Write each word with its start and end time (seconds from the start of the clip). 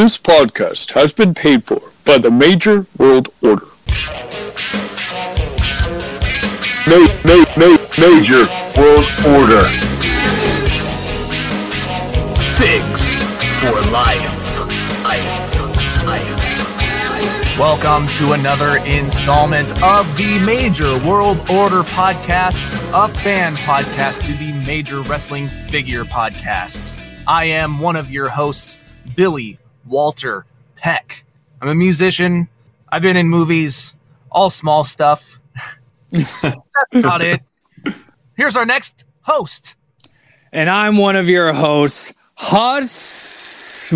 This 0.00 0.16
podcast 0.16 0.92
has 0.92 1.12
been 1.12 1.34
paid 1.34 1.62
for 1.62 1.92
by 2.06 2.16
the 2.16 2.30
Major 2.30 2.86
World 2.96 3.28
Order. 3.42 3.66
Ma- 6.88 7.12
ma- 7.22 7.44
ma- 7.58 7.76
major 8.00 8.48
World 8.78 9.04
Order. 9.28 9.64
Figs 12.56 13.14
for 13.60 13.76
life. 13.92 14.60
Life. 15.04 16.06
Life. 16.06 17.58
Welcome 17.58 18.06
to 18.14 18.32
another 18.32 18.78
installment 18.86 19.70
of 19.82 20.16
the 20.16 20.42
Major 20.46 20.96
World 21.06 21.40
Order 21.50 21.82
podcast, 21.82 22.62
a 22.94 23.06
fan 23.06 23.54
podcast 23.56 24.24
to 24.24 24.32
the 24.32 24.54
Major 24.66 25.02
Wrestling 25.02 25.46
Figure 25.46 26.04
podcast. 26.04 26.98
I 27.28 27.44
am 27.44 27.80
one 27.80 27.96
of 27.96 28.10
your 28.10 28.30
hosts, 28.30 28.86
Billy 29.14 29.58
Walter 29.90 30.46
Peck. 30.76 31.24
I'm 31.60 31.68
a 31.68 31.74
musician. 31.74 32.48
I've 32.88 33.02
been 33.02 33.16
in 33.16 33.28
movies, 33.28 33.94
all 34.30 34.48
small 34.48 34.84
stuff. 34.84 35.38
That's 36.10 36.60
about 36.94 37.20
it. 37.22 37.42
Here's 38.36 38.56
our 38.56 38.64
next 38.64 39.04
host. 39.22 39.76
and 40.52 40.70
I'm 40.70 40.96
one 40.96 41.16
of 41.16 41.28
your 41.28 41.52
hosts, 41.52 42.14
Husvar, 42.40 43.92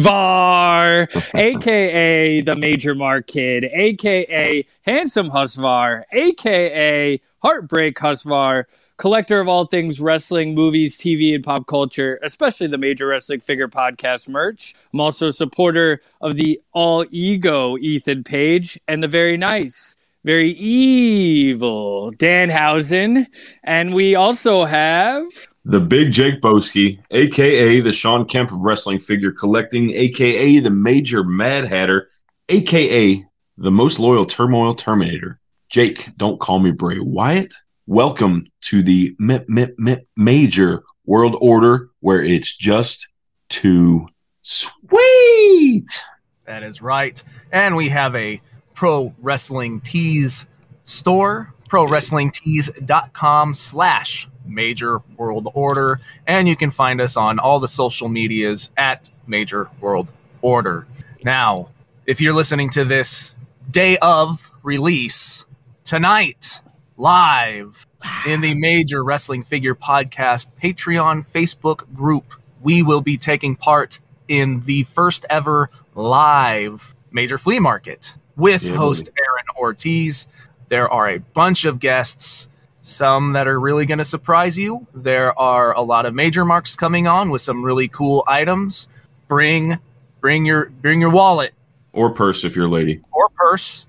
aka 1.34 2.40
the 2.42 2.54
Major 2.56 2.94
Mark 2.94 3.26
Kid, 3.26 3.64
aka 3.64 4.66
Handsome 4.82 5.30
Husvar, 5.30 6.02
aka 6.12 7.20
Heartbreak 7.42 7.96
Husvar, 7.96 8.64
collector 8.98 9.40
of 9.40 9.48
all 9.48 9.64
things 9.64 9.98
wrestling, 9.98 10.54
movies, 10.54 10.98
TV, 10.98 11.34
and 11.34 11.42
pop 11.42 11.66
culture, 11.66 12.20
especially 12.22 12.66
the 12.66 12.78
Major 12.78 13.06
Wrestling 13.08 13.40
Figure 13.40 13.66
Podcast 13.66 14.28
merch. 14.28 14.74
I'm 14.92 15.00
also 15.00 15.28
a 15.28 15.32
supporter 15.32 16.02
of 16.20 16.36
the 16.36 16.60
All 16.72 17.06
Ego 17.10 17.78
Ethan 17.78 18.24
Page 18.24 18.78
and 18.86 19.02
the 19.02 19.08
very 19.08 19.38
nice. 19.38 19.96
Very 20.22 20.52
evil 20.52 22.12
Danhausen. 22.12 23.26
And 23.62 23.94
we 23.94 24.14
also 24.14 24.64
have 24.64 25.24
The 25.66 25.80
Big 25.80 26.12
Jake 26.12 26.42
Boski, 26.42 27.00
aka 27.10 27.80
the 27.80 27.90
Shawn 27.90 28.26
Kemp 28.26 28.52
of 28.52 28.58
Wrestling 28.58 29.00
Figure 29.00 29.32
Collecting, 29.32 29.92
aka 29.94 30.58
the 30.58 30.70
Major 30.70 31.24
Mad 31.24 31.64
Hatter, 31.64 32.10
aka 32.50 33.24
the 33.56 33.70
most 33.70 33.98
loyal 33.98 34.26
Turmoil 34.26 34.74
Terminator. 34.74 35.40
Jake, 35.70 36.10
don't 36.18 36.38
call 36.38 36.58
me 36.58 36.70
Bray 36.70 36.98
Wyatt. 36.98 37.54
Welcome 37.86 38.46
to 38.62 38.82
the 38.82 39.16
M- 39.18 39.30
M- 39.56 39.74
M- 39.86 40.06
Major 40.18 40.82
World 41.06 41.36
Order, 41.40 41.88
where 42.00 42.22
it's 42.22 42.54
just 42.54 43.08
too 43.48 44.06
sweet. 44.42 46.04
That 46.44 46.62
is 46.62 46.82
right. 46.82 47.22
And 47.50 47.74
we 47.74 47.88
have 47.88 48.14
a 48.14 48.42
pro 48.74 49.14
wrestling 49.18 49.80
tees 49.80 50.44
store, 50.82 51.54
prowrestlingtees.com 51.70 53.54
slash 53.54 54.28
major 54.44 55.00
world 55.16 55.48
order. 55.54 56.00
And 56.26 56.48
you 56.48 56.56
can 56.56 56.70
find 56.70 57.00
us 57.00 57.16
on 57.16 57.38
all 57.38 57.60
the 57.60 57.68
social 57.68 58.08
medias 58.08 58.70
at 58.76 59.10
major 59.26 59.70
world 59.80 60.12
order. 60.42 60.86
Now, 61.24 61.70
if 62.06 62.20
you're 62.20 62.34
listening 62.34 62.70
to 62.70 62.84
this 62.84 63.36
day 63.70 63.96
of 63.98 64.50
release, 64.62 65.46
tonight, 65.84 66.60
live 66.96 67.86
in 68.26 68.40
the 68.40 68.54
Major 68.54 69.02
Wrestling 69.02 69.42
Figure 69.42 69.74
Podcast 69.74 70.48
Patreon 70.60 71.18
Facebook 71.18 71.92
group, 71.94 72.34
we 72.62 72.82
will 72.82 73.00
be 73.00 73.16
taking 73.16 73.56
part 73.56 74.00
in 74.28 74.60
the 74.60 74.84
first 74.84 75.26
ever 75.28 75.70
live 75.94 76.94
Major 77.10 77.38
Flea 77.38 77.58
Market 77.58 78.16
with 78.36 78.64
Yeah, 78.64 78.76
host 78.76 79.10
Aaron 79.18 79.44
Ortiz. 79.56 80.26
There 80.68 80.88
are 80.88 81.08
a 81.08 81.18
bunch 81.18 81.64
of 81.64 81.78
guests, 81.78 82.48
some 82.86 83.32
that 83.32 83.48
are 83.48 83.58
really 83.58 83.86
going 83.86 83.96
to 83.98 84.04
surprise 84.04 84.58
you. 84.58 84.86
There 84.94 85.36
are 85.38 85.72
a 85.72 85.80
lot 85.80 86.04
of 86.04 86.14
major 86.14 86.44
marks 86.44 86.76
coming 86.76 87.06
on 87.06 87.30
with 87.30 87.40
some 87.40 87.64
really 87.64 87.88
cool 87.88 88.22
items. 88.28 88.88
Bring 89.26 89.78
bring 90.20 90.44
your 90.44 90.66
bring 90.66 91.00
your 91.00 91.08
wallet 91.10 91.54
Or 91.94 92.10
purse 92.10 92.44
if 92.44 92.54
you're 92.54 92.66
a 92.66 92.68
lady. 92.70 93.00
or 93.10 93.30
purse, 93.30 93.86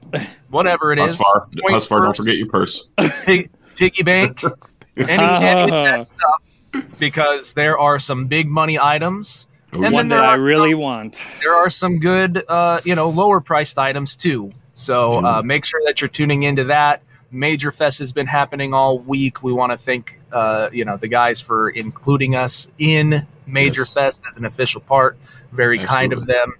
whatever 0.50 0.94
it 0.94 1.00
is. 1.00 1.18
Husvar, 1.18 1.42
Point 1.62 1.76
Husvar, 1.76 2.04
don't 2.04 2.16
forget 2.16 2.38
your 2.38 2.48
purse. 2.48 2.88
pig, 3.26 3.50
piggy 3.76 4.04
bank, 4.04 4.40
any, 4.98 5.10
any 5.12 5.62
of 5.64 5.70
that 5.72 6.06
stuff, 6.72 6.90
because 6.98 7.54
there 7.54 7.78
are 7.78 8.00
some 8.00 8.28
big 8.28 8.48
money 8.48 8.80
items. 8.80 9.50
And 9.74 9.84
then 9.84 9.92
one 9.92 10.08
there 10.08 10.20
that 10.20 10.30
I 10.30 10.36
really 10.36 10.72
some- 10.72 10.80
want. 10.80 11.40
There 11.44 11.54
are 11.54 11.70
some 11.70 12.00
good, 12.00 12.46
uh, 12.48 12.80
you 12.86 12.96
know, 12.96 13.10
lower 13.10 13.42
priced 13.42 13.78
items 13.78 14.16
too. 14.16 14.54
So 14.74 15.18
uh, 15.26 15.42
make 15.44 15.66
sure 15.66 15.82
that 15.86 16.00
you're 16.02 16.08
tuning 16.10 16.44
into 16.44 16.66
that. 16.66 17.02
Major 17.36 17.72
Fest 17.72 18.00
has 18.00 18.12
been 18.14 18.28
happening 18.28 18.74
all 18.74 18.98
week. 19.00 19.44
We 19.44 19.52
want 19.54 19.72
to 19.72 19.78
thank, 19.78 20.20
uh, 20.32 20.70
you 20.72 20.86
know, 20.86 20.98
the 20.98 21.08
guys 21.08 21.42
for 21.42 21.70
including 21.70 22.36
us 22.36 22.70
in 22.80 23.28
Major 23.46 23.82
Yes. 23.82 23.94
Fest 23.94 24.24
as 24.30 24.38
an 24.38 24.46
official 24.46 24.82
part. 24.82 25.18
Very 25.52 25.80
kind 25.80 26.14
of 26.14 26.26
them. 26.26 26.54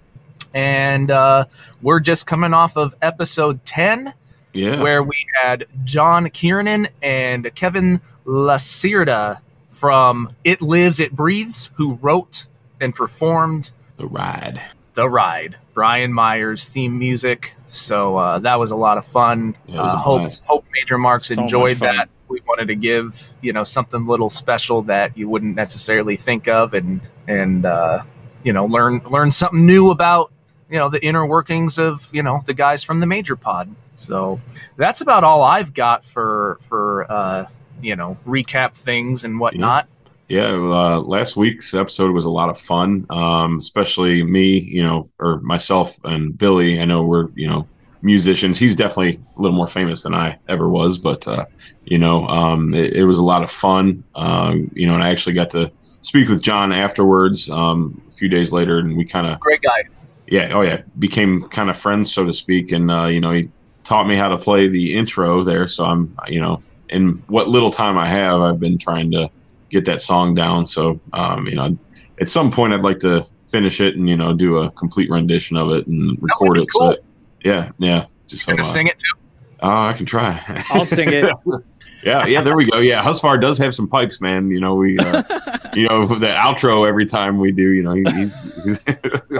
And 0.54 1.10
uh, 1.10 1.46
we're 1.82 2.00
just 2.00 2.26
coming 2.26 2.54
off 2.54 2.76
of 2.76 2.94
episode 3.02 3.64
10 3.64 4.12
Yeah. 4.52 4.80
where 4.82 5.02
we 5.02 5.26
had 5.42 5.66
John 5.84 6.28
Kiernan 6.30 6.88
and 7.02 7.52
Kevin 7.54 8.00
Lacerda 8.24 9.40
from 9.70 10.34
It 10.44 10.62
Lives, 10.62 11.00
It 11.00 11.12
Breathes, 11.12 11.70
who 11.76 11.94
wrote 11.96 12.46
and 12.80 12.94
performed 12.94 13.72
the 13.96 14.06
ride. 14.06 14.60
The 14.94 15.08
Ride, 15.08 15.56
Brian 15.76 16.10
Myers 16.10 16.68
theme 16.68 16.98
music. 16.98 17.54
So 17.66 18.16
uh, 18.16 18.38
that 18.38 18.58
was 18.58 18.70
a 18.70 18.76
lot 18.76 18.96
of 18.96 19.04
fun. 19.04 19.54
Yeah, 19.66 19.82
uh, 19.82 19.96
hope, 19.98 20.22
blast. 20.22 20.46
hope 20.46 20.64
Major 20.72 20.96
Marks 20.96 21.28
So 21.28 21.42
enjoyed 21.42 21.76
that. 21.76 22.08
We 22.28 22.40
wanted 22.48 22.68
to 22.68 22.74
give 22.74 23.34
you 23.42 23.52
know 23.52 23.62
something 23.62 24.00
a 24.00 24.04
little 24.10 24.30
special 24.30 24.80
that 24.82 25.16
you 25.18 25.28
wouldn't 25.28 25.54
necessarily 25.54 26.16
think 26.16 26.48
of, 26.48 26.72
and 26.72 27.02
and 27.28 27.66
uh, 27.66 28.00
you 28.42 28.54
know 28.54 28.64
learn 28.64 29.02
learn 29.10 29.30
something 29.30 29.66
new 29.66 29.90
about 29.90 30.32
you 30.70 30.78
know 30.78 30.88
the 30.88 31.04
inner 31.04 31.26
workings 31.26 31.78
of 31.78 32.08
you 32.10 32.22
know 32.22 32.40
the 32.46 32.54
guys 32.54 32.82
from 32.82 33.00
the 33.00 33.06
Major 33.06 33.36
Pod. 33.36 33.68
So 33.96 34.40
that's 34.78 35.02
about 35.02 35.24
all 35.24 35.42
I've 35.42 35.74
got 35.74 36.04
for 36.04 36.56
for 36.62 37.06
uh, 37.12 37.46
you 37.82 37.96
know 37.96 38.16
recap 38.26 38.82
things 38.82 39.24
and 39.24 39.38
whatnot. 39.38 39.84
Yeah, 39.84 39.95
uh, 40.30 41.00
last 41.00 41.36
week's 41.36 41.74
episode 41.74 42.12
was 42.12 42.24
a 42.24 42.30
lot 42.30 42.48
of 42.48 42.58
fun, 42.58 43.06
um, 43.10 43.58
especially 43.58 44.22
me, 44.22 44.58
you 44.58 44.82
know, 44.82 45.04
or 45.18 45.38
myself 45.38 45.98
and 46.04 46.36
Billy. 46.36 46.80
I 46.80 46.84
know 46.84 47.02
we're, 47.02 47.28
you 47.34 47.46
know, 47.46 47.68
musicians. 48.02 48.58
He's 48.58 48.76
definitely 48.76 49.20
a 49.36 49.40
little 49.40 49.56
more 49.56 49.68
famous 49.68 50.02
than 50.02 50.14
I 50.14 50.38
ever 50.48 50.68
was, 50.68 50.98
but, 50.98 51.26
uh, 51.28 51.46
you 51.84 51.98
know, 51.98 52.26
um, 52.28 52.74
it, 52.74 52.94
it 52.94 53.04
was 53.04 53.18
a 53.18 53.24
lot 53.24 53.42
of 53.42 53.50
fun, 53.50 54.02
um, 54.14 54.70
you 54.74 54.86
know, 54.86 54.94
and 54.94 55.02
I 55.02 55.10
actually 55.10 55.34
got 55.34 55.50
to 55.50 55.70
speak 56.06 56.28
with 56.28 56.42
John 56.42 56.72
afterwards 56.72 57.50
um, 57.50 58.00
a 58.08 58.10
few 58.12 58.28
days 58.28 58.52
later, 58.52 58.78
and 58.78 58.96
we 58.96 59.04
kind 59.04 59.26
of 59.26 59.40
Great 59.40 59.62
guy. 59.62 59.84
yeah, 60.26 60.50
oh 60.52 60.62
yeah, 60.62 60.82
became 60.98 61.42
kind 61.42 61.70
of 61.70 61.76
friends, 61.76 62.12
so 62.12 62.24
to 62.24 62.32
speak. 62.32 62.72
And 62.72 62.90
uh, 62.90 63.06
you 63.06 63.20
know, 63.20 63.32
he 63.32 63.48
taught 63.84 64.06
me 64.06 64.16
how 64.16 64.28
to 64.28 64.38
play 64.38 64.68
the 64.68 64.94
intro 64.94 65.42
there. 65.42 65.66
So 65.66 65.84
I'm, 65.84 66.16
you 66.28 66.40
know, 66.40 66.60
in 66.88 67.22
what 67.28 67.48
little 67.48 67.70
time 67.70 67.98
I 67.98 68.06
have, 68.06 68.40
I've 68.40 68.60
been 68.60 68.78
trying 68.78 69.10
to 69.12 69.30
get 69.70 69.84
that 69.86 70.00
song 70.00 70.34
down. 70.34 70.66
So, 70.66 71.00
um, 71.12 71.46
you 71.46 71.54
know, 71.54 71.76
at 72.20 72.28
some 72.28 72.50
point, 72.50 72.72
I'd 72.72 72.82
like 72.82 72.98
to 73.00 73.24
finish 73.50 73.80
it 73.80 73.96
and 73.96 74.08
you 74.08 74.16
know 74.16 74.32
do 74.32 74.58
a 74.58 74.70
complete 74.72 75.08
rendition 75.10 75.56
of 75.56 75.70
it 75.70 75.86
and 75.86 76.16
record 76.20 76.58
it. 76.58 76.66
cool. 76.72 76.80
So, 76.80 76.90
that- 76.90 77.00
yeah, 77.44 77.70
yeah, 77.78 78.06
just 78.26 78.44
so. 78.44 78.52
Gonna 78.52 78.60
Uh, 78.60 78.64
sing 78.64 78.86
it 78.88 78.98
too. 78.98 79.18
oh, 79.60 79.82
I 79.86 79.92
can 79.92 80.04
try. 80.06 80.40
I'll 80.70 80.84
sing 80.84 81.08
it. 81.12 81.32
yeah, 82.04 82.26
yeah, 82.26 82.40
there 82.40 82.56
we 82.56 82.64
go. 82.68 82.78
Yeah, 82.78 83.02
Husvar 83.02 83.40
does 83.40 83.56
have 83.58 83.74
some 83.74 83.86
pipes, 83.88 84.20
man. 84.20 84.50
You 84.50 84.58
know, 84.60 84.74
we, 84.74 84.98
uh, 84.98 85.22
you 85.74 85.88
know, 85.88 86.06
the 86.06 86.26
outro 86.26 86.88
every 86.88 87.06
time 87.06 87.38
we 87.38 87.52
do. 87.52 87.70
You 87.72 87.82
know, 87.84 87.92
he, 87.94 88.02
he's, 88.02 88.64
he's 88.64 88.84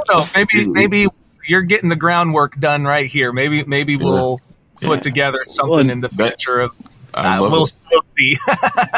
No, 0.09 0.25
maybe 0.37 0.67
maybe 0.69 1.07
you're 1.49 1.63
getting 1.63 1.89
the 1.89 1.97
groundwork 1.97 2.59
done 2.61 2.84
right 2.84 3.07
here. 3.07 3.33
Maybe 3.33 3.65
maybe 3.65 3.97
we'll 3.97 4.37
Yeah. 4.81 4.89
put 4.89 5.03
together 5.03 5.41
something 5.47 5.71
Well, 5.71 5.91
in 5.91 6.01
the 6.01 6.09
that- 6.09 6.41
future 6.41 6.59
of 6.59 6.77
I 7.16 7.36
uh, 7.36 7.42
love 7.42 7.53
we'll, 7.53 7.60
we'll 7.91 8.03
see. 8.03 8.36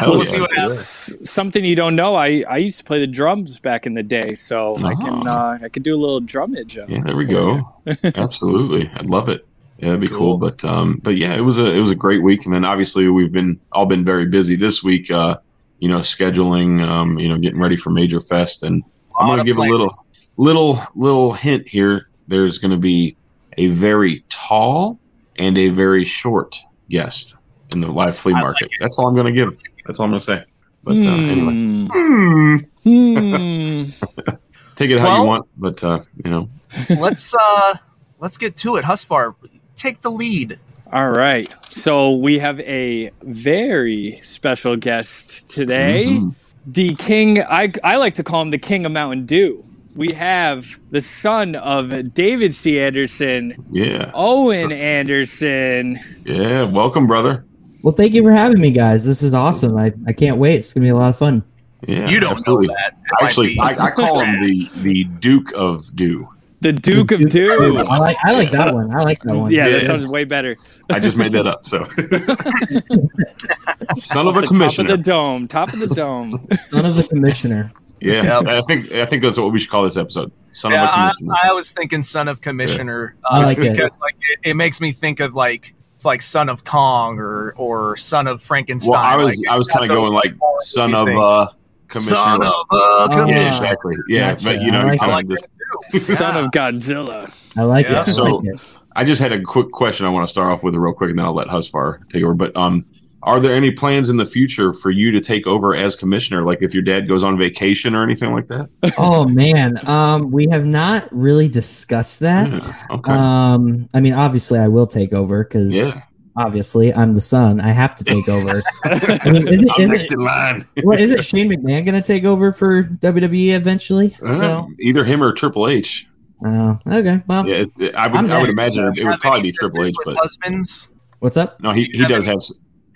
We'll 0.03 0.21
see 0.21 0.41
what 0.41 0.51
happens. 0.51 0.55
S- 0.55 1.17
something 1.23 1.65
you 1.65 1.77
don't 1.77 1.95
know. 1.95 2.17
I, 2.17 2.45
I 2.49 2.57
used 2.59 2.79
to 2.79 2.85
play 2.85 2.99
the 2.99 3.07
drums 3.07 3.61
back 3.61 3.87
in 3.87 3.95
the 3.95 4.03
day, 4.03 4.35
so 4.35 4.77
I 4.79 4.95
can 4.95 5.27
Oh. 5.27 5.31
uh, 5.31 5.59
I 5.63 5.69
can 5.69 5.83
do 5.83 5.95
a 5.95 6.01
little 6.01 6.21
drummage. 6.21 6.77
of 6.79 6.91
Yeah, 6.91 7.01
there 7.01 7.17
we 7.17 7.27
go. 7.27 7.75
Absolutely, 8.17 8.91
I'd 8.95 9.07
love 9.07 9.29
it. 9.29 9.47
Yeah, 9.79 9.91
that'd 9.91 10.01
be 10.01 10.09
cool. 10.09 10.19
Cool. 10.19 10.39
But 10.39 10.65
um, 10.65 11.01
but 11.03 11.17
yeah, 11.17 11.37
it 11.37 11.43
was 11.43 11.59
a 11.59 11.73
it 11.73 11.81
was 11.81 11.91
a 11.91 11.95
great 11.95 12.23
week, 12.23 12.45
and 12.45 12.55
then 12.55 12.65
obviously 12.65 13.09
we've 13.09 13.33
been 13.33 13.61
all 13.73 13.87
been 13.87 14.05
very 14.05 14.27
busy 14.27 14.57
this 14.57 14.83
week. 14.83 15.11
Uh, 15.11 15.39
you 15.79 15.89
know, 15.89 15.99
scheduling, 15.99 16.83
um, 16.83 17.19
you 17.19 17.29
know, 17.29 17.39
getting 17.39 17.61
ready 17.61 17.77
for 17.77 17.91
Major 17.91 18.21
Fest, 18.21 18.65
and 18.65 18.83
I'm 19.19 19.29
going 19.29 19.37
to 19.37 19.43
of 19.43 19.47
give 19.47 19.57
a 19.59 19.61
little 19.63 20.07
little 20.37 20.79
little 20.97 21.33
hint 21.33 21.69
here. 21.69 22.09
There's 22.27 22.59
going 22.59 22.73
to 22.73 22.77
be 22.77 23.17
a 23.57 23.69
very 23.69 24.25
tall 24.29 24.99
and 25.39 25.57
a 25.57 25.69
very 25.69 26.05
short 26.05 26.59
guest 26.91 27.37
in 27.73 27.81
the 27.81 27.91
live 27.91 28.17
flea 28.17 28.35
I 28.35 28.41
market. 28.41 28.71
That's 28.81 28.99
all 28.99 29.07
I'm 29.07 29.15
going 29.15 29.27
to 29.27 29.33
give. 29.33 29.57
That's 29.87 29.99
all 30.01 30.05
I'm 30.05 30.11
going 30.11 30.21
to 30.21 30.25
say. 30.25 30.45
But 30.85 30.97
uh, 30.97 31.11
anyway, 31.11 31.89
Hmm. 31.91 32.57
Hmm. 32.85 33.83
Take 34.77 34.91
it 34.91 34.99
how 35.01 35.07
Well- 35.09 35.21
you 35.23 35.27
want, 35.27 35.49
but 35.57 35.83
uh, 35.85 36.01
you 36.25 36.31
know, 36.31 36.49
let's 37.01 37.35
uh 37.35 37.75
let's 38.21 38.37
get 38.39 38.57
to 38.59 38.77
it. 38.77 38.85
Husvar, 38.85 39.35
take 39.75 40.03
the 40.03 40.11
lead. 40.11 40.59
All 40.93 41.11
right. 41.11 41.53
So 41.69 42.13
we 42.15 42.39
have 42.39 42.61
a 42.61 43.11
very 43.23 44.21
special 44.23 44.77
guest 44.77 45.51
today. 45.51 46.07
Mhm. 46.11 46.35
The 46.67 46.95
king, 46.95 47.41
I, 47.43 47.73
I 47.83 47.97
like 47.97 48.15
to 48.15 48.23
call 48.23 48.43
him 48.43 48.51
the 48.51 48.59
king 48.59 48.85
of 48.87 48.93
Mountain 48.93 49.27
Dew. 49.27 49.65
We 49.97 50.13
have 50.15 50.79
the 50.91 51.01
son 51.01 51.57
of 51.57 52.15
David 52.15 52.55
C. 52.55 52.79
Anderson, 52.79 53.65
yeah, 53.71 54.11
Owen 54.15 54.69
So- 54.69 54.75
Anderson. 54.75 55.99
yeah. 56.25 56.63
Welcome, 56.65 57.07
brother. 57.09 57.45
Well, 57.85 57.95
thank 57.95 58.13
you 58.13 58.23
for 58.23 58.33
having 58.33 58.61
me, 58.61 58.73
guys. 58.73 59.05
This 59.05 59.23
is 59.23 59.35
awesome. 59.35 59.77
I, 59.77 59.93
I 60.07 60.13
can't 60.13 60.39
wait. 60.39 60.57
It's 60.57 60.75
gonna 60.75 60.85
be 60.85 60.91
a 60.91 60.97
lot 60.97 61.11
of 61.11 61.17
fun. 61.17 61.45
Yeah, 61.87 62.09
you 62.09 62.19
don't 62.19 62.33
absolutely. 62.33 62.69
know 62.69 62.75
that. 62.75 62.93
It 62.93 63.25
Actually, 63.25 63.59
I, 63.61 63.87
I 63.87 63.91
call 63.93 64.21
him 64.21 64.41
the 64.41 64.69
the 64.83 65.05
Duke 65.05 65.53
of 65.55 65.95
Do. 65.95 66.29
The 66.61 66.73
Duke 66.73 67.13
of 67.13 67.29
Do. 67.29 67.77
I 67.79 67.99
like 67.99 68.17
I 68.25 68.33
like 68.33 68.51
that 68.51 68.75
one. 68.75 68.93
I 68.93 69.03
like 69.05 69.23
that 69.23 69.37
one. 69.37 69.53
Yeah, 69.53 69.67
Yeah. 69.67 69.75
that 69.75 69.83
sounds 69.83 70.09
way 70.09 70.25
better. 70.25 70.57
I 70.91 70.99
just 70.99 71.17
made 71.17 71.31
that 71.33 71.47
up. 71.47 71.65
So, 71.65 71.85
son 73.95 74.27
of 74.27 74.37
a 74.37 74.43
commissioner. 74.47 74.89
top 74.89 74.89
of 74.99 75.05
the 75.05 75.11
dome. 75.11 75.49
Top 75.49 75.73
of 75.73 75.79
the 75.79 75.87
dome. 75.87 76.33
Son 76.59 76.85
of 76.85 76.97
the 76.97 77.05
commissioner. 77.05 77.71
yeah, 78.01 78.41
I 78.47 78.61
think 78.63 78.91
I 78.93 79.07
think 79.07 79.23
that's 79.23 79.39
what 79.39 79.53
we 79.53 79.59
should 79.61 79.71
call 79.71 79.85
this 79.85 79.97
episode. 79.97 80.33
Son 80.51 80.73
yeah, 80.73 80.83
of 80.85 80.89
a 80.89 80.93
I, 80.93 81.13
commissioner. 81.17 81.35
I 81.45 81.53
was 81.53 81.71
thinking 81.71 82.03
son 82.03 82.27
of 82.27 82.41
commissioner. 82.41 83.15
I 83.31 83.43
uh, 83.43 83.47
like 83.47 83.59
it. 83.59 83.77
because 83.77 83.99
like 84.01 84.17
it, 84.17 84.51
it 84.51 84.55
makes 84.55 84.81
me 84.81 84.91
think 84.93 85.21
of 85.21 85.35
like 85.35 85.75
it's 85.99 86.05
like 86.05 86.23
son 86.23 86.49
of 86.49 86.63
Kong 86.63 87.19
or 87.19 87.55
or 87.57 87.97
son 87.97 88.29
of 88.29 88.41
Frankenstein. 88.41 88.93
well, 88.93 89.01
I 89.01 89.17
was 89.17 89.37
Like, 89.37 89.49
I 89.53 89.59
was 89.59 89.67
kind 89.67 89.91
of 89.91 89.93
going 89.97 90.13
like 90.13 90.33
son 90.59 90.95
of 90.95 91.09
think. 91.09 91.19
uh 91.21 91.47
commissioner. 91.89 92.17
son 92.17 92.43
of 92.43 92.53
uh, 92.53 93.09
Oh, 93.11 93.27
yeah, 93.29 93.49
exactly. 93.49 93.97
Yeah, 94.07 94.31
Gotcha. 94.31 94.45
but 94.47 94.63
you 94.63 94.71
know, 94.71 94.79
I 94.79 94.85
like 94.85 95.01
kind 95.01 95.11
I 95.13 95.21
of 95.21 95.27
like 95.27 95.27
just. 95.27 95.57
Son 95.91 96.35
Yeah. 96.37 96.45
of 96.45 96.51
Godzilla. 96.53 97.59
I 97.59 97.63
like 97.65 97.87
Yeah. 97.89 98.03
it. 98.03 98.09
I 98.09 98.13
So- 98.13 98.37
like 98.37 98.55
it. 98.55 98.79
I 98.95 99.03
just 99.05 99.21
had 99.21 99.33
a 99.33 99.43
quick 99.43 99.73
question 99.73 100.07
I 100.07 100.11
want 100.11 100.25
to 100.25 100.31
start 100.31 100.53
off 100.53 100.63
with 100.63 100.77
real 100.77 100.93
quick, 100.93 101.11
and 101.11 101.19
then 101.19 101.27
I'll 101.27 101.35
let 101.35 101.49
Husvar 101.49 102.09
take 102.09 102.23
over. 102.23 102.35
But 102.35 102.57
um, 102.57 102.85
are 103.23 103.41
there 103.41 103.55
any 103.55 103.71
plans 103.71 104.11
in 104.11 104.17
the 104.17 104.25
future 104.25 104.73
for 104.73 104.91
you 104.91 105.11
to 105.11 105.21
take 105.21 105.47
over 105.47 105.75
as 105.75 105.97
commissioner? 105.97 106.45
Like 106.45 106.63
if 106.63 106.73
your 106.73 106.83
dad 106.83 107.09
goes 107.09 107.25
on 107.25 107.37
vacation 107.39 107.95
or 107.95 108.03
anything 108.03 108.33
like 108.33 108.47
that? 108.49 108.69
Oh 108.99 109.27
man, 109.29 109.77
um, 109.89 110.31
we 110.31 110.49
have 110.51 110.65
not 110.65 111.09
really 111.13 111.49
discussed 111.49 112.21
that. 112.21 112.51
Yeah, 112.51 112.97
okay. 112.97 113.13
Um, 113.13 113.87
I 113.95 114.01
mean, 114.01 114.13
obviously, 114.15 114.59
I 114.59 114.69
will 114.69 114.87
take 114.87 115.13
over 115.13 115.43
because 115.45 115.75
yeah, 115.95 116.03
obviously 116.37 116.93
I'm 116.95 117.13
the 117.15 117.21
son. 117.21 117.61
I 117.61 117.69
have 117.71 117.95
to 117.97 118.05
take 118.05 118.29
over. 118.29 118.63
I 118.85 119.31
mean, 119.31 119.47
is 119.49 119.65
it, 119.65 119.71
I'm 119.77 119.83
is 119.83 119.89
next 119.91 120.05
it, 120.07 120.13
in 120.13 120.19
line. 120.25 120.65
well, 120.85 120.99
is 120.99 121.13
it 121.13 121.25
Shane 121.25 121.51
McMahon 121.51 121.85
going 121.85 121.95
to 122.01 122.03
take 122.03 122.25
over 122.25 122.53
for 122.53 122.83
WWE 122.85 123.55
eventually? 123.57 124.11
So, 124.11 124.47
Uh, 124.47 124.67
Either 124.81 125.05
him 125.05 125.23
or 125.23 125.33
Triple 125.33 125.69
H. 125.69 126.07
oh, 126.45 126.79
okay. 126.87 127.23
Well, 127.27 127.47
Yeah, 127.49 127.57
it, 127.63 127.69
it- 127.81 127.95
I 127.95 128.07
would. 128.09 128.17
I'm 128.17 128.31
I 128.33 128.41
would 128.41 128.51
imagine 128.51 128.87
it, 128.89 128.99
it 128.99 129.05
would 129.05 129.19
probably 129.21 129.43
be 129.43 129.53
Triple 129.53 129.85
H, 129.85 129.95
but 130.05 130.17
husbands. 130.17 130.91
what's 131.21 131.37
up? 131.37 131.61
no, 131.61 131.73
he, 131.73 131.85
Do 131.87 131.87
you 131.87 131.93
he 131.95 132.01
have 132.01 132.09
does 132.11 132.25
any- 132.27 132.33
have. 132.35 132.43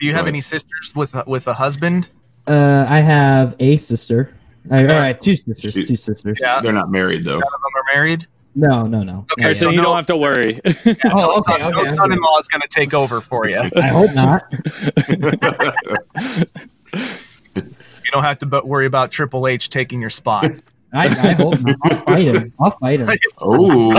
S- 0.02 0.04
Do 0.04 0.06
you 0.06 0.12
have 0.14 0.24
Right. 0.24 0.28
any 0.28 0.40
sisters 0.40 0.92
with 0.96 1.14
a- 1.14 1.24
with 1.26 1.46
a 1.48 1.54
husband? 1.54 2.08
Uh, 2.46 2.86
I 2.88 2.98
have 3.00 3.54
a 3.60 3.76
sister. 3.76 4.34
I, 4.70 4.82
or 4.84 4.90
I 4.90 5.06
have 5.08 5.20
two 5.20 5.36
sisters. 5.36 5.74
She- 5.74 5.84
Two 5.86 5.96
sisters. 5.96 6.38
Yeah. 6.40 6.60
They're 6.60 6.72
not 6.72 6.90
married 6.90 7.24
though. 7.24 7.38
None 7.38 7.42
of 7.42 7.62
them 7.62 7.72
are 7.76 7.84
married. 7.94 8.26
No, 8.54 8.82
no, 8.82 9.02
no. 9.02 9.26
Okay, 9.32 9.48
Not 9.48 9.56
So 9.56 9.64
So 9.66 9.70
you 9.70 9.78
no- 9.78 9.84
don't 9.84 9.96
have 9.96 10.06
to 10.08 10.16
worry. 10.16 10.60
Oh, 11.12 11.38
okay, 11.40 11.52
son, 11.62 11.72
no 11.72 11.80
okay, 11.80 11.92
son-in-law 11.94 12.38
is 12.38 12.48
going 12.48 12.60
to 12.60 12.68
take 12.68 12.92
over 12.94 13.20
for 13.20 13.48
you. 13.48 13.58
I 13.76 13.86
hope 13.88 14.14
not. 14.14 14.42
You 18.04 18.10
don't 18.10 18.24
have 18.24 18.38
to 18.40 18.46
bu- 18.46 18.66
worry 18.66 18.86
about 18.86 19.10
Triple 19.10 19.46
H 19.46 19.70
taking 19.70 20.00
your 20.00 20.10
spot. 20.10 20.50
I, 20.94 21.06
I 21.06 21.32
hope 21.32 21.54
not. 21.64 21.76
I'll 21.84 21.96
fight 21.96 22.24
him. 22.24 22.52
I'll 22.60 22.70
fight 22.70 23.00
him. 23.00 23.08
Oh, 23.40 23.92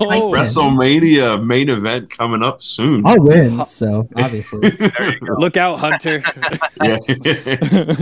Oh. 0.00 0.32
WrestleMania 0.32 1.44
main 1.44 1.68
event 1.68 2.10
coming 2.10 2.42
up 2.42 2.62
soon. 2.62 3.04
I'll 3.06 3.20
win. 3.20 3.64
So 3.64 4.08
obviously, 4.16 4.70
There 4.78 5.10
you 5.12 5.20
go. 5.20 5.32
Look 5.34 5.56
out, 5.56 5.78
Hunter. 5.78 6.22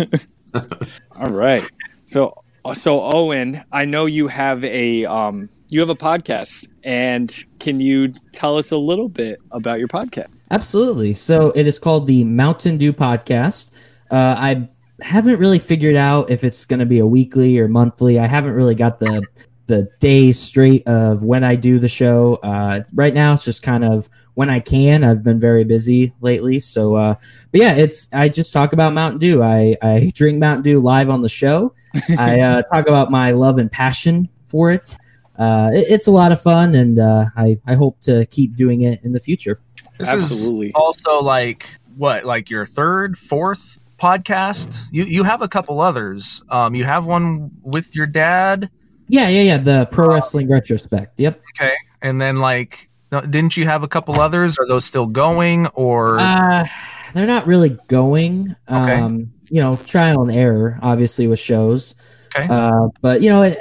All 1.16 1.30
right. 1.30 1.62
So 2.06 2.42
so 2.72 3.02
Owen, 3.02 3.62
I 3.72 3.84
know 3.84 4.06
you 4.06 4.28
have 4.28 4.64
a 4.64 5.04
um 5.06 5.48
you 5.68 5.80
have 5.80 5.88
a 5.90 5.96
podcast 5.96 6.68
and 6.84 7.34
can 7.58 7.80
you 7.80 8.12
tell 8.32 8.56
us 8.56 8.70
a 8.70 8.78
little 8.78 9.08
bit 9.08 9.42
about 9.50 9.78
your 9.78 9.88
podcast? 9.88 10.28
absolutely. 10.50 11.12
So 11.14 11.50
it 11.52 11.66
is 11.66 11.78
called 11.78 12.06
the 12.06 12.22
Mountain 12.24 12.76
Dew 12.78 12.92
Podcast. 12.92 13.94
Uh, 14.10 14.36
I 14.38 14.68
haven't 15.00 15.38
really 15.38 15.58
figured 15.58 15.96
out 15.96 16.30
if 16.30 16.44
it's 16.44 16.64
going 16.64 16.80
to 16.80 16.86
be 16.86 16.98
a 16.98 17.06
weekly 17.06 17.58
or 17.58 17.68
monthly. 17.68 18.18
I 18.18 18.26
haven't 18.26 18.52
really 18.54 18.74
got 18.74 18.98
the 18.98 19.24
the 19.66 19.88
day 19.98 20.30
straight 20.30 20.86
of 20.86 21.24
when 21.24 21.42
I 21.42 21.56
do 21.56 21.80
the 21.80 21.88
show. 21.88 22.38
Uh, 22.42 22.82
right 22.94 23.12
now, 23.12 23.32
it's 23.32 23.44
just 23.44 23.64
kind 23.64 23.84
of 23.84 24.08
when 24.34 24.48
I 24.48 24.60
can. 24.60 25.02
I've 25.02 25.24
been 25.24 25.40
very 25.40 25.64
busy 25.64 26.12
lately, 26.20 26.60
so 26.60 26.94
uh, 26.94 27.14
but 27.50 27.60
yeah, 27.60 27.74
it's 27.74 28.08
I 28.12 28.28
just 28.28 28.52
talk 28.52 28.72
about 28.72 28.92
Mountain 28.92 29.18
Dew. 29.18 29.42
I 29.42 29.76
I 29.82 30.12
drink 30.14 30.38
Mountain 30.38 30.62
Dew 30.62 30.80
live 30.80 31.10
on 31.10 31.20
the 31.20 31.28
show. 31.28 31.74
I 32.18 32.40
uh, 32.40 32.62
talk 32.62 32.86
about 32.88 33.10
my 33.10 33.32
love 33.32 33.58
and 33.58 33.70
passion 33.70 34.28
for 34.42 34.70
it. 34.70 34.96
Uh, 35.38 35.70
it- 35.74 35.86
it's 35.90 36.06
a 36.06 36.12
lot 36.12 36.32
of 36.32 36.40
fun, 36.40 36.74
and 36.74 36.98
uh, 36.98 37.24
I 37.36 37.58
I 37.66 37.74
hope 37.74 38.00
to 38.02 38.24
keep 38.26 38.54
doing 38.56 38.82
it 38.82 39.00
in 39.04 39.10
the 39.12 39.20
future. 39.20 39.60
This 39.98 40.12
Absolutely. 40.12 40.68
is 40.68 40.72
also 40.76 41.20
like 41.22 41.74
what, 41.96 42.24
like 42.24 42.50
your 42.50 42.66
third, 42.66 43.16
fourth 43.16 43.78
podcast? 43.98 44.88
You 44.92 45.04
you 45.04 45.24
have 45.24 45.42
a 45.42 45.48
couple 45.48 45.80
others. 45.80 46.42
Um, 46.50 46.74
you 46.74 46.84
have 46.84 47.06
one 47.06 47.50
with 47.62 47.94
your 47.96 48.06
dad, 48.06 48.70
Yeah, 49.08 49.28
yeah, 49.28 49.42
yeah. 49.42 49.58
The 49.58 49.88
pro 49.90 50.08
wrestling 50.08 50.48
retrospect. 50.48 51.18
Yep. 51.20 51.40
okay, 51.56 51.74
and 52.02 52.20
then 52.20 52.36
like, 52.36 52.88
didn't 53.10 53.56
you 53.56 53.64
have 53.66 53.82
a 53.82 53.88
couple 53.88 54.20
others? 54.20 54.58
Are 54.58 54.66
those 54.66 54.84
still 54.84 55.06
going, 55.06 55.66
or 55.68 56.18
Uh, 56.20 56.64
they're 57.14 57.26
not 57.26 57.46
really 57.46 57.78
going. 57.88 58.54
Okay. 58.68 59.00
Um, 59.00 59.32
you 59.48 59.60
know, 59.60 59.76
trial 59.86 60.22
and 60.22 60.30
error, 60.36 60.78
obviously 60.82 61.28
with 61.28 61.38
shows. 61.38 61.94
Okay. 62.36 62.48
Uh, 62.50 62.88
but 63.00 63.22
you 63.22 63.30
know, 63.30 63.42
it, 63.42 63.56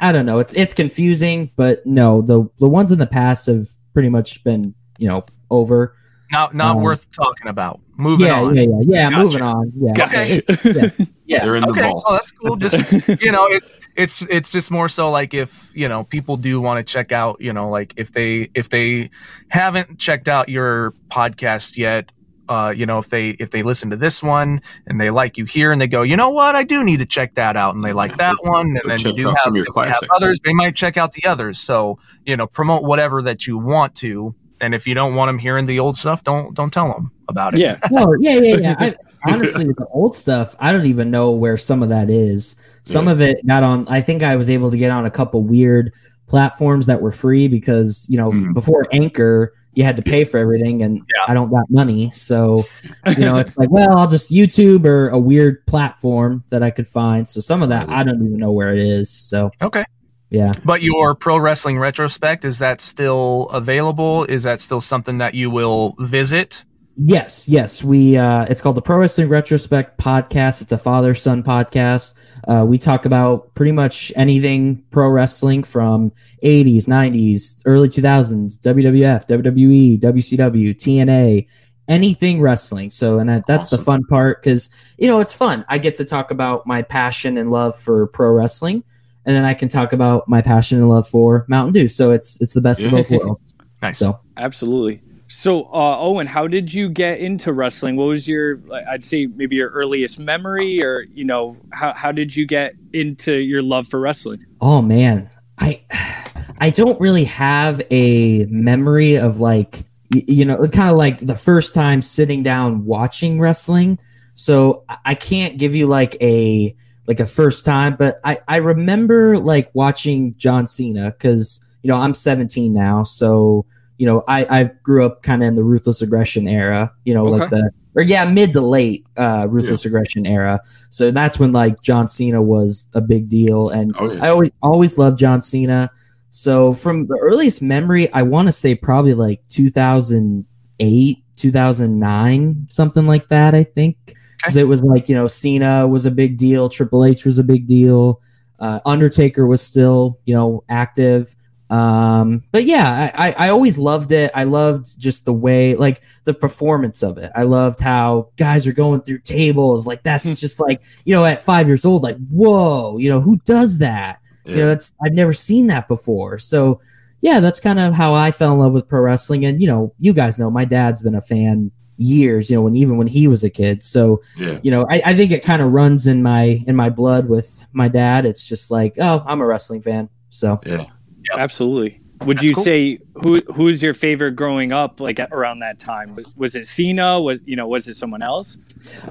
I 0.00 0.12
don't 0.12 0.26
know. 0.26 0.40
It's 0.40 0.54
it's 0.54 0.74
confusing, 0.74 1.50
but 1.56 1.86
no, 1.86 2.22
the 2.22 2.48
the 2.58 2.68
ones 2.68 2.92
in 2.92 2.98
the 2.98 3.06
past 3.06 3.46
have 3.46 3.62
pretty 3.94 4.10
much 4.10 4.42
been 4.44 4.74
you 4.98 5.08
know 5.08 5.24
over. 5.50 5.94
Not 6.32 6.54
not 6.54 6.76
um, 6.76 6.82
worth 6.82 7.10
talking 7.10 7.48
about? 7.48 7.80
Moving 7.96 8.26
yeah, 8.26 8.40
on. 8.40 8.54
yeah, 8.56 8.62
yeah, 8.62 8.80
yeah. 8.82 9.10
Gotcha. 9.10 9.22
Moving 9.24 9.42
on. 9.42 9.72
Yeah. 9.74 9.92
Okay. 10.04 10.42
Yeah. 11.28 11.44
They're 11.44 11.56
in 11.56 11.62
the 11.62 11.70
Okay, 11.72 11.82
vault. 11.82 12.04
well, 12.08 12.16
that's 12.16 12.32
cool. 12.32 12.56
Just 12.56 13.22
you 13.22 13.30
know, 13.30 13.44
it's 13.48 13.70
it's 13.96 14.22
it's 14.28 14.50
just 14.50 14.70
more 14.70 14.88
so 14.88 15.10
like 15.10 15.34
if 15.34 15.76
you 15.76 15.86
know 15.86 16.04
people 16.04 16.38
do 16.38 16.58
want 16.58 16.84
to 16.84 16.90
check 16.90 17.12
out, 17.12 17.38
you 17.38 17.52
know, 17.52 17.68
like 17.68 17.92
if 17.98 18.12
they 18.12 18.48
if 18.54 18.70
they 18.70 19.10
haven't 19.48 19.98
checked 19.98 20.26
out 20.26 20.48
your 20.48 20.92
podcast 21.10 21.76
yet, 21.76 22.10
uh, 22.48 22.72
you 22.74 22.86
know, 22.86 22.98
if 22.98 23.10
they 23.10 23.30
if 23.30 23.50
they 23.50 23.62
listen 23.62 23.90
to 23.90 23.96
this 23.96 24.22
one 24.22 24.62
and 24.86 24.98
they 24.98 25.10
like 25.10 25.36
you 25.36 25.44
here 25.44 25.70
and 25.70 25.80
they 25.80 25.86
go, 25.86 26.00
you 26.00 26.16
know 26.16 26.30
what, 26.30 26.54
I 26.54 26.64
do 26.64 26.82
need 26.82 27.00
to 27.00 27.06
check 27.06 27.34
that 27.34 27.56
out, 27.56 27.74
and 27.74 27.84
they 27.84 27.92
like 27.92 28.16
that 28.16 28.36
one, 28.42 28.68
and 28.68 28.80
Go 28.82 28.88
then 28.88 29.00
you 29.00 29.12
do 29.12 29.28
have, 29.28 29.38
some 29.40 29.52
of 29.52 29.56
your 29.56 29.66
if 29.68 29.74
have 29.76 30.02
others, 30.16 30.40
they 30.44 30.54
might 30.54 30.74
check 30.74 30.96
out 30.96 31.12
the 31.12 31.26
others. 31.26 31.58
So 31.58 31.98
you 32.24 32.36
know, 32.36 32.46
promote 32.46 32.84
whatever 32.84 33.20
that 33.22 33.46
you 33.46 33.58
want 33.58 33.94
to, 33.96 34.34
and 34.60 34.74
if 34.74 34.86
you 34.86 34.94
don't 34.94 35.14
want 35.14 35.28
them 35.28 35.38
hearing 35.38 35.66
the 35.66 35.78
old 35.78 35.96
stuff, 35.96 36.22
don't 36.22 36.54
don't 36.54 36.72
tell 36.72 36.92
them 36.92 37.10
about 37.28 37.54
it. 37.54 37.60
Yeah. 37.60 37.78
No, 37.90 38.14
yeah, 38.18 38.38
yeah, 38.40 38.56
yeah. 38.56 38.74
I, 38.78 38.94
honestly, 39.32 39.64
the 39.64 39.86
old 39.90 40.14
stuff, 40.14 40.54
I 40.60 40.72
don't 40.72 40.86
even 40.86 41.10
know 41.10 41.30
where 41.32 41.56
some 41.56 41.82
of 41.82 41.88
that 41.88 42.08
is. 42.10 42.80
Some 42.84 43.06
Yeah. 43.06 43.12
of 43.12 43.20
it 43.20 43.46
got 43.46 43.62
on. 43.62 43.86
I 43.88 44.00
think 44.00 44.22
I 44.22 44.36
was 44.36 44.48
able 44.50 44.70
to 44.70 44.76
get 44.76 44.90
on 44.90 45.04
a 45.06 45.10
couple 45.10 45.42
weird 45.42 45.92
platforms 46.28 46.86
that 46.86 47.00
were 47.00 47.10
free 47.10 47.48
because 47.48 48.06
you 48.10 48.16
know 48.18 48.30
Mhm. 48.30 48.52
before 48.54 48.86
Anchor 48.92 49.52
you 49.74 49.84
had 49.84 49.96
to 49.96 50.02
pay 50.02 50.24
for 50.24 50.38
everything, 50.38 50.82
and 50.82 50.96
Yeah. 50.96 51.22
I 51.28 51.34
don't 51.34 51.50
got 51.50 51.70
money, 51.70 52.10
so 52.10 52.64
you 53.16 53.24
know 53.24 53.36
it's 53.36 53.56
like, 53.56 53.70
well, 53.70 53.96
I'll 53.96 54.08
just 54.08 54.32
YouTube 54.32 54.84
or 54.84 55.08
a 55.10 55.18
weird 55.18 55.64
platform 55.66 56.42
that 56.50 56.62
I 56.64 56.70
could 56.70 56.86
find. 56.86 57.26
So 57.28 57.40
some 57.40 57.62
of 57.62 57.68
that 57.68 57.88
I 57.88 58.02
don't 58.02 58.16
even 58.24 58.36
know 58.38 58.50
where 58.52 58.72
it 58.72 58.78
is. 58.80 59.08
So 59.10 59.50
Okay. 59.62 59.84
Yeah, 60.30 60.52
But 60.64 60.82
your 60.82 61.14
pro 61.14 61.38
wrestling 61.38 61.78
retrospect 61.78 62.44
is 62.44 62.58
that 62.58 62.80
still 62.80 63.48
available? 63.50 64.24
Is 64.24 64.42
that 64.42 64.60
still 64.60 64.80
something 64.80 65.18
that 65.18 65.34
you 65.34 65.50
will 65.50 65.94
visit? 65.98 66.64
Yes, 67.00 67.48
yes. 67.48 67.82
We 67.84 68.16
uh 68.16 68.44
it's 68.50 68.60
called 68.60 68.76
the 68.76 68.82
Pro 68.82 68.98
Wrestling 68.98 69.28
Retrospect 69.28 69.98
podcast. 69.98 70.60
It's 70.62 70.72
a 70.72 70.78
father 70.78 71.14
son 71.14 71.44
podcast. 71.44 72.40
Uh 72.48 72.66
we 72.66 72.76
talk 72.76 73.06
about 73.06 73.54
pretty 73.54 73.70
much 73.70 74.12
anything 74.16 74.84
pro 74.90 75.08
wrestling 75.08 75.62
from 75.62 76.10
80s, 76.42 76.88
90s, 76.88 77.62
early 77.66 77.88
2000s, 77.88 78.58
WWF, 78.60 79.28
WWE, 79.28 80.00
WCW, 80.00 80.74
TNA, 80.74 81.48
anything 81.86 82.40
wrestling. 82.40 82.90
So 82.90 83.20
and 83.20 83.30
that, 83.30 83.46
that's 83.46 83.70
the 83.70 83.78
fun 83.78 84.02
part 84.10 84.42
cuz 84.42 84.68
you 84.98 85.06
know, 85.06 85.20
it's 85.20 85.34
fun. 85.34 85.64
I 85.68 85.78
get 85.78 85.94
to 85.94 86.04
talk 86.04 86.32
about 86.32 86.66
my 86.66 86.82
passion 86.82 87.38
and 87.38 87.52
love 87.52 87.76
for 87.76 88.08
pro 88.08 88.32
wrestling 88.32 88.82
and 89.28 89.36
then 89.36 89.44
I 89.44 89.52
can 89.52 89.68
talk 89.68 89.92
about 89.92 90.26
my 90.26 90.40
passion 90.40 90.78
and 90.78 90.88
love 90.88 91.06
for 91.06 91.44
Mountain 91.48 91.74
Dew. 91.74 91.86
So 91.86 92.12
it's 92.12 92.40
it's 92.40 92.54
the 92.54 92.62
best 92.62 92.82
of 92.86 92.92
both 92.92 93.10
worlds. 93.10 93.52
Nice. 93.82 93.98
So 93.98 94.18
Absolutely. 94.38 95.02
So, 95.30 95.64
uh, 95.64 95.98
Owen, 95.98 96.26
how 96.26 96.46
did 96.46 96.72
you 96.72 96.88
get 96.88 97.18
into 97.20 97.52
wrestling? 97.52 97.96
What 97.96 98.06
was 98.06 98.26
your, 98.26 98.58
I'd 98.88 99.04
say, 99.04 99.26
maybe 99.26 99.56
your 99.56 99.68
earliest 99.68 100.18
memory, 100.18 100.82
or 100.82 101.04
you 101.12 101.24
know, 101.24 101.58
how 101.70 101.92
how 101.92 102.10
did 102.12 102.34
you 102.34 102.46
get 102.46 102.72
into 102.94 103.34
your 103.36 103.60
love 103.60 103.86
for 103.86 104.00
wrestling? 104.00 104.46
Oh 104.62 104.80
man, 104.80 105.28
I 105.58 105.82
I 106.60 106.70
don't 106.70 106.98
really 106.98 107.24
have 107.24 107.82
a 107.90 108.46
memory 108.48 109.16
of 109.18 109.38
like 109.40 109.82
you 110.10 110.46
know 110.46 110.56
kind 110.68 110.88
of 110.88 110.96
like 110.96 111.18
the 111.18 111.34
first 111.36 111.74
time 111.74 112.00
sitting 112.00 112.42
down 112.42 112.86
watching 112.86 113.38
wrestling. 113.38 113.98
So 114.34 114.84
I- 114.88 114.96
I 115.04 115.14
can't 115.14 115.58
give 115.58 115.74
you 115.74 115.86
like 115.88 116.16
a 116.22 116.74
like 117.08 117.18
a 117.20 117.26
first 117.26 117.64
time, 117.64 117.96
but 117.96 118.20
I 118.22 118.38
I 118.46 118.58
remember 118.58 119.38
like 119.38 119.68
watching 119.74 120.34
John 120.36 120.66
Cena 120.66 121.10
because 121.10 121.58
you 121.82 121.88
know 121.88 121.96
I'm 121.96 122.14
17 122.14 122.72
now, 122.72 123.02
so 123.02 123.64
you 123.96 124.06
know 124.06 124.22
I 124.28 124.44
I 124.60 124.64
grew 124.84 125.04
up 125.06 125.22
kind 125.22 125.42
of 125.42 125.48
in 125.48 125.54
the 125.56 125.64
ruthless 125.64 126.02
aggression 126.02 126.46
era, 126.46 126.92
you 127.04 127.14
know 127.14 127.24
like 127.24 127.42
Okay. 127.50 127.56
the 127.56 127.70
or 127.96 128.02
yeah 128.02 128.30
mid 128.32 128.52
to 128.52 128.60
late 128.60 129.04
uh, 129.16 129.46
ruthless 129.50 129.84
aggression 129.86 130.26
era. 130.26 130.60
So 130.90 131.10
that's 131.10 131.40
when 131.40 131.50
like 131.52 131.80
John 131.82 132.06
Cena 132.06 132.40
was 132.42 132.92
a 132.94 133.00
big 133.00 133.28
deal, 133.28 133.70
and 133.70 133.92
Oh, 133.98 134.12
yeah. 134.12 134.24
I 134.26 134.28
always 134.28 134.50
always 134.62 134.98
loved 134.98 135.18
John 135.18 135.40
Cena. 135.40 135.90
So 136.30 136.74
from 136.74 137.06
the 137.06 137.18
earliest 137.22 137.62
memory, 137.62 138.12
I 138.12 138.22
want 138.22 138.46
to 138.48 138.52
say 138.52 138.74
probably 138.74 139.14
like 139.14 139.42
2008, 139.48 141.24
2009, 141.36 142.66
something 142.70 143.06
like 143.06 143.28
that. 143.28 143.54
I 143.54 143.64
think 143.64 143.96
because 144.38 144.56
it 144.56 144.66
was 144.66 144.82
like 144.82 145.08
you 145.08 145.14
know 145.14 145.26
Cena 145.26 145.86
was 145.86 146.06
a 146.06 146.10
big 146.10 146.36
deal, 146.36 146.68
Triple 146.68 147.04
H 147.04 147.24
was 147.24 147.38
a 147.38 147.44
big 147.44 147.66
deal, 147.66 148.20
uh, 148.58 148.80
Undertaker 148.86 149.46
was 149.46 149.60
still 149.62 150.16
you 150.24 150.34
know 150.34 150.64
active. 150.68 151.34
Um, 151.70 152.42
but 152.50 152.64
yeah, 152.64 153.10
I, 153.14 153.28
I, 153.28 153.46
I 153.46 153.48
always 153.50 153.78
loved 153.78 154.10
it. 154.12 154.30
I 154.34 154.44
loved 154.44 154.98
just 154.98 155.26
the 155.26 155.34
way, 155.34 155.74
like 155.74 156.02
the 156.24 156.32
performance 156.32 157.02
of 157.02 157.18
it. 157.18 157.30
I 157.34 157.42
loved 157.42 157.80
how 157.80 158.30
guys 158.38 158.66
are 158.66 158.72
going 158.72 159.02
through 159.02 159.18
tables. 159.18 159.86
Like 159.86 160.02
that's 160.02 160.40
just 160.40 160.60
like, 160.60 160.82
you 161.04 161.14
know, 161.14 161.26
at 161.26 161.42
five 161.42 161.66
years 161.66 161.84
old, 161.84 162.02
like, 162.02 162.16
whoa, 162.30 162.96
you 162.96 163.10
know, 163.10 163.20
who 163.20 163.36
does 163.44 163.78
that? 163.78 164.20
You 164.46 164.56
know, 164.56 164.68
that's 164.68 164.94
I've 165.04 165.12
never 165.12 165.34
seen 165.34 165.66
that 165.66 165.88
before. 165.88 166.38
So 166.38 166.80
yeah, 167.20 167.40
that's 167.40 167.60
kind 167.60 167.78
of 167.78 167.94
how 167.94 168.14
I 168.14 168.30
fell 168.30 168.54
in 168.54 168.60
love 168.60 168.72
with 168.72 168.88
pro 168.88 169.00
wrestling. 169.00 169.44
And 169.44 169.60
you 169.60 169.66
know, 169.68 169.92
you 169.98 170.14
guys 170.14 170.38
know 170.38 170.50
my 170.50 170.64
dad's 170.64 171.02
been 171.02 171.14
a 171.14 171.20
fan 171.20 171.70
years, 171.98 172.48
you 172.48 172.56
know, 172.56 172.62
when 172.62 172.74
even 172.74 172.96
when 172.96 173.06
he 173.06 173.28
was 173.28 173.44
a 173.44 173.50
kid. 173.50 173.82
So, 173.82 174.20
yeah. 174.38 174.58
you 174.62 174.70
know, 174.70 174.86
I, 174.88 175.02
I 175.04 175.14
think 175.14 175.30
it 175.32 175.44
kind 175.44 175.60
of 175.60 175.72
runs 175.72 176.06
in 176.06 176.22
my 176.22 176.62
in 176.66 176.74
my 176.74 176.88
blood 176.88 177.28
with 177.28 177.66
my 177.74 177.88
dad. 177.88 178.24
It's 178.24 178.48
just 178.48 178.70
like, 178.70 178.94
oh, 179.00 179.22
I'm 179.26 179.40
a 179.40 179.46
wrestling 179.46 179.82
fan. 179.82 180.08
So 180.30 180.60
Yeah. 180.64 180.86
Absolutely. 181.34 182.00
Would 182.24 182.38
That's 182.38 182.44
you 182.44 182.54
cool. 182.54 182.64
say 182.64 182.98
who 183.14 183.36
who's 183.54 183.82
your 183.82 183.94
favorite 183.94 184.32
growing 184.32 184.72
up? 184.72 184.98
Like 184.98 185.20
around 185.30 185.60
that 185.60 185.78
time, 185.78 186.16
was, 186.16 186.34
was 186.36 186.56
it 186.56 186.66
Cena? 186.66 187.20
Was 187.20 187.40
you 187.44 187.54
know 187.54 187.68
was 187.68 187.86
it 187.86 187.94
someone 187.94 188.22
else? 188.22 188.58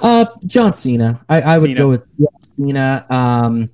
Uh, 0.02 0.26
John 0.46 0.74
Cena. 0.74 1.24
I, 1.30 1.42
I 1.42 1.58
would 1.58 1.68
Cena. 1.68 1.78
go 1.78 1.90
with 1.90 2.04
yeah, 2.18 2.28
Cena. 2.58 3.06
Um, 3.10 3.70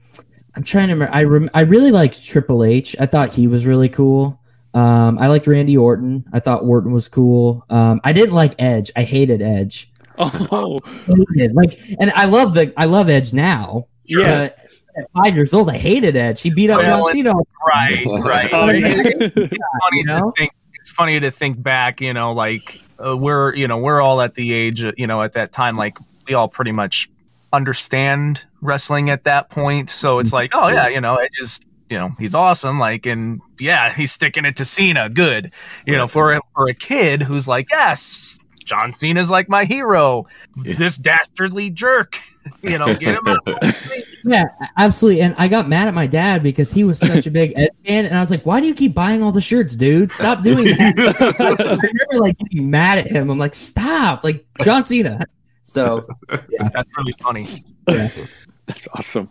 I'm 0.56 0.64
trying 0.64 0.90
to 0.90 0.94
remember. 0.94 1.14
I 1.14 1.24
rem- 1.24 1.50
I 1.54 1.62
really 1.62 1.90
liked 1.90 2.24
Triple 2.24 2.64
H. 2.64 2.96
I 3.00 3.08
thought 3.08 3.34
he 3.34 3.48
was 3.48 3.66
really 3.66 3.90
cool. 3.90 4.40
Um, 4.74 5.18
I 5.20 5.28
liked 5.28 5.46
Randy 5.48 5.78
Orton. 5.78 6.26
I 6.34 6.40
thought 6.40 6.64
Orton 6.64 6.92
was 6.92 7.08
cool. 7.08 7.66
Um, 7.70 8.02
I 8.04 8.14
didn't 8.14 8.34
like 8.36 8.56
Edge. 8.60 8.92
I 8.96 9.04
hated 9.04 9.42
Edge. 9.42 9.92
Oh, 10.18 10.80
Hated. 11.08 11.56
Like, 11.56 11.80
and 12.00 12.12
I 12.12 12.26
love 12.26 12.54
the 12.54 12.72
I 12.78 12.86
love 12.86 13.10
Edge 13.10 13.34
now. 13.34 13.86
Yeah. 14.06 14.50
At 14.96 15.06
five 15.24 15.36
years 15.36 15.56
old, 15.56 15.70
I 15.72 15.78
hated 15.78 16.16
Edge. 16.16 16.42
He 16.42 16.52
beat 16.52 16.70
up 16.70 16.82
Well, 16.82 17.04
John 17.06 17.12
Cena. 17.14 17.34
Right, 17.66 18.06
right. 18.24 18.50
Oh, 18.54 18.70
yeah. 18.70 18.88
it's 18.94 19.34
funny 19.34 19.98
You 20.00 20.06
to 20.06 20.32
think. 20.38 20.52
It's 20.80 20.92
funny 20.92 21.20
to 21.20 21.32
think 21.32 21.62
back. 21.64 22.00
You 22.02 22.14
know, 22.14 22.34
like 22.34 22.80
uh, 23.04 23.18
we're 23.18 23.56
you 23.56 23.68
know 23.68 23.78
we're 23.80 24.02
all 24.02 24.22
at 24.22 24.36
the 24.36 24.54
age. 24.54 24.86
uh, 24.86 24.92
You 24.98 25.08
know, 25.08 25.24
at 25.24 25.34
that 25.34 25.52
time, 25.52 25.78
like 25.78 25.98
we 26.28 26.36
all 26.36 26.48
pretty 26.48 26.72
much 26.74 27.10
understand 27.52 28.46
wrestling 28.62 29.10
at 29.10 29.24
that 29.24 29.50
point. 29.50 29.90
So 29.90 30.20
it's 30.20 30.34
like, 30.34 30.52
oh 30.54 30.68
yeah, 30.68 30.88
you 30.90 31.02
know, 31.02 31.16
it 31.18 31.32
just 31.34 31.66
you 31.90 31.98
know 31.98 32.10
he's 32.18 32.36
awesome. 32.36 32.80
Like, 32.80 33.06
and 33.06 33.42
yeah, 33.60 33.92
he's 33.92 34.12
sticking 34.12 34.46
it 34.46 34.56
to 34.58 34.66
Cena. 34.66 35.10
Good. 35.10 35.54
You 35.86 35.94
know, 35.94 36.08
for 36.08 36.34
a, 36.34 36.40
for 36.56 36.68
a 36.68 36.74
kid 36.74 37.22
who's 37.22 37.48
like, 37.48 37.70
yes. 37.70 38.40
John 38.66 38.94
Cena's 38.94 39.30
like 39.30 39.50
my 39.50 39.66
hero. 39.66 40.26
Yeah. 40.64 40.74
This 40.78 40.98
dastardly 40.98 41.70
jerk. 41.70 42.18
You 42.62 42.78
know, 42.78 42.94
get 42.94 43.18
him 43.18 43.26
out. 43.28 43.40
Yeah, 44.26 44.46
absolutely. 44.78 45.22
And 45.22 45.34
I 45.38 45.48
got 45.48 45.70
mad 45.70 45.88
at 45.88 45.94
my 45.94 46.08
dad 46.08 46.44
because 46.44 46.72
he 46.74 46.84
was 46.84 47.00
such 47.00 47.26
a 47.26 47.32
big 47.32 47.54
Edge 47.56 47.70
fan, 47.86 48.06
and 48.06 48.16
I 48.16 48.20
was 48.20 48.32
like, 48.32 48.46
"Why 48.46 48.60
do 48.60 48.68
you 48.68 48.74
keep 48.74 48.94
buying 48.94 49.24
all 49.24 49.32
the 49.32 49.40
shirts, 49.40 49.78
dude? 49.78 50.12
Stop 50.12 50.44
doing 50.44 50.66
that." 50.66 51.36
I 51.40 51.88
remember 51.88 52.26
like 52.26 52.38
getting 52.38 52.70
mad 52.70 52.98
at 53.00 53.08
him. 53.08 53.30
I'm 53.30 53.38
like, 53.38 53.54
"Stop!" 53.54 54.26
Like 54.26 54.46
John 54.62 54.84
Cena. 54.84 55.26
So 55.62 56.06
yeah 56.50 56.70
That's 56.74 56.88
really 56.98 57.14
funny. 57.22 57.46
That's 57.86 58.88
awesome. 58.94 59.30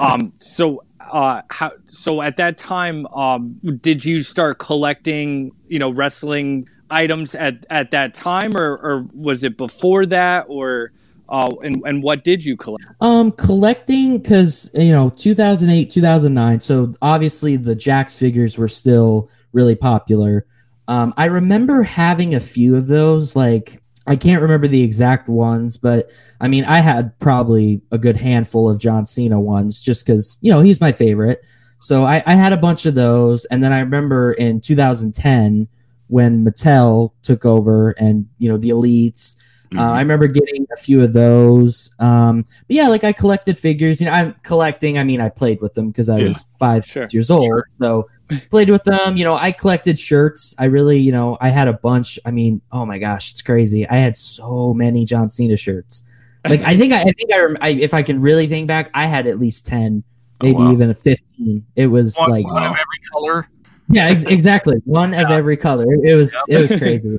um, 0.00 0.32
so, 0.38 0.82
uh, 1.10 1.42
how? 1.50 1.72
So 1.86 2.22
at 2.22 2.36
that 2.36 2.58
time, 2.58 3.06
um, 3.08 3.58
did 3.80 4.04
you 4.04 4.22
start 4.22 4.58
collecting, 4.58 5.52
you 5.68 5.78
know, 5.78 5.90
wrestling 5.90 6.68
items 6.90 7.34
at 7.34 7.66
at 7.70 7.90
that 7.92 8.14
time, 8.14 8.56
or 8.56 8.76
or 8.78 9.06
was 9.14 9.44
it 9.44 9.56
before 9.56 10.06
that, 10.06 10.46
or 10.48 10.92
uh, 11.28 11.54
and 11.62 11.82
and 11.84 12.02
what 12.02 12.24
did 12.24 12.44
you 12.44 12.56
collect? 12.56 12.84
Um, 13.00 13.32
collecting 13.32 14.18
because 14.18 14.70
you 14.74 14.92
know 14.92 15.10
2008, 15.10 15.90
2009. 15.90 16.60
So 16.60 16.92
obviously 17.02 17.56
the 17.56 17.74
Jakks 17.74 18.18
figures 18.18 18.58
were 18.58 18.68
still 18.68 19.28
really 19.52 19.76
popular. 19.76 20.46
Um, 20.88 21.12
I 21.16 21.26
remember 21.26 21.82
having 21.82 22.34
a 22.34 22.40
few 22.40 22.76
of 22.76 22.86
those. 22.86 23.34
Like 23.34 23.80
I 24.06 24.16
can't 24.16 24.42
remember 24.42 24.68
the 24.68 24.82
exact 24.82 25.28
ones, 25.28 25.76
but 25.76 26.10
I 26.40 26.48
mean 26.48 26.64
I 26.64 26.80
had 26.80 27.18
probably 27.18 27.80
a 27.90 27.98
good 27.98 28.16
handful 28.16 28.68
of 28.70 28.80
John 28.80 29.06
Cena 29.06 29.40
ones 29.40 29.80
just 29.80 30.06
because 30.06 30.36
you 30.40 30.52
know 30.52 30.60
he's 30.60 30.80
my 30.80 30.92
favorite. 30.92 31.44
So 31.78 32.04
I, 32.04 32.22
I 32.26 32.34
had 32.34 32.52
a 32.52 32.56
bunch 32.56 32.86
of 32.86 32.94
those, 32.94 33.44
and 33.46 33.62
then 33.62 33.72
I 33.72 33.80
remember 33.80 34.32
in 34.32 34.60
2010 34.60 35.68
when 36.08 36.44
Mattel 36.44 37.12
took 37.22 37.44
over, 37.44 37.90
and 37.98 38.26
you 38.38 38.48
know 38.48 38.56
the 38.56 38.70
elites. 38.70 39.36
Uh, 39.74 39.80
I 39.80 40.00
remember 40.00 40.26
getting 40.26 40.66
a 40.72 40.76
few 40.76 41.02
of 41.02 41.12
those. 41.12 41.90
Um, 41.98 42.42
but 42.42 42.76
yeah, 42.76 42.88
like 42.88 43.04
I 43.04 43.12
collected 43.12 43.58
figures. 43.58 44.00
You 44.00 44.06
know, 44.06 44.12
I'm 44.12 44.34
collecting. 44.42 44.98
I 44.98 45.04
mean, 45.04 45.20
I 45.20 45.28
played 45.28 45.60
with 45.60 45.74
them 45.74 45.88
because 45.88 46.08
I 46.08 46.18
Yeah. 46.18 46.26
was 46.26 46.46
five 46.58 46.84
Sure, 46.84 47.06
years 47.10 47.30
old. 47.30 47.44
sure. 47.46 47.68
So 47.72 48.08
played 48.50 48.68
with 48.70 48.82
them. 48.84 49.16
You 49.16 49.24
know, 49.24 49.36
I 49.36 49.52
collected 49.52 49.98
shirts. 49.98 50.54
I 50.58 50.66
really, 50.66 50.98
you 50.98 51.12
know, 51.12 51.36
I 51.40 51.48
had 51.48 51.68
a 51.68 51.72
bunch. 51.72 52.18
I 52.24 52.30
mean, 52.30 52.60
oh 52.72 52.84
my 52.86 52.98
gosh, 52.98 53.32
it's 53.32 53.42
crazy. 53.42 53.88
I 53.88 53.96
had 53.96 54.14
so 54.16 54.72
many 54.74 55.04
John 55.04 55.28
Cena 55.30 55.56
shirts. 55.56 56.02
Like 56.48 56.60
I 56.62 56.76
think 56.76 56.92
I, 56.92 57.00
I 57.00 57.04
think 57.04 57.32
I, 57.34 57.40
rem- 57.42 57.58
I 57.60 57.68
if 57.70 57.92
I 57.92 58.02
can 58.02 58.20
really 58.20 58.46
think 58.46 58.68
back, 58.68 58.90
I 58.94 59.06
had 59.06 59.26
at 59.26 59.40
least 59.40 59.66
ten, 59.66 60.04
maybe 60.40 60.54
wow. 60.58 60.70
even 60.72 60.90
a 60.90 60.94
fifteen. 60.94 61.66
It 61.74 61.88
was 61.88 62.16
One, 62.18 62.30
like 62.30 62.46
one 62.46 62.62
of 62.62 62.70
every 62.72 63.00
color. 63.12 63.48
yeah, 63.88 64.04
ex- 64.06 64.24
exactly 64.26 64.76
one 64.84 65.12
of 65.12 65.28
every 65.30 65.56
color. 65.56 65.86
It 66.04 66.14
was 66.14 66.36
it 66.48 66.60
was 66.62 66.78
crazy. 66.80 67.18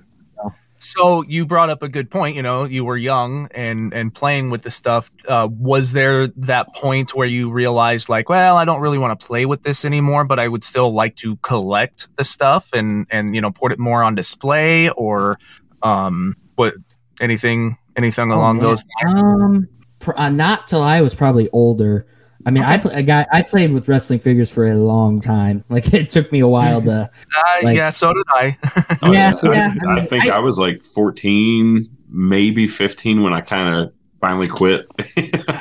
So 0.79 1.24
you 1.24 1.46
brought 1.46 1.69
up 1.69 1.81
a 1.81 1.89
good 1.89 2.10
point. 2.12 2.36
You 2.36 2.43
know, 2.43 2.63
you 2.65 2.86
were 2.86 2.98
young 2.98 3.48
and 3.51 3.93
and 3.93 4.13
playing 4.13 4.50
with 4.51 4.62
the 4.62 4.69
stuff. 4.69 5.10
Uh, 5.27 5.48
was 5.51 5.93
there 5.93 6.27
that 6.27 6.74
point 6.75 7.15
where 7.15 7.27
you 7.27 7.50
realized, 7.50 8.10
like, 8.10 8.29
well, 8.29 8.57
I 8.57 8.65
don't 8.65 8.79
really 8.81 8.98
want 9.00 9.19
to 9.19 9.27
play 9.27 9.46
with 9.46 9.63
this 9.63 9.86
anymore, 9.86 10.24
but 10.24 10.39
I 10.39 10.48
would 10.48 10.63
still 10.63 10.93
like 10.93 11.15
to 11.17 11.36
collect 11.38 12.15
the 12.17 12.24
stuff 12.24 12.74
and 12.74 13.07
and 13.10 13.34
you 13.34 13.41
know 13.41 13.51
put 13.51 13.72
it 13.72 13.79
more 13.79 14.03
on 14.03 14.13
display 14.15 14.89
or 14.89 15.38
um 15.81 16.36
what 16.55 16.74
anything 17.19 17.77
anything 17.96 18.31
along 18.31 18.60
Oh, 18.60 18.62
those 18.62 18.86
lines? 19.03 19.19
Um, 19.19 19.67
pr- 20.00 20.17
uh, 20.17 20.29
not 20.29 20.67
till 20.67 20.81
I 20.84 21.01
was 21.01 21.15
probably 21.15 21.50
older. 21.51 22.05
I 22.46 22.51
mean, 22.51 22.63
I 22.63 22.77
pl- 22.77 22.91
I 22.94 23.01
got 23.01 23.27
I 23.32 23.41
played 23.41 23.72
with 23.74 23.88
wrestling 23.88 24.20
figures 24.20 24.53
for 24.53 24.67
a 24.67 24.75
long 24.75 25.20
time. 25.20 25.63
Like 25.70 25.94
it 25.94 26.10
took 26.10 26.32
me 26.32 26.39
a 26.41 26.48
while 26.48 26.82
to. 26.82 27.10
Uh, 27.38 27.44
like- 27.63 27.75
yeah, 27.77 27.89
so 27.89 28.13
did 28.13 28.24
I. 28.29 28.58
Oh, 29.01 29.12
yeah, 29.12 29.34
I, 29.44 29.51
yeah. 29.53 29.74
I, 29.88 29.91
I 30.00 30.01
think 30.01 30.29
I, 30.29 30.39
was 30.39 30.58
like 30.58 30.82
14, 30.82 31.88
maybe 32.10 32.67
15 32.67 33.22
when 33.22 33.34
I 33.34 33.41
kind 33.41 33.75
of 33.75 33.94
finally 34.20 34.48
quit. 34.48 34.88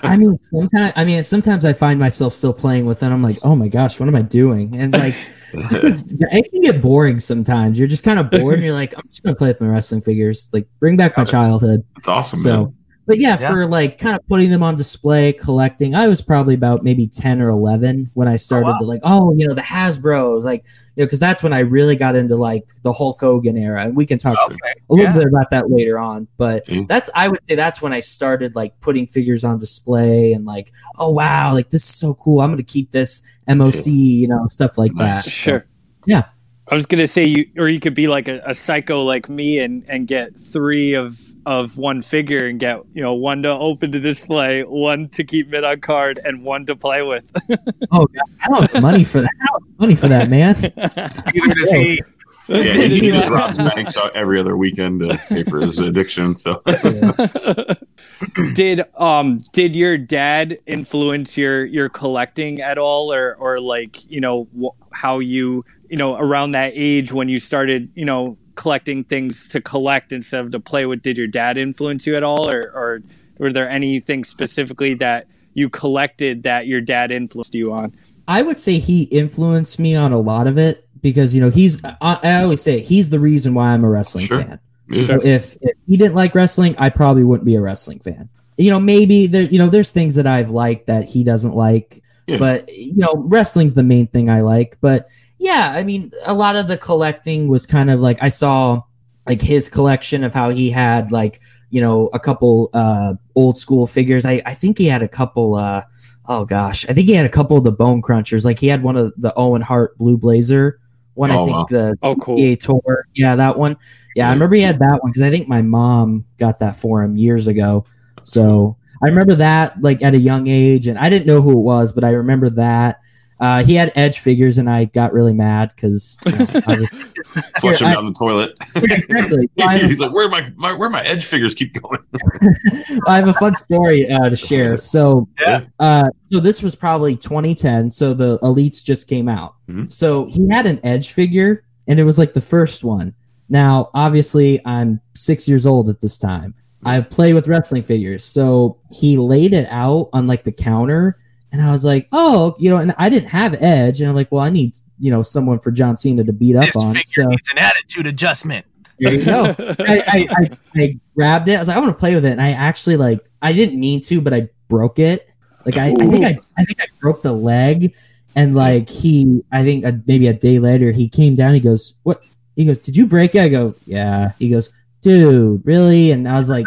I 0.03 0.17
mean, 0.17 0.39
sometimes 0.39 0.93
I 0.97 1.05
mean, 1.05 1.23
sometimes 1.23 1.65
I 1.65 1.73
find 1.73 1.99
myself 2.01 2.33
still 2.33 2.53
playing 2.55 2.87
with 2.87 3.03
it. 3.03 3.07
I'm 3.07 3.23
like, 3.23 3.37
oh 3.45 3.55
my 3.57 3.69
gosh, 3.69 3.99
what 4.01 4.09
am 4.09 4.15
I 4.17 4.23
doing? 4.23 4.75
And 4.77 4.93
like, 4.93 5.15
it 5.55 6.51
can 6.51 6.61
get 6.63 6.81
boring 6.83 7.19
sometimes. 7.19 7.79
You're 7.79 7.89
just 7.89 8.05
kind 8.05 8.19
of 8.19 8.31
bored, 8.31 8.55
and 8.55 8.65
you're 8.65 8.75
like, 8.75 8.95
I'm 8.97 9.07
just 9.09 9.23
gonna 9.23 9.37
play 9.37 9.49
with 9.49 9.61
my 9.61 9.69
wrestling 9.69 10.01
figures. 10.01 10.49
Like, 10.53 10.67
bring 10.81 10.97
back 10.97 11.17
my 11.17 11.25
childhood. 11.25 11.85
it's 11.99 12.09
awesome, 12.09 12.39
So, 12.39 12.57
man. 12.65 12.75
But 13.07 13.19
yeah, 13.19 13.37
Yeah. 13.41 13.51
for 13.51 13.67
like 13.67 13.99
kind 13.99 14.17
of 14.17 14.27
putting 14.27 14.51
them 14.51 14.63
on 14.63 14.77
display, 14.77 15.33
collecting, 15.33 15.95
I 15.95 16.09
was 16.09 16.21
probably 16.21 16.55
about 16.55 16.83
maybe 16.83 17.07
10 17.07 17.41
or 17.41 17.49
11 17.51 18.11
when 18.15 18.27
I 18.29 18.37
started 18.37 18.67
wow. 18.67 18.79
to 18.79 18.85
like, 18.85 19.01
oh, 19.05 19.33
you 19.37 19.47
know, 19.47 19.55
the 19.55 19.61
Hasbros, 19.63 20.45
like, 20.45 20.65
you 20.97 21.03
know, 21.03 21.07
because 21.07 21.21
that's 21.21 21.43
when 21.43 21.53
I 21.53 21.61
really 21.61 21.95
got 21.97 22.17
into 22.17 22.37
like 22.37 22.65
the 22.83 22.93
Hulk 22.93 23.21
Hogan 23.21 23.57
era. 23.57 23.85
And 23.85 23.97
we 23.97 24.07
can 24.07 24.19
talk 24.19 24.37
Okay. 24.47 24.57
a 24.91 24.93
little 24.93 25.05
yeah. 25.07 25.13
bit 25.19 25.29
about 25.29 25.51
that 25.51 25.71
later 25.71 25.99
on. 25.99 26.27
But 26.37 26.67
Mm. 26.67 26.89
that's, 26.89 27.09
I 27.15 27.29
would 27.29 27.45
say 27.45 27.55
that's 27.55 27.81
when 27.81 27.93
I 27.93 28.01
started 28.01 28.55
like 28.57 28.79
putting 28.81 29.07
figures 29.07 29.45
on 29.45 29.59
display 29.59 30.33
and 30.33 30.45
like, 30.45 30.71
oh, 30.99 31.11
wow, 31.13 31.53
like 31.55 31.71
this 31.71 31.85
is 31.85 31.95
so 31.95 32.15
cool. 32.15 32.41
I'm 32.41 32.49
going 32.51 32.59
to 32.59 32.65
keep 32.65 32.91
this 32.91 33.23
MOC, 33.49 33.87
you 33.93 34.29
know, 34.29 34.47
stuff 34.49 34.79
like 34.79 34.93
Nice. 34.95 35.25
that. 35.25 35.31
So, 35.31 35.51
Sure. 35.51 35.67
yeah. 36.07 36.25
I 36.69 36.75
was 36.75 36.85
gonna 36.87 37.07
say 37.07 37.25
you, 37.25 37.47
or 37.57 37.69
you 37.69 37.79
could 37.79 37.95
be 37.95 38.09
like 38.09 38.27
a, 38.27 38.41
a 38.45 38.55
psycho 38.55 39.05
like 39.05 39.29
me 39.29 39.61
and 39.61 39.85
and 39.89 40.07
get 40.09 40.37
three 40.37 40.95
of 40.95 41.19
of 41.45 41.79
one 41.79 42.03
figure 42.03 42.47
and 42.47 42.59
get 42.59 42.81
you 42.93 43.03
know 43.03 43.15
one 43.15 43.43
to 43.45 43.51
open 43.51 43.93
to 43.93 44.01
display, 44.01 44.63
one 44.63 45.09
to 45.11 45.23
keep 45.23 45.49
mid 45.49 45.63
on 45.63 45.81
card, 45.81 46.19
and 46.25 46.45
one 46.45 46.67
to 46.67 46.77
play 46.77 47.03
with. 47.03 47.31
Oh, 47.93 48.05
God, 48.07 48.25
I 48.43 48.49
don't 48.49 48.73
have 48.73 48.83
money 48.83 49.05
for 49.05 49.21
that. 49.21 49.31
I 49.41 49.47
don't 49.47 49.63
have 49.63 49.81
money 49.81 49.95
for 49.95 50.09
that, 50.09 50.29
man. 50.29 50.57
Either 50.57 51.55
does 51.55 51.71
he 51.71 52.03
Yeah, 52.49 52.73
he 52.73 53.11
just 53.11 53.31
robs 53.31 53.59
banks 53.75 53.97
every 54.15 54.39
other 54.41 54.57
weekend 54.57 55.01
to 55.01 55.19
pay 55.29 55.43
for 55.45 55.61
his 55.61 55.79
addiction. 55.79 56.37
So 56.37 56.63
did 58.55 58.83
um 58.97 59.39
did 59.53 59.75
your 59.75 59.99
dad 59.99 60.59
influence 60.67 61.37
your 61.37 61.65
your 61.65 61.89
collecting 61.89 62.61
at 62.61 62.79
all, 62.79 63.13
or 63.13 63.35
or 63.37 63.59
like 63.59 64.09
you 64.11 64.21
know 64.21 64.49
wh- 64.61 64.95
how 64.95 65.19
you 65.19 65.65
you 65.91 65.97
know 65.97 66.17
around 66.17 66.53
that 66.53 66.73
age 66.75 67.13
when 67.13 67.29
you 67.29 67.39
started 67.39 67.91
you 67.95 68.05
know 68.05 68.37
collecting 68.55 69.05
things 69.05 69.49
to 69.49 69.61
collect 69.61 70.13
instead 70.13 70.45
of 70.45 70.51
to 70.53 70.61
play 70.61 70.87
with? 70.87 71.03
Did 71.03 71.19
your 71.19 71.27
dad 71.27 71.57
influence 71.59 72.07
you 72.07 72.17
at 72.17 72.23
all, 72.23 72.49
or 72.51 72.61
or 72.75 73.03
were 73.39 73.53
there 73.53 73.69
anything 73.69 74.25
specifically 74.25 74.95
that 74.95 75.27
you 75.55 75.69
collected 75.71 76.43
that 76.45 76.67
your 76.67 76.81
dad 76.81 77.11
influenced 77.11 77.55
you 77.55 77.73
on? 77.73 77.93
I 78.29 78.43
would 78.43 78.59
say 78.59 78.79
he 78.79 79.05
influenced 79.05 79.79
me 79.79 79.95
on 79.95 80.13
a 80.13 80.19
lot 80.19 80.47
of 80.47 80.59
it 80.59 80.89
because 81.03 81.35
you 81.35 81.41
know 81.41 81.51
he's. 81.51 81.85
I, 81.85 82.19
I 82.23 82.43
always 82.43 82.63
say 82.63 82.81
he's 82.81 83.11
the 83.11 83.21
reason 83.21 83.55
why 83.55 83.69
I'm 83.69 83.85
a 83.85 83.89
wrestling 83.91 84.27
Sure. 84.27 84.43
fan. 84.43 84.59
yeah. 84.89 85.03
So 85.03 85.15
if, 85.23 85.57
if 85.61 85.77
he 85.87 85.97
didn't 85.97 86.15
like 86.15 86.35
wrestling, 86.35 86.75
I 86.79 86.91
probably 86.91 87.25
wouldn't 87.25 87.45
be 87.47 87.55
a 87.57 87.61
wrestling 87.61 88.01
fan. 88.01 88.29
You 88.57 88.71
know, 88.71 88.81
maybe 88.81 89.27
there. 89.27 89.43
You 89.43 89.59
know, 89.59 89.69
there's 89.69 89.93
things 89.93 90.15
that 90.17 90.27
I've 90.27 90.51
liked 90.51 90.87
that 90.87 91.05
he 91.05 91.23
doesn't 91.25 91.55
like, 91.55 92.01
Yeah. 92.27 92.39
but 92.39 92.69
you 92.73 92.97
know, 92.97 93.15
wrestling's 93.27 93.75
the 93.75 93.83
main 93.83 94.07
thing 94.09 94.29
I 94.31 94.41
like. 94.41 94.79
But 94.81 95.09
yeah, 95.39 95.73
I 95.75 95.83
mean, 95.85 96.11
a 96.27 96.35
lot 96.35 96.57
of 96.57 96.69
the 96.69 96.77
collecting 96.79 97.49
was 97.49 97.67
kind 97.67 97.91
of 97.91 98.01
like 98.01 98.23
I 98.23 98.29
saw 98.29 98.83
like 99.27 99.41
his 99.43 99.69
collection 99.69 100.25
of 100.25 100.33
how 100.33 100.51
he 100.51 100.71
had 100.71 101.11
like 101.13 101.41
you 101.71 101.81
know 101.81 102.07
a 102.13 102.19
couple 102.21 102.71
uh 102.73 103.15
old 103.35 103.59
school 103.59 103.87
figures. 103.87 104.25
I 104.25 104.41
I 104.47 104.55
think 104.55 104.79
he 104.79 104.87
had 104.87 105.03
a 105.03 105.09
couple. 105.09 105.55
uh 105.55 105.83
Oh 106.29 106.45
gosh, 106.45 106.85
I 106.89 106.93
think 106.93 107.07
he 107.07 107.15
had 107.15 107.27
a 107.27 107.29
couple 107.31 107.57
of 107.57 107.63
the 107.65 107.71
Bone 107.73 108.03
Crunchers. 108.03 108.45
Like 108.45 108.59
he 108.59 108.67
had 108.67 108.83
one 108.83 108.97
of 108.97 109.13
the 109.17 109.33
Owen 109.37 109.63
Hart 109.63 109.97
Blue 109.99 110.19
Blazer. 110.19 110.81
One, 111.15 111.31
I 111.31 111.37
Oh, 111.37 111.45
think 111.47 111.57
wow. 111.57 111.67
the 111.71 111.99
Oh, 112.03 112.17
cool. 112.17 112.37
PA 112.37 112.57
tour. 112.61 113.07
Yeah, 113.15 113.37
that 113.37 113.57
one. 113.59 113.77
Yeah, 114.17 114.29
I 114.29 114.33
remember 114.33 114.57
he 114.57 114.63
had 114.63 114.79
that 114.81 114.99
one 115.03 115.13
because 115.13 115.23
I 115.23 115.31
think 115.31 115.49
my 115.49 115.63
mom 115.63 116.25
got 116.39 116.59
that 116.59 116.75
for 116.77 117.03
him 117.03 117.17
years 117.17 117.47
ago. 117.49 117.85
So 118.23 118.77
I 119.03 119.07
remember 119.09 119.37
that 119.37 119.81
like 119.81 120.03
at 120.03 120.15
a 120.15 120.19
young 120.19 120.47
age, 120.49 120.89
and 120.89 120.99
I 120.99 121.09
didn't 121.11 121.27
know 121.27 121.43
who 121.43 121.59
it 121.59 121.63
was, 121.63 121.93
but 121.93 122.03
I 122.05 122.11
remember 122.11 122.51
that. 122.51 123.01
Uh, 123.39 123.63
he 123.65 123.75
had 123.75 123.93
edge 123.97 124.19
figures, 124.19 124.57
and 124.59 124.69
I 124.71 124.87
got 124.87 125.13
really 125.13 125.35
mad 125.35 125.73
because 125.77 126.19
you 126.27 126.33
know, 126.39 126.47
I 126.67 126.77
was 126.81 126.91
flush 127.61 127.81
him 127.83 127.89
I- 127.89 127.95
down 127.95 128.07
the 128.07 128.13
toilet. 128.13 128.59
Yeah, 128.77 128.95
exactly. 128.95 129.51
I, 129.61 129.79
He's 129.79 130.01
like, 130.01 130.13
where 130.13 130.29
my, 130.29 130.49
my 130.57 130.73
where 130.75 130.89
my 130.89 131.03
edge 131.05 131.25
figures 131.27 131.55
keep 131.55 131.75
going? 131.81 131.99
I 133.07 133.17
have 133.17 133.29
a 133.29 133.35
fun 133.35 133.55
story 133.55 134.09
uh, 134.11 134.31
to 134.31 134.37
share. 134.37 134.77
So, 134.77 135.29
Yeah. 135.41 135.65
uh, 135.79 136.09
so 136.25 136.41
this 136.41 136.63
was 136.63 136.75
probably 136.75 137.17
2010. 137.17 137.91
So 137.91 138.15
the 138.15 138.39
elites 138.39 138.83
just 138.85 139.09
came 139.09 139.29
out. 139.29 139.55
Mhm. 139.69 139.93
So 139.93 140.27
he 140.31 140.49
had 140.49 140.65
an 140.67 140.81
edge 140.85 141.13
figure, 141.13 141.61
and 141.87 142.01
it 142.01 142.05
was 142.05 142.19
like 142.19 142.33
the 142.33 142.41
first 142.41 142.85
one. 142.85 143.15
Now, 143.49 143.91
obviously, 143.95 144.61
I'm 144.67 145.01
six 145.15 145.47
years 145.49 145.67
old 145.67 145.89
at 145.89 146.01
this 146.01 146.19
time. 146.19 146.55
I've 146.85 147.11
played 147.11 147.35
with 147.35 147.49
wrestling 147.49 147.83
figures, 147.83 148.25
so 148.25 148.79
he 148.91 149.17
laid 149.19 149.53
it 149.55 149.67
out 149.71 150.09
on 150.13 150.27
like 150.27 150.45
the 150.45 150.53
counter, 150.53 151.19
and 151.53 151.63
I 151.63 151.71
was 151.71 151.85
like, 151.85 152.09
"Oh, 152.13 152.55
you 152.59 152.71
know," 152.71 152.79
and 152.79 152.95
I 152.99 153.09
didn't 153.09 153.31
have 153.31 153.55
Edge, 153.61 154.01
and 154.01 154.09
I'm 154.09 154.15
like, 154.15 154.31
"Well, 154.31 154.43
I 154.43 154.51
need 154.51 154.75
you 154.99 155.11
know 155.11 155.23
someone 155.23 155.59
for 155.59 155.71
John 155.71 155.97
Cena 155.97 156.25
to 156.25 156.33
beat 156.33 156.57
up 156.57 156.67
this 156.67 156.77
on." 156.77 156.95
So 157.05 157.27
needs 157.27 157.51
an 157.51 157.59
attitude 157.59 158.07
adjustment. 158.07 158.67
there 158.99 159.15
you 159.15 159.25
go. 159.25 159.55
I, 159.59 160.03
I, 160.07 160.29
I, 160.31 160.51
I 160.77 160.95
grabbed 161.15 161.49
it. 161.49 161.57
I 161.57 161.59
was 161.59 161.69
like, 161.69 161.77
I 161.77 161.81
want 161.81 161.93
to 161.93 161.99
play 161.99 162.15
with 162.15 162.25
it, 162.25 162.33
and 162.33 162.43
I 162.43 162.53
actually 162.53 162.97
like 162.97 163.21
I 163.43 163.53
didn't 163.53 163.79
mean 163.79 164.01
to, 164.03 164.21
but 164.21 164.35
I 164.35 164.49
broke 164.69 164.99
it. 164.99 165.31
Like 165.65 165.77
I, 165.77 165.89
I 165.89 166.07
think 166.07 166.25
I, 166.25 166.39
I 166.59 166.65
think 166.65 166.81
I 166.81 166.87
broke 167.01 167.23
the 167.23 167.33
leg, 167.33 167.95
and 168.35 168.55
like 168.55 168.89
he, 168.89 169.43
I 169.53 169.63
think 169.63 169.85
uh 169.85 169.93
maybe 170.07 170.29
a 170.29 170.35
day 170.35 170.59
later 170.59 170.91
he 170.91 171.09
came 171.09 171.37
down. 171.37 171.55
He 171.55 171.61
goes, 171.61 171.95
"What?" 172.03 172.23
He 172.55 172.65
goes, 172.65 172.79
"Did 172.79 172.97
you 172.97 173.07
break 173.07 173.35
it?" 173.35 173.43
I 173.43 173.49
go, 173.49 173.75
"Yeah." 173.87 174.33
He 174.39 174.51
goes, 174.51 174.71
"Dude, 175.01 175.63
really?" 175.65 176.11
And 176.11 176.29
I 176.29 176.37
was 176.37 176.51
like, 176.51 176.67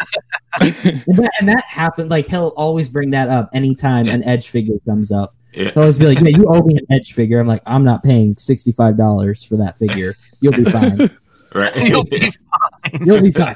and, 0.61 1.17
that, 1.17 1.31
and 1.39 1.47
that 1.47 1.63
happened. 1.67 2.09
Like 2.09 2.27
he'll 2.27 2.53
always 2.55 2.89
bring 2.89 3.11
that 3.11 3.29
up 3.29 3.49
anytime 3.53 4.07
an 4.07 4.23
Edge 4.23 4.47
figure 4.47 4.75
comes 4.85 5.11
up. 5.11 5.35
Yeah. 5.53 5.71
He'll 5.71 5.79
always 5.79 5.97
be 5.99 6.05
like, 6.05 6.19
"Yeah, 6.19 6.37
you 6.37 6.45
owe 6.49 6.61
me 6.63 6.77
an 6.77 6.85
Edge 6.89 7.13
figure." 7.13 7.39
I'm 7.39 7.47
like, 7.47 7.63
"I'm 7.65 7.83
not 7.83 8.03
paying 8.03 8.35
sixty 8.37 8.71
five 8.71 8.97
dollars 8.97 9.43
for 9.43 9.57
that 9.57 9.75
figure. 9.75 10.15
You'll 10.41 10.53
be 10.53 10.65
fine. 10.65 10.97
Right. 11.51 11.75
You'll 11.89 12.03
be 12.03 12.19
fine. 12.19 13.05
You'll 13.07 13.21
be 13.23 13.31
fine." 13.31 13.55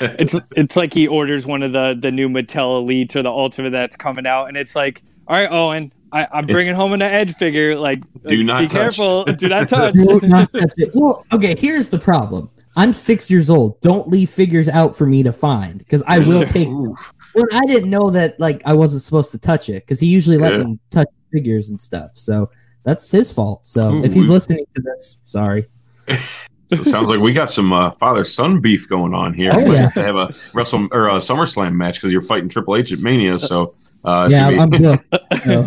it's 0.00 0.38
it's 0.54 0.76
like 0.76 0.92
he 0.92 1.08
orders 1.08 1.46
one 1.46 1.62
of 1.62 1.72
the 1.72 1.96
the 1.98 2.12
new 2.12 2.28
Mattel 2.28 2.78
Elite 2.78 3.16
or 3.16 3.22
the 3.22 3.30
Ultimate 3.30 3.70
that's 3.70 3.96
coming 3.96 4.26
out, 4.26 4.48
and 4.48 4.56
it's 4.58 4.76
like, 4.76 5.00
all 5.26 5.36
right, 5.36 5.50
Owen, 5.50 5.92
I, 6.12 6.26
I'm 6.30 6.46
bringing 6.46 6.74
home 6.74 6.92
an 6.92 7.00
Edge 7.00 7.32
figure. 7.34 7.74
Like, 7.76 8.02
Do 8.26 8.44
not 8.44 8.60
be 8.60 8.66
touch. 8.66 8.76
careful, 8.76 9.24
do 9.24 9.48
not 9.48 9.66
touch. 9.68 9.94
Do 9.94 10.20
not 10.24 10.52
touch 10.52 10.72
it. 10.76 10.90
Well, 10.94 11.24
okay, 11.32 11.54
here's 11.56 11.88
the 11.88 11.98
problem. 11.98 12.50
I'm 12.76 12.92
six 12.92 13.30
years 13.30 13.50
old. 13.50 13.80
Don't 13.80 14.08
leave 14.08 14.30
figures 14.30 14.68
out 14.68 14.96
for 14.96 15.06
me 15.06 15.22
to 15.22 15.32
find 15.32 15.78
because 15.78 16.02
I 16.06 16.18
will 16.20 16.44
take. 16.46 16.68
Ooh. 16.68 16.94
Well, 17.34 17.46
I 17.52 17.64
didn't 17.66 17.90
know 17.90 18.10
that 18.10 18.38
like 18.40 18.62
I 18.66 18.74
wasn't 18.74 19.02
supposed 19.02 19.30
to 19.32 19.38
touch 19.38 19.68
it 19.68 19.84
because 19.84 20.00
he 20.00 20.06
usually 20.06 20.36
let 20.38 20.52
Yeah. 20.52 20.64
me 20.64 20.78
touch 20.90 21.08
figures 21.32 21.70
and 21.70 21.80
stuff. 21.80 22.10
So 22.14 22.50
that's 22.84 23.10
his 23.10 23.32
fault. 23.32 23.64
So 23.66 24.02
if 24.04 24.10
Ooh. 24.10 24.14
he's 24.14 24.28
listening 24.30 24.64
to 24.74 24.82
this, 24.82 25.18
sorry. 25.24 25.64
So 26.08 26.14
it 26.72 26.84
sounds 26.84 27.08
like 27.10 27.20
we 27.20 27.32
got 27.32 27.50
some 27.50 27.72
uh, 27.72 27.90
father 27.92 28.24
son 28.24 28.60
beef 28.60 28.88
going 28.88 29.14
on 29.14 29.32
here. 29.34 29.50
Oh, 29.52 29.64
we 29.68 29.74
yeah. 29.74 29.82
have 29.82 29.94
to 29.94 30.02
have 30.02 30.16
a 30.16 30.32
Wrestle 30.54 30.88
or 30.92 31.08
a 31.08 31.12
SummerSlam 31.12 31.74
match 31.74 31.94
because 31.96 32.12
you're 32.12 32.20
fighting 32.22 32.48
Triple 32.48 32.76
H 32.76 32.92
at 32.92 32.98
Mania. 33.00 33.38
So 33.38 33.74
uh, 34.04 34.28
yeah, 34.30 34.48
I'm 34.48 34.68
be- 34.70 34.78
booked. 34.78 35.04
So, 35.42 35.64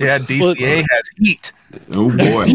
Yeah, 0.00 0.18
DCA 0.18 0.76
has 0.78 1.10
heat. 1.18 1.52
oh 1.94 2.16
boy. 2.16 2.46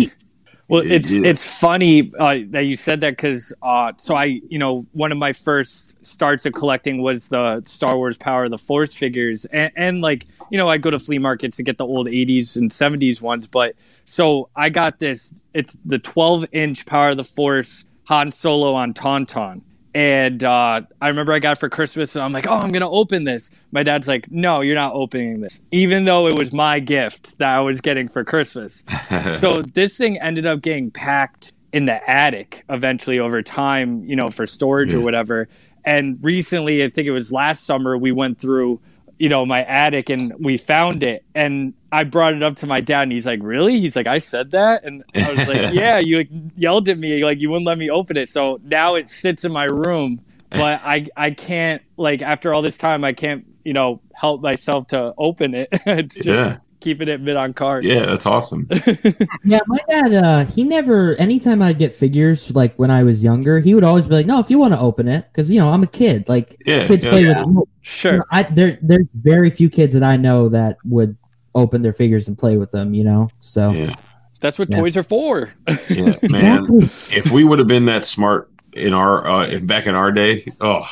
Well, 0.73 0.81
it's 0.88 1.15
yeah. 1.15 1.27
it's 1.27 1.59
funny 1.59 2.12
uh, 2.17 2.39
that 2.47 2.62
you 2.62 2.75
said 2.75 3.01
that 3.01 3.12
because 3.12 3.53
uh, 3.62 3.93
so 3.97 4.15
I 4.15 4.41
you 4.49 4.57
know 4.57 4.88
one 4.93 5.12
of 5.12 5.19
my 5.19 5.31
first 5.31 6.03
starts 6.03 6.47
of 6.47 6.53
collecting 6.53 7.03
was 7.03 7.27
the 7.27 7.62
Star 7.63 7.95
Wars 7.95 8.17
Power 8.17 8.45
of 8.45 8.49
the 8.49 8.57
Force 8.57 8.95
figures 8.95 9.45
and, 9.45 9.71
and 9.75 10.01
like 10.01 10.25
you 10.49 10.57
know 10.57 10.67
I 10.67 10.79
go 10.79 10.89
to 10.89 10.97
flea 10.97 11.19
markets 11.19 11.57
to 11.57 11.63
get 11.63 11.77
the 11.77 11.86
old 11.86 12.07
80s 12.07 12.57
and 12.57 12.71
70s 12.71 13.21
ones 13.21 13.45
but 13.45 13.75
so 14.05 14.49
I 14.55 14.69
got 14.69 14.97
this 14.97 15.36
it's 15.53 15.77
the 15.86 15.99
12 15.99 16.47
inch 16.51 16.88
Power 16.88 17.09
of 17.09 17.17
the 17.17 17.23
Force 17.23 17.86
Han 18.05 18.31
Solo 18.31 18.73
on 18.73 18.95
Tauntaun 18.95 19.62
and 19.95 20.43
uh, 20.43 20.82
I 21.01 21.08
remember 21.08 21.34
I 21.34 21.39
got 21.39 21.53
it 21.53 21.60
for 21.60 21.69
Christmas 21.69 22.15
and 22.15 22.23
I'm 22.23 22.32
like 22.32 22.47
oh 22.47 22.58
I'm 22.58 22.71
gonna 22.71 22.89
open 22.89 23.23
this. 23.23 23.65
My 23.71 23.84
dad's 23.84 24.08
like 24.08 24.32
no 24.32 24.62
you're 24.62 24.75
not 24.75 24.93
opening 24.93 25.41
this. 25.41 25.62
Even 25.71 26.06
though 26.06 26.27
it 26.27 26.38
was 26.38 26.51
my 26.53 26.79
gift 26.79 27.38
that 27.39 27.56
I 27.56 27.60
was 27.62 27.82
getting 27.82 28.08
for 28.08 28.23
Christmas. 28.23 28.84
So 29.29 29.62
this 29.62 29.97
thing 29.97 30.19
ended 30.19 30.45
up 30.45 30.62
getting 30.62 30.91
packed 30.91 31.53
in 31.71 31.86
the 31.86 32.10
attic 32.10 32.63
eventually 32.69 33.19
over 33.19 33.41
time, 33.41 34.03
you 34.06 34.15
know, 34.15 34.29
for 34.29 34.45
storage 34.45 34.93
or 34.93 35.01
whatever. 35.01 35.47
And 35.86 36.17
recently, 36.23 36.84
I 36.84 36.89
think 36.89 37.08
it 37.08 37.12
was 37.12 37.32
last 37.32 37.65
summer, 37.65 37.97
we 37.97 38.12
went 38.12 38.39
through, 38.39 38.79
you 39.23 39.29
know, 39.29 39.45
my 39.45 39.63
attic 39.63 40.09
and 40.09 40.33
we 40.38 40.57
found 40.57 41.01
it. 41.01 41.23
And 41.33 41.73
I 41.93 42.03
brought 42.03 42.33
it 42.33 42.43
up 42.43 42.57
to 42.57 42.67
my 42.67 42.81
dad, 42.81 43.03
and 43.03 43.12
he's 43.13 43.25
like, 43.25 43.39
"Really?" 43.41 43.79
He's 43.79 43.95
like, 43.95 44.05
"I 44.05 44.17
said 44.17 44.51
that," 44.51 44.83
and 44.83 45.01
I 45.15 45.31
was 45.31 45.47
like, 45.47 45.73
"Yeah." 45.73 45.99
You 45.99 46.17
like, 46.17 46.29
yelled 46.57 46.89
at 46.89 46.97
me, 46.97 47.23
like 47.23 47.39
you 47.39 47.49
wouldn't 47.49 47.65
let 47.65 47.77
me 47.77 47.89
open 47.89 48.17
it. 48.17 48.27
So 48.27 48.59
now 48.65 48.95
it 48.95 49.07
sits 49.07 49.45
in 49.45 49.53
my 49.53 49.63
room, 49.63 50.19
but 50.49 50.81
I 50.83 51.07
I 51.15 51.31
can't 51.31 51.81
like 51.95 52.21
after 52.21 52.53
all 52.53 52.62
this 52.62 52.77
time, 52.77 53.05
I 53.05 53.13
can't 53.13 53.45
you 53.63 53.71
know 53.71 54.01
help 54.13 54.41
myself 54.41 54.88
to 54.88 55.13
open 55.17 55.55
it. 55.55 55.69
it's 55.86 56.17
just 56.17 56.27
Yeah. 56.27 56.57
Keeping 56.83 57.07
it 57.07 57.21
mid 57.21 57.35
on 57.35 57.53
card. 57.53 57.83
yeah, 57.83 58.05
that's 58.05 58.25
awesome. 58.25 58.67
yeah, 59.43 59.59
my 59.67 59.77
dad, 59.89 60.13
uh, 60.13 60.45
he 60.45 60.63
never. 60.63 61.13
Anytime 61.15 61.61
I'd 61.61 61.79
get 61.79 61.93
figures, 61.93 62.55
like 62.55 62.75
when 62.75 62.91
I 62.91 63.03
was 63.03 63.23
younger, 63.23 63.59
he 63.59 63.73
would 63.73 63.83
always 63.83 64.05
be 64.07 64.15
like, 64.15 64.25
"No, 64.25 64.39
if 64.39 64.49
you 64.49 64.59
want 64.59 64.73
to 64.73 64.79
open 64.79 65.07
it, 65.07 65.25
because 65.31 65.51
you 65.51 65.59
know 65.59 65.69
I'm 65.71 65.83
a 65.83 65.87
kid. 65.87 66.27
Like 66.29 66.55
Yeah, 66.65 66.85
kids 66.85 67.03
yeah. 67.05 67.09
play 67.09 67.27
with." 67.27 67.37
You 67.37 67.67
Sure. 67.81 68.17
know, 68.17 68.23
I 68.31 68.43
there 68.43 68.77
there's 68.81 69.07
very 69.13 69.49
few 69.49 69.69
kids 69.69 69.93
that 69.93 70.03
I 70.03 70.17
know 70.17 70.49
that 70.49 70.77
would 70.85 71.17
open 71.55 71.81
their 71.81 71.93
figures 71.93 72.27
and 72.27 72.37
play 72.37 72.57
with 72.57 72.71
them. 72.71 72.93
You 72.93 73.03
know, 73.03 73.29
so 73.39 73.71
Yeah, 73.71 73.95
That's 74.41 74.59
what 74.59 74.69
Yeah. 74.71 74.79
toys 74.81 74.97
are 74.97 75.03
for. 75.03 75.53
yeah, 75.89 76.05
man. 76.29 76.63
exactly. 76.63 76.83
If 77.17 77.31
we 77.31 77.43
would 77.43 77.59
have 77.59 77.67
been 77.67 77.85
that 77.85 78.05
smart 78.05 78.49
in 78.73 78.93
our 78.93 79.27
uh, 79.27 79.59
back 79.65 79.85
in 79.87 79.95
our 79.95 80.11
day, 80.11 80.45
oh 80.61 80.85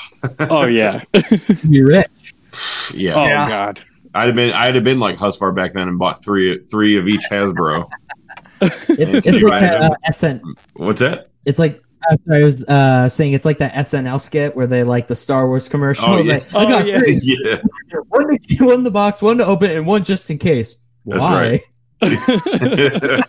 oh 0.50 0.66
yeah. 0.68 1.04
Be 1.70 1.82
rich. 1.82 2.34
yeah, 2.94 3.14
Oh 3.16 3.26
Yeah. 3.26 3.48
god. 3.48 3.82
I'd 4.14 4.28
have 4.28 4.36
been 4.36 4.54
I'd 4.54 4.76
have 4.76 4.84
been 4.84 5.00
like 5.00 5.18
Husvar 5.18 5.54
back 5.56 5.74
then 5.74 5.88
and 5.88 5.98
bought 5.98 6.24
three 6.24 6.60
three 6.60 6.98
of 6.98 7.08
each 7.08 7.22
Hasbro. 7.30 7.88
It's, 8.62 8.90
it's 8.90 9.26
you 9.26 9.48
like 9.48 9.62
buy 9.62 9.68
uh, 9.68 10.12
SN. 10.12 10.42
What's 10.76 11.00
that? 11.02 11.28
It's 11.46 11.60
like 11.60 11.82
uh, 12.10 12.18
sorry, 12.18 12.42
I 12.42 12.46
was 12.46 12.66
uh, 12.66 13.08
saying 13.10 13.34
it's 13.34 13.46
like 13.46 13.60
that 13.60 13.74
SNL 13.74 14.20
skit 14.20 14.56
where 14.56 14.68
they 14.68 14.84
like 14.84 15.08
the 15.08 15.16
Star 15.16 15.48
Wars 15.48 15.70
commercial. 15.70 16.10
Oh, 16.10 16.18
yeah. 16.22 16.34
like, 16.34 16.56
I 16.56 16.64
Oh, 16.66 16.68
got 16.68 16.86
yeah. 16.88 16.98
three. 17.00 17.20
yeah, 17.24 17.58
one, 18.10 18.28
to, 18.38 18.66
one 18.66 18.74
in 18.76 18.84
the 18.84 18.92
box, 18.92 19.22
one 19.22 19.38
to 19.38 19.46
open, 19.46 19.70
and 19.72 19.86
one 19.88 20.04
just 20.04 20.30
in 20.30 20.38
case. 20.40 20.78
That's 21.06 21.22
Why? 21.22 21.60
right. 22.02 23.22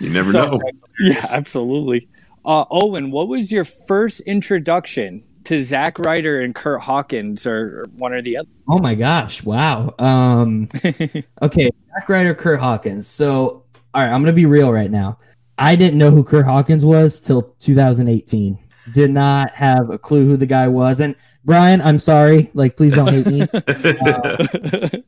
You 0.00 0.12
never 0.12 0.30
So- 0.30 0.50
know. 0.50 0.60
Yeah, 0.98 1.22
absolutely. 1.32 2.08
Uh, 2.44 2.64
Owen, 2.70 3.10
what 3.10 3.28
was 3.28 3.52
your 3.52 3.64
first 3.64 4.20
introduction 4.22 5.22
to 5.44 5.58
Zack 5.58 5.98
Ryder 5.98 6.40
and 6.40 6.54
Curt 6.54 6.80
Hawkins, 6.82 7.46
or 7.46 7.86
one 7.96 8.12
or 8.12 8.22
the 8.22 8.36
other? 8.38 8.48
Oh 8.68 8.78
my 8.78 8.94
gosh! 8.94 9.42
Wow. 9.42 9.94
Um, 9.98 10.68
okay, 11.42 11.70
Zack 11.92 12.08
Ryder, 12.08 12.34
Curt 12.34 12.60
Hawkins. 12.60 13.06
So, 13.06 13.64
all 13.94 14.02
right, 14.02 14.12
I'm 14.12 14.22
gonna 14.22 14.32
be 14.32 14.46
real 14.46 14.72
right 14.72 14.90
now. 14.90 15.18
I 15.58 15.76
didn't 15.76 15.98
know 15.98 16.10
who 16.10 16.24
Curt 16.24 16.46
Hawkins 16.46 16.84
was 16.84 17.20
till 17.20 17.42
2018. 17.60 18.56
Did 18.92 19.10
not 19.10 19.50
have 19.52 19.90
a 19.90 19.98
clue 19.98 20.24
who 20.26 20.36
the 20.36 20.46
guy 20.46 20.66
was. 20.68 21.00
And 21.00 21.14
Brian, 21.44 21.80
I'm 21.82 21.98
sorry. 21.98 22.48
Like, 22.54 22.76
please 22.76 22.94
don't 22.96 23.08
hate 23.10 23.26
me. 23.26 23.42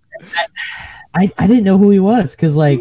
I, 1.14 1.28
I 1.38 1.46
didn't 1.46 1.64
know 1.64 1.78
who 1.78 1.90
he 1.90 1.98
was 2.00 2.34
because, 2.36 2.56
like, 2.56 2.80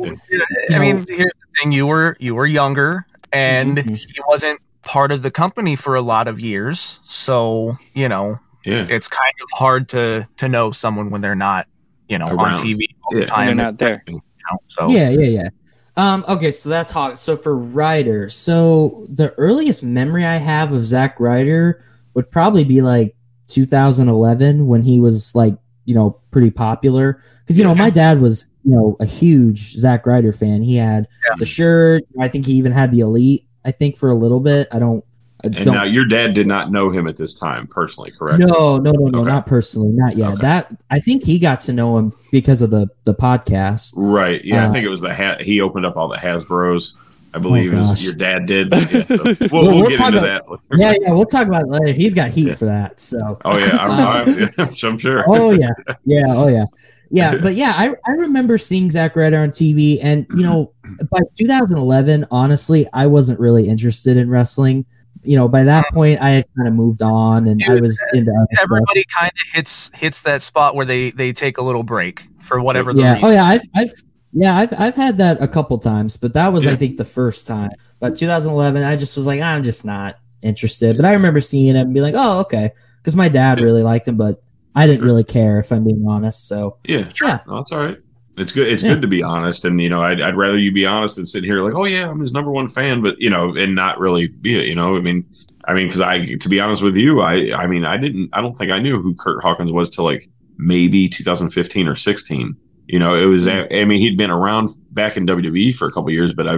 I 0.72 0.80
mean, 0.80 1.06
here's 1.08 1.08
the 1.08 1.32
thing: 1.62 1.72
you 1.72 1.86
were 1.88 2.16
you 2.20 2.36
were 2.36 2.46
younger, 2.46 3.06
and 3.34 3.78
Mhm. 3.78 3.98
he 3.98 4.22
wasn't 4.28 4.60
part 4.84 5.12
of 5.12 5.22
the 5.22 5.32
company 5.32 5.76
for 5.76 5.96
a 5.96 6.02
lot 6.02 6.28
of 6.28 6.40
years. 6.40 7.00
So 7.04 7.76
you 7.94 8.10
know, 8.10 8.40
yeah. 8.66 8.86
it's 8.90 9.08
kind 9.08 9.34
of 9.42 9.50
hard 9.58 9.90
to 9.90 10.28
to 10.38 10.48
know 10.50 10.72
someone 10.72 11.10
when 11.10 11.22
they're 11.22 11.36
not, 11.36 11.68
you 12.08 12.18
know, 12.18 12.28
on 12.28 12.58
TV 12.58 12.80
all 13.04 13.14
Yeah. 13.16 13.20
the 13.22 13.26
time. 13.26 13.46
They're 13.48 13.66
not 13.66 13.78
there. 13.78 14.04
you 14.08 14.14
know, 14.16 14.58
so 14.68 14.90
yeah, 14.90 15.10
yeah, 15.10 15.28
yeah. 15.42 15.50
Um, 15.98 16.24
okay, 16.30 16.52
so 16.52 16.70
that's 16.70 16.90
hot. 16.90 17.18
So 17.18 17.36
for 17.36 17.56
Ryder, 17.58 18.30
so 18.30 19.06
the 19.10 19.34
earliest 19.38 19.84
memory 19.84 20.24
I 20.26 20.36
have 20.36 20.72
of 20.72 20.84
Zack 20.86 21.20
Ryder 21.20 21.84
would 22.14 22.32
probably 22.32 22.64
be 22.64 22.82
like 22.82 23.14
2011 23.50 24.68
when 24.68 24.84
he 24.84 25.00
was 25.00 25.34
like, 25.36 25.56
you 25.86 25.94
know, 25.96 26.18
pretty 26.32 26.50
popular. 26.52 27.20
Because 27.42 27.58
you 27.58 27.64
know, 27.66 27.76
my 27.76 27.90
dad 27.90 28.22
was, 28.22 28.50
you 28.64 28.72
know, 28.74 28.96
a 29.00 29.06
huge 29.06 29.58
Zack 29.74 30.06
Ryder 30.08 30.32
fan. 30.32 30.62
He 30.62 30.76
had 30.78 31.08
Yeah. 31.28 31.36
the 31.38 31.46
shirt. 31.46 32.04
I 32.20 32.28
think 32.30 32.46
he 32.46 32.54
even 32.54 32.72
had 32.72 32.92
the 32.92 33.02
Elite. 33.02 33.46
I 33.66 33.72
think 33.72 33.98
for 33.98 34.10
a 34.10 34.16
little 34.16 34.40
bit. 34.40 34.68
I 34.72 34.80
don't. 34.80 35.04
I 35.44 35.48
And 35.48 35.56
don't 35.66 35.74
now 35.74 35.84
your 35.84 36.06
dad 36.06 36.34
did 36.36 36.46
not 36.46 36.72
know 36.72 36.92
him 36.92 37.08
at 37.08 37.16
this 37.18 37.34
time 37.34 37.66
personally, 37.66 38.12
correct? 38.12 38.44
no, 38.46 38.78
no, 38.78 38.92
no, 38.92 39.08
no, 39.08 39.20
Okay. 39.22 39.30
not 39.30 39.48
personally, 39.48 39.90
not 39.92 40.16
yet. 40.16 40.34
Okay. 40.34 40.42
That 40.42 40.72
I 40.92 41.00
think 41.00 41.24
he 41.24 41.40
got 41.40 41.62
to 41.62 41.74
know 41.74 41.98
him 41.98 42.14
because 42.32 42.62
of 42.62 42.70
the 42.70 42.88
the 43.06 43.16
podcast. 43.16 43.94
Right. 43.96 44.44
Yeah, 44.46 44.66
I 44.66 44.68
Uh, 44.68 44.72
think 44.72 44.86
it 44.86 44.90
was 44.90 45.02
the 45.02 45.14
hat. 45.14 45.42
He 45.42 45.60
opened 45.62 45.86
up 45.88 45.98
all 45.98 46.08
the 46.08 46.18
Hasbros. 46.18 46.96
I 47.34 47.40
believe 47.40 47.74
Oh, 47.74 47.96
your 47.98 48.14
dad 48.16 48.46
did. 48.46 48.72
Yeah, 48.76 48.80
so 48.82 49.18
we'll, 49.24 49.64
We'll- 49.64 49.76
we'll 49.80 49.90
get 49.90 50.00
into 50.06 50.18
about- 50.20 50.46
that. 50.70 50.78
Yeah, 50.78 50.94
yeah, 51.02 51.12
we'll 51.14 51.26
talk 51.26 51.48
about 51.48 51.64
it 51.64 51.70
later. 51.70 51.94
He's 51.94 52.14
got 52.14 52.30
heat 52.30 52.48
Yeah. 52.48 52.54
for 52.56 52.66
that. 52.66 53.00
So. 53.00 53.40
Oh 53.46 53.58
yeah, 53.58 53.78
I'm, 53.80 54.50
I'm, 54.60 54.76
I'm 54.84 54.98
sure. 54.98 55.24
oh 55.28 55.52
yeah, 55.52 55.70
yeah, 56.06 56.26
oh 56.28 56.50
yeah, 56.50 56.66
yeah. 57.12 57.38
But 57.42 57.56
yeah, 57.56 57.74
I, 57.76 57.94
I 58.08 58.12
remember 58.14 58.58
seeing 58.58 58.90
Zack 58.92 59.16
Ryder 59.16 59.40
on 59.40 59.50
TV, 59.50 60.00
and 60.02 60.26
you 60.36 60.44
know, 60.44 60.74
by 61.12 61.20
2011, 61.38 62.26
honestly, 62.32 62.88
I 62.94 63.08
wasn't 63.08 63.40
really 63.40 63.68
interested 63.68 64.18
in 64.18 64.30
wrestling. 64.30 64.86
You 65.24 65.36
know, 65.36 65.48
by 65.48 65.64
that 65.66 65.86
point, 65.94 66.20
I 66.20 66.32
had 66.32 66.46
kind 66.56 66.68
of 66.68 66.74
moved 66.74 67.02
on, 67.04 67.48
and 67.48 67.62
I 67.68 67.76
was 67.76 68.02
into 68.14 68.32
other 68.32 68.48
stuff. 68.54 68.64
everybody 68.64 69.04
kind 69.16 69.28
of 69.30 69.54
hits 69.54 69.92
hits 69.94 70.22
that 70.22 70.42
spot 70.42 70.74
where 70.76 70.86
they 70.86 71.12
they 71.12 71.32
take 71.32 71.58
a 71.60 71.62
little 71.62 71.84
break 71.84 72.24
for 72.40 72.60
whatever 72.60 72.92
the 72.94 73.02
Yeah. 73.02 73.14
reason. 73.14 73.28
Oh 73.30 73.32
yeah, 73.32 73.44
I've, 73.46 73.62
I've 73.76 73.94
yeah, 74.34 74.56
I've 74.58 74.74
I've 74.80 74.96
had 74.96 75.18
that 75.18 75.40
a 75.42 75.48
couple 75.48 75.78
times, 75.78 76.18
but 76.18 76.34
that 76.34 76.52
was 76.52 76.66
I 76.66 76.76
think 76.76 76.98
the 76.98 77.04
first 77.06 77.46
time. 77.46 77.70
But 78.00 78.16
2011, 78.16 78.84
I 78.84 78.96
just 78.96 79.16
was 79.16 79.28
like, 79.28 79.42
ah, 79.42 79.46
I'm 79.46 79.62
just 79.64 79.86
not 79.86 80.16
interested. 80.42 80.96
But 80.98 81.06
I 81.06 81.14
remember 81.14 81.40
seeing 81.40 81.76
it 81.76 81.80
and 81.82 81.94
be 81.94 82.02
like, 82.02 82.16
oh 82.18 82.40
okay, 82.42 82.72
because 82.98 83.16
my 83.16 83.30
dad 83.30 83.60
really 83.62 83.84
liked 83.84 84.08
him, 84.08 84.18
but 84.18 84.42
I 84.76 84.86
didn't 84.86 85.00
Sure. 85.00 85.06
really 85.06 85.24
care 85.24 85.60
if 85.60 85.72
I'm 85.72 85.84
being 85.84 86.06
honest. 86.08 86.48
So 86.48 86.78
Yeah, 86.88 87.10
yeah, 87.22 87.40
no, 87.48 87.58
that's 87.58 87.72
all 87.72 87.84
right. 87.86 87.98
It's 88.38 88.52
good. 88.54 88.68
It's 88.70 88.82
Yeah. 88.84 88.94
good 88.94 89.02
to 89.02 89.08
be 89.08 89.22
honest, 89.22 89.66
and 89.66 89.82
you 89.82 89.90
know, 89.90 90.02
I'd, 90.02 90.22
I'd 90.22 90.38
rather 90.38 90.58
you 90.58 90.72
be 90.72 90.86
honest 90.86 91.18
than 91.18 91.26
sit 91.26 91.44
here 91.44 91.62
like, 91.64 91.74
oh 91.76 91.86
yeah, 91.86 92.10
I'm 92.10 92.20
his 92.20 92.34
number 92.34 92.52
one 92.52 92.68
fan, 92.68 93.02
but 93.02 93.20
you 93.20 93.30
know, 93.30 93.54
and 93.56 93.76
not 93.76 94.00
really 94.00 94.30
be 94.42 94.58
it. 94.58 94.68
You 94.68 94.76
know, 94.76 94.96
I 94.96 95.02
mean, 95.02 95.26
I 95.68 95.74
mean, 95.74 95.88
because 95.88 96.02
I, 96.02 96.26
to 96.26 96.50
be 96.50 96.60
honest 96.60 96.82
with 96.82 96.96
you, 96.96 97.22
I, 97.22 97.52
I 97.56 97.68
mean, 97.68 97.86
I 97.86 97.98
didn't, 97.98 98.30
I 98.34 98.42
don't 98.42 98.58
think 98.58 98.72
I 98.72 98.80
knew 98.80 99.02
who 99.02 99.14
Curt 99.16 99.44
Hawkins 99.44 99.72
was 99.72 99.90
till 99.90 100.06
like 100.06 100.28
maybe 100.58 101.08
2015 101.10 101.88
or 101.88 101.96
16. 101.96 102.56
You 102.88 103.00
know, 103.00 103.16
it 103.16 103.26
was. 103.26 103.46
Mm-hmm. 103.48 103.74
I 103.74 103.86
mean, 103.86 104.00
he'd 104.00 104.18
been 104.18 104.32
around 104.32 104.70
back 104.92 105.18
in 105.18 105.26
WWE 105.28 105.76
for 105.76 105.88
a 105.88 105.92
couple 105.92 106.10
years, 106.10 106.34
but 106.34 106.48
I, 106.48 106.58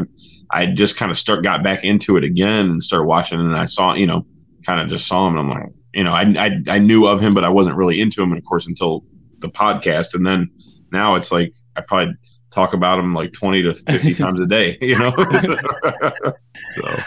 I 0.52 0.66
just 0.68 0.98
kind 0.98 1.12
of 1.12 1.18
start 1.18 1.44
got 1.44 1.64
back 1.64 1.84
into 1.84 2.18
it 2.18 2.24
again 2.24 2.70
and 2.70 2.82
started 2.82 3.06
watching, 3.06 3.40
and 3.40 3.56
I 3.56 3.66
saw, 3.66 3.94
you 3.94 4.06
know, 4.08 4.26
kind 4.66 4.80
of 4.80 4.88
just 4.88 5.06
saw 5.08 5.28
him, 5.28 5.38
and 5.38 5.42
I'm 5.42 5.50
like, 5.50 5.72
you 5.94 6.04
know, 6.04 6.12
I, 6.12 6.22
I, 6.38 6.62
I 6.68 6.80
knew 6.80 7.06
of 7.06 7.22
him, 7.22 7.34
but 7.34 7.44
I 7.44 7.50
wasn't 7.50 7.78
really 7.78 8.02
into 8.02 8.22
him, 8.22 8.32
and 8.32 8.40
of 8.40 8.46
course, 8.46 8.68
until 8.68 9.04
the 9.40 9.48
podcast, 9.48 10.14
and 10.14 10.26
then 10.26 10.50
now 10.92 11.16
it's 11.16 11.32
like 11.32 11.54
I 11.76 11.82
probably 11.82 12.16
talk 12.52 12.74
about 12.74 13.00
him 13.00 13.14
like 13.14 13.34
20 13.34 13.64
to 13.64 13.74
50 13.74 14.14
times 14.24 14.40
a 14.40 14.46
day, 14.48 14.78
you 14.82 14.98
know. 14.98 15.14
so 16.70 17.00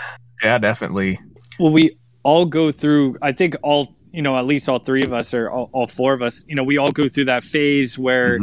yeah, 0.43 0.59
definitely. 0.59 1.19
Well, 1.59 1.73
we 1.73 1.97
all 2.23 2.47
go 2.47 2.71
through. 2.71 3.17
I 3.23 3.33
think 3.33 3.57
all 3.63 3.89
you 4.17 4.23
know, 4.23 4.35
at 4.39 4.47
least 4.47 4.67
all 4.67 4.79
three 4.79 5.03
of 5.03 5.13
us 5.13 5.35
or 5.35 5.51
all, 5.51 5.69
all 5.75 5.87
four 5.87 6.15
of 6.15 6.23
us. 6.23 6.43
You 6.49 6.55
know, 6.55 6.65
we 6.65 6.79
all 6.79 6.91
go 6.91 7.07
through 7.07 7.27
that 7.27 7.45
phase 7.45 7.99
where, 7.99 8.39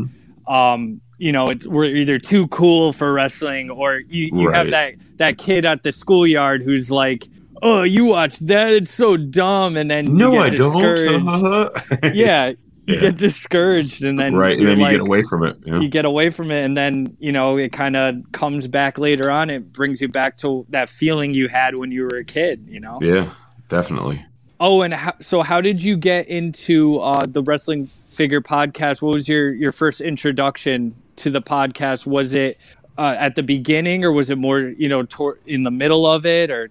um, 0.48 1.02
you 1.18 1.32
know, 1.32 1.48
it's, 1.48 1.66
we're 1.66 1.86
either 1.86 2.20
too 2.20 2.48
cool 2.50 2.92
for 2.92 3.12
wrestling 3.12 3.72
or 3.72 3.96
you, 4.08 4.30
you 4.34 4.50
have 4.50 4.70
that 4.70 4.94
that 5.18 5.40
kid 5.40 5.66
at 5.66 5.82
the 5.82 5.92
schoolyard 5.92 6.62
who's 6.62 6.92
like, 6.92 7.26
"Oh, 7.64 7.84
you 7.84 8.06
watch 8.06 8.40
that? 8.40 8.72
It's 8.74 8.92
so 8.92 9.16
dumb," 9.18 9.78
and 9.78 9.90
then 9.90 10.16
no, 10.16 10.34
you 10.34 10.40
I 10.40 10.50
get 10.50 10.58
don't. 10.60 11.26
discouraged. 11.26 12.16
yeah, 12.16 12.50
you 12.50 12.56
Yeah. 12.96 13.00
get 13.00 13.18
discouraged, 13.18 14.04
and 14.04 14.20
then 14.20 14.36
right, 14.36 14.58
and 14.60 14.68
then 14.68 14.78
you 14.78 14.84
like, 14.84 14.92
get 14.94 15.02
away 15.02 15.24
from 15.24 15.44
it. 15.46 15.58
Yeah. 15.66 15.80
you 15.80 15.88
get 15.88 16.04
away 16.06 16.30
from 16.30 16.52
it 16.52 16.64
and 16.66 16.76
then 16.76 17.16
you 17.20 17.32
know 17.32 17.58
it 17.58 17.72
kind 17.72 17.96
of 17.96 18.16
comes 18.34 18.68
back 18.68 18.98
later 18.98 19.32
on 19.32 19.50
it 19.50 19.72
brings 19.72 20.02
you 20.02 20.10
back 20.10 20.36
to 20.38 20.66
that 20.70 20.90
feeling 20.90 21.34
you 21.34 21.48
had 21.48 21.76
when 21.78 21.92
you 21.92 22.04
were 22.04 22.18
a 22.18 22.26
kid 22.26 22.68
you 22.68 22.80
know 22.82 23.00
yeah, 23.02 23.30
definitely. 23.70 24.26
oh 24.60 24.82
and 24.82 24.94
how, 24.94 25.14
so 25.22 25.42
how 25.42 25.62
did 25.62 25.82
you 25.82 25.96
get 25.96 26.28
into 26.28 26.98
uh, 27.00 27.26
the 27.26 27.42
wrestling 27.42 27.86
figure 27.86 28.42
podcast 28.42 29.02
what 29.02 29.14
was 29.14 29.30
your 29.30 29.54
your 29.54 29.72
first 29.72 30.02
introduction 30.02 30.94
to 31.16 31.30
the 31.30 31.42
podcast 31.42 32.06
was 32.06 32.34
it 32.36 32.58
uh, 32.98 33.16
at 33.18 33.36
the 33.36 33.44
beginning 33.44 34.04
or 34.04 34.12
was 34.12 34.30
it 34.30 34.38
more 34.38 34.60
you 34.60 34.90
know 34.90 35.04
tor- 35.04 35.40
in 35.46 35.64
the 35.64 35.72
middle 35.72 36.06
of 36.06 36.26
it 36.26 36.50
or 36.52 36.70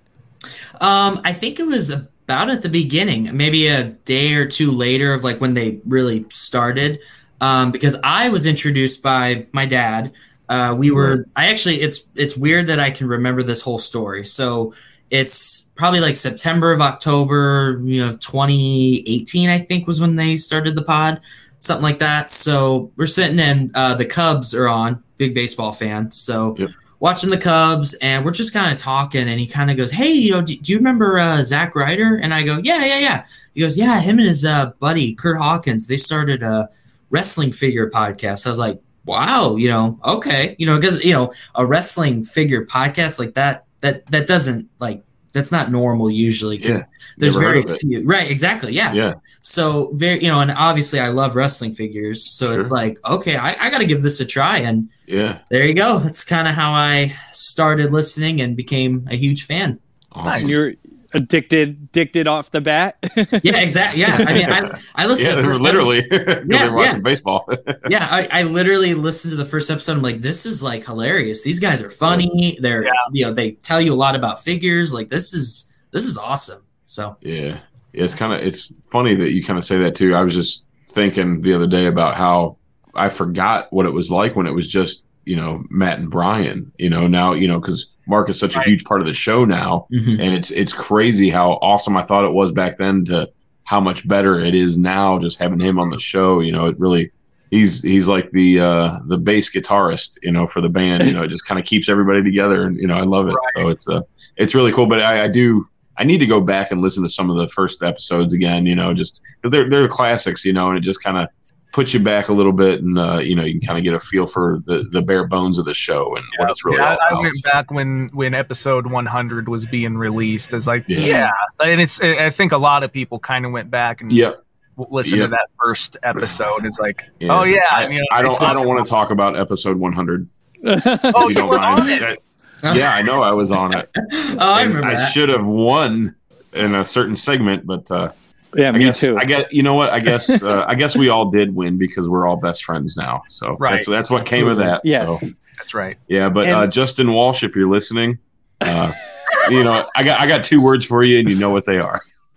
Um, 0.81 1.21
I 1.25 1.33
think 1.33 1.61
it 1.61 1.67
was 1.67 1.91
about 1.91 2.51
at 2.51 2.63
the 2.63 2.69
beginning, 2.69 3.37
maybe 3.37 3.67
a 3.67 3.85
day 3.85 4.35
or 4.35 4.47
two 4.47 4.71
later 4.71 5.13
of 5.13 5.25
like 5.25 5.41
when 5.41 5.55
they 5.55 5.81
really 5.85 6.27
started. 6.31 7.01
Um, 7.41 7.73
because 7.73 7.97
I 8.05 8.29
was 8.29 8.47
introduced 8.47 9.03
by 9.03 9.47
my 9.53 9.67
dad. 9.67 10.13
Uh, 10.49 10.75
we 10.79 10.91
were. 10.91 11.27
I 11.35 11.49
actually, 11.49 11.81
it's 11.81 12.07
it's 12.15 12.37
weird 12.37 12.69
that 12.69 12.79
I 12.79 12.91
can 12.91 13.09
remember 13.09 13.43
this 13.43 13.61
whole 13.61 13.79
story. 13.79 14.25
So 14.25 14.75
it's 15.11 15.71
probably 15.75 16.01
like 16.01 16.17
September 16.17 16.73
of 16.73 16.81
October, 16.81 17.81
you 17.85 18.01
know, 18.05 18.13
2018. 18.13 19.51
I 19.51 19.59
think 19.59 19.87
was 19.87 20.01
when 20.01 20.17
they 20.17 20.37
started 20.37 20.75
the 20.75 20.83
pod, 20.83 21.21
something 21.61 21.83
like 21.83 21.99
that. 21.99 22.31
So 22.31 22.93
we're 22.97 23.07
sitting 23.07 23.39
in. 23.39 23.71
Uh, 23.75 23.95
the 23.95 24.05
Cubs 24.05 24.55
are 24.55 24.69
on. 24.69 25.03
Big 25.19 25.35
baseball 25.35 25.73
fan. 25.73 26.11
So 26.11 26.57
Yep. 26.59 26.71
Watching 27.03 27.31
the 27.31 27.37
Cubs, 27.37 27.95
and 27.95 28.25
we're 28.25 28.31
just 28.31 28.53
kind 28.53 28.73
of 28.73 28.79
talking, 28.79 29.29
and 29.29 29.41
he 29.41 29.49
kind 29.49 29.73
of 29.73 29.77
goes, 29.77 29.91
"Hey, 29.91 30.13
you 30.13 30.31
know, 30.31 30.41
do, 30.41 30.57
do 30.57 30.71
you 30.71 30.79
remember 30.79 31.19
uh, 31.19 31.43
Zack 31.43 31.75
Ryder?" 31.75 32.15
And 32.15 32.33
I 32.33 32.45
go, 32.45 32.61
"Yeah, 32.63 32.85
yeah, 32.85 33.01
yeah." 33.01 33.25
He 33.55 33.61
goes, 33.61 33.77
"Yeah, 33.77 34.01
him 34.01 34.21
and 34.21 34.29
his 34.29 34.45
uh, 34.45 34.71
buddy 34.79 35.13
Curt 35.13 35.37
Hawkins, 35.37 35.89
they 35.89 35.97
started 35.97 36.45
a 36.45 36.71
wrestling 37.11 37.51
figure 37.51 37.91
podcast." 37.91 38.47
I 38.47 38.51
was 38.51 38.61
like, 38.61 38.81
"Wow, 39.05 39.57
you 39.57 39.69
know, 39.69 39.99
okay, 40.05 40.55
you 40.61 40.67
know, 40.67 40.77
because 40.77 41.05
you 41.05 41.13
know, 41.13 41.33
a 41.57 41.67
wrestling 41.67 42.23
figure 42.23 42.65
podcast 42.65 43.19
like 43.19 43.35
that, 43.35 43.65
that 43.81 44.07
that 44.07 44.29
doesn't 44.29 44.71
like." 44.79 45.03
That's 45.33 45.51
not 45.53 45.71
normal 45.71 46.11
usually 46.11 46.59
because 46.59 46.79
Yeah, 46.79 46.85
there's 47.17 47.35
never 47.37 47.47
very 47.47 47.63
heard 47.63 47.71
of 47.71 47.77
it. 47.77 47.81
few. 47.81 48.05
Right, 48.05 48.31
exactly. 48.31 48.73
Yeah. 48.75 48.93
Yeah, 48.93 49.15
So 49.41 49.91
very, 49.95 50.23
you 50.23 50.29
know, 50.29 50.41
and 50.41 50.51
obviously 50.51 51.01
I 51.01 51.09
love 51.09 51.37
wrestling 51.37 51.73
figures. 51.75 52.23
So 52.25 52.53
it's 52.59 52.71
like, 52.71 52.99
okay, 53.05 53.37
I, 53.37 53.57
I 53.59 53.71
got 53.71 53.79
to 53.79 53.87
give 53.87 54.03
this 54.03 54.21
a 54.21 54.27
try. 54.27 54.59
And 54.59 54.89
yeah. 55.07 55.39
there 55.49 55.67
you 55.67 55.75
go. 55.75 55.99
That's 55.99 56.25
kind 56.25 56.47
of 56.47 56.55
how 56.55 56.73
I 56.73 57.13
started 57.31 57.93
listening 57.93 58.41
and 58.41 58.57
became 58.57 59.07
a 59.11 59.17
huge 59.17 59.47
fan. 59.47 59.79
Awesome. 60.15 60.49
you're 60.49 60.75
addicted 61.15 61.69
addicted 61.69 62.27
off 62.29 62.51
the 62.51 62.61
bat 62.61 62.97
Yeah, 63.43 63.59
exactly. 63.59 64.01
Yeah, 64.01 64.25
I 64.27 64.33
mean, 64.35 64.51
I 64.51 64.81
I 64.95 65.07
listened 65.07 65.29
Yeah, 65.29 65.35
to 65.37 65.43
the 65.43 65.49
first 65.49 65.61
literally. 65.61 66.03
Yeah, 66.11 66.43
they're 66.45 66.73
watching 66.73 66.93
yeah. 66.97 66.99
baseball. 67.01 67.49
yeah, 67.89 68.09
I, 68.11 68.29
I 68.31 68.43
literally 68.43 68.95
listened 68.95 69.33
to 69.33 69.37
the 69.37 69.45
first 69.45 69.71
episode. 69.71 69.97
I'm 69.97 70.03
like, 70.03 70.21
this 70.21 70.47
is 70.47 70.63
like 70.63 70.85
hilarious. 70.85 71.43
These 71.43 71.61
guys 71.61 71.83
are 71.83 71.91
funny. 71.91 72.59
They're 72.61 72.87
you 73.13 73.25
know 73.27 73.33
they 73.33 73.53
tell 73.53 73.81
you 73.81 73.93
a 73.93 73.97
lot 73.97 74.17
about 74.17 74.41
figures. 74.41 74.93
Like 74.93 75.09
this 75.09 75.33
is 75.35 75.73
this 75.91 76.05
is 76.05 76.17
awesome. 76.19 76.63
So 76.87 77.17
Yeah. 77.21 77.59
Yeah, 77.93 78.05
it's 78.05 78.15
kind 78.15 78.33
of 78.33 78.41
it's 78.41 78.75
funny 78.91 79.15
that 79.15 79.33
you 79.33 79.45
kind 79.45 79.59
of 79.59 79.65
say 79.65 79.79
that 79.79 79.95
too. 79.95 80.15
I 80.15 80.23
was 80.23 80.35
just 80.35 80.67
thinking 80.91 81.41
the 81.43 81.53
other 81.55 81.67
day 81.67 81.87
about 81.87 82.17
how 82.17 82.57
I 82.95 83.09
forgot 83.09 83.73
what 83.73 83.87
it 83.87 83.91
was 83.93 84.11
like 84.11 84.37
when 84.37 84.47
it 84.47 84.53
was 84.55 84.69
just 84.69 85.05
you 85.25 85.37
know 85.37 85.65
Matt 85.71 85.99
and 85.99 86.11
Brian. 86.11 86.71
You 86.79 86.91
know 86.91 87.07
now 87.07 87.33
you 87.33 87.49
know 87.49 87.61
because 87.61 87.93
Mark 88.07 88.29
is 88.29 88.39
such 88.39 88.57
a 88.57 88.63
huge 88.63 88.85
part 88.85 89.01
of 89.01 89.07
the 89.07 89.13
show 89.13 89.45
now, 89.45 89.87
mhm. 89.93 90.21
and 90.21 90.35
it's 90.35 90.51
it's 90.51 90.73
crazy 90.73 91.31
how 91.31 91.53
awesome 91.63 91.97
I 91.97 92.03
thought 92.03 92.25
it 92.25 92.33
was 92.33 92.53
back 92.53 92.77
then 92.77 93.05
to 93.07 93.31
how 93.65 93.81
much 93.81 94.07
better 94.09 94.39
it 94.39 94.55
is 94.55 94.77
now 94.77 95.19
just 95.19 95.39
having 95.39 95.61
him 95.61 95.79
on 95.79 95.91
the 95.91 95.99
show. 95.99 96.41
You 96.41 96.53
know, 96.53 96.67
it 96.67 96.79
really 96.79 97.11
he's 97.53 97.83
he's 97.83 98.09
like 98.09 98.31
the 98.33 98.59
uh 98.59 98.99
the 99.07 99.19
bass 99.19 99.55
guitarist 99.55 100.19
you 100.23 100.33
know 100.33 100.47
for 100.47 100.61
the 100.63 100.71
band 100.71 101.05
you 101.05 101.13
know 101.13 101.23
it 101.23 101.29
just 101.29 101.45
kind 101.45 101.61
of 101.61 101.67
keeps 101.67 101.89
everybody 101.89 102.23
together 102.23 102.65
and 102.65 102.77
you 102.79 102.87
know 102.89 102.95
i 102.95 103.03
love 103.03 103.29
it 103.29 103.37
so 103.55 103.69
it's 103.69 103.89
uh 103.89 104.01
it's 104.39 104.55
really 104.55 104.73
cool 104.73 104.87
but 104.87 105.03
I, 105.03 105.25
I 105.25 105.29
do 105.29 105.63
i 105.99 106.03
need 106.03 106.17
to 106.19 106.27
go 106.27 106.41
back 106.41 106.71
and 106.71 106.81
listen 106.81 107.03
to 107.03 107.11
some 107.11 107.29
of 107.29 107.37
the 107.37 107.47
first 107.49 107.83
episodes 107.83 108.33
again 108.33 108.65
you 108.65 108.75
know 108.75 108.95
just 108.95 109.23
'cause 109.43 109.53
they're 109.53 109.69
they're 109.69 109.87
classics 109.87 110.47
you 110.47 110.55
know 110.55 110.71
and 110.71 110.79
it 110.79 110.81
just 110.81 111.05
kind 111.05 111.19
of 111.19 111.29
puts 111.73 111.95
you 111.95 112.01
back 112.01 112.29
a 112.29 112.33
little 112.33 112.53
bit 112.53 112.83
and 112.83 112.99
uh 112.99 113.19
you 113.19 113.35
know 113.35 113.43
you 113.45 113.53
can 113.59 113.61
kind 113.67 113.79
of 113.79 113.85
get 113.85 113.95
a 113.95 113.99
feel 114.01 114.27
for 114.27 114.59
the 114.67 114.87
the 114.93 115.01
bare 115.03 115.27
bones 115.27 115.57
of 115.59 115.65
the 115.65 115.73
show 115.75 116.15
and 116.15 116.25
what 116.37 116.51
it's 116.51 116.65
really 116.65 116.77
Yeah, 116.79 116.91
all 116.91 116.99
I, 117.11 117.15
I 117.19 117.21
went 117.21 117.35
back 117.45 117.71
when 117.71 118.09
when 118.13 118.35
episode 118.35 118.87
100 118.87 119.49
was 119.49 119.65
being 119.67 119.97
released. 119.97 120.53
It's 120.53 120.67
like, 120.67 120.85
Yeah. 120.87 121.01
yeah, 121.01 121.31
and 121.65 121.81
it's. 121.81 122.01
I 122.03 122.29
think 122.31 122.53
a 122.53 122.59
lot 122.59 122.85
of 122.85 122.93
people 122.93 123.19
kind 123.19 123.47
of 123.47 123.53
went 123.53 123.71
back 123.71 124.03
and 124.03 124.13
yep 124.13 124.45
listened 124.91 125.21
Yeah. 125.21 125.27
to 125.27 125.31
that 125.33 125.49
first 125.63 125.97
episode. 126.03 126.65
It's 126.65 126.79
like, 126.79 127.03
yeah. 127.21 127.39
oh 127.39 127.45
yeah, 127.45 127.61
I, 127.71 127.89
you 127.89 127.95
know, 127.99 128.05
I 128.13 128.23
don't 128.23 128.41
i 128.43 128.53
don't 128.53 128.67
want 128.67 128.85
to 128.85 128.89
talk 128.91 129.11
about 129.11 129.39
episode 129.39 129.77
100 129.79 130.29
Oh, 130.65 131.23
you 131.25 131.29
you 131.31 131.35
don't 131.35 131.49
were 131.49 131.57
mind 131.59 131.81
on 131.81 131.89
it. 131.89 132.01
That- 132.01 132.77
yeah 132.77 132.93
i 132.95 133.03
know 133.03 133.23
i 133.23 133.33
was 133.33 133.51
on 133.51 133.75
it 133.77 133.89
Oh, 133.97 134.37
I 134.39 134.63
remember 134.63 134.87
I 134.87 135.09
should 135.11 135.29
have 135.31 135.45
won 135.47 136.15
in 136.55 136.75
a 136.75 136.85
certain 136.85 137.17
segment, 137.17 137.67
but 137.67 137.91
uh, 137.91 138.11
Yeah, 138.55 138.69
I 138.69 138.73
me 138.73 138.81
guess 138.81 139.01
too. 139.01 139.17
I 139.19 139.25
guess 139.25 139.45
you 139.51 139.63
know 139.63 139.75
what? 139.75 139.91
I 139.91 140.01
guess 140.01 140.43
uh, 140.45 140.65
I 140.69 140.75
guess 140.75 140.97
we 140.97 141.09
all 141.09 141.31
did 141.31 141.55
win 141.55 141.79
because 141.79 142.09
we're 142.09 142.27
all 142.27 142.37
best 142.37 142.65
friends 142.65 142.97
now. 142.97 143.23
So 143.27 143.57
Right. 143.59 143.73
that's 143.73 143.87
that's 143.87 144.11
what 144.11 144.27
came 144.27 144.47
of 144.49 144.59
that. 144.59 144.81
yes. 144.85 145.21
So, 145.29 145.35
That's 145.59 145.75
right. 145.75 145.97
yeah, 146.09 146.29
but 146.29 146.49
uh, 146.49 146.67
Justin 146.67 147.13
Walsh, 147.13 147.43
if 147.45 147.55
you're 147.57 147.69
listening, 147.71 148.19
uh, 148.61 148.93
you 149.51 149.63
know 149.65 149.87
I 149.97 150.03
got 150.03 150.21
I 150.21 150.27
got 150.27 150.45
two 150.45 150.63
words 150.63 150.85
for 150.85 151.03
you, 151.03 151.19
and 151.19 151.29
you 151.29 151.39
know 151.39 151.51
what 151.51 151.65
they 151.65 151.79
are. 151.79 152.01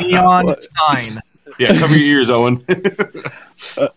Neon 0.00 0.54
sign. 0.60 1.20
Yeah, 1.58 1.72
cover 1.78 1.96
your 1.96 2.18
ears, 2.18 2.30
Owen. 2.30 2.60
I 2.68 3.88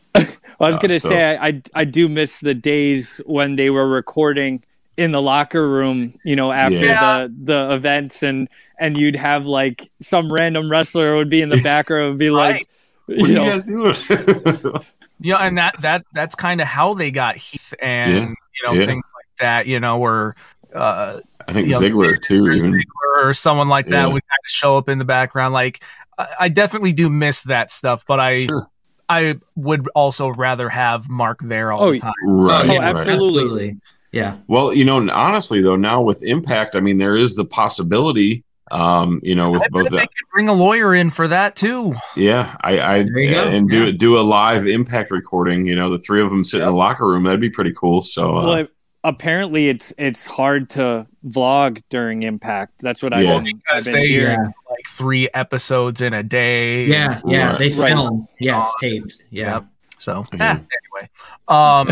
was 0.60 0.76
Uh, 0.76 0.78
gonna 0.80 1.00
so- 1.00 1.10
say 1.10 1.38
I, 1.38 1.48
I 1.48 1.62
I 1.74 1.86
do 1.86 2.08
miss 2.08 2.40
the 2.40 2.54
days 2.54 3.22
when 3.26 3.56
they 3.56 3.70
were 3.70 3.88
recording 3.88 4.64
in 4.98 5.12
the 5.12 5.22
locker 5.22 5.68
room, 5.70 6.14
you 6.24 6.36
know, 6.36 6.52
after 6.52 6.86
Yeah. 6.86 7.28
the 7.28 7.34
the 7.44 7.74
events 7.74 8.24
and 8.24 8.48
and 8.80 8.98
you'd 8.98 9.16
have 9.16 9.46
like 9.46 9.90
some 10.02 10.32
random 10.32 10.70
wrestler 10.70 11.16
would 11.16 11.30
be 11.30 11.42
in 11.42 11.50
the 11.50 11.62
back 11.62 11.90
row 11.90 12.10
and 12.10 12.20
be 12.20 12.30
like 12.32 12.66
what 13.08 13.18
you 13.18 13.24
are 13.26 13.28
you 13.30 13.36
know 13.36 13.46
guys 13.46 13.66
doing? 13.66 14.74
Yeah, 15.24 15.38
and 15.38 15.58
that 15.60 15.80
that 15.82 16.04
that's 16.14 16.34
kind 16.34 16.62
of 16.62 16.68
how 16.68 16.96
they 16.96 17.12
got 17.12 17.36
Heath 17.38 17.74
and 17.82 18.14
Yeah. 18.14 18.20
you 18.30 18.68
know 18.68 18.74
Yeah. 18.74 18.86
things 18.86 19.04
like 19.16 19.38
that. 19.40 19.68
You 19.68 19.80
know, 19.80 19.98
where 20.00 20.36
uh, 20.74 21.20
I 21.48 21.54
think 21.54 21.68
Yeah, 21.68 21.78
Ziggler 21.78 22.20
too. 22.20 22.48
Even 22.50 22.74
Ziggler 22.74 23.26
or 23.26 23.34
someone 23.34 23.70
like 23.70 23.86
that 23.90 24.08
Yeah. 24.08 24.14
would 24.14 24.24
kind 24.24 24.40
of 24.46 24.50
show 24.50 24.78
up 24.78 24.90
in 24.90 24.98
the 24.98 25.06
background. 25.06 25.54
Like, 25.54 25.84
I, 26.18 26.28
I 26.42 26.50
definitely 26.50 26.94
do 26.94 27.08
miss 27.10 27.44
that 27.44 27.70
stuff, 27.70 28.04
but 28.08 28.20
I 28.20 28.46
sure, 28.48 28.68
I 29.10 29.40
would 29.56 29.88
also 29.94 30.30
rather 30.30 30.70
have 30.70 31.08
Mark 31.08 31.40
there 31.42 31.72
all 31.72 31.82
Oh, 31.82 31.92
the 31.92 32.00
time. 32.00 32.14
right, 32.26 32.70
Oh, 32.70 32.78
right. 32.80 32.88
absolutely. 32.88 33.78
Yeah. 34.12 34.36
Well, 34.48 34.74
you 34.74 34.84
know, 34.86 34.98
honestly 35.12 35.62
though, 35.62 35.76
now 35.78 36.02
with 36.02 36.24
Impact, 36.24 36.76
I 36.76 36.80
mean, 36.82 36.98
there 36.98 37.16
is 37.18 37.36
the 37.36 37.46
possibility. 37.46 38.44
Um, 38.72 39.20
you 39.22 39.36
know, 39.36 39.52
with 39.52 39.64
I 39.64 39.68
both 39.70 39.84
bet 39.84 39.92
the, 39.92 39.98
they 39.98 40.04
could 40.04 40.30
bring 40.34 40.48
a 40.48 40.54
lawyer 40.54 40.96
in 40.96 41.10
for 41.10 41.28
that 41.28 41.58
too. 41.58 41.94
Yeah, 42.16 42.56
I, 42.64 42.80
I 42.80 43.04
There 43.04 43.32
go. 43.32 43.44
and 43.50 43.70
do 43.70 43.86
Yeah. 43.88 43.92
do 43.92 44.18
a 44.18 44.22
live 44.22 44.66
impact 44.66 45.12
recording. 45.12 45.66
You 45.66 45.76
know, 45.76 45.90
the 45.90 45.98
three 45.98 46.22
of 46.22 46.30
them 46.30 46.46
sit 46.46 46.60
in 46.62 46.66
the 46.68 46.72
locker 46.72 47.06
room. 47.06 47.24
That'd 47.24 47.42
be 47.42 47.50
pretty 47.50 47.74
cool. 47.74 48.02
So, 48.02 48.38
uh, 48.38 48.42
well 48.44 48.54
it- 48.54 48.72
apparently 49.04 49.68
it's 49.68 49.94
it's 49.98 50.26
hard 50.28 50.70
to 50.70 51.06
vlog 51.28 51.82
during 51.90 52.24
impact. 52.24 52.82
That's 52.82 53.04
what 53.04 53.12
Yeah. 53.12 53.36
I've 53.36 53.44
been, 53.44 53.56
I've 53.56 53.62
Because 53.68 53.86
been 53.86 53.94
they- 53.96 54.08
hearing. 54.08 54.40
Yeah. 54.40 54.52
Like 54.70 54.86
three 54.88 55.28
episodes 55.34 56.00
in 56.02 56.14
a 56.14 56.24
day. 56.24 56.86
Yeah. 56.86 57.20
Yeah. 57.26 57.50
Right. 57.52 57.60
They 57.60 57.70
Right. 57.78 57.94
film. 57.94 58.26
Yeah. 58.40 58.62
It's 58.62 58.76
taped. 58.80 59.24
Yeah. 59.32 59.54
Yep. 59.56 59.66
So 59.98 60.24
Yeah. 60.34 60.40
eh, 60.40 60.54
anyway, 61.00 61.10
um, 61.50 61.90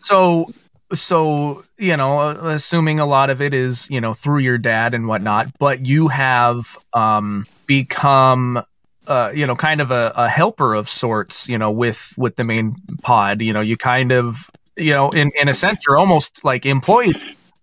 so 0.00 0.46
so 0.92 1.64
you 1.78 1.96
know, 1.96 2.18
uh, 2.20 2.32
assuming 2.48 3.00
a 3.00 3.06
lot 3.06 3.30
of 3.30 3.40
it 3.42 3.54
is 3.54 3.88
you 3.90 4.00
know 4.00 4.12
through 4.14 4.38
your 4.38 4.58
dad 4.58 4.94
and 4.94 5.06
whatnot, 5.08 5.48
but 5.58 5.86
you 5.86 6.08
have 6.08 6.76
um 6.92 7.44
become. 7.66 8.60
Uh, 9.06 9.30
you 9.34 9.46
know, 9.46 9.54
kind 9.54 9.82
of 9.82 9.90
a, 9.90 10.14
a 10.16 10.30
helper 10.30 10.72
of 10.72 10.88
sorts, 10.88 11.46
you 11.46 11.58
know, 11.58 11.70
with 11.70 12.14
with 12.16 12.36
the 12.36 12.42
main 12.44 12.74
pod. 13.02 13.42
You 13.42 13.52
know, 13.52 13.60
you 13.60 13.76
kind 13.76 14.12
of, 14.12 14.48
you 14.78 14.92
know, 14.92 15.10
in 15.10 15.30
in 15.38 15.46
a 15.46 15.52
sense, 15.52 15.80
you're 15.86 15.98
almost 15.98 16.42
like 16.42 16.64
employed 16.64 17.14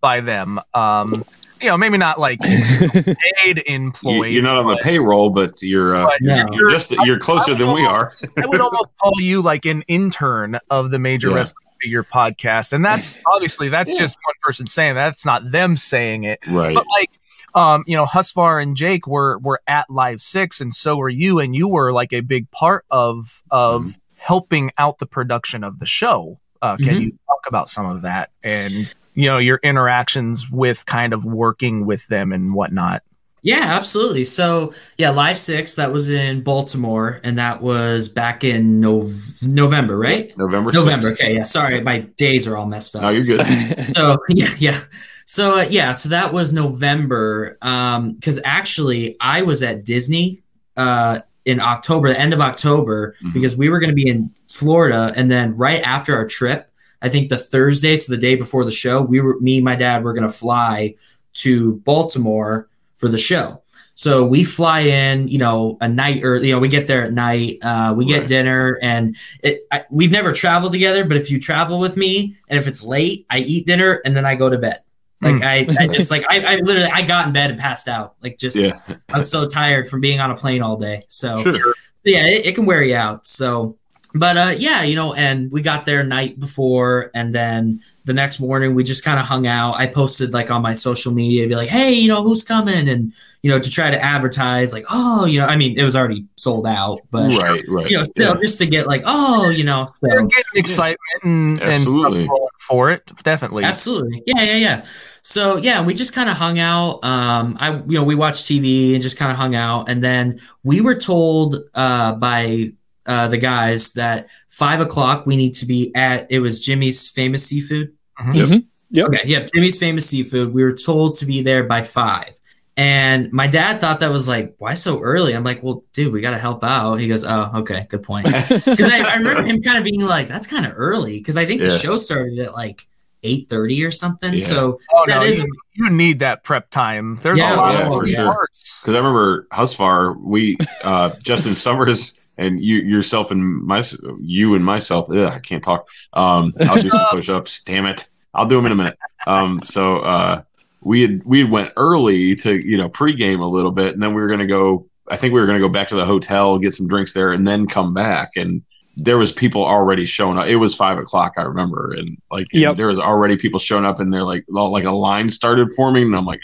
by 0.01 0.21
them. 0.21 0.59
Um, 0.75 1.23
you 1.59 1.69
know, 1.69 1.77
maybe 1.79 1.97
not 1.97 2.19
like 2.19 2.37
paid 2.41 3.57
you, 3.57 3.63
employee. 3.65 4.33
you're 4.33 4.43
not 4.43 4.57
on 4.57 4.67
the 4.67 4.75
but- 4.75 4.83
payroll, 4.83 5.31
but 5.31 5.63
you're 5.63 5.95
uh, 5.95 6.05
but 6.05 6.21
No. 6.21 6.45
you're 6.53 6.69
just 6.69 6.91
you're 7.05 7.17
closer 7.17 7.55
than 7.55 7.73
we 7.73 7.83
are. 7.87 8.11
I 8.37 8.45
would 8.45 8.61
almost 8.61 8.91
call 9.01 9.19
you 9.19 9.41
like 9.41 9.65
an 9.65 9.81
intern 9.87 10.59
of 10.69 10.91
the 10.91 10.99
Major 10.99 11.29
Yeah. 11.29 11.37
Wrestling 11.37 11.67
Figure 11.81 12.03
podcast, 12.03 12.73
and 12.73 12.83
that's 12.85 13.21
obviously 13.33 13.69
that's 13.69 13.97
just 13.97 14.17
one 14.25 14.35
person 14.41 14.67
saying 14.67 14.95
that. 14.95 15.05
That's 15.05 15.25
not 15.25 15.49
them 15.51 15.75
saying 15.75 16.23
it, 16.23 16.39
Right. 16.47 16.75
but 16.75 16.85
like. 16.99 17.09
Um, 17.53 17.83
you 17.85 17.97
know, 17.97 18.05
Husvar 18.05 18.63
and 18.63 18.77
Jake 18.77 19.05
were 19.07 19.37
were 19.39 19.59
at 19.67 19.89
Live 19.89 20.21
Six, 20.21 20.61
and 20.61 20.73
so 20.73 20.95
were 20.95 21.09
you, 21.09 21.37
and 21.39 21.53
you 21.53 21.67
were 21.67 21.91
like 21.91 22.13
a 22.13 22.21
big 22.21 22.49
part 22.51 22.85
of 22.89 23.43
of 23.51 23.81
Mm-hmm. 23.83 24.01
helping 24.19 24.71
out 24.77 24.99
the 24.99 25.05
production 25.05 25.61
of 25.65 25.79
the 25.79 25.85
show. 25.85 26.37
Uh, 26.61 26.77
can 26.77 26.95
Mhm. 26.95 27.01
you 27.01 27.09
talk 27.27 27.45
about 27.49 27.67
some 27.67 27.85
of 27.85 28.03
that 28.03 28.29
and 28.41 28.71
you 29.15 29.25
know 29.25 29.37
your 29.37 29.59
interactions 29.63 30.49
with 30.49 30.85
kind 30.85 31.11
of 31.11 31.25
working 31.25 31.85
with 31.85 32.07
them 32.07 32.31
and 32.31 32.53
whatnot? 32.53 33.03
Yeah, 33.43 33.61
absolutely. 33.63 34.23
So, 34.23 34.71
yeah, 34.99 35.09
Live 35.09 35.37
Six, 35.37 35.73
that 35.75 35.91
was 35.91 36.11
in 36.11 36.41
Baltimore, 36.43 37.19
and 37.23 37.39
that 37.39 37.61
was 37.61 38.07
back 38.07 38.43
in 38.43 38.79
Nov- 38.79 39.41
November, 39.41 39.97
right? 39.97 40.31
November. 40.37 40.71
November. 40.71 41.07
6th. 41.09 41.13
Okay, 41.13 41.33
yeah. 41.35 41.43
Sorry, 41.43 41.81
my 41.81 41.99
days 42.17 42.45
are 42.47 42.55
all 42.55 42.67
messed 42.67 42.95
up. 42.95 43.01
No, 43.01 43.09
you're 43.09 43.23
good. 43.23 43.41
so 43.95 44.17
yeah 44.29 44.49
yeah 44.59 44.79
so 45.25 45.59
uh, 45.59 45.65
yeah 45.69 45.91
so 45.91 46.09
that 46.09 46.33
was 46.33 46.51
november 46.53 47.57
um 47.61 48.13
because 48.13 48.41
actually 48.45 49.15
i 49.21 49.41
was 49.41 49.61
at 49.63 49.83
disney 49.85 50.41
uh 50.77 51.19
in 51.45 51.59
october 51.59 52.09
the 52.09 52.19
end 52.19 52.33
of 52.33 52.41
october 52.41 53.15
Mhm. 53.23 53.33
because 53.33 53.55
we 53.57 53.69
were 53.69 53.79
going 53.79 53.89
to 53.89 53.95
be 53.95 54.07
in 54.09 54.29
florida 54.49 55.11
and 55.15 55.29
then 55.31 55.55
right 55.57 55.81
after 55.83 56.15
our 56.15 56.25
trip 56.27 56.69
i 57.01 57.09
think 57.09 57.29
the 57.29 57.37
thursday 57.37 57.95
so 57.95 58.11
the 58.13 58.17
day 58.19 58.35
before 58.35 58.65
the 58.65 58.71
show 58.71 59.01
we 59.01 59.19
were 59.19 59.39
me 59.39 59.57
and 59.57 59.65
my 59.65 59.75
dad 59.75 60.03
were 60.03 60.13
going 60.13 60.27
to 60.27 60.33
fly 60.33 60.95
to 61.33 61.77
baltimore 61.85 62.67
for 63.01 63.09
the 63.09 63.17
show 63.17 63.61
so 63.93 64.25
we 64.25 64.43
fly 64.43 64.79
in, 64.79 65.27
you 65.27 65.37
know, 65.37 65.77
a 65.81 65.87
night 65.87 66.23
or 66.23 66.37
you 66.37 66.53
know, 66.53 66.59
we 66.59 66.69
get 66.69 66.87
there 66.87 67.03
at 67.03 67.11
night. 67.13 67.57
Uh, 67.61 67.93
we 67.95 68.05
get 68.05 68.19
Right. 68.21 68.27
dinner, 68.27 68.79
and 68.81 69.15
it, 69.43 69.59
I, 69.69 69.83
we've 69.91 70.09
never 70.11 70.31
traveled 70.33 70.71
together. 70.71 71.03
But 71.05 71.17
if 71.17 71.29
you 71.29 71.39
travel 71.39 71.77
with 71.77 71.97
me, 71.97 72.35
and 72.47 72.57
if 72.57 72.67
it's 72.67 72.81
late, 72.81 73.25
I 73.29 73.39
eat 73.39 73.67
dinner 73.67 74.01
and 74.05 74.15
then 74.15 74.25
I 74.25 74.35
go 74.35 74.49
to 74.49 74.57
bed. 74.57 74.77
Like 75.21 75.43
I, 75.43 75.67
I 75.79 75.87
just 75.93 76.09
like 76.09 76.25
I, 76.31 76.39
I 76.41 76.55
literally 76.55 76.89
I 76.89 77.05
got 77.05 77.27
in 77.27 77.33
bed 77.33 77.51
and 77.51 77.59
passed 77.59 77.87
out. 77.89 78.15
Like 78.23 78.39
just 78.39 78.55
Yeah. 78.55 78.79
I'm 79.09 79.25
so 79.25 79.47
tired 79.47 79.87
from 79.89 79.99
being 80.01 80.19
on 80.21 80.31
a 80.31 80.35
plane 80.35 80.63
all 80.63 80.77
day. 80.77 81.03
So 81.09 81.43
Sure. 81.43 81.53
so 81.53 82.05
yeah, 82.05 82.25
it, 82.25 82.45
it 82.47 82.55
can 82.55 82.65
wear 82.65 82.81
you 82.81 82.95
out. 82.95 83.27
So, 83.27 83.77
but 84.15 84.35
uh, 84.37 84.53
yeah, 84.57 84.81
you 84.83 84.95
know, 84.95 85.13
and 85.13 85.51
we 85.51 85.61
got 85.61 85.85
there 85.85 86.03
night 86.03 86.39
before, 86.39 87.11
and 87.13 87.35
then 87.35 87.81
the 88.05 88.13
next 88.13 88.39
morning 88.39 88.73
we 88.75 88.83
just 88.83 89.03
kind 89.03 89.19
of 89.19 89.25
hung 89.25 89.47
out. 89.47 89.75
I 89.75 89.87
posted 89.87 90.33
like 90.33 90.49
on 90.51 90.61
my 90.61 90.73
social 90.73 91.13
media, 91.13 91.47
be 91.47 91.55
like, 91.55 91.69
hey, 91.69 91.93
you 91.93 92.07
know, 92.07 92.23
who's 92.23 92.43
coming, 92.43 92.87
and 92.89 93.13
you 93.43 93.49
know, 93.49 93.57
to 93.59 93.69
try 93.71 93.89
to 93.89 93.99
advertise, 93.99 94.71
like, 94.71 94.85
oh, 94.91 95.25
you 95.25 95.39
know, 95.39 95.47
I 95.47 95.55
mean, 95.57 95.77
it 95.77 95.83
was 95.83 95.95
already 95.95 96.25
sold 96.35 96.67
out, 96.67 96.99
but 97.09 97.31
right. 97.41 97.61
Right. 97.67 97.89
you 97.89 97.97
know, 97.97 98.03
still 98.03 98.35
Yeah. 98.35 98.41
just 98.41 98.59
to 98.59 98.67
get 98.67 98.85
like, 98.85 99.01
oh, 99.05 99.49
you 99.49 99.63
know, 99.63 99.87
so 99.89 100.07
They're 100.07 100.21
getting 100.21 100.43
excitement 100.55 100.99
and, 101.23 101.59
and 101.59 101.71
Absolutely. 101.71 102.27
going 102.27 102.47
for 102.59 102.91
it, 102.91 103.11
definitely. 103.23 103.63
Absolutely. 103.63 104.21
Yeah, 104.27 104.43
yeah, 104.43 104.55
yeah. 104.57 104.85
So 105.23 105.57
yeah, 105.57 105.83
we 105.83 105.93
just 105.95 106.13
kind 106.13 106.29
of 106.29 106.37
hung 106.37 106.59
out. 106.59 107.03
Um, 107.03 107.57
I 107.59 107.77
you 107.87 107.97
know, 107.97 108.03
we 108.03 108.13
watched 108.15 108.45
TV 108.45 108.93
and 108.93 109.01
just 109.01 109.17
kind 109.17 109.31
of 109.31 109.37
hung 109.37 109.55
out. 109.55 109.89
And 109.89 110.03
then 110.03 110.39
we 110.63 110.81
were 110.81 110.95
told 110.95 111.55
uh 111.73 112.13
by 112.15 112.73
uh 113.05 113.27
the 113.27 113.37
guys 113.37 113.93
that 113.93 114.27
five 114.49 114.79
o'clock 114.81 115.25
we 115.25 115.35
need 115.35 115.53
to 115.55 115.65
be 115.65 115.91
at 115.95 116.27
it 116.29 116.39
was 116.39 116.63
Jimmy's 116.63 117.09
famous 117.09 117.45
seafood. 117.45 117.93
Yep. 118.33 118.47
Mhm. 118.47 118.65
Yep. 118.91 119.07
Okay, 119.07 119.21
yeah, 119.25 119.45
Jimmy's 119.53 119.77
famous 119.79 120.05
seafood. 120.05 120.53
We 120.53 120.63
were 120.63 120.75
told 120.75 121.15
to 121.19 121.25
be 121.25 121.41
there 121.41 121.63
by 121.63 121.81
five. 121.81 122.37
And 122.77 123.31
my 123.31 123.47
dad 123.47 123.79
thought 123.81 123.99
that 123.99 124.11
was 124.11 124.27
like, 124.27 124.55
why 124.57 124.73
so 124.75 125.01
early? 125.01 125.33
I'm 125.33 125.43
like, 125.43 125.61
well, 125.61 125.83
dude, 125.93 126.11
we 126.11 126.21
got 126.21 126.31
to 126.31 126.37
help 126.37 126.63
out. 126.63 126.95
He 126.95 127.07
goes, 127.07 127.25
oh, 127.27 127.51
okay, 127.59 127.85
good 127.89 128.01
point. 128.03 128.25
Because 128.49 128.89
I, 128.89 128.99
I 129.01 129.15
remember 129.15 129.43
him 129.43 129.61
kind 129.61 129.77
of 129.77 129.83
being 129.83 130.01
like, 130.01 130.27
that's 130.29 130.47
kind 130.47 130.65
of 130.65 130.73
early. 130.75 131.19
Because 131.19 131.37
I 131.37 131.45
think 131.45 131.61
the 131.61 131.69
show 131.69 131.97
started 131.97 132.39
at 132.39 132.53
like 132.53 132.81
8.30 133.23 133.87
or 133.87 133.91
something. 133.91 134.33
Yeah. 134.33 134.39
So 134.45 134.77
Oh 134.93 135.03
that 135.07 135.19
no, 135.19 135.23
is 135.23 135.39
you, 135.39 135.47
you 135.73 135.89
need 135.89 136.19
that 136.19 136.43
prep 136.43 136.69
time. 136.69 137.19
There's 137.21 137.39
Yeah, 137.39 137.55
a 137.55 137.57
lot 137.57 137.73
yeah, 137.73 137.87
of 137.87 137.93
for 137.93 138.07
sure. 138.07 138.47
Because 138.53 138.93
I 138.93 138.97
remember 138.97 139.47
Husvar, 139.51 140.19
we 140.19 140.57
uh, 140.83 141.11
Justin 141.23 141.53
Summers 141.53 142.20
and 142.37 142.59
you 142.59 142.77
yourself 142.77 143.31
and 143.31 143.63
my 143.63 143.83
you 144.19 144.55
and 144.55 144.63
myself. 144.63 145.09
Ugh, 145.09 145.31
I 145.31 145.39
can't 145.39 145.63
talk. 145.63 145.87
Um, 146.13 146.53
I'll 146.61 146.81
do 146.81 146.89
some 146.89 147.05
push 147.11 147.29
ups. 147.29 147.63
Damn 147.63 147.85
it, 147.85 148.05
I'll 148.33 148.47
do 148.47 148.55
them 148.55 148.65
in 148.65 148.71
a 148.71 148.75
minute. 148.75 148.97
Um, 149.27 149.59
so 149.63 149.97
uh, 149.99 150.41
we 150.81 151.01
had 151.01 151.23
we 151.25 151.43
went 151.43 151.73
early 151.77 152.35
to 152.35 152.55
you 152.55 152.77
know 152.77 152.89
pregame 152.89 153.39
a 153.39 153.45
little 153.45 153.71
bit, 153.71 153.93
and 153.93 154.01
then 154.01 154.13
we 154.13 154.21
were 154.21 154.27
gonna 154.27 154.47
go. 154.47 154.87
I 155.07 155.17
think 155.17 155.33
we 155.33 155.41
were 155.41 155.47
gonna 155.47 155.59
go 155.59 155.69
back 155.69 155.89
to 155.89 155.95
the 155.95 156.05
hotel, 156.05 156.57
get 156.57 156.73
some 156.73 156.87
drinks 156.87 157.13
there, 157.13 157.31
and 157.31 157.47
then 157.47 157.67
come 157.67 157.93
back. 157.93 158.31
And 158.35 158.63
there 158.97 159.17
was 159.17 159.31
people 159.31 159.63
already 159.63 160.05
showing 160.05 160.37
up. 160.37 160.47
It 160.47 160.57
was 160.57 160.75
five 160.75 160.97
o'clock, 160.97 161.33
I 161.37 161.43
remember, 161.43 161.93
and 161.93 162.09
like 162.29 162.47
and 162.51 162.61
Yep. 162.61 162.75
there 162.75 162.87
was 162.87 162.99
already 162.99 163.37
people 163.37 163.59
showing 163.59 163.85
up, 163.85 163.99
and 163.99 164.11
they're 164.13 164.23
like, 164.23 164.43
all- 164.55 164.71
like 164.71 164.83
a 164.83 164.91
line 164.91 165.29
started 165.29 165.71
forming, 165.75 166.03
and 166.07 166.15
I'm 166.15 166.25
like, 166.25 166.41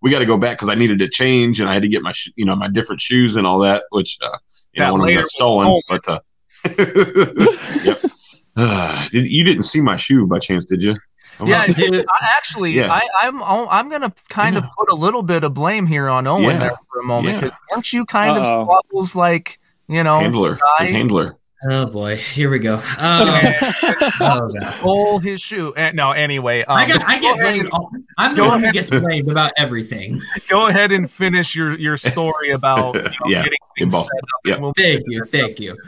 we 0.00 0.10
got 0.10 0.20
to 0.20 0.26
go 0.26 0.36
back 0.38 0.56
because 0.56 0.68
I 0.68 0.74
needed 0.76 0.98
to 1.00 1.08
change, 1.08 1.58
and 1.60 1.68
I 1.68 1.72
had 1.74 1.82
to 1.82 1.88
get 1.88 2.02
my, 2.02 2.12
sh- 2.12 2.30
you 2.36 2.44
know, 2.44 2.54
my 2.56 2.68
different 2.68 3.00
shoes 3.00 3.36
and 3.36 3.46
all 3.46 3.58
that, 3.60 3.84
which 3.90 4.18
uh, 4.22 4.28
you 4.72 4.78
That 4.80 4.86
know, 4.86 4.92
one 4.92 5.00
of 5.02 5.06
them 5.08 5.14
got 5.16 5.20
was 5.22 5.32
stolen, 5.32 5.82
but 5.88 6.08
uh, 6.08 6.20
yep. 7.84 7.96
Uh, 8.56 9.06
did, 9.08 9.26
you 9.30 9.44
didn't 9.44 9.62
see 9.62 9.80
my 9.80 9.96
shoe 9.96 10.26
by 10.26 10.38
chance, 10.38 10.64
did 10.66 10.82
you? 10.82 10.96
I'm 11.38 11.46
Yeah, 11.46 11.64
not- 11.66 11.76
dude. 11.76 12.04
I, 12.08 12.34
actually, 12.36 12.72
Yeah. 12.72 12.92
I, 12.92 13.00
I'm 13.22 13.42
I'm 13.42 13.88
gonna 13.88 14.12
kind 14.28 14.56
of 14.58 14.64
put 14.78 14.90
a 14.90 14.94
little 14.94 15.22
bit 15.22 15.42
of 15.44 15.54
blame 15.54 15.86
here 15.86 16.08
on 16.08 16.26
Owen 16.26 16.42
Yeah. 16.42 16.58
there 16.58 16.76
for 16.92 17.00
a 17.00 17.04
moment 17.04 17.34
Yeah. 17.36 17.40
because 17.40 17.52
aren't 17.72 17.92
you 17.92 18.04
kind 18.04 18.36
Uh-oh. 18.36 18.40
of 18.60 18.66
Squabble's 18.66 19.16
like 19.16 19.56
you 19.88 20.02
know 20.04 20.18
handler, 20.20 20.56
guy- 20.56 20.84
his 20.84 20.90
handler. 20.90 21.36
Oh 21.68 21.90
boy, 21.90 22.16
here 22.16 22.50
we 22.50 22.58
go. 22.58 22.80
Oh, 22.82 23.50
oh 24.20 24.48
god. 24.52 24.68
stole 24.70 25.18
his 25.18 25.40
shoe? 25.40 25.74
And, 25.76 25.94
no, 25.96 26.12
anyway, 26.12 26.62
um, 26.64 26.76
I, 26.76 26.88
got, 26.88 27.02
I 27.06 27.20
get 27.20 27.36
blamed. 27.38 27.68
and- 27.72 28.04
I'm 28.18 28.34
the 28.34 28.42
Go 28.42 28.48
one 28.48 28.62
who 28.62 28.70
gets 28.72 28.90
blamed 28.90 29.30
about 29.30 29.52
everything. 29.56 30.20
go 30.50 30.66
ahead 30.66 30.92
and 30.92 31.10
finish 31.10 31.56
your 31.56 31.78
your 31.78 31.96
story 31.96 32.50
about 32.50 32.94
you 32.96 33.02
know, 33.02 33.10
Yeah, 33.26 33.42
getting 33.44 33.58
things 33.78 33.94
set 33.94 34.02
up. 34.02 34.10
Yep. 34.44 34.54
And 34.56 34.62
we'll, 34.62 34.72
Thank 34.76 35.02
you, 35.06 35.24
thank 35.24 35.58
you. 35.60 35.78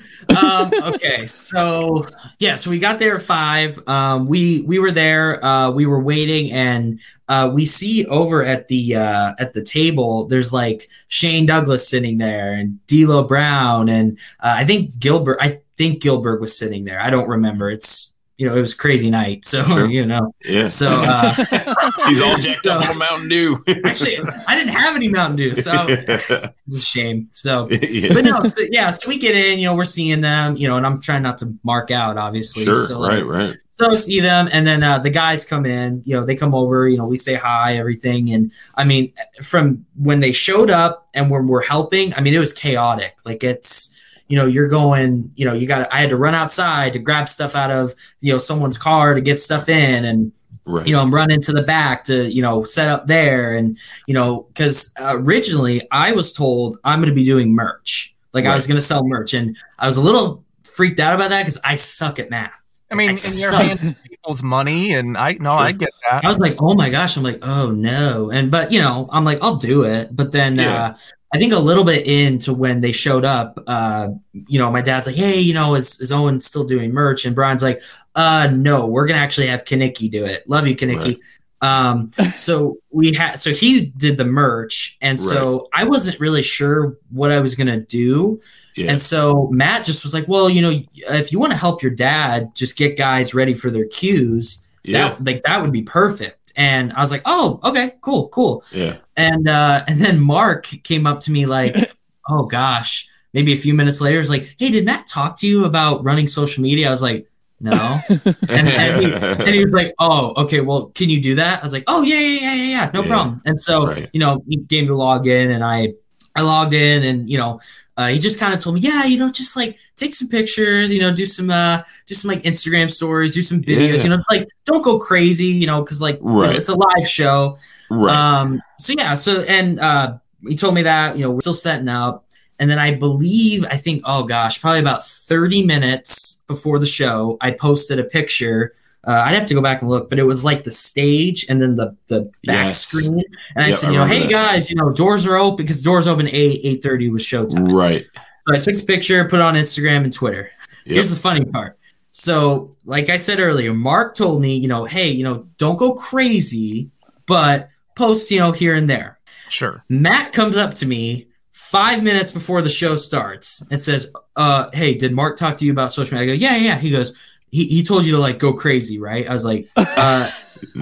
Um, 0.43 0.71
okay, 0.95 1.27
so 1.27 2.07
yeah, 2.39 2.55
so 2.55 2.71
we 2.71 2.79
got 2.79 2.99
there 2.99 3.17
at 3.17 3.23
five. 3.23 3.87
Um, 3.87 4.27
we 4.27 4.63
we 4.63 4.79
were 4.79 4.93
there. 4.93 5.45
Uh, 5.45 5.71
we 5.73 5.85
were 5.85 6.01
waiting, 6.01 6.53
and 6.53 7.01
uh, 7.29 7.51
we 7.53 7.67
see 7.67 8.07
over 8.07 8.45
at 8.45 8.69
the 8.69 8.97
uh, 8.97 9.33
at 9.39 9.53
the 9.53 9.63
table. 9.63 10.27
There's 10.27 10.53
like 10.53 10.89
Shane 11.09 11.47
Douglas 11.47 11.89
sitting 11.89 12.19
there, 12.19 12.53
and 12.53 12.85
D'Lo 12.87 13.25
Brown, 13.25 13.89
and 13.89 14.19
uh, 14.41 14.55
I 14.59 14.65
think 14.65 14.99
Gilbert. 14.99 15.39
I 15.41 15.61
think 15.77 16.03
Gilbert 16.03 16.41
was 16.41 16.57
sitting 16.57 16.85
there. 16.85 17.01
I 17.01 17.11
don't 17.11 17.29
remember. 17.29 17.71
It's 17.71 18.12
you 18.43 18.49
know 18.49 18.57
it 18.57 18.61
was 18.61 18.73
a 18.73 18.77
crazy 18.77 19.09
night, 19.09 19.45
so 19.45 19.63
Sure. 19.63 19.87
you 19.87 20.05
know. 20.05 20.35
Yeah, 20.45 20.67
So 20.67 20.89
uh, 20.91 21.33
he's 22.09 22.21
all 22.21 22.37
jacked 22.39 22.67
up 22.67 22.91
on 22.91 22.99
Mountain 22.99 23.29
Dew. 23.29 23.57
actually, 23.85 24.17
I 24.49 24.59
didn't 24.59 24.75
have 24.75 24.97
any 24.97 25.07
Mountain 25.07 25.37
Dew, 25.37 25.55
so 25.55 25.87
it's 25.89 26.29
a 26.29 26.53
shame. 26.77 27.29
So 27.31 27.69
yeah. 27.71 28.09
but 28.13 28.25
no, 28.25 28.43
so, 28.43 28.63
yeah. 28.73 28.91
So 28.91 29.09
we 29.09 29.17
get 29.17 29.37
in, 29.37 29.61
you 29.61 29.67
know, 29.67 29.77
we're 29.77 29.85
seeing 29.85 30.23
them, 30.23 30.57
you 30.57 30.67
know, 30.67 30.77
and 30.77 30.85
I'm 30.85 31.01
trying 31.01 31.23
not 31.23 31.39
to 31.39 31.55
mark 31.63 31.93
out, 31.93 32.19
obviously. 32.19 32.65
Sure, 32.65 32.75
so, 32.75 32.99
like, 32.99 33.13
right, 33.13 33.25
right. 33.25 33.57
So 33.71 33.89
I 33.89 33.95
see 33.95 34.19
them, 34.19 34.49
and 34.53 34.67
then 34.67 34.83
uh, 34.83 34.99
the 34.99 35.11
guys 35.11 35.45
come 35.45 35.65
in. 35.65 36.03
You 36.05 36.17
know, 36.17 36.27
they 36.27 36.35
come 36.35 36.53
over. 36.53 36.89
You 36.89 36.97
know, 36.97 37.07
we 37.07 37.17
say 37.17 37.35
hi, 37.35 37.77
everything, 37.77 38.33
and 38.33 38.51
I 38.75 38.83
mean, 38.83 39.13
from 39.41 39.87
when 39.95 40.19
they 40.19 40.33
showed 40.33 40.69
up 40.69 41.09
and 41.15 41.31
when 41.31 41.47
we're 41.47 41.63
helping, 41.63 42.13
I 42.15 42.23
mean, 42.23 42.35
it 42.35 42.41
was 42.41 42.53
chaotic. 42.53 43.15
Like 43.25 43.45
it's, 43.45 43.97
you 44.29 44.37
know, 44.37 44.47
you're 44.47 44.69
going. 44.69 45.31
You 45.35 45.47
know, 45.47 45.53
you 45.53 45.67
got. 45.67 45.93
I 45.93 45.99
had 45.99 46.11
to 46.11 46.17
run 46.17 46.35
outside 46.35 46.93
to 46.95 46.99
grab 46.99 47.29
stuff 47.29 47.55
out 47.55 47.71
of 47.71 47.95
you 48.21 48.33
know 48.33 48.39
someone's 48.39 48.79
car 48.79 49.15
to 49.15 49.21
get 49.21 49.41
stuff 49.41 49.69
in, 49.69 50.05
and 50.05 50.33
Right. 50.65 50.87
you 50.87 50.95
know, 50.95 51.03
I'm 51.03 51.13
running 51.13 51.41
to 51.43 51.53
the 51.53 51.63
back 51.63 52.05
to, 52.05 52.31
you 52.31 52.41
know, 52.41 52.63
set 52.63 52.89
up 52.89 53.09
there. 53.09 53.57
And, 53.57 53.77
you 54.07 54.15
know, 54.15 54.47
because 54.55 54.95
originally 55.01 55.83
I 55.91 56.13
was 56.13 56.33
told 56.33 56.79
I'm 56.85 57.01
going 57.01 57.09
to 57.09 57.15
be 57.17 57.25
doing 57.25 57.53
merch. 57.53 58.15
Like 58.33 58.45
I 58.45 58.55
was 58.55 58.69
going 58.69 58.77
to 58.77 58.81
sell 58.81 59.05
merch. 59.05 59.35
And 59.35 59.57
I 59.81 59.89
was 59.89 59.97
a 59.97 60.01
little 60.01 60.45
freaked 60.63 61.01
out 61.01 61.17
about 61.17 61.31
that 61.31 61.41
because 61.43 61.61
I 61.65 61.75
suck 61.75 62.21
at 62.21 62.31
math. 62.31 62.63
I 62.93 62.95
mean, 62.95 63.09
I 63.09 63.13
and 63.15 63.81
you're 63.83 63.93
people's 64.09 64.45
money, 64.45 64.95
and 64.95 65.17
I 65.17 65.33
no, 65.33 65.51
Sure. 65.57 65.59
I 65.59 65.73
get 65.73 65.91
that. 66.09 66.25
I 66.25 66.29
was 66.29 66.39
like, 66.39 66.55
oh 66.61 66.75
my 66.75 66.91
gosh. 66.91 67.17
I'm 67.17 67.25
like, 67.25 67.41
oh 67.43 67.73
no. 67.73 68.31
And, 68.31 68.49
but, 68.49 68.71
you 68.71 68.81
know, 68.81 69.09
I'm 69.11 69.25
like, 69.25 69.39
I'll 69.43 69.57
do 69.57 69.83
it. 69.83 70.15
But 70.15 70.31
then, 70.31 70.57
Yeah. 70.57 70.85
uh, 70.85 70.95
I 71.33 71.39
think 71.39 71.55
a 71.55 71.59
little 71.59 71.85
bit 71.85 72.07
into 72.07 72.53
when 72.53 72.83
they 72.83 72.93
showed 72.93 73.25
up, 73.25 73.59
uh, 73.67 74.11
you 74.33 74.59
know, 74.59 74.71
my 74.71 74.83
dad's 74.83 75.07
like, 75.07 75.17
hey, 75.17 75.41
you 75.41 75.55
know, 75.55 75.75
is, 75.75 75.99
is 75.99 76.13
Owen 76.13 76.41
still 76.41 76.65
doing 76.65 76.93
merch? 76.93 77.25
And 77.25 77.35
Brian's 77.35 77.63
like, 77.63 77.81
uh, 78.15 78.51
no, 78.53 78.87
we're 78.87 79.07
going 79.07 79.17
to 79.17 79.23
actually 79.23 79.47
have 79.47 79.65
Kaniki 79.65 80.11
do 80.11 80.27
it. 80.27 80.47
Love 80.47 80.67
you, 80.67 80.77
Kaniki. 80.77 81.19
Um, 81.63 82.11
so 82.35 82.77
we 82.91 83.15
had, 83.15 83.39
so 83.39 83.51
he 83.51 83.87
did 83.87 84.19
the 84.19 84.27
merch. 84.27 84.99
And 85.01 85.19
so 85.19 85.69
I 85.73 85.85
wasn't 85.85 86.21
really 86.21 86.43
sure 86.43 86.99
what 87.11 87.31
I 87.31 87.41
was 87.41 87.55
going 87.55 87.69
to 87.69 87.81
do. 87.81 88.39
Yeah. 88.77 88.91
And 88.91 89.01
so 89.01 89.49
Matt 89.51 89.87
just 89.87 90.05
was 90.05 90.13
like, 90.13 90.29
well, 90.29 90.51
you 90.51 90.61
know, 90.61 90.83
if 90.95 91.33
you 91.33 91.39
want 91.39 91.53
to 91.53 91.59
help 91.59 91.83
your 91.83 91.93
dad 91.93 92.55
just 92.55 92.77
get 92.77 92.99
guys 92.99 93.33
ready 93.33 93.55
for 93.55 93.71
their 93.71 93.87
cues, 93.87 94.67
yeah. 94.85 95.09
that, 95.09 95.25
like 95.25 95.43
that 95.45 95.63
would 95.63 95.73
be 95.73 95.83
perfect. 95.83 96.42
And 96.57 96.93
I 96.93 97.01
was 97.01 97.11
like, 97.11 97.23
oh, 97.25 97.61
okay, 97.65 97.95
cool, 98.01 98.29
cool. 98.29 98.63
Yeah. 98.73 98.97
And 99.17 99.49
uh, 99.49 99.85
and 99.87 100.01
then 100.01 100.21
Mark 100.21 100.67
came 100.85 101.07
up 101.07 101.21
to 101.21 101.33
me 101.33 101.47
like, 101.47 101.77
oh 102.29 102.45
gosh, 102.45 103.09
maybe 103.33 103.53
a 103.53 103.57
few 103.57 103.75
minutes 103.75 104.01
later, 104.01 104.21
is 104.21 104.31
like, 104.31 104.55
hey, 104.59 104.71
did 104.71 104.85
Matt 104.85 105.07
talk 105.07 105.39
to 105.39 105.47
you 105.47 105.65
about 105.65 106.05
running 106.05 106.29
social 106.29 106.63
media? 106.63 106.87
I 106.89 106.91
was 106.91 107.03
like, 107.03 107.27
no. 107.61 107.71
and, 108.49 108.69
and, 108.69 109.01
he, 109.07 109.13
and 109.13 109.49
he 109.49 109.61
was 109.63 109.73
like, 109.73 109.95
oh, 110.01 110.33
okay, 110.45 110.61
well, 110.61 110.87
can 110.95 111.09
you 111.09 111.21
do 111.23 111.37
that? 111.37 111.61
I 111.61 111.63
was 111.63 111.73
like, 111.73 111.85
oh 111.87 112.03
yeah, 112.03 112.19
yeah, 112.19 112.41
yeah, 112.41 112.55
yeah, 112.55 112.65
yeah, 112.71 112.91
no 112.93 113.03
Yeah. 113.03 113.09
problem. 113.09 113.43
And 113.45 113.59
so 113.59 113.87
Right. 113.87 114.11
you 114.13 114.21
know, 114.21 114.43
he 114.49 114.57
gave 114.57 114.83
me 114.83 114.89
the 114.89 114.95
login, 114.95 115.55
and 115.55 115.63
I 115.65 115.95
I 116.35 116.43
logged 116.43 116.75
in, 116.75 117.03
and 117.05 117.29
you 117.31 117.39
know. 117.39 117.61
Uh, 117.97 118.09
he 118.09 118.19
just 118.19 118.41
kind 118.41 118.55
of 118.55 118.61
told 118.61 118.75
me, 118.75 118.81
yeah, 118.81 119.05
you 119.05 119.19
know, 119.19 119.31
just 119.31 119.55
like 119.55 119.77
take 119.97 120.15
some 120.15 120.27
pictures, 120.29 120.93
you 120.93 120.99
know, 121.01 121.13
do 121.13 121.27
some, 121.27 121.51
uh, 121.51 121.83
do 122.07 122.15
some 122.15 122.31
like 122.31 122.43
Instagram 122.43 122.91
stories, 122.91 123.35
do 123.35 123.43
some 123.43 123.61
videos, 123.61 123.99
Yeah. 123.99 124.03
you 124.05 124.09
know, 124.11 124.23
like 124.31 124.49
don't 124.65 124.83
go 124.83 124.99
crazy, 124.99 125.47
you 125.47 125.67
know, 125.67 125.83
because 125.83 126.01
like 126.01 126.19
you 126.21 126.25
know, 126.27 126.51
it's 126.51 126.71
a 126.71 126.75
live 126.75 127.07
show. 127.07 127.59
right. 127.91 128.15
Um, 128.41 128.63
so 128.79 128.95
yeah, 128.97 129.13
so 129.15 129.43
and 129.43 129.79
uh, 129.79 130.15
he 130.49 130.57
told 130.57 130.75
me 130.75 130.83
that 130.83 131.17
you 131.17 131.23
know 131.23 131.33
we're 131.33 131.41
still 131.43 131.53
setting 131.53 131.89
up, 131.89 132.25
and 132.59 132.71
then 132.71 132.79
I 132.79 132.95
believe 132.95 133.65
I 133.71 133.77
think 133.77 134.01
oh 134.07 134.25
gosh, 134.25 134.61
probably 134.61 134.81
about 134.81 135.05
thirty 135.05 135.67
minutes 135.67 136.43
before 136.47 136.79
the 136.79 136.87
show, 136.87 137.37
I 137.43 137.51
posted 137.51 137.99
a 137.99 138.05
picture. 138.05 138.73
Uh, 139.07 139.11
I'd 139.27 139.35
have 139.35 139.47
to 139.49 139.55
go 139.55 139.61
back 139.63 139.81
and 139.83 139.91
look, 139.91 140.09
but 140.09 140.19
it 140.21 140.23
was 140.25 140.45
like 140.45 140.63
the 140.65 140.71
stage 140.71 141.45
and 141.49 141.61
then 141.61 141.75
the 141.77 141.97
the 142.09 142.21
back 142.45 142.67
Yes. 142.67 142.87
screen, 142.87 143.23
and 143.57 143.65
I 143.65 143.71
said, 143.73 143.91
you 143.93 143.99
know, 143.99 144.05
hey 144.05 144.21
that. 144.21 144.31
guys, 144.31 144.71
you 144.71 144.77
know, 144.77 144.91
doors 144.93 145.27
are 145.27 145.37
open 145.37 145.57
because 145.57 145.83
doors 145.83 146.07
open 146.07 146.29
eight 146.29 146.61
eight 146.63 146.83
thirty 146.83 147.11
was 147.11 147.23
showtime. 147.23 147.73
right. 147.73 148.05
So 148.49 148.55
I 148.55 148.59
took 148.59 148.77
the 148.77 148.85
picture, 148.85 149.25
put 149.25 149.37
it 149.37 149.43
on 149.43 149.55
Instagram 149.55 150.05
and 150.05 150.13
Twitter. 150.13 150.51
Yep. 150.85 150.95
Here's 150.95 151.11
the 151.11 151.17
funny 151.17 151.45
part. 151.45 151.79
So, 152.11 152.77
like 152.85 153.09
I 153.09 153.17
said 153.17 153.41
earlier, 153.41 153.73
Mark 153.73 154.15
told 154.15 154.43
me, 154.43 154.55
you 154.55 154.69
know, 154.69 154.85
hey, 154.85 155.11
you 155.11 155.25
know, 155.25 155.47
don't 155.59 155.79
go 155.79 155.95
crazy, 155.95 156.91
but 157.27 157.69
post, 157.97 158.31
you 158.31 158.39
know, 158.39 158.53
here 158.53 158.75
and 158.75 158.89
there. 158.91 159.19
Sure. 159.49 159.83
Matt 159.89 160.33
comes 160.33 160.57
up 160.57 160.75
to 160.75 160.87
me 160.87 161.29
five 161.53 162.03
minutes 162.03 162.31
before 162.31 162.61
the 162.63 162.69
show 162.69 162.97
starts 162.97 163.67
and 163.71 163.81
says, 163.81 164.13
uh, 164.37 164.69
hey, 164.73 164.95
did 164.95 165.13
Mark 165.13 165.39
talk 165.39 165.57
to 165.59 165.65
you 165.65 165.73
about 165.73 165.91
social 165.93 166.19
media? 166.19 166.35
I 166.35 166.37
go, 166.37 166.41
yeah, 166.41 166.57
yeah. 166.57 166.77
He 166.79 166.91
goes, 166.91 167.17
he, 167.53 167.67
he 167.67 167.83
told 167.85 168.05
you 168.05 168.13
to 168.13 168.19
like 168.19 168.39
go 168.41 168.53
crazy, 168.53 168.99
right? 168.99 169.29
I 169.29 169.33
was 169.33 169.45
like, 169.45 169.69
uh, 169.77 169.85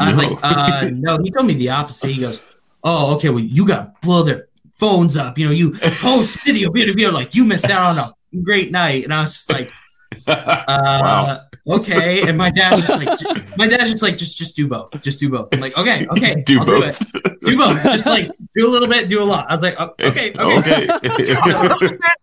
I 0.00 0.06
was 0.06 0.16
No. 0.16 0.28
like, 0.30 0.38
uh, 0.42 0.88
no, 0.94 1.18
he 1.22 1.30
told 1.30 1.46
me 1.46 1.54
the 1.54 1.70
opposite. 1.70 2.10
He 2.12 2.20
goes, 2.22 2.54
oh, 2.84 3.14
okay, 3.16 3.28
well, 3.28 3.40
you 3.40 3.66
got 3.66 3.82
to 4.00 4.06
blow 4.06 4.22
their 4.22 4.48
phones 4.78 5.16
up. 5.18 5.36
You 5.36 5.46
know, 5.46 5.52
you 5.52 5.72
post 6.00 6.38
video, 6.46 6.70
video, 6.70 6.94
video, 6.94 7.10
like 7.12 7.34
you 7.34 7.44
missed 7.44 7.68
out 7.68 7.98
on 7.98 7.98
a 7.98 8.42
great 8.42 8.70
night. 8.72 9.04
And 9.04 9.12
I 9.12 9.20
was 9.22 9.32
just 9.34 9.52
like, 9.52 9.70
uh, 10.26 10.64
Wow. 10.68 11.40
okay. 11.68 12.28
And 12.28 12.38
my 12.38 12.50
dad's 12.50 12.86
just 12.86 13.04
like, 13.04 13.56
my 13.58 13.66
dad's 13.68 13.90
just 13.90 14.02
like, 14.02 14.16
just, 14.16 14.38
just 14.38 14.54
do 14.56 14.68
both. 14.68 14.90
Just 15.02 15.18
do 15.20 15.28
both. 15.28 15.48
I'm 15.52 15.60
like, 15.60 15.76
okay, 15.76 16.06
okay. 16.12 16.42
do 16.46 16.60
I'll 16.60 16.66
both. 16.66 17.00
it. 17.00 17.40
Do 17.40 17.56
both. 17.58 17.82
Just 17.84 18.06
like 18.06 18.30
do 18.54 18.68
a 18.68 18.70
little 18.70 18.88
bit, 18.88 19.08
do 19.08 19.22
a 19.22 19.24
lot. 19.24 19.46
I 19.48 19.52
was 19.54 19.62
like, 19.62 19.78
okay, 19.80 20.32
okay. 20.32 20.32
okay. 20.38 20.86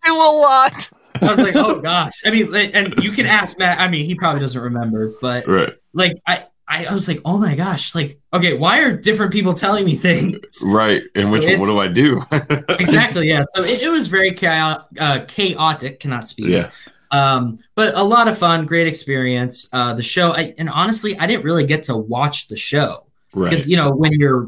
Do 0.06 0.14
a 0.16 0.32
lot? 0.40 0.92
I 1.22 1.28
was 1.36 1.40
like, 1.40 1.56
oh 1.56 1.80
gosh. 1.82 2.22
I 2.26 2.32
mean, 2.32 2.52
like, 2.52 2.72
and 2.74 2.94
you 3.04 3.12
can 3.12 3.26
ask 3.26 3.58
Matt. 3.60 3.80
I 3.80 3.88
mean, 3.88 4.06
he 4.06 4.16
probably 4.16 4.42
doesn't 4.42 4.62
remember, 4.62 5.12
but 5.22 5.48
right. 5.48 5.74
like, 5.94 6.14
I, 6.26 6.46
I, 6.68 6.94
was 6.94 7.08
like, 7.08 7.22
oh 7.24 7.38
my 7.38 7.56
gosh, 7.56 7.96
like, 7.96 8.20
okay, 8.34 8.58
why 8.58 8.84
are 8.84 8.96
different 8.96 9.32
people 9.32 9.54
telling 9.54 9.86
me 9.86 9.96
things? 9.96 10.40
Right. 10.66 11.02
And 11.16 11.26
So 11.26 11.32
which 11.32 11.46
what 11.46 11.70
do 11.70 11.80
I 11.80 11.88
do? 11.88 12.22
exactly. 12.80 13.30
Yeah. 13.30 13.44
So 13.56 13.64
it, 13.64 13.84
it 13.84 13.90
was 13.90 14.08
very 14.08 14.32
chaotic, 14.32 14.86
uh, 15.00 15.20
chaotic. 15.28 16.00
Cannot 16.00 16.28
speak. 16.28 16.48
yeah. 16.48 16.72
Um, 17.10 17.58
but 17.76 17.96
a 17.96 18.04
lot 18.04 18.28
of 18.28 18.38
fun, 18.38 18.66
great 18.66 18.88
experience. 18.88 19.70
Uh, 19.72 19.94
the 19.94 20.04
show, 20.04 20.32
I, 20.32 20.54
and 20.58 20.70
honestly, 20.70 21.18
I 21.18 21.26
didn't 21.26 21.46
really 21.46 21.66
get 21.66 21.84
to 21.84 21.96
watch 21.96 22.48
the 22.48 22.58
show 22.58 23.08
Right. 23.34 23.50
because 23.50 23.70
you 23.70 23.76
know 23.76 23.92
when 23.92 24.14
you're 24.14 24.48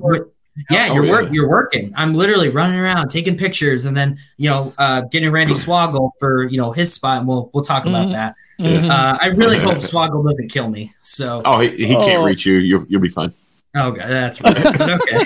yeah 0.69 0.87
Oh, 0.89 0.95
you're 0.95 1.07
work 1.07 1.31
you're 1.31 1.49
working 1.49 1.91
i'm 1.95 2.13
literally 2.13 2.49
running 2.49 2.79
around 2.79 3.09
taking 3.09 3.37
pictures 3.37 3.85
and 3.85 3.95
then 3.95 4.17
you 4.37 4.49
know 4.49 4.73
uh 4.77 5.01
getting 5.11 5.31
randy 5.31 5.53
swoggle 5.65 6.11
for 6.19 6.43
you 6.47 6.57
know 6.57 6.71
his 6.71 6.93
spot 6.93 7.19
and 7.19 7.27
we'll 7.27 7.49
we'll 7.53 7.63
talk 7.63 7.85
about 7.85 8.07
Mhm. 8.07 8.11
that 8.13 8.35
Mhm. 8.59 8.89
uh 8.89 9.17
i 9.21 9.27
really 9.27 9.57
hope 9.59 9.77
swoggle 9.77 10.27
doesn't 10.27 10.49
kill 10.51 10.69
me 10.69 10.89
so 10.99 11.41
Oh, 11.45 11.59
he, 11.59 11.69
he 11.69 11.93
can't 11.93 12.19
Oh. 12.21 12.25
reach 12.25 12.45
you. 12.45 12.55
You'll 12.57 12.83
you'll 12.89 13.01
be 13.01 13.09
fine. 13.09 13.31
oh 13.75 13.91
god 13.91 14.07
that's 14.09 14.41
right 14.41 14.57
okay 14.81 15.19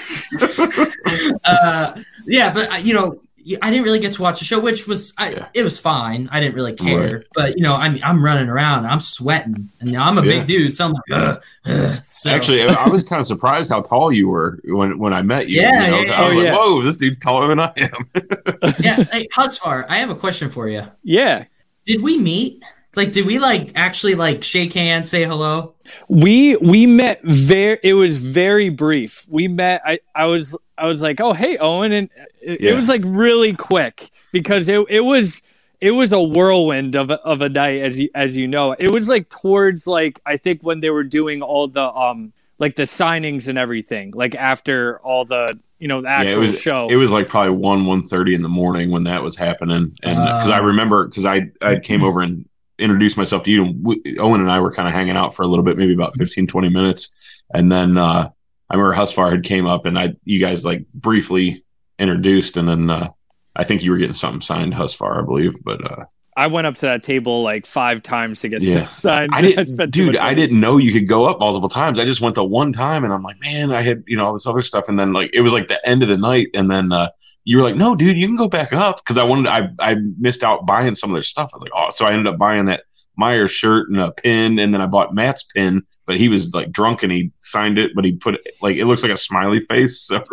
uh 1.46 1.94
yeah 2.28 2.54
but 2.54 2.72
uh, 2.72 2.76
you 2.76 2.94
know 2.94 3.20
I 3.62 3.70
didn't 3.72 3.84
really 3.84 4.00
get 4.00 4.14
to 4.14 4.22
watch 4.22 4.40
the 4.40 4.46
show, 4.46 4.60
which 4.60 4.88
was 4.88 5.14
I, 5.18 5.32
Yeah. 5.32 5.48
it 5.54 5.64
was 5.64 5.80
fine. 5.80 6.30
I 6.32 6.40
didn't 6.40 6.56
really 6.56 6.74
care, 6.74 7.18
Right. 7.18 7.26
but 7.36 7.58
you 7.58 7.64
know, 7.64 7.76
I'm 7.76 7.98
I'm 8.04 8.24
running 8.24 8.48
around, 8.50 8.86
I'm 8.86 9.00
sweating, 9.00 9.70
and 9.80 9.90
you 9.90 9.98
know, 9.98 10.04
I'm 10.04 10.18
a 10.18 10.22
Yeah. 10.26 10.38
big 10.40 10.48
dude, 10.48 10.74
so 10.76 10.86
I'm 10.86 10.92
like, 10.94 11.04
ugh, 11.12 11.42
ugh. 11.66 12.00
so 12.08 12.30
Actually, 12.32 12.64
I 12.64 12.88
was 12.90 13.04
kind 13.04 13.20
of 13.20 13.26
surprised 13.26 13.70
how 13.72 13.82
tall 13.82 14.12
you 14.12 14.28
were 14.30 14.60
when 14.66 14.98
when 15.00 15.14
I 15.14 15.22
met 15.22 15.50
you. 15.50 15.62
Yeah, 15.62 15.86
you 15.86 15.92
know? 15.92 16.02
yeah, 16.02 16.12
I 16.22 16.28
was 16.28 16.38
oh, 16.38 16.42
yeah. 16.42 16.52
like, 16.52 16.60
"Whoa, 16.60 16.82
this 16.82 16.98
dude's 16.98 17.18
taller 17.20 17.48
than 17.48 17.60
I 17.60 17.72
am." 17.78 18.10
yeah. 18.80 18.96
Hey, 19.12 19.28
Husvar, 19.36 19.86
I 19.90 19.98
have 19.98 20.10
a 20.10 20.16
question 20.16 20.50
for 20.50 20.68
you. 20.68 20.84
Yeah. 21.04 21.44
Did 21.86 22.02
we 22.02 22.18
meet? 22.18 22.64
Like, 22.96 23.12
did 23.12 23.26
we 23.26 23.40
like 23.40 23.72
actually 23.76 24.14
like 24.16 24.44
shake 24.44 24.74
hands, 24.74 25.10
say 25.10 25.24
hello? 25.24 25.74
We 26.10 26.56
we 26.58 26.86
met 26.86 27.22
very. 27.24 27.80
It 27.84 27.96
was 27.96 28.22
very 28.22 28.70
brief. 28.70 29.26
We 29.32 29.48
met. 29.48 29.82
I 29.84 30.00
I 30.16 30.26
was 30.28 30.56
I 30.78 30.88
was 30.88 31.02
like, 31.02 31.20
oh 31.22 31.34
hey 31.34 31.58
Owen, 31.58 31.92
and 31.92 32.10
it, 32.42 32.62
Yeah. 32.62 32.72
it 32.72 32.76
was 32.76 32.90
like 32.90 33.04
really 33.06 33.54
quick 33.54 34.10
because 34.32 34.70
it 34.70 34.86
it 34.90 35.02
was 35.02 35.42
it 35.82 35.92
was 35.92 36.12
a 36.14 36.22
whirlwind 36.22 36.96
of 36.96 37.10
a, 37.12 37.20
of 37.24 37.42
a 37.42 37.50
night 37.50 37.82
as 37.82 38.00
you 38.02 38.10
as 38.16 38.38
you 38.38 38.48
know. 38.48 38.72
It 38.74 38.92
was 38.92 39.10
like 39.10 39.30
towards 39.30 39.88
like 39.88 40.20
I 40.26 40.38
think 40.38 40.62
when 40.64 40.80
they 40.80 40.90
were 40.90 41.04
doing 41.04 41.42
all 41.42 41.68
the 41.68 41.92
um 41.94 42.34
like 42.60 42.76
the 42.76 42.84
signings 42.84 43.48
and 43.50 43.58
everything, 43.58 44.12
like 44.16 44.36
after 44.36 45.00
all 45.02 45.26
the 45.26 45.60
you 45.80 45.88
know 45.88 46.02
the 46.02 46.08
Yeah, 46.08 46.14
actual 46.22 46.44
it 46.44 46.48
was 46.48 46.62
show. 46.62 46.88
it 46.90 46.96
was 46.96 47.12
like 47.12 47.28
probably 47.28 47.52
one 47.58 47.86
one 47.86 48.02
thirty 48.02 48.34
in 48.34 48.42
the 48.42 48.50
morning 48.50 48.90
when 48.92 49.04
that 49.06 49.22
was 49.22 49.36
happening, 49.38 49.94
and 50.04 50.18
because 50.18 50.50
I 50.50 50.60
Uh. 50.60 50.64
remember 50.64 51.08
because 51.08 51.26
I 51.26 51.50
I 51.62 51.80
came 51.80 52.04
over 52.04 52.22
and 52.22 52.46
introduced 52.80 53.18
myself 53.18 53.44
to 53.44 53.52
you, 53.52 53.66
and 53.66 53.86
we, 53.86 54.18
Owen 54.20 54.42
and 54.42 54.50
I 54.50 54.60
were 54.60 54.72
kind 54.72 54.88
of 54.88 54.94
hanging 54.94 55.16
out 55.18 55.36
for 55.36 55.44
a 55.44 55.48
little 55.48 55.64
bit, 55.64 55.78
maybe 55.78 55.94
about 55.94 56.16
15, 56.16 56.48
20 56.48 56.70
minutes, 56.70 57.42
and 57.54 57.72
then 57.72 57.98
uh, 57.98 58.30
I 58.70 58.76
remember 58.76 58.96
Husvar 58.96 59.32
had 59.32 59.44
came 59.44 59.66
up, 59.66 59.86
and 59.86 59.98
I 60.00 60.16
you 60.26 60.40
guys 60.40 60.66
like 60.66 60.86
briefly 60.94 61.58
introduced, 62.00 62.58
and 62.58 62.68
then 62.68 62.90
uh, 62.90 63.10
I 63.56 63.64
think 63.64 63.84
you 63.84 63.92
were 63.92 63.98
getting 63.98 64.14
something 64.14 64.42
signed, 64.42 64.74
Husvar, 64.74 65.22
I 65.22 65.26
believe, 65.26 65.54
but 65.64 65.84
uh, 65.92 66.06
I 66.36 66.48
went 66.48 66.66
up 66.66 66.74
to 66.76 66.88
that 66.88 67.04
table 67.04 67.44
like 67.44 67.66
five 67.68 68.02
times 68.02 68.42
to 68.42 68.50
get 68.50 68.64
Yeah. 68.64 68.86
stuff 68.86 68.90
signed. 68.90 69.32
I 69.36 69.42
didn't, 69.44 69.66
spent 69.66 69.92
dude. 69.92 70.18
I 70.18 70.34
didn't 70.34 70.60
know 70.60 70.78
you 70.78 70.92
could 70.92 71.08
go 71.08 71.26
up 71.26 71.40
multiple 71.40 71.70
times. 71.70 72.00
I 72.00 72.06
just 72.06 72.22
went 72.22 72.36
the 72.36 72.44
one 72.44 72.74
time, 72.74 73.04
and 73.04 73.14
I'm 73.14 73.22
like, 73.22 73.36
man, 73.42 73.72
I 73.72 73.82
had 73.82 74.04
you 74.08 74.18
know 74.18 74.26
all 74.26 74.34
this 74.34 74.48
other 74.48 74.62
stuff, 74.64 74.90
and 74.90 74.98
then 74.98 75.14
like 75.14 75.30
it 75.34 75.42
was 75.42 75.54
like 75.54 75.68
the 75.68 75.88
end 75.88 76.02
of 76.02 76.10
the 76.10 76.18
night, 76.18 76.48
and 76.56 76.72
then 76.72 76.92
uh, 76.92 77.10
you 77.44 77.58
were 77.58 77.64
like, 77.64 77.76
no, 77.76 77.96
dude, 77.96 78.18
you 78.18 78.26
can 78.26 78.38
go 78.38 78.48
back 78.50 78.74
up 78.74 78.98
because 78.98 79.18
I 79.18 79.24
wanted. 79.26 79.48
I 79.48 79.70
I 79.80 79.96
missed 80.18 80.44
out 80.44 80.66
buying 80.66 80.96
some 80.96 81.12
of 81.12 81.14
their 81.14 81.22
stuff. 81.22 81.52
I 81.54 81.58
was 81.58 81.64
like, 81.64 81.72
oh, 81.76 81.90
so 81.92 82.06
I 82.06 82.12
ended 82.14 82.34
up 82.34 82.40
buying 82.40 82.66
that 82.66 82.86
Myers 83.16 83.52
shirt 83.52 83.90
and 83.90 84.00
a 84.00 84.12
pin, 84.12 84.58
and 84.60 84.74
then 84.74 84.82
I 84.82 84.88
bought 84.88 85.14
Matt's 85.14 85.44
pin, 85.44 85.84
but 86.06 86.18
he 86.18 86.30
was 86.30 86.54
like 86.54 86.72
drunk 86.72 87.04
and 87.04 87.12
he 87.12 87.32
signed 87.40 87.78
it, 87.78 87.92
but 87.96 88.04
he 88.06 88.12
put 88.14 88.34
it 88.36 88.42
like 88.62 88.76
it 88.78 88.86
looks 88.86 89.04
like 89.04 89.12
a 89.12 89.18
smiley 89.18 89.60
face. 89.60 90.00
So 90.02 90.24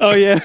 Oh 0.00 0.14
yeah. 0.14 0.38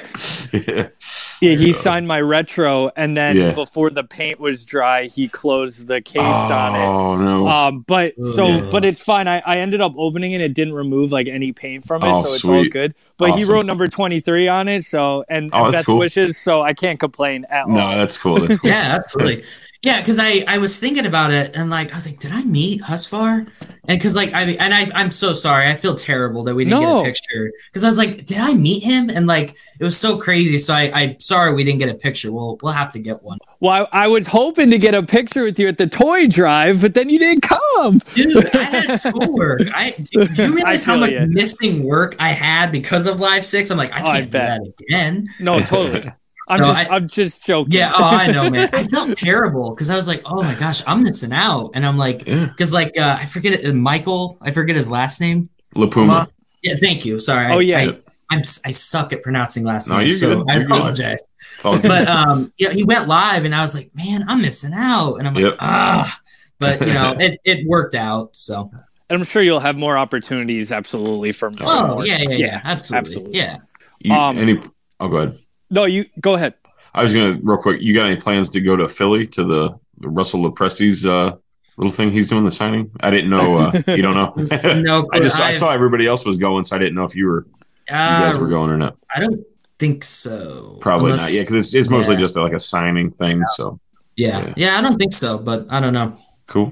yeah, 0.51 0.87
Yeah, 1.41 1.55
he 1.55 1.71
So- 1.71 1.81
signed 1.83 2.07
my 2.07 2.19
retro, 2.19 2.91
and 2.95 3.15
then 3.15 3.37
Yeah. 3.37 3.51
before 3.53 3.89
the 3.89 4.03
paint 4.03 4.39
was 4.39 4.65
dry, 4.65 5.05
he 5.05 5.27
closed 5.29 5.87
the 5.87 6.01
case 6.01 6.49
on 6.51 6.75
it. 6.75 6.83
Oh 6.83 7.15
no. 7.17 7.47
Um, 7.47 7.85
but 7.87 8.15
so, 8.23 8.47
Yeah. 8.47 8.69
but 8.71 8.83
it's 8.83 9.03
fine. 9.03 9.27
I, 9.27 9.41
I 9.45 9.59
ended 9.59 9.79
up 9.81 9.93
opening 9.97 10.33
it. 10.33 10.41
It 10.41 10.53
didn't 10.53 10.73
remove 10.73 11.11
like 11.11 11.27
any 11.27 11.53
paint 11.53 11.85
from 11.85 12.03
it, 12.03 12.09
Oh, 12.13 12.21
so 12.25 12.33
it's 12.33 12.47
all 12.47 12.65
good. 12.67 12.95
But 13.17 13.31
he 13.37 13.45
wrote 13.45 13.65
number 13.65 13.87
twenty 13.87 14.19
three 14.19 14.47
on 14.47 14.67
it, 14.67 14.83
so 14.83 15.23
and, 15.29 15.49
Oh, 15.53 15.65
and 15.65 15.65
that's 15.73 15.79
best 15.81 15.85
cool. 15.85 15.97
wishes. 15.99 16.37
So 16.37 16.61
I 16.63 16.73
can't 16.73 16.99
complain 16.99 17.45
at 17.49 17.67
no, 17.69 17.79
all. 17.81 17.91
No, 17.91 17.97
that's 17.97 18.17
cool. 18.17 18.35
That's 18.37 18.57
cool. 18.61 18.69
Yeah, 18.69 18.95
absolutely. 18.99 19.43
Yeah, 19.87 19.99
because 20.01 20.19
I 20.19 20.43
I 20.49 20.57
was 20.57 20.77
thinking 20.79 21.05
about 21.05 21.31
it 21.31 21.55
and 21.55 21.69
like 21.69 21.93
I 21.93 21.95
was 21.95 22.05
like, 22.05 22.19
did 22.19 22.33
I 22.33 22.43
meet 22.43 22.81
Husvar? 22.81 23.47
And 23.89 23.97
because 23.97 24.15
like 24.15 24.33
I 24.33 24.41
and 24.43 24.73
I 24.73 24.85
I'm 24.93 25.11
so 25.11 25.31
sorry. 25.31 25.65
I 25.69 25.75
feel 25.75 25.95
terrible 25.95 26.43
that 26.43 26.55
we 26.55 26.65
didn't 26.65 26.81
No. 26.81 26.95
get 26.95 27.01
a 27.01 27.03
picture 27.13 27.51
because 27.69 27.83
I 27.85 27.87
was 27.87 27.97
like, 27.97 28.25
did 28.25 28.37
I 28.39 28.53
meet 28.53 28.83
him? 28.83 29.09
And 29.09 29.27
like 29.27 29.51
it 29.79 29.83
was 29.89 29.97
so 29.97 30.17
crazy. 30.17 30.57
So 30.57 30.73
I 30.73 30.91
I'm 30.93 31.19
sorry 31.21 31.53
we 31.53 31.63
didn't 31.63 31.79
get 31.79 31.87
a 31.89 31.93
picture. 31.93 32.33
We'll 32.33 32.57
we'll 32.61 32.73
have 32.73 32.91
to 32.91 32.99
get 32.99 33.23
one. 33.23 33.37
Well, 33.61 33.87
I, 33.93 34.03
I 34.03 34.07
was 34.09 34.27
hoping 34.27 34.69
to 34.71 34.77
get 34.77 34.93
a 34.93 35.03
picture 35.03 35.43
with 35.45 35.57
you 35.57 35.69
at 35.69 35.77
the 35.77 35.87
toy 35.87 36.27
drive, 36.27 36.81
but 36.81 36.93
then 36.93 37.07
you 37.09 37.17
didn't 37.17 37.43
come. 37.43 38.01
Dude, 38.13 38.55
I 38.55 38.63
had 38.63 38.95
schoolwork. 39.05 39.61
I 39.73 39.95
do 40.11 40.27
you 40.43 40.53
realize 40.53 40.83
how 40.83 40.97
much 40.97 41.11
ya. 41.11 41.21
missing 41.29 41.83
work 41.85 42.13
I 42.19 42.31
had 42.31 42.73
because 42.73 43.07
of 43.07 43.21
Live 43.21 43.45
Six? 43.45 43.71
I'm 43.71 43.77
like, 43.77 43.93
I 43.93 44.01
Oh, 44.01 44.09
I 44.09 44.19
can't 44.19 44.31
do 44.31 44.37
bet. 44.37 44.59
that 44.59 44.73
again. 44.85 45.27
No, 45.39 45.59
totally. 45.61 46.11
I'm 46.49 46.59
So 46.59 46.65
just, 46.65 46.89
I- 46.89 46.93
I, 46.93 46.95
am 46.97 47.07
just 47.07 47.45
joking. 47.45 47.73
Yeah, 47.73 47.91
oh, 47.95 48.03
I 48.03 48.31
know, 48.31 48.49
man. 48.49 48.69
I 48.73 48.83
felt 48.87 49.17
terrible 49.17 49.71
because 49.71 49.89
I 49.89 49.95
was 49.95 50.07
like, 50.07 50.21
oh 50.25 50.41
my 50.43 50.55
gosh, 50.55 50.81
I'm 50.87 51.03
missing 51.03 51.33
out, 51.33 51.71
and 51.73 51.85
I'm 51.85 51.97
like, 51.97 52.25
Yeah. 52.27 52.45
because 52.47 52.71
like 52.73 52.97
uh, 52.97 53.17
I 53.19 53.25
forget 53.25 53.59
it, 53.59 53.73
Michael, 53.73 54.37
I 54.41 54.51
forget 54.51 54.75
his 54.75 54.89
last 54.89 55.19
name. 55.19 55.49
Lapuma. 55.75 56.29
Yeah, 56.63 56.75
thank 56.75 57.05
you. 57.05 57.19
Sorry. 57.19 57.51
Oh, 57.51 57.59
yeah. 57.59 57.79
I, 57.79 57.99
I'm 58.29 58.39
I 58.65 58.71
suck 58.71 59.13
at 59.13 59.23
pronouncing 59.23 59.63
last 59.63 59.87
No, 59.89 59.97
names, 59.99 60.19
so 60.19 60.43
good. 60.43 60.49
I 60.49 60.55
You're 60.57 60.65
apologize. 60.65 61.21
Good. 61.63 61.81
But 61.83 62.07
um, 62.07 62.51
yeah, 62.57 62.71
he 62.71 62.83
went 62.83 63.07
live, 63.07 63.45
and 63.45 63.53
I 63.55 63.61
was 63.61 63.75
like, 63.75 63.91
man, 63.95 64.25
I'm 64.27 64.41
missing 64.41 64.73
out, 64.73 65.15
and 65.15 65.27
I'm 65.27 65.33
like, 65.33 65.43
Yep. 65.43 65.55
ah. 65.59 66.19
But 66.59 66.79
you 66.81 66.93
know, 66.93 67.15
it, 67.19 67.39
it 67.45 67.67
worked 67.67 67.93
out. 67.95 68.35
So. 68.35 68.69
And 69.09 69.17
I'm 69.19 69.23
sure 69.23 69.41
you'll 69.41 69.59
have 69.61 69.77
more 69.77 69.97
opportunities, 69.97 70.71
absolutely, 70.71 71.31
from. 71.31 71.53
Oh 71.61 71.87
more. 71.95 72.05
yeah, 72.05 72.17
yeah, 72.17 72.29
yeah, 72.31 72.35
Yeah, 72.37 72.61
absolutely, 72.63 72.97
absolutely. 72.99 73.37
yeah. 73.37 73.57
You, 73.99 74.13
Um, 74.13 74.37
any? 74.37 74.59
Oh, 74.99 75.07
go 75.07 75.17
ahead. 75.17 75.37
No, 75.69 75.85
you 75.85 76.05
go 76.21 76.35
ahead. 76.35 76.53
I 76.93 77.03
was 77.03 77.13
gonna 77.13 77.39
real 77.43 77.57
quick. 77.57 77.81
You 77.81 77.93
got 77.93 78.05
any 78.09 78.19
plans 78.19 78.49
to 78.51 78.61
go 78.61 78.75
to 78.75 78.87
Philly 78.87 79.27
to 79.27 79.43
the, 79.43 79.79
the 79.99 80.09
Russell 80.09 80.41
Lepresti's 80.41 81.05
uh, 81.05 81.35
little 81.77 81.91
thing 81.91 82.09
he's 82.11 82.29
doing 82.29 82.43
the 82.45 82.51
signing? 82.51 82.89
I 83.01 83.11
didn't 83.11 83.29
know. 83.29 83.57
Uh, 83.57 83.81
you 83.95 84.01
don't 84.01 84.15
know. 84.15 84.33
No, 84.81 85.07
I 85.13 85.19
just 85.19 85.39
I 85.39 85.49
I've- 85.49 85.57
saw 85.57 85.71
everybody 85.71 86.07
else 86.07 86.25
was 86.25 86.37
going, 86.37 86.63
so 86.63 86.75
I 86.75 86.79
didn't 86.79 86.95
know 86.95 87.03
if 87.03 87.15
you 87.15 87.27
were 87.27 87.45
you 87.89 87.93
guys 87.93 88.35
Uh, 88.35 88.39
were 88.39 88.47
going 88.47 88.69
or 88.71 88.77
not. 88.77 88.97
I 89.15 89.19
don't 89.19 89.43
think 89.79 90.03
so. 90.03 90.77
Probably 90.81 91.11
Unless- 91.11 91.27
not. 91.27 91.33
Yeah, 91.33 91.41
because 91.41 91.67
it's, 91.67 91.73
it's 91.75 91.89
mostly 91.89 92.15
yeah. 92.15 92.21
just 92.21 92.37
like 92.37 92.53
a 92.53 92.59
signing 92.59 93.11
thing. 93.11 93.43
So 93.55 93.79
Yeah, 94.15 94.39
Yeah. 94.39 94.53
yeah, 94.57 94.77
I 94.79 94.81
don't 94.81 94.97
think 94.97 95.13
so, 95.13 95.37
but 95.37 95.65
I 95.69 95.79
don't 95.79 95.93
know. 95.93 96.17
cool. 96.47 96.71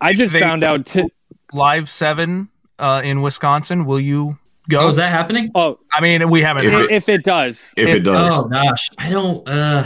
I 0.00 0.12
just 0.14 0.32
They- 0.32 0.40
found 0.40 0.62
out. 0.64 0.86
T- 0.86 1.10
Live 1.52 1.88
seven 1.88 2.48
uh, 2.78 3.00
in 3.04 3.22
Wisconsin. 3.22 3.84
Will 3.86 4.00
you 4.00 4.36
go? 4.68 4.80
Oh, 4.80 4.88
is 4.88 4.96
that 4.96 5.10
happening? 5.10 5.50
oh, 5.54 5.78
I 5.92 6.00
mean, 6.00 6.28
we 6.30 6.42
haven't. 6.42 6.66
If 6.66 6.72
heard- 6.72 6.84
it- 6.86 6.92
if 6.92 7.08
it 7.08 7.24
does, 7.24 7.72
If 7.76 7.88
it 7.88 8.00
does, 8.00 8.32
Oh 8.36 8.48
gosh, 8.48 8.88
I 8.98 9.10
don't. 9.10 9.46
Uh, 9.48 9.84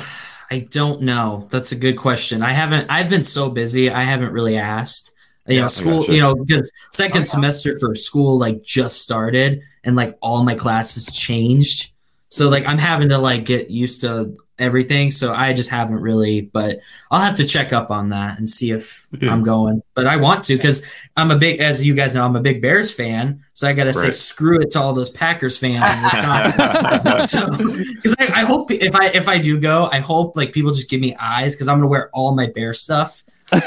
I 0.53 0.67
don't 0.71 1.03
know. 1.03 1.47
That's 1.51 1.71
a 1.73 1.77
good 1.77 1.97
question. 1.97 2.43
I 2.43 2.53
haven't. 2.53 2.87
I've 2.91 3.09
been 3.09 3.23
so 3.23 3.51
busy. 3.51 3.89
I 3.91 4.03
haven't 4.03 4.33
really 4.33 4.57
asked. 4.59 5.13
You 5.47 5.57
Yeah, 5.57 5.61
know, 5.63 5.69
school. 5.69 6.01
gotcha. 6.01 6.13
You 6.15 6.21
know, 6.21 6.35
because 6.35 6.71
second 6.91 7.25
semester 7.27 7.79
for 7.79 7.95
school 7.95 8.39
like 8.39 8.63
just 8.63 9.01
started, 9.03 9.63
and 9.85 9.97
like 9.97 10.17
all 10.21 10.43
my 10.45 10.55
classes 10.55 11.07
changed. 11.17 11.93
So 12.33 12.49
like 12.49 12.67
I'm 12.69 12.79
having 12.79 13.09
to 13.09 13.19
like 13.19 13.45
get 13.45 13.71
used 13.71 14.01
to 14.03 14.37
everything. 14.59 15.11
So 15.11 15.33
I 15.33 15.53
just 15.53 15.71
haven't 15.71 16.01
really. 16.01 16.43
But 16.43 16.79
I'll 17.11 17.21
have 17.21 17.35
to 17.37 17.45
check 17.45 17.73
up 17.73 17.91
on 17.91 18.11
that 18.11 18.39
and 18.39 18.49
see 18.49 18.71
if 18.71 19.09
Yeah. 19.21 19.33
I'm 19.33 19.43
going. 19.43 19.83
But 19.95 20.07
I 20.07 20.17
want 20.17 20.45
to 20.45 20.57
because 20.57 20.87
I'm 21.17 21.31
a 21.33 21.37
big, 21.39 21.61
as 21.61 21.85
you 21.85 21.95
guys 21.95 22.15
know, 22.15 22.25
I'm 22.25 22.37
a 22.37 22.41
big 22.41 22.61
Bears 22.63 22.93
fan. 22.93 23.41
So 23.61 23.69
I 23.69 23.75
got 23.75 23.85
to 23.85 23.93
say 23.93 24.11
screw 24.11 24.59
it 24.59 24.71
to 24.71 24.81
all 24.81 24.95
those 24.95 25.11
Packers 25.11 25.59
fans 25.59 25.85
in 25.85 26.03
Wisconsin. 26.03 27.27
so 27.27 27.47
because 27.95 28.17
I, 28.19 28.41
I 28.41 28.45
hope 28.47 28.71
if 28.71 28.95
I 28.95 29.09
if 29.09 29.29
I 29.29 29.37
do 29.39 29.61
go, 29.61 29.87
I 29.93 29.99
hope 29.99 30.35
like 30.35 30.53
people 30.53 30.71
just 30.73 30.89
give 30.89 30.99
me 30.99 31.15
eyes 31.21 31.55
because 31.55 31.69
I'm 31.69 31.77
gonna 31.77 31.89
wear 31.89 32.09
all 32.15 32.35
my 32.35 32.47
bear 32.47 32.73
stuff. 32.73 33.23
I 33.53 33.61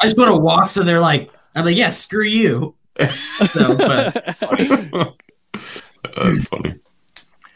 just 0.00 0.16
want 0.16 0.30
to 0.30 0.38
walk, 0.38 0.68
so 0.68 0.82
they're 0.82 0.98
like, 0.98 1.30
I'm 1.54 1.66
like, 1.66 1.76
yeah, 1.76 1.90
screw 1.90 2.24
you. 2.24 2.74
So, 3.44 3.76
but 3.76 4.14
that's 6.16 6.48
funny. 6.48 6.74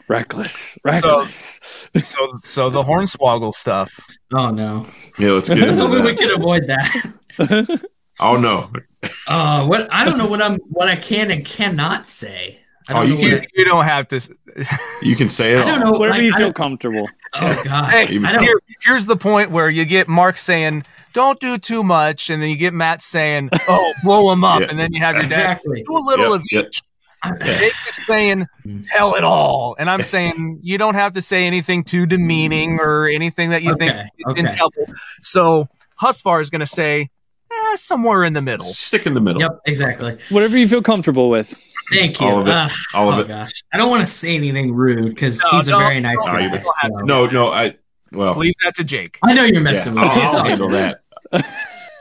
reckless, 0.07 0.77
reckless. 0.83 1.59
so, 2.03 2.27
so 2.43 2.69
the 2.69 2.83
Hornswoggle 2.83 3.55
stuff. 3.55 3.89
oh 4.31 4.51
no, 4.51 4.85
Yeah, 5.17 5.31
let's 5.31 5.49
get 5.49 5.63
I 5.63 5.67
was 5.69 5.79
into 5.79 6.01
we 6.03 6.11
that. 6.11 6.19
could 6.19 6.35
avoid 6.37 6.67
that. 6.67 7.83
Oh 8.21 8.39
no, 8.39 8.69
Uh, 9.27 9.65
what 9.65 9.87
I 9.91 10.05
don't 10.05 10.17
know 10.17 10.27
what 10.27 10.41
I'm 10.41 10.57
what 10.69 10.89
I 10.89 10.95
can 10.95 11.31
and 11.31 11.45
cannot 11.45 12.05
say. 12.05 12.59
I 12.87 12.93
Oh, 12.93 12.95
don't 12.95 13.07
you 13.09 13.15
know 13.15 13.21
You, 13.21 13.35
what 13.37 13.47
you 13.55 13.65
don't 13.65 13.85
have 13.85 14.07
to. 14.09 14.35
you 15.03 15.15
can 15.15 15.29
say 15.29 15.53
it. 15.53 15.59
I, 15.59 15.61
I 15.61 15.65
don't 15.65 15.79
know. 15.81 15.91
Whatever 15.99 16.17
like, 16.17 16.23
you 16.23 16.33
feel 16.33 16.51
comfortable. 16.51 17.07
oh 17.35 17.61
god, 17.63 17.85
Hey, 17.85 18.05
here, 18.19 18.59
here's 18.83 19.05
the 19.05 19.15
point 19.15 19.51
where 19.51 19.69
you 19.69 19.85
get 19.85 20.07
Mark 20.07 20.37
saying, 20.37 20.83
"Don't 21.13 21.39
do 21.39 21.57
too 21.57 21.83
much," 21.83 22.29
and 22.29 22.41
then 22.41 22.49
you 22.49 22.57
get 22.57 22.73
Matt 22.73 23.01
saying, 23.01 23.49
"Oh, 23.67 23.93
blow 24.03 24.31
him 24.31 24.43
up," 24.43 24.61
Yeah. 24.61 24.67
and 24.69 24.79
then 24.79 24.91
you 24.91 24.99
have 25.01 25.15
your 25.15 25.23
dad 25.25 25.57
Exactly. 25.57 25.83
do 25.87 25.97
a 25.97 26.03
little 26.05 26.31
Yep, 26.31 26.35
of 26.35 26.43
yep. 26.51 26.65
each. 26.67 26.81
Jake 27.45 27.73
is 27.87 27.99
saying, 28.07 28.47
"Tell 28.95 29.13
it 29.15 29.23
all," 29.23 29.75
and 29.77 29.89
I'm 29.89 30.01
saying 30.15 30.59
you 30.63 30.77
don't 30.79 30.95
have 30.95 31.13
to 31.13 31.21
say 31.21 31.45
anything 31.45 31.83
too 31.83 32.05
demeaning 32.07 32.79
or 32.79 33.07
anything 33.07 33.51
that 33.51 33.61
you 33.61 33.75
think 33.77 33.93
Okay, 34.27 34.41
is 34.47 34.57
okay. 34.59 34.91
So 35.21 35.67
Husvar 36.01 36.41
is 36.41 36.49
going 36.49 36.61
to 36.61 36.65
say, 36.65 37.09
eh, 37.71 37.75
somewhere 37.75 38.23
in 38.23 38.33
the 38.33 38.41
middle. 38.41 38.65
Stick 38.65 39.05
in 39.05 39.13
the 39.13 39.21
middle. 39.21 39.41
Yep, 39.41 39.59
exactly. 39.65 40.17
Whatever 40.29 40.57
you 40.57 40.67
feel 40.67 40.81
comfortable 40.81 41.29
with. 41.29 41.47
Thank 41.93 42.19
you. 42.21 42.27
All 42.27 42.39
of 42.41 42.47
it. 42.47 42.53
Ah, 42.55 42.69
All 42.95 43.09
of 43.11 43.17
oh 43.17 43.21
it. 43.21 43.27
gosh, 43.27 43.51
I 43.73 43.77
don't 43.77 43.89
want 43.89 44.01
to 44.01 44.07
say 44.07 44.35
anything 44.35 44.73
rude 44.73 45.05
because 45.09 45.39
No, 45.41 45.49
he's 45.57 45.67
a 45.69 45.77
very 45.77 45.99
nice 45.99 46.17
No, 46.17 46.25
guy. 46.25 46.39
you 46.53 46.59
so- 46.59 46.87
No, 46.99 47.25
no, 47.27 47.47
I. 47.49 47.75
Well, 48.11 48.33
Leave 48.35 48.55
that 48.63 48.73
to 48.75 48.83
Jake. 48.83 49.19
I 49.23 49.33
know 49.33 49.43
you're 49.43 49.55
yeah, 49.55 49.59
messing 49.61 49.93
with 49.95 50.03
I'll, 50.03 50.15
me. 50.15 50.21
I'll 50.23 50.43
handle 50.43 50.69
that. 50.69 51.01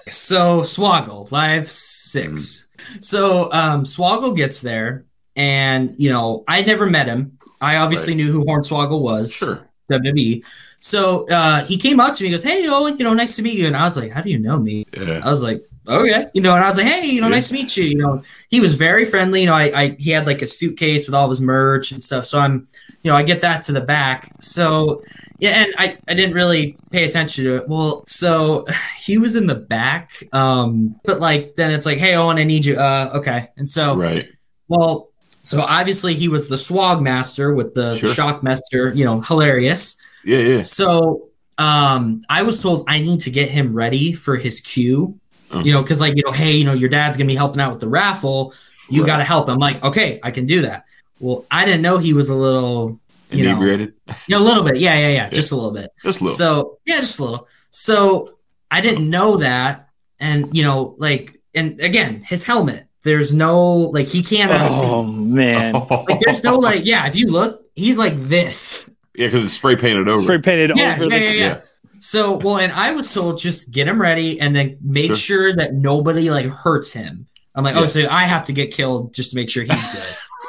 So 0.08 0.62
Swoggle, 0.62 1.30
live 1.30 1.70
six. 1.70 2.68
So 3.00 3.52
um 3.52 3.84
Swoggle 3.84 4.34
gets 4.34 4.60
there, 4.62 5.04
and 5.36 5.94
you 5.98 6.10
know, 6.10 6.44
I 6.48 6.62
never 6.62 6.86
met 6.86 7.06
him. 7.08 7.38
I 7.60 7.76
obviously 7.76 8.14
knew 8.14 8.30
who 8.32 8.44
Hornswoggle 8.46 9.00
was. 9.00 9.34
Sure. 9.34 9.66
WWE. 9.90 10.44
So 10.80 11.26
uh 11.28 11.64
he 11.64 11.76
came 11.76 12.00
up 12.00 12.14
to 12.16 12.22
me, 12.22 12.28
he 12.28 12.32
goes, 12.34 12.44
Hey 12.44 12.66
Owen, 12.68 12.96
you 12.98 13.04
know, 13.04 13.14
nice 13.14 13.36
to 13.36 13.42
meet 13.42 13.58
you. 13.58 13.66
And 13.66 13.76
I 13.76 13.82
was 13.84 13.96
like, 13.96 14.12
How 14.12 14.22
do 14.22 14.30
you 14.30 14.38
know 14.38 14.58
me? 14.58 14.84
Yeah. 14.96 15.20
I 15.24 15.28
was 15.30 15.42
like, 15.42 15.62
okay, 15.88 16.26
you 16.34 16.42
know, 16.42 16.54
and 16.54 16.62
I 16.62 16.66
was 16.66 16.76
like, 16.76 16.86
hey, 16.86 17.06
you 17.06 17.20
know, 17.22 17.28
Yeah. 17.28 17.34
nice 17.34 17.48
to 17.48 17.54
meet 17.54 17.74
you. 17.76 17.84
You 17.84 17.96
know, 17.96 18.22
he 18.50 18.60
was 18.60 18.74
very 18.74 19.04
friendly. 19.06 19.40
You 19.40 19.46
know, 19.46 19.54
I, 19.54 19.82
I 19.82 19.88
he 19.98 20.10
had 20.10 20.26
like 20.26 20.42
a 20.42 20.46
suitcase 20.46 21.06
with 21.06 21.14
all 21.14 21.24
of 21.24 21.30
his 21.30 21.40
merch 21.40 21.92
and 21.92 22.02
stuff. 22.02 22.26
So 22.26 22.38
I'm, 22.38 22.66
you 23.02 23.10
know, 23.10 23.16
I 23.16 23.22
get 23.22 23.40
that 23.42 23.62
to 23.62 23.72
the 23.72 23.80
back. 23.80 24.30
So 24.40 25.02
yeah, 25.38 25.50
and 25.64 25.74
I 25.78 25.98
I 26.06 26.14
didn't 26.14 26.34
really 26.34 26.76
pay 26.92 27.04
attention 27.04 27.44
to 27.44 27.56
it. 27.56 27.68
Well, 27.68 28.04
so 28.06 28.66
he 29.04 29.18
was 29.18 29.34
in 29.34 29.46
the 29.46 29.54
back, 29.56 30.12
um, 30.32 30.94
but 31.04 31.20
like 31.20 31.54
then 31.56 31.70
it's 31.72 31.86
like, 31.86 31.98
hey, 31.98 32.14
Owen, 32.14 32.38
I 32.38 32.44
need 32.44 32.64
you. 32.66 32.76
Uh, 32.76 33.10
okay, 33.14 33.48
and 33.56 33.68
so 33.68 33.96
Right. 33.96 34.26
well, 34.68 35.08
so 35.42 35.62
obviously 35.62 36.12
he 36.14 36.28
was 36.28 36.48
the 36.48 36.58
swag 36.58 37.00
master 37.00 37.54
with 37.54 37.72
the, 37.74 37.96
Sure. 37.96 38.08
the 38.10 38.14
shock 38.14 38.42
master. 38.42 38.92
You 38.94 39.04
know, 39.06 39.20
hilarious. 39.22 39.97
Yeah, 40.24 40.38
yeah. 40.38 40.62
So 40.62 41.28
um, 41.58 42.22
I 42.28 42.42
was 42.42 42.62
told 42.62 42.84
I 42.88 42.98
need 43.00 43.20
to 43.20 43.30
get 43.30 43.48
him 43.50 43.72
ready 43.74 44.12
for 44.12 44.36
his 44.36 44.60
cue. 44.60 45.18
Oh. 45.50 45.60
You 45.60 45.72
know, 45.72 45.82
because 45.82 46.00
like 46.00 46.16
you 46.16 46.22
know, 46.24 46.32
hey, 46.32 46.52
you 46.52 46.64
know, 46.64 46.74
your 46.74 46.88
dad's 46.90 47.16
gonna 47.16 47.28
be 47.28 47.34
helping 47.34 47.60
out 47.60 47.70
with 47.72 47.80
the 47.80 47.88
raffle. 47.88 48.52
You 48.90 49.02
Right. 49.02 49.06
got 49.06 49.16
to 49.18 49.24
help. 49.24 49.48
I'm 49.48 49.58
like, 49.58 49.82
okay, 49.84 50.18
I 50.22 50.30
can 50.30 50.46
do 50.46 50.62
that. 50.62 50.84
Well, 51.20 51.44
I 51.50 51.64
didn't 51.64 51.82
know 51.82 51.98
he 51.98 52.12
was 52.14 52.28
a 52.30 52.34
little, 52.34 52.98
you 53.30 53.44
know, 53.44 53.50
Inebriated. 53.50 53.92
yeah, 54.28 54.38
a 54.38 54.40
little 54.40 54.62
bit. 54.64 54.76
Yeah, 54.76 54.96
yeah, 54.98 55.08
yeah, 55.08 55.28
just 55.30 55.52
a 55.52 55.56
little 55.56 55.72
bit. 55.72 55.90
Just 56.02 56.20
a 56.20 56.24
little. 56.24 56.36
So 56.36 56.78
yeah, 56.86 56.96
just 57.00 57.18
a 57.20 57.24
little. 57.24 57.48
So 57.70 58.34
I 58.70 58.80
didn't 58.80 59.08
know 59.10 59.36
that, 59.38 59.88
and 60.20 60.54
you 60.56 60.62
know, 60.62 60.94
like, 60.98 61.36
and 61.54 61.78
again, 61.80 62.22
his 62.22 62.44
helmet. 62.44 62.84
There's 63.04 63.32
no 63.32 63.64
like 63.68 64.06
he 64.06 64.22
can't. 64.22 64.50
Oh 64.54 65.02
man, 65.02 65.72
Like 65.74 66.20
there's 66.20 66.42
no 66.44 66.56
like 66.58 66.84
yeah. 66.84 67.06
If 67.06 67.14
you 67.16 67.28
look, 67.28 67.64
he's 67.74 67.96
like 67.98 68.16
this. 68.16 68.90
Yeah, 69.18 69.26
because 69.26 69.44
it's 69.44 69.52
spray 69.54 69.76
painted 69.76 70.08
over. 70.08 70.20
spray 70.20 70.38
painted 70.38 70.72
Yeah, 70.76 70.94
over 70.94 71.04
yeah, 71.04 71.18
the. 71.18 71.24
yeah, 71.24 71.30
yeah. 71.32 71.56
So 72.00 72.36
well, 72.36 72.58
and 72.58 72.72
I 72.72 72.92
was 72.92 73.12
told 73.12 73.38
just 73.38 73.70
get 73.70 73.88
him 73.88 74.00
ready 74.00 74.40
and 74.40 74.54
then 74.54 74.78
make 74.80 75.06
Sure. 75.06 75.16
sure 75.16 75.56
that 75.56 75.74
nobody 75.74 76.30
like 76.30 76.46
hurts 76.46 76.92
him. 76.92 77.26
I'm 77.54 77.64
like, 77.64 77.74
Yeah. 77.74 77.80
oh, 77.82 77.86
so 77.86 78.06
I 78.08 78.20
have 78.20 78.44
to 78.44 78.52
get 78.52 78.70
killed 78.72 79.12
just 79.12 79.30
to 79.30 79.36
make 79.36 79.50
sure 79.50 79.64
he's 79.64 79.86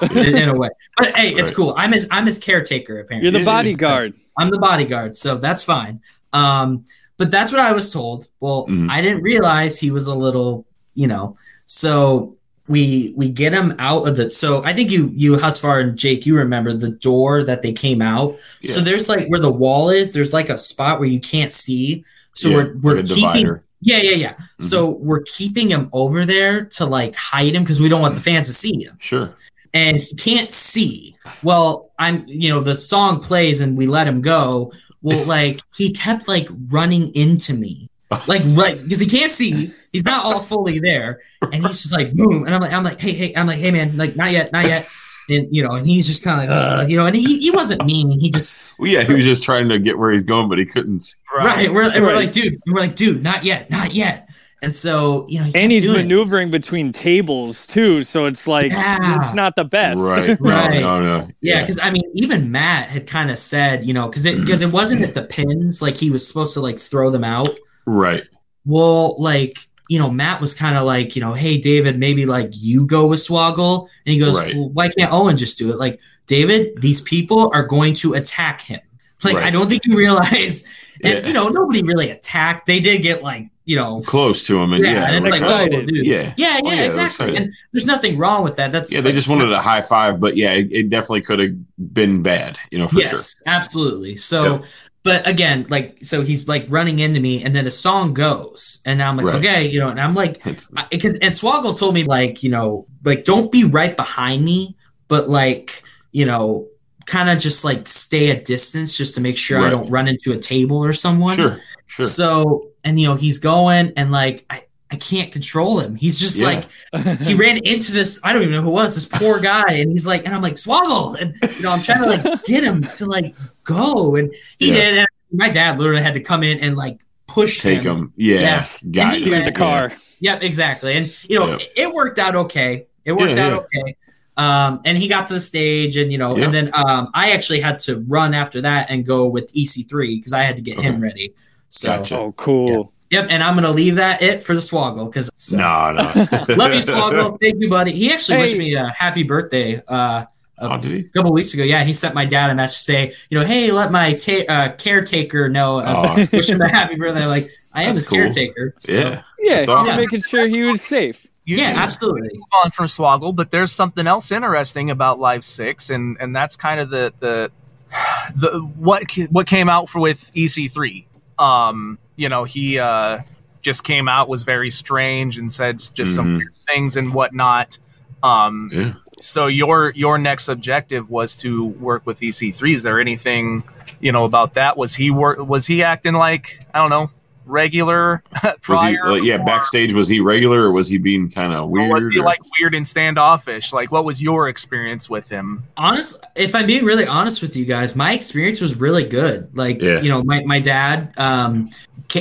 good 0.02 0.28
in, 0.28 0.38
in 0.44 0.50
a 0.50 0.54
way. 0.56 0.70
But 0.96 1.16
hey, 1.18 1.30
it's 1.34 1.50
Right. 1.50 1.56
cool. 1.56 1.74
I'm 1.76 1.92
his 1.92 2.08
I'm 2.12 2.26
his 2.28 2.38
caretaker 2.38 3.00
apparently. 3.00 3.32
You're 3.32 3.40
the 3.40 3.46
bodyguard. 3.46 4.14
I'm 4.38 4.50
the 4.52 4.60
bodyguard, 4.60 5.16
so 5.18 5.38
that's 5.38 5.64
fine. 5.64 6.02
Um, 6.34 6.86
but 7.18 7.32
that's 7.32 7.52
what 7.52 7.60
I 7.60 7.72
was 7.72 7.92
told. 7.92 8.28
Well, 8.40 8.68
Mhm. 8.68 8.88
I 8.90 9.02
didn't 9.02 9.24
realize 9.24 9.80
he 9.80 9.90
was 9.92 10.06
a 10.08 10.16
little, 10.16 10.66
you 10.94 11.08
know. 11.08 11.36
So 11.66 12.38
we 12.70 13.14
we 13.18 13.28
get 13.30 13.52
him 13.52 13.76
out 13.80 14.08
of 14.08 14.16
the. 14.16 14.30
So 14.30 14.64
I 14.64 14.74
think 14.74 14.92
you 14.92 15.12
you 15.14 15.34
Husvar 15.34 15.82
and 15.82 15.98
Jake, 15.98 16.26
you 16.26 16.38
remember 16.38 16.72
the 16.74 16.92
door 16.92 17.44
that 17.44 17.62
they 17.64 17.74
came 17.74 18.02
out. 18.02 18.32
Yeah. 18.62 18.72
So 18.72 18.82
there's 18.82 19.10
like 19.10 19.28
where 19.28 19.40
the 19.42 19.52
wall 19.52 19.90
is. 19.90 20.14
There's 20.14 20.32
like 20.34 20.50
a 20.50 20.58
spot 20.58 21.00
where 21.00 21.10
you 21.10 21.20
can't 21.20 21.52
see. 21.52 22.06
So 22.34 22.50
Yeah, 22.50 22.56
we're 22.56 22.78
we're 22.78 22.96
like 22.98 23.06
keeping. 23.08 23.22
divider. 23.24 23.56
Mm-hmm. 23.56 23.64
Yeah, 23.82 23.98
yeah, 23.98 24.16
yeah. 24.16 24.38
So 24.60 24.90
we're 24.90 25.22
keeping 25.24 25.70
him 25.70 25.90
over 25.94 26.26
there 26.26 26.66
to 26.66 26.86
like 26.86 27.16
hide 27.16 27.54
him 27.56 27.64
because 27.64 27.80
we 27.82 27.90
don't 27.90 28.02
want 28.02 28.14
the 28.14 28.22
fans 28.22 28.48
to 28.48 28.54
see 28.54 28.84
him 28.84 28.98
Sure. 29.00 29.34
and 29.74 29.98
he 29.98 30.16
can't 30.16 30.52
see. 30.52 31.16
Well, 31.44 31.90
I'm, 31.98 32.26
you 32.28 32.50
know, 32.50 32.60
the 32.60 32.76
song 32.76 33.22
plays 33.22 33.62
and 33.62 33.78
we 33.78 33.88
let 33.88 34.06
him 34.06 34.22
go. 34.22 34.74
Well, 35.02 35.26
like 35.38 35.62
he 35.78 35.94
kept 35.94 36.28
like 36.28 36.50
running 36.68 37.16
into 37.16 37.54
me, 37.54 37.90
like 38.28 38.42
right 38.48 38.78
because 38.84 39.00
he 39.00 39.08
can't 39.08 39.32
see. 39.32 39.70
He's 39.92 40.06
not 40.06 40.24
all 40.26 40.40
fully 40.40 40.80
there, 40.80 41.20
and 41.42 41.56
he's 41.66 41.82
just 41.82 41.94
like 41.94 42.14
boom. 42.14 42.46
And 42.46 42.54
I'm 42.54 42.62
like, 42.62 42.74
I'm 42.74 42.84
like, 42.84 43.00
hey, 43.02 43.12
hey, 43.14 43.34
I'm 43.36 43.48
like, 43.48 43.60
hey, 43.60 43.72
man, 43.72 43.98
like 43.98 44.16
not 44.16 44.32
yet, 44.32 44.52
not 44.52 44.66
yet. 44.66 44.88
And 45.30 45.48
you 45.56 45.62
know, 45.62 45.74
and 45.76 45.86
he's 45.86 46.08
just 46.08 46.24
kind 46.24 46.42
of 46.42 46.50
like, 46.50 46.58
Ugh, 46.84 46.90
you 46.90 46.98
know, 46.98 47.06
and 47.06 47.16
he, 47.16 47.40
he 47.40 47.52
wasn't 47.52 47.86
mean. 47.86 48.20
He 48.20 48.30
just 48.32 48.60
Well, 48.80 48.90
yeah, 48.90 49.04
he 49.04 49.14
was 49.14 49.24
just 49.24 49.44
trying 49.44 49.70
to 49.70 49.78
get 49.80 49.98
where 49.98 50.12
he's 50.12 50.26
going, 50.26 50.50
but 50.50 50.58
he 50.58 50.66
couldn't. 50.66 50.96
s- 50.96 51.22
right. 51.36 51.72
We're, 51.72 51.92
and 51.92 52.04
we're 52.04 52.16
like, 52.16 52.32
dude, 52.32 52.58
we're 52.68 52.80
like, 52.82 52.96
dude, 52.96 53.22
not 53.24 53.44
yet, 53.44 53.70
not 53.70 53.94
yet. 53.94 54.28
And 54.62 54.74
so 54.76 55.26
you 55.30 55.38
know, 55.40 55.46
he 55.46 55.56
And 55.56 55.72
he's 55.72 55.84
doing 55.84 56.00
it. 56.00 56.04
maneuvering 56.04 56.50
between 56.50 56.92
tables 56.92 57.66
too, 57.68 58.02
so 58.02 58.26
it's 58.26 58.46
like 58.48 58.72
Yeah. 58.72 59.20
it's 59.20 59.34
not 59.36 59.56
the 59.56 59.66
best. 59.66 60.02
Right. 60.10 60.36
Right. 60.42 60.82
No, 60.82 61.00
no, 61.02 61.20
no. 61.20 61.28
Yeah, 61.42 61.62
because 61.62 61.80
I 61.82 61.92
mean, 61.92 62.04
even 62.16 62.52
Matt 62.52 62.88
had 62.90 63.06
kind 63.08 63.30
of 63.32 63.38
said, 63.38 63.86
you 63.86 63.94
know, 63.94 64.08
because 64.10 64.26
it 64.26 64.40
because 64.42 64.62
it 64.64 64.72
wasn't 64.72 65.04
at 65.04 65.14
the 65.14 65.24
pins, 65.24 65.82
like 65.82 65.96
he 65.96 66.10
was 66.12 66.28
supposed 66.28 66.56
to 66.56 66.60
like 66.60 66.80
throw 66.80 67.10
them 67.12 67.24
out. 67.24 67.50
Right. 67.86 68.24
Well, 68.66 69.16
like 69.22 69.58
you 69.90 70.00
know, 70.00 70.10
Matt 70.10 70.40
was 70.40 70.54
kind 70.54 70.78
of 70.78 70.86
like, 70.86 71.16
you 71.16 71.22
know, 71.22 71.34
hey 71.34 71.58
David, 71.60 72.00
maybe 72.00 72.26
like 72.26 72.52
you 72.54 72.86
go 72.86 73.08
with 73.08 73.20
Swoggle, 73.20 73.90
and 74.06 74.14
he 74.14 74.20
goes, 74.20 74.40
Right. 74.40 74.56
well, 74.56 74.70
why 74.70 74.88
can't 74.90 75.12
Owen 75.12 75.36
just 75.36 75.58
do 75.58 75.72
it? 75.72 75.78
Like 75.78 76.00
David, 76.28 76.80
these 76.80 77.02
people 77.02 77.52
are 77.54 77.64
going 77.64 77.96
to 77.96 78.14
attack 78.14 78.62
him. 78.62 78.80
Like 79.24 79.36
Right. 79.36 79.48
I 79.48 79.50
don't 79.50 79.68
think 79.68 79.86
you 79.86 79.98
realize, 79.98 80.64
and 81.04 81.16
Yeah. 81.18 81.28
you 81.28 81.34
know, 81.34 81.50
nobody 81.50 81.84
really 81.84 82.12
attacked. 82.12 82.68
They 82.68 82.80
did 82.80 83.02
get 83.02 83.24
like, 83.24 83.50
you 83.66 83.76
know, 83.76 84.02
Close 84.02 84.44
to 84.48 84.58
him, 84.60 84.74
and 84.74 84.84
yeah, 84.86 84.94
yeah, 84.94 85.06
and 85.12 85.16
it's 85.16 85.24
like, 85.24 85.32
like, 85.32 85.42
excited. 85.42 85.84
oh, 85.84 85.86
dude. 85.86 86.06
yeah, 86.06 86.34
yeah, 86.38 86.56
yeah, 86.56 86.62
Oh, 86.64 86.72
yeah, 86.72 86.82
exactly. 86.84 87.36
And 87.36 87.54
there's 87.72 87.86
nothing 87.86 88.18
wrong 88.18 88.44
with 88.44 88.56
that. 88.56 88.72
That's 88.72 88.92
yeah. 88.92 89.02
They 89.02 89.12
just 89.12 89.28
wanted 89.28 89.52
a 89.52 89.60
high 89.60 89.82
five, 89.82 90.20
but 90.20 90.36
yeah, 90.38 90.54
it, 90.54 90.68
it 90.72 90.90
definitely 90.90 91.22
could 91.22 91.40
have 91.40 91.94
been 91.94 92.24
bad, 92.24 92.60
you 92.72 92.80
know, 92.80 92.88
for 92.88 93.00
yes, 93.00 93.36
absolutely. 93.46 94.16
So, 94.16 94.56
Yeah. 94.56 94.62
But 95.04 95.28
again, 95.28 95.66
like, 95.70 95.98
so 96.04 96.22
he's 96.22 96.48
like 96.48 96.66
running 96.70 97.00
into 97.00 97.20
me, 97.20 97.44
and 97.44 97.56
then 97.56 97.64
the 97.64 97.72
song 97.72 98.14
goes, 98.14 98.82
and 98.86 99.02
I'm 99.02 99.16
like, 99.18 99.26
Right. 99.26 99.36
okay, 99.36 99.68
you 99.68 99.80
know, 99.80 99.90
and 99.90 100.00
I'm 100.00 100.14
like, 100.14 100.44
because 100.44 101.14
and 101.16 101.34
Swoggle 101.34 101.78
told 101.78 101.94
me 101.96 102.04
like, 102.04 102.44
you 102.44 102.50
know, 102.52 102.86
like 103.06 103.24
don't 103.24 103.52
be 103.52 103.64
right 103.64 103.96
behind 103.96 104.44
me, 104.44 104.76
but 105.08 105.30
like, 105.30 105.82
you 106.12 106.26
know, 106.26 106.68
kind 107.06 107.30
of 107.30 107.40
just 107.40 107.64
like 107.66 107.88
stay 107.88 108.30
a 108.30 108.40
distance 108.42 108.96
just 108.98 109.16
to 109.16 109.22
make 109.22 109.38
sure 109.38 109.60
I 109.60 109.70
don't 109.70 109.90
run 109.90 110.08
into 110.08 110.32
a 110.34 110.38
table 110.38 110.78
or 110.78 110.94
someone. 110.94 111.38
sure, 111.38 111.60
sure. 111.88 112.06
So, 112.06 112.70
and 112.84 113.00
you 113.00 113.08
know, 113.08 113.16
he's 113.16 113.40
going, 113.40 113.94
and 113.96 114.12
like, 114.12 114.46
I. 114.50 114.64
I 114.92 114.96
can't 114.96 115.32
control 115.32 115.80
him. 115.80 115.96
He's 115.96 116.20
just 116.20 116.38
Yeah. 116.38 116.46
like 116.48 117.20
he 117.20 117.36
ran 117.36 117.58
into 117.58 117.92
this. 117.92 118.20
I 118.24 118.34
don't 118.34 118.42
even 118.42 118.54
know 118.56 118.62
who 118.64 118.70
it 118.70 118.74
was 118.74 118.96
this 118.96 119.06
poor 119.06 119.40
guy, 119.40 119.74
and 119.74 119.92
he's 119.92 120.08
like, 120.08 120.26
and 120.26 120.34
I'm 120.34 120.42
like 120.42 120.56
Swoggle, 120.56 121.16
and 121.22 121.36
you 121.58 121.62
know 121.62 121.72
I'm 121.72 121.82
trying 121.84 122.04
to 122.04 122.10
like 122.10 122.44
get 122.46 122.64
him 122.64 122.82
to 122.98 123.06
like 123.06 123.36
go, 123.64 124.16
and 124.16 124.34
he 124.58 124.70
Yeah. 124.70 124.74
did. 124.76 124.98
And 125.00 125.08
my 125.32 125.50
dad 125.50 125.78
literally 125.78 126.02
had 126.02 126.16
to 126.16 126.22
come 126.22 126.42
in 126.44 126.60
and 126.60 126.76
like 126.76 127.00
push 127.28 127.60
Take 127.62 127.82
him. 127.84 127.98
him. 127.98 128.14
Yes. 128.16 128.82
Guide 128.82 129.10
Steer 129.12 129.36
him. 129.36 129.42
Steer 129.42 129.46
the 129.46 129.52
car. 129.52 129.92
Yep, 130.22 130.42
exactly. 130.44 130.94
And 130.98 131.26
you 131.30 131.40
know 131.40 131.52
Yeah. 131.58 131.66
it 131.76 131.94
worked 131.94 132.18
out 132.18 132.36
okay. 132.36 132.88
It 133.06 133.12
worked 133.14 133.36
Yeah, 133.36 133.48
out 133.48 133.66
okay. 133.76 133.96
Um, 134.38 134.82
and 134.86 134.98
he 134.98 135.08
got 135.08 135.28
to 135.28 135.34
the 135.34 135.40
stage, 135.40 135.98
and 135.98 136.12
you 136.12 136.18
know, 136.18 136.36
Yeah. 136.36 136.46
and 136.46 136.54
then 136.54 136.72
um, 136.74 137.10
I 137.14 137.32
actually 137.32 137.60
had 137.60 137.78
to 137.80 138.00
run 138.08 138.34
after 138.34 138.62
that 138.62 138.90
and 138.90 139.06
go 139.06 139.28
with 139.28 139.54
EC3 139.54 140.16
because 140.18 140.34
I 140.34 140.44
had 140.44 140.56
to 140.56 140.62
get 140.62 140.80
him 140.80 141.00
ready. 141.02 141.34
So, 141.70 141.90
Gotcha. 141.90 142.18
Oh, 142.18 142.32
cool. 142.32 142.94
Yep, 143.10 143.28
and 143.30 143.44
I'm 143.44 143.56
gonna 143.56 143.72
leave 143.72 143.96
that 143.96 144.22
it 144.22 144.44
for 144.44 144.54
the 144.56 144.62
Swoggle 144.62 145.06
because 145.12 145.32
No, 145.52 145.92
no. 145.92 146.04
Love 146.56 146.74
you, 146.74 146.80
Swoggle. 146.82 147.40
Thank 147.42 147.60
you, 147.62 147.70
buddy. 147.70 147.94
He 147.94 148.12
actually 148.12 148.40
wished 148.40 148.58
me 148.58 148.74
a 148.76 148.88
happy 148.90 149.24
birthday 149.24 149.82
uh, 149.88 150.26
Oh, 150.62 150.72
a 150.84 151.04
couple 151.14 151.32
weeks 151.32 151.54
ago. 151.54 151.64
Yeah, 151.64 151.86
he 151.86 151.94
sent 151.94 152.14
my 152.14 152.26
dad 152.26 152.50
a 152.50 152.56
message 152.56 152.80
to 152.80 152.84
say, 152.84 153.14
you 153.30 153.40
know, 153.40 153.46
hey, 153.46 153.72
let 153.72 153.94
my 153.94 154.14
ta- 154.14 154.44
uh, 154.50 154.72
caretaker 154.74 155.48
know. 155.48 155.80
Uh, 155.80 156.06
Oh. 156.06 156.26
wish 156.34 156.50
him 156.50 156.60
a 156.60 156.68
happy 156.68 156.96
birthday. 156.98 157.26
Like, 157.26 157.50
I 157.74 157.84
am 157.84 157.96
That's 157.96 158.00
his 158.00 158.08
cool. 158.10 158.18
caretaker. 158.18 158.74
So, 158.82 158.92
Yeah. 158.92 159.22
Yeah, 159.40 159.56
That's 159.56 159.70
awesome. 159.70 159.86
he's 159.94 159.96
making 159.96 160.20
sure 160.20 160.48
he 160.48 160.64
was 160.64 160.82
safe. 160.82 161.28
You 161.46 161.56
Yeah, 161.56 161.74
do 161.76 161.80
absolutely. 161.80 162.30
move 162.34 162.42
on 162.66 162.72
from 162.72 162.88
Swoggle, 162.88 163.34
but 163.34 163.52
there's 163.52 163.72
something 163.72 164.06
else 164.06 164.34
interesting 164.34 164.92
about 164.92 165.18
Live 165.18 165.46
Six, 165.46 165.90
and 165.90 166.18
and 166.20 166.36
that's 166.36 166.58
kind 166.58 166.82
of 166.82 166.90
the 166.90 167.14
the 167.20 167.52
the 168.36 168.60
what 168.60 169.04
what 169.32 169.48
came 169.48 169.70
out 169.70 169.88
for 169.88 170.00
with 170.02 170.30
EC3. 170.36 171.06
Um, 171.40 171.98
you 172.16 172.30
know, 172.30 172.44
he 172.44 172.78
uh, 172.80 173.20
just 173.62 173.84
came 173.84 174.08
out 174.08 174.28
was 174.30 174.44
very 174.44 174.70
strange 174.70 175.38
and 175.38 175.52
said 175.52 175.80
just 175.94 176.14
some 176.16 176.28
Mhm. 176.28 176.38
weird 176.38 176.56
things 176.68 176.98
and 176.98 177.14
whatnot. 177.14 177.78
Um, 178.22 178.70
Yeah. 178.74 178.94
so 179.22 179.48
your 179.48 179.92
your 179.96 180.18
next 180.18 180.50
objective 180.50 181.10
was 181.10 181.34
to 181.36 181.64
work 181.66 182.06
with 182.06 182.20
EC3. 182.22 182.74
Is 182.74 182.84
there 182.84 183.00
anything 183.00 183.64
you 184.02 184.12
know 184.12 184.26
about 184.26 184.54
that? 184.56 184.76
Was 184.78 184.96
he 184.96 185.10
work? 185.12 185.40
Was 185.40 185.68
he 185.68 185.82
acting 185.84 186.14
like 186.14 186.60
I 186.74 186.80
don't 186.80 186.90
know 186.90 187.10
regular 187.50 188.24
Was 188.44 188.56
prior? 188.62 188.92
he, 188.92 188.98
like, 189.10 189.24
yeah, 189.24 189.42
or- 189.42 189.46
backstage, 189.46 189.94
was 189.94 190.08
he 190.08 190.20
regular 190.20 190.64
or 190.64 190.72
was 190.72 190.88
he 190.88 190.98
being 190.98 191.30
kind 191.30 191.54
of 191.54 191.66
or 191.66 191.68
weird? 191.68 192.04
was 192.06 192.14
he 192.14 192.20
or- 192.22 192.24
like 192.24 192.40
weird 192.60 192.76
and 192.76 192.88
standoffish? 192.88 193.74
Like, 193.74 193.92
what 193.92 194.06
was 194.06 194.22
your 194.24 194.48
experience 194.50 195.10
with 195.10 195.30
him? 195.30 195.64
honest 195.78 196.26
if 196.36 196.54
i'm 196.56 196.66
being 196.68 196.84
really 196.86 197.06
honest 197.08 197.42
with 197.42 197.56
you 197.56 197.66
guys 197.66 197.96
my 197.96 198.14
experience 198.14 198.60
was 198.62 198.76
really 198.80 199.04
good 199.06 199.50
like 199.56 199.82
Yeah. 199.82 200.02
you 200.02 200.10
know 200.10 200.24
my, 200.24 200.44
my 200.44 200.60
dad 200.60 201.14
um 201.18 201.70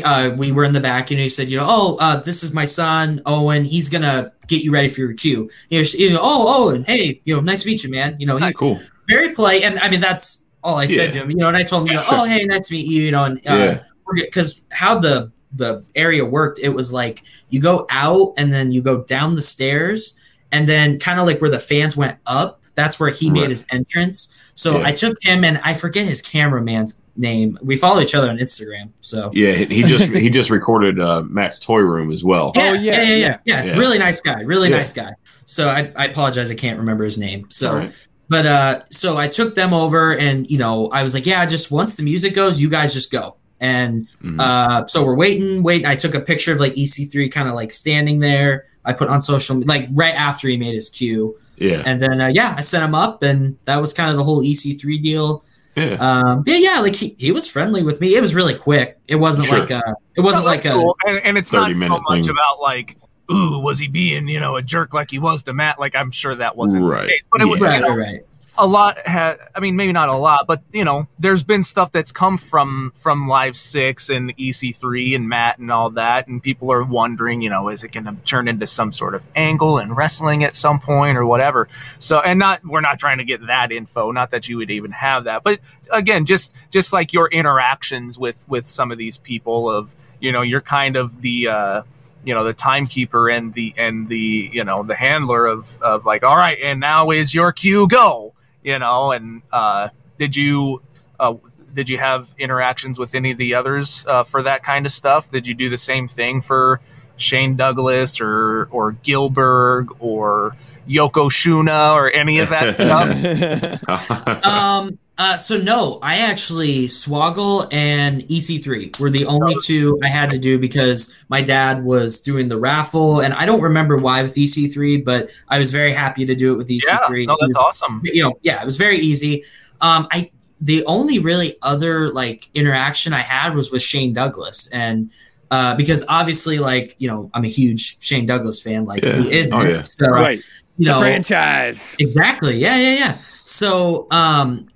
uh, 0.05 0.31
we 0.37 0.53
were 0.53 0.65
in 0.65 0.73
the 0.73 0.81
back 0.81 1.11
and 1.11 1.19
he 1.19 1.29
said 1.29 1.49
you 1.51 1.57
know 1.59 1.67
oh 1.69 1.97
uh, 2.01 2.17
this 2.21 2.43
is 2.43 2.53
my 2.53 2.65
son 2.65 3.21
owen 3.27 3.65
he's 3.65 3.89
gonna 3.89 4.33
get 4.47 4.63
you 4.63 4.71
ready 4.73 4.89
for 4.89 5.01
your 5.01 5.13
cue 5.15 5.51
you 5.71 5.79
know, 5.79 5.83
sh- 5.83 5.95
you 5.95 6.11
know 6.11 6.21
oh 6.23 6.69
owen 6.69 6.85
hey 6.85 7.21
you 7.25 7.35
know 7.35 7.41
nice 7.41 7.63
to 7.63 7.69
meet 7.69 7.83
you 7.85 7.91
man 7.91 8.17
you 8.19 8.27
know 8.27 8.37
he's 8.37 8.57
cool. 8.57 8.79
very 9.09 9.35
polite 9.35 9.63
and 9.63 9.79
i 9.81 9.89
mean 9.91 10.01
that's 10.01 10.45
all 10.63 10.77
i 10.77 10.87
said 10.87 11.07
Yeah. 11.15 11.21
to 11.21 11.23
him 11.25 11.31
you 11.31 11.37
know 11.37 11.49
and 11.49 11.57
i 11.57 11.63
told 11.63 11.83
him 11.83 11.89
you 11.89 11.95
know, 11.97 12.03
oh 12.13 12.25
hey 12.25 12.45
nice 12.45 12.69
to 12.69 12.75
meet 12.75 12.87
you 12.87 13.03
you 13.03 13.11
know 13.11 13.25
and 13.25 13.39
uh, 13.39 13.41
Yeah. 13.55 13.83
Because 14.15 14.63
how 14.71 14.99
the 14.99 15.31
the 15.55 15.83
area 15.95 16.25
worked 16.25 16.59
it 16.59 16.69
was 16.71 16.93
like 16.93 17.23
you 17.49 17.61
go 17.61 17.87
out 17.91 18.35
and 18.37 18.53
then 18.53 18.71
you 18.71 18.83
go 18.83 19.03
down 19.05 19.35
the 19.35 19.43
stairs 19.43 20.19
and 20.53 20.69
then 20.69 20.99
kind 20.99 21.19
of 21.19 21.27
like 21.27 21.41
where 21.41 21.51
the 21.51 21.59
fans 21.59 21.97
went 21.97 22.17
up 22.27 22.63
that's 22.75 23.01
where 23.01 23.09
he 23.11 23.31
Right. 23.31 23.41
made 23.41 23.49
his 23.49 23.67
entrance 23.73 24.53
so 24.55 24.79
Yeah. 24.79 24.87
i 24.89 24.93
took 24.93 25.17
him 25.23 25.45
and 25.45 25.59
i 25.65 25.73
forget 25.75 26.07
his 26.07 26.21
cameraman's 26.23 27.01
name. 27.21 27.59
We 27.61 27.75
follow 27.77 28.01
each 28.01 28.15
other 28.15 28.29
on 28.31 28.39
Instagram. 28.39 28.91
So 29.01 29.33
Yeah, 29.35 29.51
he 29.53 29.65
he 29.65 29.83
just 29.83 30.09
he 30.15 30.31
just 30.31 30.51
recorded 30.51 31.01
uh, 31.01 31.25
Matt's 31.29 31.59
toy 31.59 31.81
room 31.81 32.13
as 32.13 32.23
well. 32.23 32.53
yeah, 32.55 32.63
Oh, 32.71 32.73
yeah, 32.75 32.81
yeah, 32.95 33.03
yeah, 33.03 33.17
yeah, 33.17 33.39
yeah, 33.45 33.65
yeah. 33.65 33.77
Really 33.77 33.99
nice 33.99 34.21
guy. 34.21 34.43
Really 34.43 34.71
Yeah. 34.71 34.77
nice 34.77 34.93
guy. 34.93 35.11
So 35.45 35.69
I, 35.69 35.91
I 35.97 36.05
apologize. 36.05 36.53
I 36.53 36.55
can't 36.55 36.79
remember 36.79 37.03
his 37.03 37.19
name. 37.19 37.47
So, 37.51 37.89
but 38.29 38.47
uh, 38.47 38.83
so 38.93 39.17
I 39.17 39.27
took 39.27 39.57
them 39.57 39.75
over, 39.75 40.15
and 40.17 40.49
you 40.49 40.59
know, 40.59 40.91
I 40.91 41.03
was 41.03 41.13
like, 41.13 41.27
yeah, 41.27 41.45
just 41.45 41.73
once 41.73 41.97
the 41.97 42.05
music 42.05 42.35
goes, 42.35 42.61
you 42.61 42.71
guys 42.71 42.95
just 42.95 43.11
go. 43.11 43.35
And 43.61 44.07
Mhm. 44.23 44.41
uh, 44.41 44.87
so 44.87 45.05
we're 45.05 45.17
waiting, 45.17 45.63
waiting. 45.63 45.87
I 45.87 45.97
took 45.97 46.15
a 46.15 46.21
picture 46.21 46.53
of 46.53 46.61
like 46.61 46.75
EC3 46.77 47.29
kind 47.31 47.49
of 47.49 47.55
like 47.55 47.73
standing 47.73 48.21
there. 48.21 48.65
I 48.85 48.93
put 48.93 49.09
on 49.09 49.21
social, 49.21 49.61
like 49.67 49.89
right 49.93 50.15
after 50.15 50.49
he 50.49 50.57
made 50.57 50.75
his 50.75 50.89
cue, 50.89 51.37
yeah, 51.59 51.83
and 51.85 52.01
then 52.01 52.21
uh, 52.21 52.29
yeah, 52.29 52.55
I 52.57 52.63
sent 52.63 52.85
him 52.85 52.95
up, 52.95 53.23
and 53.23 53.57
that 53.65 53.81
was 53.81 53.93
kind 53.93 54.11
of 54.11 54.17
the 54.17 54.25
whole 54.25 54.43
EC3 54.43 54.97
deal. 55.03 55.45
yeah. 55.77 55.95
Um, 56.01 56.43
yeah, 56.47 56.57
yeah, 56.57 56.81
like 56.81 56.97
he, 56.97 57.15
he 57.19 57.31
was 57.31 57.47
friendly 57.49 57.83
with 57.83 58.01
me. 58.01 58.15
It 58.17 58.21
was 58.23 58.35
really 58.35 58.55
quick. 58.55 58.99
It 59.07 59.17
wasn't 59.17 59.49
Sure. 59.49 59.59
like 59.61 59.71
a, 59.71 59.83
it 60.17 60.23
wasn't 60.23 60.45
No, 60.47 60.51
like 60.51 60.63
that's 60.63 60.75
a, 60.75 60.85
and, 61.07 61.19
and 61.25 61.39
it's 61.39 61.53
not 61.53 61.63
30 61.65 61.75
so 61.75 61.81
minute 61.81 62.03
much 62.09 62.25
thing. 62.25 62.31
about 62.31 62.61
like, 62.61 62.97
ooh, 63.31 63.59
was 63.61 63.79
he 63.79 63.89
being 63.89 64.27
you 64.29 64.41
know 64.41 64.57
a 64.57 64.63
jerk 64.63 64.95
like 64.95 65.11
he 65.11 65.19
was 65.19 65.43
to 65.45 65.53
Matt? 65.53 65.79
Like 65.79 65.95
I'm 65.95 66.11
sure 66.11 66.35
that 66.37 66.57
wasn't 66.57 66.85
Right. 66.85 67.03
the 67.03 67.09
case, 67.09 67.29
but 67.31 67.43
it 67.43 67.45
was 67.45 67.61
right, 67.61 67.77
you 67.77 67.83
know, 67.83 67.95
right, 67.97 68.07
right. 68.07 68.21
A 68.59 68.67
lot 68.67 68.99
had 69.07 69.39
i 69.55 69.61
mean 69.61 69.77
maybe 69.77 69.93
not 69.93 70.09
a 70.09 70.17
lot 70.17 70.47
but 70.47 70.63
you 70.73 70.85
know 70.85 71.07
there's 71.19 71.45
been 71.45 71.63
stuff 71.63 71.93
that's 71.93 72.13
come 72.13 72.37
from 72.37 72.93
from 72.95 73.25
live 73.25 73.57
six 73.57 74.11
and 74.11 74.37
ec3 74.37 75.15
and 75.15 75.29
matt 75.29 75.59
and 75.59 75.71
all 75.71 75.91
that 75.91 76.27
and 76.27 76.43
people 76.43 76.71
are 76.73 76.83
wondering 76.83 77.41
you 77.41 77.49
know 77.49 77.69
is 77.69 77.85
it 77.85 77.93
going 77.93 78.05
to 78.05 78.15
turn 78.25 78.49
into 78.49 78.67
some 78.67 78.93
sort 78.93 79.15
of 79.15 79.27
angle 79.35 79.79
in 79.79 79.95
wrestling 79.95 80.45
at 80.45 80.55
some 80.55 80.79
point 80.79 81.17
or 81.17 81.25
whatever? 81.25 81.69
So 81.99 82.21
and 82.21 82.39
not 82.39 82.65
we're 82.65 82.81
not 82.81 82.99
trying 82.99 83.19
to 83.19 83.25
get 83.25 83.47
that 83.47 83.73
info 83.73 84.11
not 84.11 84.31
that 84.31 84.49
you 84.49 84.57
would 84.59 84.71
even 84.71 84.91
have 84.93 85.25
that 85.25 85.43
but 85.43 85.61
again 85.93 86.25
just 86.25 86.57
just 86.71 86.93
like 86.93 87.13
your 87.13 87.29
interactions 87.29 88.19
with 88.19 88.47
with 88.49 88.67
some 88.67 88.91
of 88.91 88.99
these 88.99 89.19
people 89.19 89.71
of 89.71 89.95
you 90.21 90.33
know 90.33 90.43
you're 90.43 90.61
kind 90.61 90.97
of 90.97 91.23
the 91.23 91.49
uh 91.49 91.83
you 92.25 92.35
know 92.35 92.45
the 92.45 92.53
timekeeper 92.53 93.29
and 93.29 93.55
the 93.55 93.75
and 93.77 94.09
the 94.09 94.51
you 94.53 94.65
know 94.65 94.83
the 94.83 94.95
handler 94.95 95.47
of 95.47 95.81
of 95.83 96.05
like 96.05 96.23
all 96.23 96.37
right 96.37 96.59
and 96.63 96.81
now 96.81 97.11
is 97.11 97.35
your 97.35 97.53
cue 97.53 97.87
go 97.89 98.35
you 98.69 98.79
know 98.79 99.13
and 99.13 99.41
uh 99.51 99.89
did 100.19 100.37
you 100.37 100.83
uh 101.19 101.35
did 101.73 101.89
you 101.89 101.97
have 101.97 102.35
interactions 102.39 102.99
with 102.99 103.15
any 103.15 103.31
of 103.31 103.39
the 103.39 103.55
others 103.55 104.07
uh, 104.09 104.23
for 104.23 104.43
that 104.43 104.63
kind 104.63 104.85
of 104.85 104.93
stuff 104.93 105.31
did 105.31 105.49
you 105.49 105.55
do 105.55 105.69
the 105.71 105.77
same 105.79 106.07
thing 106.07 106.41
for 106.43 106.81
shane 107.17 107.57
douglas 107.57 108.21
or 108.21 108.69
or 108.71 108.93
gilbert 108.93 109.89
or 110.01 110.55
yokozuna 110.87 111.95
or 111.95 112.11
any 112.11 112.39
of 112.41 112.51
that 112.51 112.75
stuff 114.19 114.45
Um. 114.45 114.99
Uh. 115.19 115.37
So 115.37 115.59
no, 115.59 115.99
I 116.03 116.19
actually 116.19 116.87
Swoggle 116.87 117.67
and 117.73 118.23
EC3 118.23 118.99
were 119.01 119.11
the 119.11 119.27
only 119.27 119.57
two 119.63 119.99
I 120.03 120.09
had 120.09 120.31
to 120.31 120.39
do 120.39 120.59
because 120.61 121.13
my 121.29 121.43
dad 121.43 121.85
was 121.85 122.21
doing 122.21 122.49
the 122.49 122.57
raffle, 122.59 123.21
and 123.21 123.35
I 123.35 123.45
don't 123.45 123.61
remember 123.63 123.97
why 123.97 124.23
with 124.23 124.35
EC3, 124.35 125.05
but 125.05 125.31
I 125.49 125.59
was 125.59 125.73
very 125.73 125.93
happy 125.93 126.25
to 126.27 126.35
do 126.35 126.53
it 126.55 126.57
with 126.57 126.69
EC3. 126.69 127.27
no 127.27 127.37
that's 127.41 127.49
was- 127.49 127.57
awesome 127.57 128.01
you 128.05 128.23
know, 128.23 128.39
yeah, 128.43 128.63
it 128.63 128.65
was 128.65 128.77
very 128.77 128.99
easy. 128.99 129.43
Um, 129.81 130.07
I 130.13 130.31
the 130.61 130.85
only 130.87 131.19
really 131.21 131.55
other 131.63 132.09
like 132.13 132.49
interaction 132.55 133.13
I 133.13 133.21
had 133.21 133.55
was 133.55 133.71
with 133.71 133.83
Shane 133.83 134.13
Douglas, 134.13 134.69
and 134.73 135.11
uh, 135.51 135.75
because 135.77 136.05
obviously, 136.09 136.59
like 136.59 136.95
you 136.99 137.09
know, 137.09 137.31
I'm 137.35 137.45
a 137.45 137.49
huge 137.49 137.99
Shane 138.03 138.27
Douglas 138.27 138.61
fan. 138.63 138.85
Like 138.85 139.03
Yeah. 139.05 139.13
who 139.13 139.29
isn't? 139.29 139.57
Oh, 139.57 139.63
yeah. 139.65 139.81
So 139.81 140.09
right. 140.09 140.39
you 140.77 140.87
The 140.87 140.93
know, 140.93 141.01
franchise. 141.01 141.97
Exactly. 141.99 142.59
Yeah, 142.59 142.77
yeah, 142.77 142.95
yeah. 142.99 143.13
So, 143.13 144.07
um, 144.11 144.67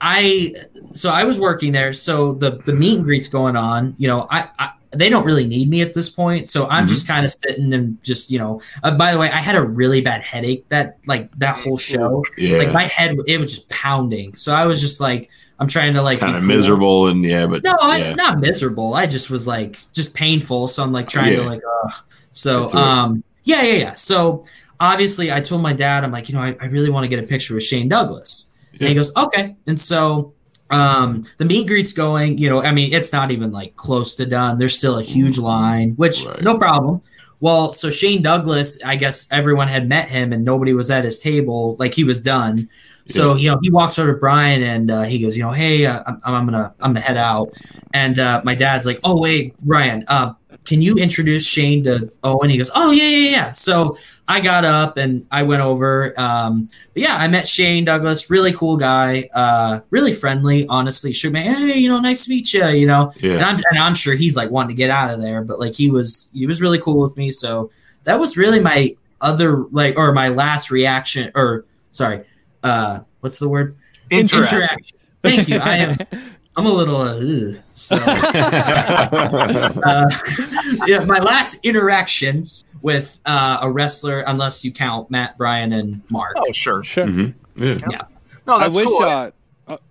I 0.00 0.54
so 0.92 1.10
I 1.10 1.24
was 1.24 1.38
working 1.38 1.72
there. 1.72 1.92
So 1.92 2.34
the 2.34 2.52
the 2.64 2.72
meet 2.72 2.96
and 2.96 3.04
greets 3.04 3.28
going 3.28 3.56
on. 3.56 3.94
You 3.98 4.08
know, 4.08 4.26
I, 4.30 4.48
I 4.58 4.70
they 4.94 5.08
don't 5.08 5.24
really 5.24 5.46
need 5.46 5.70
me 5.70 5.80
at 5.82 5.94
this 5.94 6.10
point. 6.10 6.46
So 6.48 6.68
I'm 6.68 6.84
Mhm. 6.84 6.88
just 6.88 7.08
kind 7.08 7.24
of 7.24 7.30
sitting 7.30 7.72
and 7.72 8.02
just 8.04 8.30
you 8.30 8.38
know. 8.38 8.60
Uh, 8.82 8.94
by 8.96 9.12
the 9.12 9.18
way, 9.18 9.30
I 9.30 9.38
had 9.38 9.56
a 9.56 9.62
really 9.62 10.00
bad 10.02 10.22
headache 10.22 10.68
that 10.68 10.98
like 11.06 11.30
that 11.38 11.58
whole 11.58 11.78
show. 11.78 12.24
yeah, 12.36 12.58
Like 12.58 12.72
my 12.72 12.84
head, 12.84 13.16
it 13.26 13.40
was 13.40 13.54
just 13.54 13.68
pounding. 13.70 14.34
So 14.34 14.52
I 14.54 14.66
was 14.66 14.80
just 14.80 15.00
like, 15.00 15.30
I'm 15.58 15.68
trying 15.68 15.94
to 15.94 16.02
like 16.02 16.18
kind 16.20 16.36
of 16.36 16.42
cool. 16.42 16.48
miserable 16.48 17.06
and 17.08 17.24
yeah, 17.24 17.46
but 17.46 17.64
No, 17.64 17.74
I, 17.80 18.12
not 18.16 18.38
miserable. 18.40 18.94
I 18.94 19.06
just 19.06 19.30
was 19.30 19.46
like 19.46 19.78
just 19.94 20.14
painful. 20.14 20.68
So 20.68 20.82
I'm 20.82 20.92
like 20.92 21.08
trying 21.08 21.36
to 21.36 21.42
like, 21.42 21.60
ugh. 21.84 21.92
So 22.32 22.64
Get 22.64 22.70
through 22.72 22.80
it. 22.80 22.84
um, 22.84 23.24
yeah, 23.44 23.62
yeah, 23.62 23.74
yeah. 23.74 23.92
So 23.94 24.44
obviously, 24.78 25.32
I 25.32 25.40
told 25.40 25.62
my 25.62 25.72
dad, 25.72 26.04
I'm 26.04 26.12
like, 26.12 26.28
you 26.28 26.34
know, 26.34 26.42
I, 26.42 26.54
I 26.60 26.66
really 26.66 26.90
want 26.90 27.04
to 27.04 27.08
get 27.08 27.18
a 27.18 27.26
picture 27.26 27.54
with 27.54 27.62
Shane 27.64 27.88
Douglas, 27.88 28.50
and 28.80 28.88
he 28.88 28.94
goes, 28.94 29.14
okay. 29.16 29.56
And 29.66 29.78
so 29.78 30.32
um, 30.70 31.22
the 31.38 31.44
meet 31.44 31.60
and 31.60 31.68
greet's 31.68 31.92
going. 31.92 32.38
You 32.38 32.48
know, 32.48 32.62
I 32.62 32.72
mean, 32.72 32.92
it's 32.92 33.12
not 33.12 33.30
even 33.30 33.52
like 33.52 33.76
close 33.76 34.14
to 34.16 34.26
done. 34.26 34.58
There's 34.58 34.76
still 34.76 34.98
a 34.98 35.02
huge 35.02 35.38
line, 35.38 35.90
which 35.96 36.24
Right. 36.26 36.42
no 36.42 36.56
problem. 36.58 37.02
Well, 37.40 37.72
so 37.72 37.90
Shane 37.90 38.22
Douglas, 38.22 38.82
I 38.84 38.94
guess 38.96 39.26
everyone 39.32 39.66
had 39.66 39.88
met 39.88 40.08
him 40.08 40.32
and 40.32 40.44
nobody 40.44 40.74
was 40.74 40.90
at 40.92 41.02
his 41.04 41.20
table. 41.20 41.76
Like 41.78 41.92
he 41.92 42.04
was 42.04 42.20
done. 42.20 42.68
So 43.06 43.34
you 43.34 43.50
know, 43.50 43.58
he 43.60 43.70
walks 43.70 43.98
over 43.98 44.12
to 44.12 44.18
Brian 44.18 44.62
and 44.62 44.90
uh, 44.90 45.02
he 45.02 45.20
goes, 45.20 45.36
you 45.36 45.42
know, 45.42 45.50
hey, 45.50 45.84
uh, 45.84 46.02
I'm, 46.06 46.20
I'm 46.24 46.44
gonna 46.46 46.72
I'm 46.80 46.92
gonna 46.92 47.00
head 47.00 47.16
out. 47.16 47.52
And 47.92 48.18
uh, 48.18 48.42
my 48.44 48.54
dad's 48.54 48.86
like, 48.86 49.00
oh 49.02 49.20
wait, 49.20 49.58
Brian, 49.58 50.04
uh, 50.06 50.34
can 50.64 50.80
you 50.80 50.94
introduce 50.94 51.46
Shane 51.46 51.84
to 51.84 52.12
Owen? 52.22 52.50
He 52.50 52.58
goes, 52.58 52.70
oh 52.74 52.90
yeah, 52.90 53.08
yeah, 53.08 53.30
yeah. 53.30 53.52
So 53.52 53.96
I 54.28 54.40
got 54.40 54.64
up 54.64 54.96
and 54.96 55.26
I 55.30 55.42
went 55.42 55.62
over. 55.62 56.14
Um, 56.18 56.68
but 56.94 57.02
yeah, 57.02 57.16
I 57.16 57.28
met 57.28 57.48
Shane 57.48 57.84
Douglas, 57.84 58.30
really 58.30 58.52
cool 58.52 58.76
guy, 58.76 59.28
uh, 59.34 59.80
really 59.90 60.12
friendly. 60.12 60.66
Honestly, 60.68 61.12
shook 61.12 61.32
me, 61.32 61.40
hey, 61.40 61.78
you 61.78 61.88
know, 61.88 61.98
nice 61.98 62.24
to 62.24 62.30
meet 62.30 62.52
you. 62.54 62.66
You 62.66 62.86
know, 62.86 63.10
and. 63.22 63.42
I'm 63.42 63.60
and 63.70 63.78
I'm 63.78 63.94
sure 63.94 64.14
he's 64.14 64.36
like 64.36 64.50
wanting 64.50 64.76
to 64.76 64.78
get 64.78 64.90
out 64.90 65.12
of 65.12 65.20
there, 65.20 65.42
but 65.42 65.58
like 65.58 65.72
he 65.72 65.90
was 65.90 66.30
he 66.32 66.46
was 66.46 66.60
really 66.60 66.78
cool 66.78 67.02
with 67.02 67.16
me. 67.16 67.30
So 67.30 67.70
that 68.04 68.20
was 68.20 68.36
really 68.36 68.60
my 68.60 68.90
other 69.20 69.64
like 69.70 69.98
or 69.98 70.12
my 70.12 70.28
last 70.28 70.70
reaction 70.70 71.32
or 71.34 71.64
sorry, 71.90 72.24
uh, 72.62 73.00
what's 73.20 73.38
the 73.38 73.48
word? 73.48 73.74
Interaction. 74.10 74.78
Thank 75.22 75.48
you. 75.48 75.58
I 75.58 75.76
am. 75.76 75.96
I'm 76.56 76.66
a 76.66 76.72
little. 76.72 76.96
Uh, 76.96 77.16
ugh, 77.16 77.62
so 77.72 77.96
uh, 78.00 80.08
yeah, 80.86 81.04
my 81.04 81.18
last 81.18 81.64
interaction 81.64 82.44
with 82.82 83.20
uh, 83.24 83.58
a 83.62 83.70
wrestler, 83.70 84.20
unless 84.20 84.64
you 84.64 84.72
count 84.72 85.10
Matt, 85.10 85.38
Brian, 85.38 85.72
and 85.72 86.02
Mark. 86.10 86.34
oh 86.36 86.52
sure 86.52 86.82
Sure. 86.82 87.06
Mhm. 87.06 87.34
yeah. 87.56 88.02
no 88.46 88.54
I 88.56 88.68
wish. 88.68 88.86
cool. 88.86 89.02
Uh, 89.02 89.30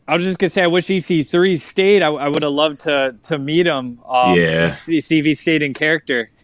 I 0.08 0.14
was 0.16 0.24
just 0.24 0.38
gonna 0.38 0.50
say, 0.50 0.64
I 0.64 0.68
wish 0.68 0.86
EC3 0.88 1.60
stayed. 1.60 2.02
I, 2.04 2.10
I 2.10 2.28
would 2.28 2.44
have 2.44 2.52
loved 2.52 2.82
to 2.82 3.16
to 3.24 3.40
meet 3.40 3.66
him. 3.66 4.00
Um, 4.08 4.38
Yeah. 4.38 4.68
See, 4.68 5.02
see 5.02 5.18
if 5.20 5.26
he 5.26 5.34
stayed 5.34 5.64
in 5.64 5.74
character. 5.74 6.30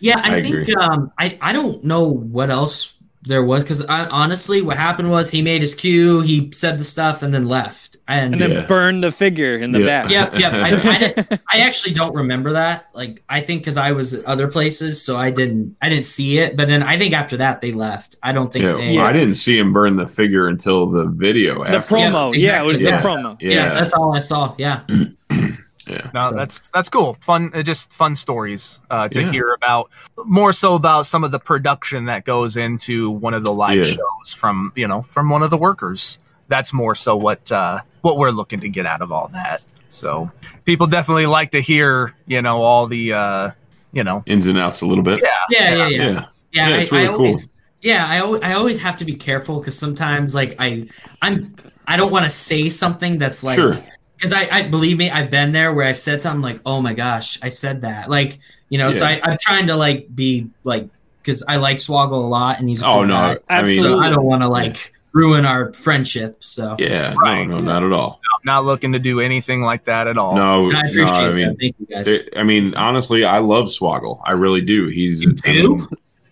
Yeah, 0.00 0.20
I, 0.24 0.36
I 0.38 0.42
think 0.42 0.54
agree. 0.56 0.74
um, 0.74 1.12
I 1.18 1.38
I 1.40 1.52
don't 1.52 1.84
know 1.84 2.08
what 2.08 2.50
else 2.50 2.94
there 3.26 3.44
was 3.44 3.64
because 3.64 3.82
honestly, 3.84 4.62
what 4.62 4.76
happened 4.76 5.10
was 5.10 5.30
he 5.30 5.42
made 5.42 5.60
his 5.60 5.74
cue, 5.74 6.20
he 6.20 6.50
said 6.52 6.78
the 6.78 6.84
stuff, 6.84 7.22
and 7.22 7.34
then 7.34 7.46
left. 7.48 7.96
And, 8.08 8.34
and 8.34 8.40
then 8.40 8.50
Yeah. 8.52 8.66
burn 8.66 9.00
the 9.00 9.10
figure 9.10 9.56
in 9.56 9.72
the 9.72 9.80
Yeah. 9.80 9.86
back. 9.86 10.10
yeah, 10.12 10.30
yeah, 10.38 10.50
I, 10.52 11.32
I, 11.32 11.38
I 11.58 11.66
actually 11.66 11.92
don't 11.94 12.14
remember 12.14 12.52
that. 12.52 12.88
Like, 12.94 13.22
I 13.28 13.40
think 13.40 13.62
because 13.62 13.76
I 13.76 13.92
was 13.92 14.14
at 14.14 14.24
other 14.26 14.46
places, 14.46 15.02
so 15.04 15.16
I 15.16 15.32
didn't 15.32 15.76
I 15.82 15.88
didn't 15.88 16.04
see 16.04 16.38
it. 16.38 16.56
But 16.56 16.68
then 16.68 16.82
I 16.84 16.96
think 16.98 17.14
after 17.14 17.36
that 17.38 17.60
they 17.60 17.72
left. 17.72 18.16
I 18.22 18.30
don't 18.32 18.52
think 18.52 18.64
Yeah, 18.64 18.74
they. 18.74 18.96
well, 18.96 19.06
I 19.06 19.12
didn't 19.12 19.34
see 19.34 19.58
him 19.58 19.72
burn 19.72 19.96
the 19.96 20.06
figure 20.06 20.46
until 20.46 20.86
the 20.86 21.06
video. 21.06 21.64
The 21.64 21.78
after. 21.78 21.94
promo, 21.96 22.32
Yeah, 22.32 22.38
yeah, 22.52 22.62
it 22.62 22.66
was 22.66 22.80
exactly. 22.80 23.10
the 23.12 23.18
promo. 23.18 23.36
Yeah, 23.40 23.50
yeah, 23.50 23.74
that's 23.74 23.92
all 23.92 24.14
I 24.14 24.20
saw. 24.20 24.54
Yeah. 24.56 24.80
yeah. 25.86 26.10
No, 26.14 26.24
So- 26.24 26.30
that's 26.36 26.68
that's 26.70 26.88
cool. 26.88 27.16
Fun, 27.20 27.50
uh, 27.54 27.62
just 27.62 27.92
fun 27.92 28.16
stories 28.16 28.80
uh, 28.90 29.08
to 29.08 29.20
Yeah. 29.22 29.30
hear 29.30 29.52
about. 29.54 29.90
More 30.24 30.52
so 30.52 30.74
about 30.74 31.06
some 31.06 31.24
of 31.24 31.30
the 31.32 31.38
production 31.38 32.06
that 32.06 32.24
goes 32.24 32.56
into 32.56 33.10
one 33.10 33.34
of 33.34 33.44
the 33.44 33.52
live 33.52 33.76
Yeah. 33.78 33.84
shows 33.84 34.34
from 34.34 34.72
you 34.76 34.86
know 34.88 35.02
from 35.02 35.28
one 35.30 35.42
of 35.42 35.50
the 35.50 35.56
workers. 35.58 36.18
That's 36.48 36.72
more 36.72 36.94
so 36.94 37.16
what 37.16 37.50
uh, 37.52 37.80
what 38.02 38.18
we're 38.18 38.30
looking 38.30 38.60
to 38.60 38.68
get 38.68 38.86
out 38.86 39.02
of 39.02 39.10
all 39.12 39.28
that. 39.32 39.62
So 39.90 40.30
people 40.64 40.86
definitely 40.86 41.26
like 41.26 41.50
to 41.50 41.60
hear 41.60 42.14
you 42.26 42.42
know 42.42 42.62
all 42.62 42.86
the 42.86 43.12
uh, 43.12 43.50
you 43.92 44.04
know 44.04 44.22
ins 44.26 44.46
and 44.46 44.58
outs 44.58 44.80
a 44.82 44.86
little 44.86 45.04
bit. 45.04 45.20
yeah 45.22 45.30
Yeah, 45.50 45.74
yeah, 45.74 45.88
yeah. 45.88 45.88
yeah. 45.88 46.24
Yeah, 46.52 46.68
Yeah, 46.68 46.76
I, 46.76 46.78
it's 46.80 46.92
really 46.92 47.04
I 47.04 47.08
cool. 47.08 47.16
always, 47.26 47.60
yeah, 47.82 48.06
I 48.08 48.20
always, 48.20 48.40
I 48.40 48.52
always 48.54 48.82
have 48.82 48.96
to 48.98 49.04
be 49.04 49.14
careful 49.14 49.58
because 49.58 49.78
sometimes, 49.78 50.34
like, 50.34 50.54
I, 50.58 50.88
I'm, 51.20 51.54
I 51.86 51.96
don't 51.98 52.10
want 52.10 52.24
to 52.24 52.30
say 52.30 52.68
something 52.70 53.18
that's 53.18 53.44
like, 53.44 53.58
Sure. 53.58 53.74
Because 54.16 54.32
I, 54.32 54.48
I 54.50 54.62
believe 54.62 54.96
me, 54.98 55.10
I've 55.10 55.30
been 55.30 55.52
there 55.52 55.72
where 55.72 55.86
I've 55.86 55.98
said 55.98 56.22
something 56.22 56.42
like, 56.42 56.60
oh 56.66 56.80
my 56.82 56.94
gosh, 56.94 57.38
I 57.42 57.48
said 57.48 57.82
that, 57.82 58.08
like, 58.10 58.38
you 58.68 58.78
know, 58.78 58.90
so 58.90 59.06
Yeah. 59.06 59.20
I, 59.24 59.30
I'm 59.30 59.36
trying 59.40 59.66
to 59.68 59.76
like 59.76 60.14
be 60.14 60.48
like, 60.64 60.88
because 61.22 61.44
I 61.48 61.56
like 61.56 61.76
Swoggle 61.78 62.12
a 62.12 62.16
lot 62.16 62.58
and 62.60 62.68
he's 62.68 62.82
a 62.82 62.86
Oh 62.86 62.92
cool 62.98 63.06
no, 63.06 63.14
guy, 63.14 63.22
I 63.24 63.32
mean, 63.32 63.38
Absolutely. 63.78 63.98
so 63.98 63.98
I 63.98 64.10
don't 64.10 64.24
want 64.24 64.42
to 64.42 64.48
like 64.48 64.92
ruin 65.12 65.44
our 65.44 65.72
friendship. 65.72 66.36
So 66.44 66.76
yeah, 66.78 67.14
Right. 67.18 67.44
no, 67.48 67.56
no, 67.58 67.60
not 67.60 67.82
at 67.82 67.92
all. 67.92 68.20
I'm 68.34 68.40
not 68.44 68.64
looking 68.64 68.92
to 68.92 68.98
do 68.98 69.20
anything 69.20 69.62
like 69.62 69.84
that 69.84 70.06
at 70.06 70.16
all. 70.18 70.34
No, 70.36 70.66
and 70.68 70.76
I 70.76 70.82
no, 70.82 70.88
appreciate 70.90 71.14
I 71.16 71.28
that. 71.28 71.34
mean, 71.34 71.56
Thank 71.56 71.74
you 71.80 71.86
guys. 71.86 72.06
it- 72.08 72.28
I 72.36 72.42
mean, 72.42 72.74
honestly, 72.74 73.24
I 73.24 73.38
love 73.38 73.66
Swoggle. 73.66 74.20
I 74.24 74.32
really 74.32 74.60
do. 74.60 74.86
He's 74.88 75.22
You 75.22 75.34
I 75.44 75.52
mean, 75.52 75.86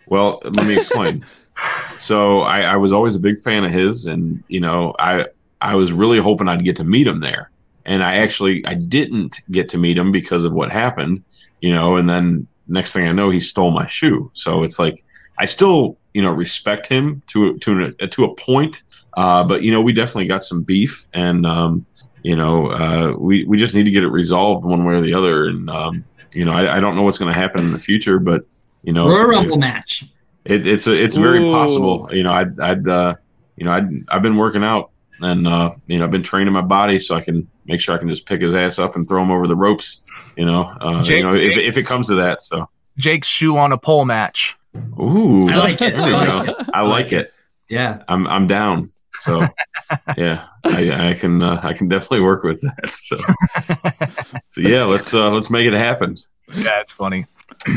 well, 0.06 0.40
let 0.44 0.66
me 0.66 0.76
explain. 0.76 1.24
so 1.98 2.40
I, 2.42 2.62
I 2.62 2.76
was 2.76 2.92
always 2.92 3.14
a 3.16 3.20
big 3.20 3.38
fan 3.38 3.64
of 3.64 3.70
his, 3.72 4.06
and 4.06 4.42
you 4.48 4.60
know, 4.60 4.94
I 4.98 5.26
I 5.60 5.74
was 5.76 5.92
really 5.92 6.18
hoping 6.18 6.46
I'd 6.48 6.64
get 6.64 6.76
to 6.76 6.84
meet 6.84 7.06
him 7.06 7.20
there. 7.20 7.50
And 7.86 8.02
I 8.02 8.16
actually 8.16 8.64
I 8.66 8.74
didn't 8.74 9.40
get 9.50 9.68
to 9.70 9.78
meet 9.78 9.98
him 9.98 10.12
because 10.12 10.44
of 10.44 10.52
what 10.52 10.72
happened, 10.72 11.22
you 11.60 11.72
know. 11.72 11.96
And 11.96 12.08
then 12.08 12.46
next 12.68 12.92
thing 12.92 13.06
I 13.06 13.12
know, 13.12 13.30
he 13.30 13.40
stole 13.40 13.70
my 13.70 13.86
shoe. 13.86 14.30
So 14.32 14.62
it's 14.62 14.78
like 14.78 15.04
I 15.38 15.44
still 15.46 15.96
you 16.12 16.22
know 16.22 16.32
respect 16.32 16.86
him 16.86 17.22
to 17.28 17.58
to 17.58 17.94
a, 18.00 18.06
to 18.08 18.24
a 18.24 18.34
point, 18.36 18.82
uh, 19.16 19.44
but 19.44 19.62
you 19.62 19.72
know 19.72 19.80
we 19.82 19.92
definitely 19.92 20.26
got 20.26 20.44
some 20.44 20.62
beef, 20.62 21.06
and 21.12 21.44
um, 21.46 21.84
you 22.22 22.36
know 22.36 22.68
uh, 22.70 23.14
we 23.18 23.44
we 23.44 23.56
just 23.58 23.74
need 23.74 23.84
to 23.84 23.90
get 23.90 24.02
it 24.04 24.08
resolved 24.08 24.64
one 24.64 24.84
way 24.84 24.94
or 24.94 25.00
the 25.00 25.14
other. 25.14 25.46
And 25.46 25.68
um, 25.70 26.04
you 26.32 26.44
know 26.44 26.52
I, 26.52 26.76
I 26.76 26.80
don't 26.80 26.96
know 26.96 27.02
what's 27.02 27.18
going 27.18 27.32
to 27.32 27.38
happen 27.38 27.62
in 27.62 27.72
the 27.72 27.78
future, 27.78 28.18
but 28.18 28.44
you 28.82 28.92
know 28.92 29.06
Or 29.06 29.20
a 29.20 29.24
if- 29.24 29.40
rumble 29.40 29.58
match. 29.58 30.04
it, 30.44 30.66
it's 30.66 30.86
a, 30.86 30.92
it's 30.94 31.16
very 31.16 31.40
Ooh. 31.40 31.52
possible. 31.52 32.08
You 32.12 32.22
know, 32.22 32.32
I'd, 32.32 32.58
I'd 32.60 32.86
uh, 32.88 33.14
you 33.56 33.64
know, 33.64 33.72
I'd, 33.72 33.88
I've 34.08 34.22
been 34.22 34.36
working 34.36 34.62
out 34.64 34.90
and 35.20 35.46
uh, 35.46 35.70
you 35.86 35.98
know, 35.98 36.04
I've 36.04 36.10
been 36.10 36.22
training 36.22 36.52
my 36.52 36.60
body 36.60 36.98
so 36.98 37.14
I 37.14 37.20
can 37.22 37.48
make 37.66 37.80
sure 37.80 37.94
I 37.94 37.98
can 37.98 38.08
just 38.08 38.26
pick 38.26 38.40
his 38.40 38.54
ass 38.54 38.78
up 38.78 38.96
and 38.96 39.08
throw 39.08 39.22
him 39.22 39.30
over 39.30 39.46
the 39.46 39.56
ropes. 39.56 40.02
You 40.36 40.44
know, 40.46 40.62
uh, 40.80 41.02
Jake- 41.02 41.18
you 41.18 41.22
know, 41.22 41.34
if, 41.34 41.40
Jake- 41.40 41.66
if 41.68 41.76
it 41.78 41.86
comes 41.86 42.08
to 42.08 42.14
that. 42.16 42.40
So, 42.40 42.68
Jake's 42.98 43.28
shoe 43.28 43.56
on 43.56 43.72
a 43.72 43.78
pole 43.78 44.04
match. 44.04 44.56
ooh, 44.98 45.48
I 45.48 45.56
like 45.56 45.80
it. 45.82 45.94
I 45.94 46.10
like 46.10 46.48
it. 46.48 46.56
I 46.74 46.80
like 46.82 47.12
it. 47.12 47.32
Yeah. 47.68 48.02
I'm, 48.08 48.26
I'm 48.26 48.46
down. 48.46 48.88
So, 49.14 49.42
yeah, 50.16 50.46
I, 50.66 51.10
I 51.10 51.14
can, 51.14 51.40
uh, 51.42 51.60
I 51.62 51.72
can 51.72 51.88
definitely 51.88 52.20
work 52.22 52.42
with 52.42 52.60
that. 52.62 52.92
So, 52.92 53.16
so 54.48 54.60
yeah, 54.60 54.82
let's, 54.84 55.14
uh, 55.14 55.30
let's 55.30 55.50
make 55.50 55.66
it 55.66 55.72
happen. 55.72 56.16
Yeah, 56.54 56.80
it's 56.80 56.92
funny. 56.92 57.24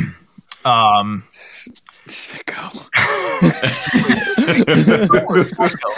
Um, 0.66 1.24
S- 1.30 1.70
Sicko. 2.08 2.90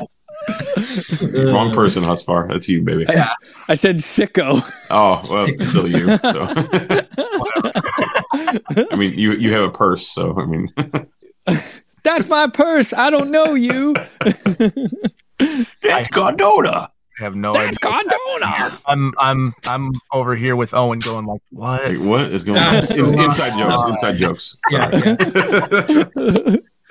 Wrong 1.51 1.71
person, 1.71 2.03
Husvar. 2.03 2.47
That's 2.47 2.67
you, 2.69 2.81
baby. 2.81 3.05
I 3.67 3.75
said 3.75 3.97
sicko. 3.97 4.59
Oh, 4.89 5.21
well, 5.31 5.47
still 5.57 5.87
you. 5.87 6.17
So. 6.17 6.47
I 8.91 8.95
mean, 8.95 9.13
you 9.13 9.33
you 9.33 9.51
have 9.51 9.63
a 9.63 9.69
purse, 9.71 10.07
so 10.07 10.35
I 10.39 10.45
mean, 10.45 10.67
That's 12.03 12.29
my 12.29 12.47
purse. 12.47 12.93
I 12.93 13.09
don't 13.09 13.31
know 13.31 13.53
you. 13.55 13.93
that's 15.81 16.07
Cardona. 16.07 16.89
I 17.19 17.23
have 17.23 17.35
no 17.35 17.51
That's 17.51 17.77
idea. 17.85 17.99
Condona. 17.99 18.81
I'm 18.87 19.13
I'm 19.17 19.51
I'm 19.67 19.91
over 20.13 20.35
here 20.35 20.55
with 20.55 20.73
Owen 20.73 20.99
going 20.99 21.25
like, 21.25 21.41
what? 21.51 21.83
Like, 21.83 21.99
what 21.99 22.21
is 22.31 22.45
going 22.45 22.57
on? 22.59 22.73
That's 22.73 22.89
so 22.89 23.03
In- 23.03 23.19
inside 23.19 23.57
jokes. 23.57 23.83
Inside 23.89 24.15
jokes. 24.15 24.57
Yeah. 24.71 24.89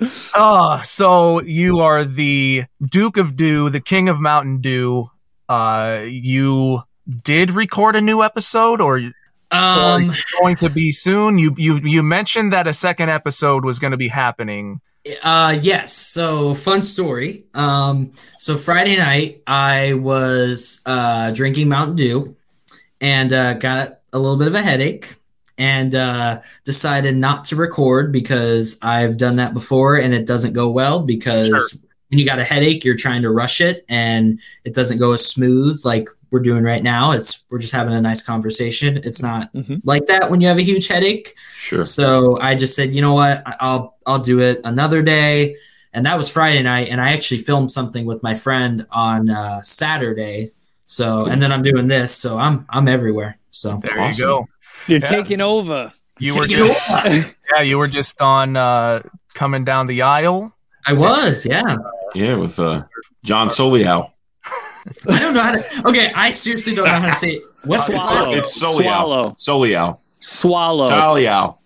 Oh, 0.01 0.79
so 0.83 1.41
you 1.41 1.79
are 1.79 2.03
the 2.05 2.63
Duke 2.81 3.17
of 3.17 3.35
Dew, 3.35 3.69
the 3.69 3.81
King 3.81 4.07
of 4.07 4.21
Mountain 4.21 4.61
Dew. 4.61 5.09
Uh, 5.49 6.03
you 6.07 6.81
did 7.23 7.51
record 7.51 7.95
a 7.95 8.01
new 8.01 8.23
episode, 8.23 8.79
or 8.79 9.01
Um, 9.51 10.11
going 10.41 10.55
to 10.57 10.69
be 10.69 10.91
soon? 10.91 11.37
You 11.39 11.53
you 11.57 11.77
you 11.77 12.03
mentioned 12.03 12.53
that 12.53 12.67
a 12.67 12.73
second 12.73 13.09
episode 13.09 13.65
was 13.65 13.79
going 13.79 13.91
to 13.91 13.97
be 13.97 14.07
happening. 14.09 14.79
Uh 15.23 15.57
yes. 15.59 15.93
So 15.93 16.53
fun 16.53 16.81
story. 16.81 17.45
Um 17.55 18.11
so 18.37 18.55
Friday 18.55 18.95
night 18.97 19.41
I 19.47 19.93
was 19.93 20.81
uh 20.85 21.31
drinking 21.31 21.67
Mountain 21.69 21.95
Dew 21.95 22.35
and 23.01 23.33
uh 23.33 23.53
got 23.55 23.99
a 24.13 24.19
little 24.19 24.37
bit 24.37 24.47
of 24.47 24.53
a 24.55 24.61
headache 24.61 25.15
and 25.59 25.93
uh 25.93 26.41
decided 26.63 27.15
not 27.15 27.43
to 27.45 27.55
record 27.55 28.11
because 28.11 28.79
I've 28.81 29.17
done 29.17 29.35
that 29.35 29.53
before 29.53 29.97
and 29.97 30.13
it 30.13 30.25
doesn't 30.25 30.53
go 30.53 30.69
well 30.71 31.03
because 31.03 31.47
Sure. 31.47 31.59
when 32.09 32.19
you 32.19 32.25
got 32.25 32.39
a 32.39 32.43
headache 32.43 32.83
you're 32.83 32.95
trying 32.95 33.21
to 33.23 33.29
rush 33.29 33.61
it 33.61 33.85
and 33.89 34.39
it 34.63 34.73
doesn't 34.73 34.97
go 34.97 35.11
as 35.11 35.25
smooth 35.25 35.81
like 35.85 36.07
we're 36.31 36.39
doing 36.41 36.63
right 36.63 36.83
now. 36.83 37.11
It's 37.11 37.43
we're 37.49 37.57
just 37.59 37.73
having 37.73 37.93
a 37.93 38.01
nice 38.01 38.21
conversation. 38.21 38.97
It's 39.03 39.21
not 39.21 39.51
Mhm. 39.53 39.81
like 39.83 40.05
that 40.07 40.29
when 40.29 40.41
you 40.41 40.47
have 40.47 40.59
a 40.59 40.63
huge 40.63 40.87
headache. 40.87 41.33
Sure. 41.57 41.83
So 41.83 42.37
I 42.39 42.53
just 42.55 42.75
said, 42.75 42.93
you 42.93 43.01
know 43.01 43.15
what, 43.15 43.41
I- 43.47 43.55
I'll 43.59 43.95
I'll 44.05 44.19
do 44.19 44.39
it 44.39 44.61
another 44.63 45.01
day, 45.01 45.55
and 45.91 46.05
that 46.05 46.17
was 46.19 46.29
Friday 46.29 46.61
night, 46.61 46.89
and 46.89 47.01
I 47.01 47.09
actually 47.13 47.39
filmed 47.39 47.71
something 47.71 48.05
with 48.05 48.21
my 48.21 48.35
friend 48.35 48.85
on 48.91 49.29
uh, 49.31 49.61
Saturday. 49.63 50.51
So 50.85 51.25
and 51.25 51.41
then 51.41 51.51
I'm 51.51 51.63
doing 51.63 51.87
this, 51.87 52.15
so 52.15 52.37
I'm 52.37 52.65
I'm 52.69 52.87
everywhere. 52.87 53.37
So 53.49 53.79
There 53.81 53.99
Awesome. 53.99 54.21
you 54.21 54.25
go. 54.27 54.47
You're 54.89 54.99
Yeah. 54.99 55.05
taking 55.07 55.41
over. 55.41 55.91
You 56.19 56.35
were 56.37 56.47
Take 56.47 56.57
it 56.57 56.67
just 56.67 56.91
over. 56.91 57.35
yeah, 57.55 57.61
you 57.61 57.77
were 57.77 57.87
just 57.87 58.21
on 58.21 58.55
uh, 58.57 59.01
coming 59.33 59.63
down 59.63 59.87
the 59.87 60.01
aisle. 60.01 60.53
I 60.85 60.93
was, 60.93 61.45
yeah. 61.45 61.77
Yeah, 62.15 62.35
with 62.35 62.59
uh, 62.59 62.83
John 63.23 63.47
Soliao. 63.47 64.07
I 65.09 65.19
don't 65.19 65.33
know 65.33 65.41
how 65.41 65.51
to. 65.55 65.87
Okay, 65.89 66.11
I 66.15 66.31
seriously 66.31 66.73
don't 66.75 66.85
know 66.85 66.91
how 66.99 67.07
to 67.07 67.13
say 67.15 67.31
it. 67.33 67.43
What's 67.63 67.87
the 67.87 67.97
Swallow. 67.97 68.33
It's 68.35 68.59
Soliao. 68.61 68.81
Swallow. 68.81 69.23
Soliao. 69.37 69.97
Swallow. 70.19 70.89
Soliao. 70.89 71.57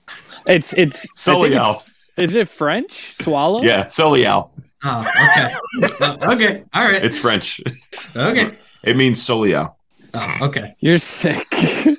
It's 0.48 0.74
it's 0.78 1.08
I 1.28 1.32
Soliao. 1.32 1.90
Is 2.18 2.36
it 2.36 2.48
French? 2.48 2.92
Swallow? 2.92 3.62
Yeah, 3.62 3.86
Soliao. 3.86 4.50
Oh, 4.84 5.00
okay. 5.84 5.96
Okay, 6.26 6.64
all 6.74 6.84
right. 6.84 7.04
It's 7.06 7.18
French. 7.18 7.62
Okay. 8.16 8.52
It 8.84 8.98
means 8.98 9.20
Soliao. 9.26 9.74
Oh, 10.16 10.38
okay. 10.48 10.76
You're 10.80 10.98
sick. 10.98 11.48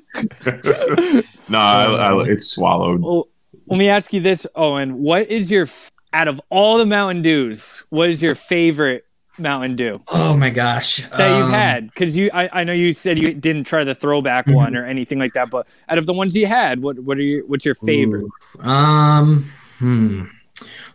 no, 1.48 1.58
I, 1.58 1.84
I, 1.84 2.24
it's 2.26 2.46
swallowed. 2.48 3.02
well, 3.02 3.28
let 3.66 3.78
me 3.78 3.88
ask 3.88 4.12
you 4.12 4.20
this, 4.20 4.46
Owen. 4.54 4.98
What 5.02 5.28
is 5.30 5.50
your 5.50 5.66
out 6.12 6.28
of 6.28 6.40
all 6.50 6.78
the 6.78 6.86
Mountain 6.86 7.22
Dews? 7.22 7.84
What 7.90 8.08
is 8.10 8.22
your 8.22 8.34
favorite 8.34 9.04
Mountain 9.38 9.74
Dew 9.74 10.00
Oh 10.12 10.36
my 10.36 10.50
gosh. 10.50 10.98
that 11.08 11.36
you've 11.38 11.46
Um, 11.46 11.50
had? 11.50 11.86
Because 11.88 12.16
you, 12.16 12.30
I, 12.32 12.48
I 12.52 12.64
know 12.64 12.72
you 12.72 12.92
said 12.92 13.18
you 13.18 13.34
didn't 13.34 13.64
try 13.64 13.82
the 13.82 13.94
throwback 13.94 14.46
Mhm. 14.46 14.54
one 14.54 14.76
or 14.76 14.84
anything 14.86 15.18
like 15.18 15.32
that, 15.32 15.50
but 15.50 15.66
out 15.88 15.98
of 15.98 16.06
the 16.06 16.12
ones 16.12 16.36
you 16.36 16.46
had, 16.46 16.82
what 16.82 17.00
what 17.00 17.18
are 17.18 17.22
your 17.22 17.44
what's 17.46 17.64
your 17.64 17.74
favorite? 17.74 18.26
Um, 18.60 19.42
hmm. 19.78 20.24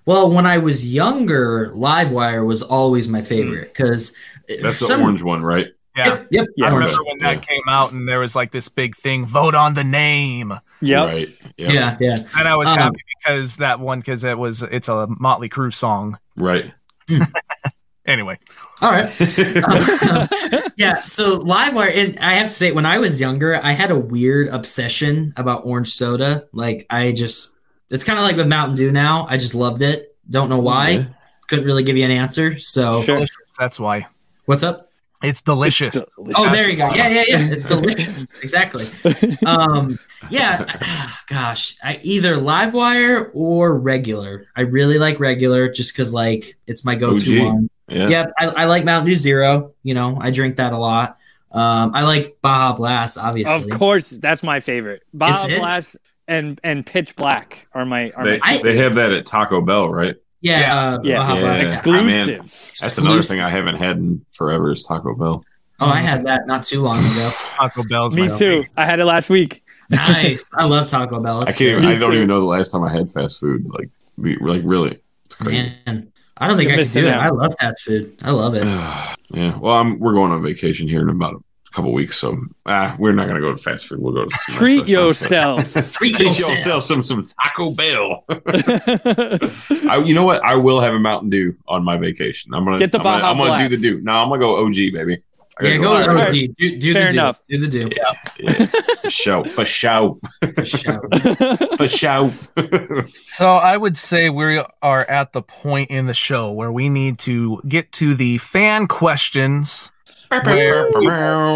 Well, 0.05 0.31
when 0.31 0.45
I 0.45 0.57
was 0.57 0.91
younger, 0.91 1.69
Livewire 1.75 2.45
was 2.45 2.61
always 2.63 3.09
my 3.09 3.21
favorite 3.21 3.67
because 3.73 4.15
That's 4.61 4.79
the 4.79 4.97
orange 5.01 5.21
one, 5.21 5.43
right? 5.43 5.67
Yeah. 5.97 6.23
Yep, 6.29 6.47
yep. 6.55 6.71
I 6.71 6.73
remember 6.73 7.03
when 7.05 7.19
that 7.19 7.45
came 7.45 7.61
out 7.67 7.91
and 7.91 8.07
there 8.07 8.19
was 8.19 8.35
like 8.35 8.51
this 8.51 8.69
big 8.69 8.95
thing, 8.95 9.25
vote 9.25 9.55
on 9.55 9.73
the 9.73 9.83
name. 9.83 10.53
Yep. 10.81 11.07
Right. 11.07 11.27
Yep. 11.57 11.71
Yeah, 11.73 11.97
yeah. 11.99 12.15
And 12.37 12.47
I 12.47 12.55
was 12.55 12.69
Um, 12.69 12.77
happy 12.77 12.99
because 13.19 13.57
that 13.57 13.79
one 13.79 13.99
because 13.99 14.23
it 14.23 14.37
was 14.37 14.63
it's 14.63 14.87
a 14.87 15.07
Motley 15.19 15.49
Crue 15.49 15.73
song. 15.73 16.17
Right. 16.37 16.71
Anyway, 18.07 18.39
All 18.81 18.89
right. 18.89 19.07
yeah. 20.77 20.99
So 21.01 21.37
Livewire, 21.39 21.95
and 21.95 22.17
I 22.19 22.35
have 22.35 22.47
to 22.47 22.51
say, 22.51 22.71
when 22.71 22.85
I 22.85 22.97
was 22.97 23.19
younger, 23.19 23.59
I 23.63 23.73
had 23.73 23.91
a 23.91 23.99
weird 23.99 24.47
obsession 24.47 25.31
about 25.37 25.65
orange 25.65 25.89
soda. 25.89 26.47
Like, 26.51 26.87
I 26.89 27.11
just, 27.11 27.55
it's 27.91 28.03
kind 28.03 28.17
of 28.17 28.23
like 28.23 28.35
with 28.35 28.47
Mountain 28.47 28.77
Dew 28.77 28.91
now. 28.91 29.27
I 29.29 29.37
just 29.37 29.53
loved 29.53 29.83
it. 29.83 30.17
Don't 30.27 30.49
know 30.49 30.57
why. 30.57 30.89
Yeah. 30.89 31.05
Couldn't 31.49 31.65
really 31.65 31.83
give 31.83 31.97
you 31.97 32.05
an 32.05 32.09
answer. 32.11 32.57
So, 32.57 32.99
Sure. 32.99 33.25
That's 33.59 33.79
why 33.79 34.07
what's 34.45 34.63
up? 34.63 34.88
It's 35.21 35.41
delicious. 35.41 36.01
Oh, 36.17 36.51
there 36.51 36.69
you 36.69 36.77
go. 36.77 36.89
Yeah, 36.95 37.09
yeah, 37.09 37.23
yeah. 37.27 37.37
It's 37.51 37.67
delicious. 37.67 38.23
exactly. 38.43 38.85
Um, 39.45 39.97
yeah. 40.29 40.65
Gosh, 41.27 41.75
I 41.83 41.99
either 42.03 42.37
Livewire 42.37 43.29
or 43.33 43.77
regular. 43.79 44.47
I 44.55 44.61
really 44.61 44.97
like 44.99 45.19
regular 45.19 45.69
just 45.69 45.93
because, 45.93 46.13
like, 46.13 46.45
it's 46.67 46.85
my 46.85 46.95
go-to 46.95 47.39
OG. 47.39 47.53
one. 47.53 47.69
Yeah. 47.87 48.07
Yeah, 48.07 48.25
I, 48.37 48.45
I 48.47 48.65
like 48.65 48.85
Mountain 48.85 49.07
Dew 49.09 49.15
Zero. 49.15 49.73
You 49.83 49.93
know, 49.95 50.17
I 50.21 50.31
drink 50.31 50.57
that 50.57 50.73
a 50.73 50.77
lot. 50.77 51.17
Um, 51.51 51.91
I 51.95 52.03
like 52.03 52.37
Baja 52.41 52.75
Blast, 52.75 53.17
obviously. 53.17 53.71
Of 53.71 53.79
course, 53.79 54.11
that's 54.11 54.43
my 54.43 54.59
favorite. 54.59 55.01
Baja 55.13 55.33
It's- 55.33 55.45
it's- 55.47 55.59
Blast 55.59 55.97
and 56.27 56.61
and 56.63 56.85
Pitch 56.85 57.15
Black 57.15 57.67
are 57.73 57.85
my 57.85 58.11
are 58.11 58.23
They, 58.23 58.37
my 58.37 58.61
they 58.63 58.77
have 58.77 58.93
that 58.95 59.11
at 59.11 59.25
Taco 59.25 59.61
Bell, 59.61 59.89
right? 59.89 60.15
Yeah, 60.41 60.59
Yeah. 60.59 60.75
uh, 60.75 60.99
Yeah. 61.03 61.17
Baja 61.17 61.33
Yeah. 61.35 61.41
Blast. 61.41 61.63
exclusive. 61.63 62.37
That's 62.37 62.97
another 62.97 63.21
thing 63.21 63.41
I 63.41 63.49
haven't 63.49 63.75
had 63.77 63.97
in 63.97 64.21
forever 64.31 64.71
is 64.71 64.83
Taco 64.83 65.15
Bell. 65.15 65.43
Oh, 65.81 65.85
I 65.87 65.99
had 65.99 66.25
that 66.25 66.45
not 66.47 66.63
too 66.63 66.81
long 66.81 66.99
ago. 66.99 67.29
Taco 67.55 67.83
Bell's 67.89 68.15
Me 68.15 68.27
my 68.27 68.33
too. 68.33 68.65
I 68.77 68.85
had 68.85 68.99
it 68.99 69.05
last 69.05 69.29
week. 69.29 69.63
nice. 69.89 70.43
I 70.55 70.65
love 70.65 70.87
Taco 70.87 71.21
Bell. 71.21 71.41
I 71.41 71.45
can't. 71.45 71.61
Even, 71.61 71.85
I 71.85 71.95
don't 71.97 72.09
too. 72.11 72.15
even 72.17 72.27
know 72.27 72.39
the 72.39 72.45
last 72.45 72.71
time 72.71 72.83
I 72.83 72.91
had 72.91 73.09
fast 73.09 73.39
food. 73.39 73.65
Like, 73.69 73.89
be- 74.21 74.35
like 74.37 74.61
really, 74.65 74.99
it's 75.25 75.35
crazy. 75.35 75.71
man. 75.85 76.11
I 76.37 76.47
don't 76.47 76.55
think 76.57 76.69
You're 76.69 76.79
I 76.79 76.83
can 76.83 76.93
do 76.93 77.07
it. 77.07 77.13
out. 77.13 77.21
I 77.23 77.29
love 77.29 77.55
fast 77.59 77.83
food. 77.85 78.09
I 78.23 78.31
love 78.31 78.55
it. 78.55 78.63
yeah. 79.31 79.57
Well, 79.57 79.73
I'm. 79.75 79.99
We're 79.99 80.13
going 80.13 80.31
on 80.31 80.41
vacation 80.43 80.87
here 80.87 81.01
in 81.01 81.09
about 81.09 81.33
a 81.33 81.37
couple 81.71 81.93
weeks, 81.93 82.17
so 82.17 82.37
ah, 82.65 82.95
we're 82.99 83.11
not 83.13 83.27
gonna 83.27 83.39
go 83.39 83.51
to 83.51 83.57
fast 83.61 83.87
food. 83.87 83.99
We'll 84.01 84.13
go 84.13 84.25
to 84.25 84.29
some 84.31 84.55
Treat 84.57 84.87
yourself. 84.87 85.71
Treat 85.93 86.15
Treat 86.15 86.19
yourself. 86.27 86.49
yourself 86.51 86.83
some 86.83 87.03
some 87.03 87.23
Taco 87.43 87.71
Bell. 87.71 88.23
I, 89.89 90.01
you 90.05 90.13
know 90.13 90.23
what? 90.23 90.43
I 90.43 90.55
will 90.55 90.79
have 90.79 90.93
a 90.93 90.99
Mountain 90.99 91.29
Dew 91.29 91.55
on 91.67 91.83
my 91.83 91.97
vacation. 91.97 92.53
I'm 92.53 92.65
gonna 92.65 92.77
Get 92.79 92.91
the 92.91 92.97
I'm 92.99 93.03
gonna, 93.03 93.19
Baja 93.21 93.31
I'm 93.31 93.37
gonna 93.37 93.69
do 93.69 93.75
the 93.75 93.81
Dew. 93.89 94.01
No, 94.01 94.13
I'm 94.13 94.29
gonna 94.29 94.39
go 94.39 94.65
OG, 94.65 94.73
baby. 94.75 95.17
I 95.61 95.65
Yeah, 95.65 95.77
gotta 95.77 95.81
go 95.81 95.91
with 95.91 96.07
all 96.07 96.15
right. 96.15 96.27
OG. 96.49 96.55
Do, 96.57 96.77
do 96.79 96.93
Fair 96.93 97.03
the 97.05 97.09
enough. 97.09 97.43
Do. 97.49 97.57
do 97.57 97.67
the 97.67 97.89
do. 97.89 97.95
Yeah, 97.95 98.53
for 99.03 99.09
show, 99.11 99.43
for 99.43 99.65
show, 99.65 100.19
For 100.55 100.65
sure. 100.65 101.09
for 101.77 101.87
show. 101.87 102.29
So 103.05 103.45
I 103.53 103.75
would 103.75 103.97
say 103.97 104.29
we 104.29 104.63
are 104.81 105.05
at 105.09 105.33
the 105.33 105.41
point 105.41 105.91
in 105.91 106.05
the 106.07 106.13
show 106.13 106.51
where 106.53 106.71
we 106.71 106.87
need 106.89 107.17
to 107.19 107.61
get 107.67 107.91
to 107.93 108.15
the 108.15 108.37
fan 108.37 108.87
questions. 108.87 109.91
Where 110.29 110.91
we 110.99 111.05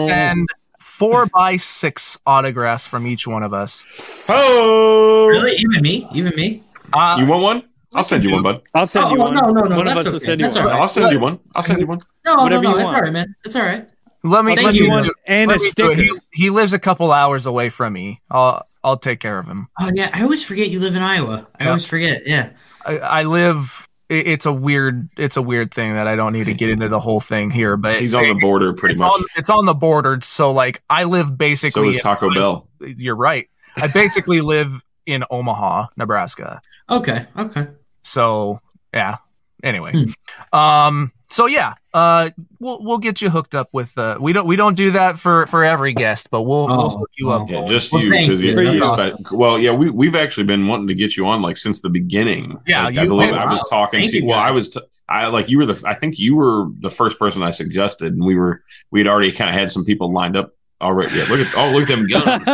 send 0.10 0.48
four 0.80 1.26
by 1.34 1.56
six 1.58 2.20
autographs 2.26 2.88
from 2.88 3.06
each 3.08 3.28
one 3.28 3.44
of 3.44 3.54
us. 3.54 4.28
Oh, 4.30 5.28
Really? 5.30 5.56
Even 5.58 5.82
me? 5.82 6.08
Even 6.14 6.36
me? 6.36 6.64
Uh, 6.92 7.16
you 7.20 7.26
want 7.26 7.44
one? 7.44 7.64
I'll 7.96 8.04
send 8.04 8.24
you 8.24 8.32
one, 8.32 8.42
bud. 8.44 8.64
I'll 8.74 8.86
send 8.88 9.06
Oh, 9.06 9.14
you 9.14 9.20
one. 9.20 9.34
no, 9.36 9.52
no, 9.52 9.62
no, 9.66 9.78
One 9.78 9.88
of 9.88 9.94
that's 9.94 10.00
us 10.08 10.14
will 10.14 10.16
okay. 10.18 10.26
send 10.26 10.40
you 10.40 10.46
That's 10.48 10.56
one. 10.58 10.66
all 10.66 10.72
right. 10.72 10.80
I'll 10.82 10.88
send 10.88 11.12
you 11.12 11.20
one. 11.20 11.40
I'll 11.56 11.62
send 11.64 11.80
you 11.80 11.86
one. 11.88 12.02
No, 12.26 12.36
Whatever 12.38 12.64
no, 12.64 12.70
you 12.72 12.76
no. 12.76 12.80
It's 12.80 12.86
want. 12.86 12.96
all 12.98 13.02
right, 13.04 13.14
man. 13.14 13.36
It's 13.46 13.56
all 13.56 13.62
right. 13.64 13.88
let 14.24 14.46
me 14.46 14.56
Thank 14.56 14.66
let 14.66 14.76
you. 14.76 14.84
me 14.86 14.90
One 14.90 15.10
and 15.28 15.50
let 15.50 15.60
a 15.60 15.64
me 15.64 15.70
do 15.76 15.92
it. 15.92 15.98
sticker. 15.98 16.20
He, 16.32 16.44
he 16.46 16.50
lives 16.50 16.74
a 16.74 16.80
couple 16.80 17.12
hours 17.12 17.46
away 17.46 17.70
from 17.70 17.94
me. 17.94 18.22
I'll 18.32 18.68
I'll 18.84 18.98
take 18.98 19.20
care 19.20 19.38
of 19.38 19.46
him. 19.46 19.68
Oh 19.80 19.92
yeah, 19.94 20.10
I 20.12 20.24
always 20.24 20.44
forget 20.44 20.70
you 20.70 20.80
live 20.80 20.96
in 20.96 21.04
Iowa. 21.04 21.48
I 21.60 21.64
Yeah. 21.66 21.70
always 21.70 21.86
forget. 21.86 22.24
Yeah. 22.26 22.50
I, 22.86 22.98
I 22.98 23.24
live. 23.24 23.83
It- 24.10 24.28
It's 24.28 24.46
a 24.46 24.54
weird. 24.54 25.10
It's 25.18 25.38
a 25.38 25.42
weird 25.42 25.74
thing 25.74 25.94
that 25.94 26.08
I 26.08 26.16
don't 26.16 26.34
need 26.34 26.46
to 26.46 26.54
get 26.54 26.70
into 26.70 26.88
the 26.90 27.00
whole 27.00 27.20
thing 27.20 27.50
here. 27.52 27.78
But 27.78 28.00
He's 28.02 28.14
on 28.16 28.28
the 28.28 28.34
border 28.36 28.74
pretty 28.74 28.94
it's 28.94 29.02
much. 29.02 29.12
on 29.14 29.24
it's 29.36 29.50
on 29.50 29.66
the 29.66 29.74
border. 29.74 30.20
So 30.22 30.52
like 30.52 30.82
I 30.90 31.04
live 31.06 31.28
So 31.28 31.34
basically. 31.34 31.90
is 31.90 31.98
Taco 31.98 32.28
in- 32.28 32.34
Bell. 32.34 32.68
You're 32.80 33.16
right. 33.16 33.48
I 33.78 33.88
basically 33.88 34.42
live 34.42 34.84
in 35.06 35.24
Omaha, 35.32 35.88
Nebraska. 35.98 36.62
Okay. 36.90 37.26
Okay. 37.38 37.68
So 38.04 38.60
yeah. 38.94 39.18
Anyway, 39.64 39.92
Hmm. 39.94 40.58
um. 40.58 41.12
So 41.30 41.46
yeah, 41.46 41.74
uh, 41.94 42.30
we'll 42.60 42.82
we'll 42.84 42.98
get 42.98 43.22
you 43.22 43.30
hooked 43.30 43.54
up 43.56 43.70
with. 43.72 43.98
Uh, 43.98 44.18
we 44.20 44.34
don't 44.34 44.48
we 44.48 44.56
don't 44.56 44.76
do 44.76 44.92
that 44.92 45.20
for 45.20 45.46
for 45.46 45.64
every 45.64 45.94
guest, 45.94 46.30
but 46.32 46.42
we'll, 46.44 46.66
we'll 46.68 46.82
Oh, 46.82 46.98
hook 47.00 47.12
you 47.18 47.30
up. 47.30 47.50
Yeah, 47.50 47.66
just 47.66 47.92
Well, 47.94 48.02
you 48.04 48.10
because 48.12 48.42
you. 48.42 48.50
you, 48.50 48.56
That's 48.56 48.80
you 48.80 48.86
awesome. 48.86 49.08
expect- 49.08 49.32
well, 49.34 49.60
yeah, 49.60 49.72
we 49.74 49.90
we've 49.90 50.16
actually 50.16 50.46
been 50.46 50.68
wanting 50.68 50.88
to 50.88 50.96
get 50.96 51.16
you 51.16 51.28
on 51.28 51.42
like 51.42 51.58
since 51.58 51.82
the 51.82 51.90
beginning. 51.90 52.58
Yeah, 52.66 52.86
Like, 52.86 52.98
I 52.98 53.06
believe 53.08 53.34
I 53.34 53.46
was 53.46 53.60
wow. 53.72 53.78
talking 53.80 54.00
Thank 54.02 54.12
to. 54.12 54.18
you, 54.22 54.26
Well, 54.26 54.40
guys. 54.40 54.50
I 54.50 54.52
was. 54.54 54.70
T- 54.72 54.80
I 55.10 55.28
like 55.28 55.50
you 55.50 55.58
were 55.58 55.66
the. 55.66 55.84
I 55.86 55.94
think 55.94 56.18
you 56.18 56.36
were 56.36 56.68
the 56.80 56.90
first 56.90 57.20
person 57.20 57.44
I 57.44 57.52
suggested, 57.52 58.14
and 58.14 58.24
we 58.26 58.36
were 58.36 58.64
we 58.92 59.00
had 59.00 59.08
already 59.08 59.32
kind 59.32 59.50
of 59.50 59.56
had 59.56 59.70
some 59.72 59.84
people 59.86 60.12
lined 60.14 60.36
up 60.38 60.54
already. 60.82 61.14
Yeah, 61.16 61.26
look 61.30 61.40
at 61.42 61.54
oh 61.58 61.72
look 61.72 61.90
at 61.90 61.90
them 61.90 62.08
guns. 62.08 62.48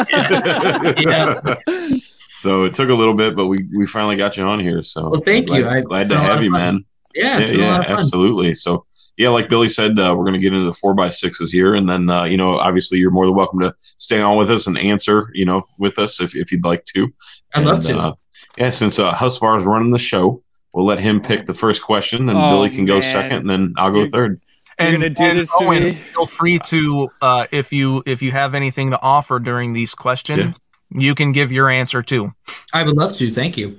Yeah. 1.00 1.56
so 2.40 2.66
it 2.66 2.74
took 2.74 2.90
a 2.90 2.94
little 2.94 3.14
bit, 3.14 3.36
but 3.36 3.48
we 3.48 3.58
we 3.76 3.86
finally 3.86 4.16
got 4.16 4.36
you 4.38 4.44
on 4.44 4.60
here. 4.60 4.82
So 4.82 5.10
Well, 5.10 5.22
thank 5.22 5.48
glad, 5.48 5.58
you. 5.60 5.68
I- 5.70 5.82
glad 5.82 6.04
to 6.04 6.10
been 6.10 6.18
a 6.18 6.22
lot 6.22 6.30
have 6.32 6.44
you, 6.44 6.52
fun. 6.52 6.60
man. 6.76 6.86
Yeah, 7.16 7.39
it's 7.39 7.49
yeah, 7.49 7.55
been 7.55 7.60
a 7.62 7.68
yeah, 7.68 7.72
lot 7.72 7.80
of 7.82 7.86
fun. 7.88 7.97
absolutely. 7.97 8.53
So, 8.53 8.86
yeah, 9.18 9.30
like 9.30 9.49
Billy 9.49 9.68
said, 9.70 9.97
uh, 9.99 10.14
we're 10.16 10.24
going 10.26 10.34
to 10.34 10.39
get 10.39 10.53
into 10.53 10.66
the 10.66 10.74
four 10.74 10.93
by 10.93 11.10
sixes 11.10 11.51
here, 11.51 11.76
and 11.76 11.89
then 11.89 12.10
uh, 12.10 12.24
you 12.24 12.38
know, 12.38 12.57
obviously, 12.60 12.99
you're 12.99 13.12
more 13.12 13.26
than 13.26 13.36
welcome 13.36 13.60
to 13.62 13.74
stay 13.78 14.22
on 14.22 14.38
with 14.38 14.49
us 14.51 14.68
and 14.68 14.78
answer, 14.78 15.30
you 15.34 15.45
know, 15.45 15.64
with 15.80 15.97
us 15.99 16.22
if, 16.22 16.36
if 16.36 16.51
you'd 16.51 16.64
like 16.64 16.86
to. 16.86 17.12
I'd 17.55 17.66
love 17.66 17.82
to. 17.82 17.97
Uh, 17.97 18.14
yeah, 18.57 18.70
since 18.70 18.99
uh, 18.99 19.12
Husvar 19.14 19.57
is 19.57 19.66
running 19.66 19.89
the 19.91 19.97
show, 19.99 20.41
we'll 20.74 20.86
let 20.86 20.99
him 20.99 21.20
pick 21.22 21.45
the 21.47 21.53
first 21.53 21.82
question, 21.82 22.30
and 22.30 22.38
Oh, 22.38 22.51
Billy 22.51 22.70
can 22.70 22.86
go 22.86 22.95
man. 22.99 23.03
second, 23.03 23.38
and 23.39 23.49
then 23.49 23.74
I'll 23.78 23.91
go 23.91 23.97
You're- 23.99 24.10
third. 24.10 24.41
You're 24.80 24.93
gonna 24.93 25.10
do 25.10 25.34
this 25.34 25.53
to 25.57 25.70
me? 25.70 25.91
Feel 25.91 26.26
free 26.26 26.57
to 26.68 27.10
uh, 27.22 27.47
if 27.51 27.74
you 27.74 28.01
if 28.05 28.22
you 28.22 28.32
have 28.32 28.55
anything 28.55 28.91
to 28.91 29.01
offer 29.01 29.38
during 29.38 29.74
these 29.74 29.93
questions, 29.93 30.57
you 30.89 31.16
can 31.16 31.34
give 31.34 31.51
your 31.51 31.70
answer 31.70 32.01
too. 32.01 32.32
I 32.72 32.84
would 32.84 32.95
love 32.95 33.12
to. 33.16 33.30
Thank 33.30 33.57
you. 33.57 33.76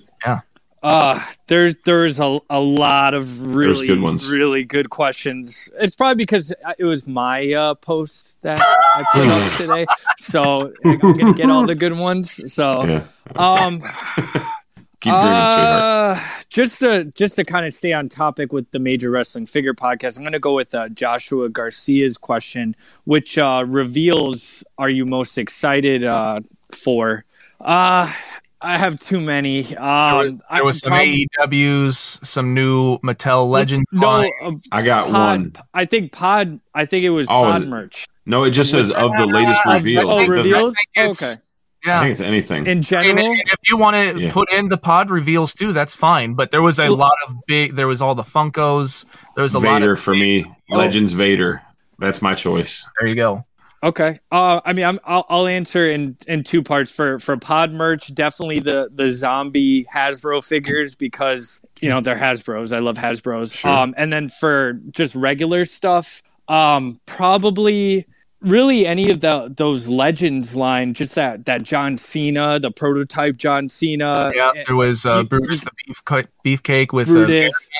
Uh, 0.83 1.19
there's 1.47 1.77
there's 1.85 2.21
a, 2.21 2.41
a 2.49 2.59
lot 2.61 3.13
of 3.13 3.55
really 3.55 3.87
good 3.87 4.01
ones. 4.01 4.31
really 4.31 4.65
good 4.65 4.89
questions. 4.89 5.71
It's 5.79 5.95
probably 5.95 6.23
because 6.25 6.55
it 6.79 6.85
was 6.85 7.07
my 7.07 7.53
uh, 7.53 7.75
post 7.75 8.41
that 8.43 8.59
I 8.61 9.05
put 9.13 9.29
up 9.29 9.53
today, 9.59 9.87
so 10.17 10.73
I'm 10.85 10.99
gonna 10.99 11.35
get 11.35 11.51
all 11.51 11.67
the 11.67 11.75
good 11.75 11.93
ones. 11.93 12.53
So, 12.53 12.85
Yeah, 12.85 13.05
um, 13.37 13.81
keep 15.01 15.13
dreaming, 15.13 15.45
sweetheart. 15.45 16.17
uh, 16.17 16.19
just 16.49 16.79
to 16.81 17.05
just 17.15 17.37
to 17.37 17.45
kind 17.45 17.67
of 17.67 17.75
stay 17.75 17.93
on 17.93 18.09
topic 18.09 18.51
with 18.53 18.71
the 18.71 18.79
Major 18.79 19.11
Wrestling 19.11 19.45
Figure 19.47 19.75
podcast, 19.75 20.17
I'm 20.17 20.25
going 20.25 20.33
to 20.33 20.39
go 20.39 20.55
with 20.55 20.75
uh, 20.75 20.89
Joshua 20.89 21.51
Garcia's 21.51 22.17
question, 22.17 22.75
which 23.05 23.37
uh, 23.37 23.65
reveals: 23.67 24.65
Are 24.79 24.89
you 24.89 25.05
most 25.05 25.37
excited 25.37 26.05
uh, 26.05 26.41
for? 26.73 27.25
Uh, 27.61 28.11
I 28.63 28.77
have 28.79 29.01
too 29.01 29.21
many. 29.21 29.63
There 29.63 29.83
Um, 29.83 30.19
was, 30.19 30.43
there 30.53 30.65
was 30.65 30.81
some 30.81 30.91
prob- 30.93 31.07
AEWs, 31.49 32.25
some 32.25 32.53
new 32.55 32.99
Mattel 32.99 33.49
Legends. 33.49 33.87
No, 33.93 34.09
uh, 34.45 34.51
I 34.73 34.83
got 34.83 35.05
pod. 35.07 35.13
one. 35.41 35.53
I 35.75 35.85
think 35.87 36.13
pod. 36.13 36.61
I 36.75 36.85
think 36.85 37.05
it 37.05 37.11
was 37.11 37.27
Oh, 37.29 37.45
pod 37.45 37.63
is 37.63 37.69
merch 37.69 38.07
No, 38.27 38.45
it 38.45 38.51
just 38.51 38.71
says 38.71 38.91
of 38.93 39.13
the 39.17 39.27
latest 39.27 39.63
Uh, 39.67 39.73
reveals. 39.75 40.11
oh, 40.13 40.27
reveals? 40.27 40.75
I 40.75 41.01
think 41.01 41.11
it's- 41.11 41.23
Okay. 41.37 41.43
I 41.83 41.89
Yeah. 41.89 42.01
think 42.01 42.13
it's 42.13 42.21
anything. 42.21 42.67
in 42.67 42.83
general. 42.83 43.17
and 43.27 43.41
if 43.41 43.59
you 43.71 43.79
want 43.79 43.97
to 43.97 44.21
Yeah. 44.21 44.31
put 44.33 44.53
in 44.53 44.69
the 44.69 44.77
pod 44.77 45.11
reveals 45.11 45.55
too, 45.55 45.73
that's 45.73 45.97
fine. 45.97 46.35
But 46.35 46.51
there 46.51 46.61
was 46.61 46.79
a 46.79 46.89
lot 46.91 47.15
of 47.27 47.35
big. 47.47 47.75
There 47.75 47.89
was 47.89 48.03
all 48.03 48.15
the 48.15 48.23
Funkos. 48.23 49.07
There 49.35 49.43
was 49.43 49.55
a 49.55 49.59
lot 49.59 49.81
Vader 49.81 49.93
of. 49.93 50.01
for 50.01 50.15
me. 50.15 50.45
Oh. 50.71 50.77
Legends 50.77 51.15
Vader. 51.15 51.63
That's 51.99 52.21
my 52.21 52.35
choice. 52.35 52.87
There 52.99 53.09
you 53.09 53.15
go. 53.15 53.45
Okay. 53.83 54.13
Uh, 54.31 54.61
I 54.65 54.73
mean, 54.75 54.85
I'm, 54.85 55.01
I'll, 55.05 55.25
I'll 55.29 55.47
answer 55.47 55.89
in, 55.89 56.17
in 56.29 56.43
two 56.43 56.63
parts 56.63 56.95
for, 56.95 57.19
for 57.19 57.37
pod 57.37 57.73
merch. 57.73 58.15
Definitely 58.15 58.61
the, 58.61 58.91
the 58.93 59.11
zombie 59.11 59.85
Hasbro 59.85 60.47
figures 60.47 60.95
because, 60.95 61.63
you 61.81 61.89
know, 61.89 62.01
they're 62.01 62.17
Hasbros. 62.17 62.77
I 62.77 62.81
love 62.81 62.99
Hasbros. 62.99 63.57
Sure. 63.57 63.71
Um, 63.71 63.95
and 63.97 64.13
then 64.13 64.29
for 64.29 64.75
just 64.91 65.15
regular 65.17 65.65
stuff, 65.65 66.23
um, 66.49 67.01
probably 67.07 68.05
really 68.43 68.87
any 68.87 69.11
of 69.11 69.21
the, 69.21 69.53
those 69.57 69.89
legends 69.89 70.55
line, 70.55 70.93
just 70.93 71.15
that, 71.15 71.47
that 71.47 71.63
John 71.63 71.97
Cena, 71.97 72.59
the 72.59 72.71
prototype 72.71 73.37
John 73.37 73.71
Cena. 73.71 74.31
Yeah, 74.35 74.53
there 74.67 74.77
was 74.77 75.07
uh, 75.07 75.23
Brutus 75.25 75.65
the 75.65 75.71
beef 75.87 76.05
cut, 76.05 76.27
beefcake 76.45 76.93
with 76.93 77.09
Brutus, 77.09 77.71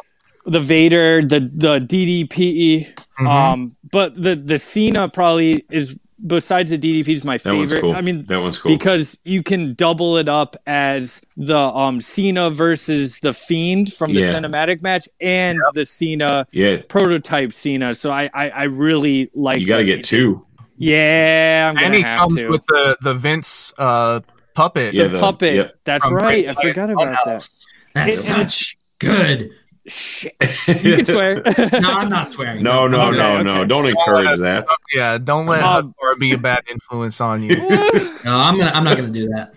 the 0.47 0.61
Vader, 0.61 1.23
the 1.23 1.41
the 1.41 1.79
DDP. 1.79 2.89
Mhm. 3.21 3.27
Um, 3.29 3.77
but 3.91 4.15
the 4.15 4.35
the 4.37 4.59
Cena 4.59 5.09
probably 5.09 5.65
is 5.71 5.97
besides 6.27 6.71
the 6.71 6.77
DDP 6.79 7.09
is 7.15 7.25
my 7.25 7.39
That 7.39 7.55
one's 7.55 7.73
favorite. 7.73 7.81
cool. 7.83 7.95
I 7.97 8.03
mean, 8.03 8.27
that 8.27 8.41
one's 8.41 8.59
cool. 8.59 8.71
because 8.77 9.19
you 9.25 9.43
can 9.43 9.73
double 9.75 10.19
it 10.19 10.29
up 10.29 10.55
as 10.67 11.23
the 11.37 11.57
um 11.59 12.01
Cena 12.01 12.51
versus 12.51 13.21
the 13.21 13.33
Fiend 13.33 13.93
from 13.93 14.13
the 14.13 14.21
Yeah. 14.21 14.33
cinematic 14.35 14.83
match 14.83 15.09
and 15.21 15.59
the 15.75 15.85
Cena 15.87 16.47
yeah, 16.53 16.83
prototype 16.89 17.53
Cena. 17.53 17.95
So 17.95 18.11
I 18.11 18.29
I, 18.35 18.51
I 18.51 18.63
really 18.65 19.31
like. 19.35 19.59
you 19.61 19.67
got 19.67 19.79
to 19.79 19.85
get 19.85 20.05
two. 20.05 20.45
Yeah, 20.77 21.69
I'm 21.71 21.77
and 21.77 21.85
gonna 21.87 21.97
he 21.97 22.03
have 22.03 22.19
comes 22.21 22.41
to. 22.43 22.49
with 22.49 22.65
the 22.67 22.97
the 23.03 23.15
Vince 23.15 23.73
uh, 23.79 24.21
puppet. 24.55 24.95
Yeah, 24.95 25.05
the, 25.05 25.09
the- 25.11 25.21
puppet. 25.21 25.55
yep. 25.55 25.75
That's 25.85 26.05
from 26.07 26.15
right. 26.17 26.49
I 26.49 26.55
forgot 26.55 26.91
about 26.91 27.19
that. 27.25 27.49
That's 27.95 28.09
It- 28.09 28.17
such 28.17 28.77
good. 28.99 29.51
Shit, 29.87 30.33
you 30.69 30.97
can 30.97 31.05
swear. 31.05 31.37
No, 31.81 31.89
I'm 31.89 32.09
not 32.11 32.29
swearing. 32.33 32.63
No, 32.63 32.87
no, 32.87 33.09
Okay, 33.09 33.17
no, 33.19 33.35
okay. 33.37 33.43
no. 33.45 33.65
Don't 33.65 33.87
encourage 33.87 34.39
that. 34.41 34.67
Yeah, 34.95 35.17
don't 35.19 35.47
let 35.47 35.63
Um, 35.63 35.95
Husvar 36.01 36.19
be 36.19 36.33
a 36.33 36.39
bad 36.39 36.63
influence 36.71 37.21
on 37.21 37.43
you. 37.43 37.57
No, 38.25 38.37
I'm 38.37 38.59
gonna. 38.59 38.71
I'm 38.73 38.85
not 38.85 38.97
gonna 38.97 39.09
do 39.11 39.29
that. 39.29 39.55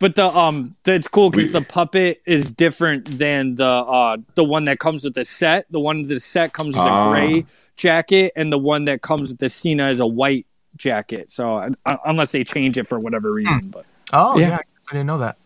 But 0.00 0.16
the 0.16 0.26
um, 0.26 0.72
it's 0.86 1.06
cool 1.06 1.30
because 1.30 1.52
the 1.52 1.60
puppet 1.62 2.22
is 2.26 2.50
different 2.50 3.18
than 3.18 3.54
the 3.56 3.64
uh 3.66 4.16
the 4.34 4.42
one 4.44 4.64
that 4.64 4.78
comes 4.78 5.04
with 5.04 5.14
the 5.14 5.24
set. 5.24 5.66
The 5.70 5.78
one 5.78 5.98
with 6.00 6.08
the 6.08 6.20
set 6.20 6.52
comes 6.54 6.74
with 6.74 6.84
Ah. 6.84 7.08
a 7.08 7.10
gray 7.12 7.44
jacket, 7.76 8.32
and 8.34 8.50
the 8.52 8.58
one 8.58 8.86
that 8.86 9.02
comes 9.02 9.28
with 9.30 9.38
the 9.38 9.48
Cena 9.50 9.90
is 9.90 10.00
a 10.00 10.06
white 10.06 10.46
jacket. 10.76 11.30
So 11.30 11.56
uh, 11.56 11.96
unless 12.06 12.32
they 12.32 12.42
change 12.44 12.78
it 12.78 12.86
for 12.86 12.98
whatever 12.98 13.32
reason, 13.32 13.68
but 13.70 13.84
Oh 14.12 14.38
Yeah. 14.38 14.48
yeah, 14.48 14.54
I, 14.56 14.60
I 14.88 14.92
didn't 14.92 15.06
know 15.06 15.18
that. 15.18 15.36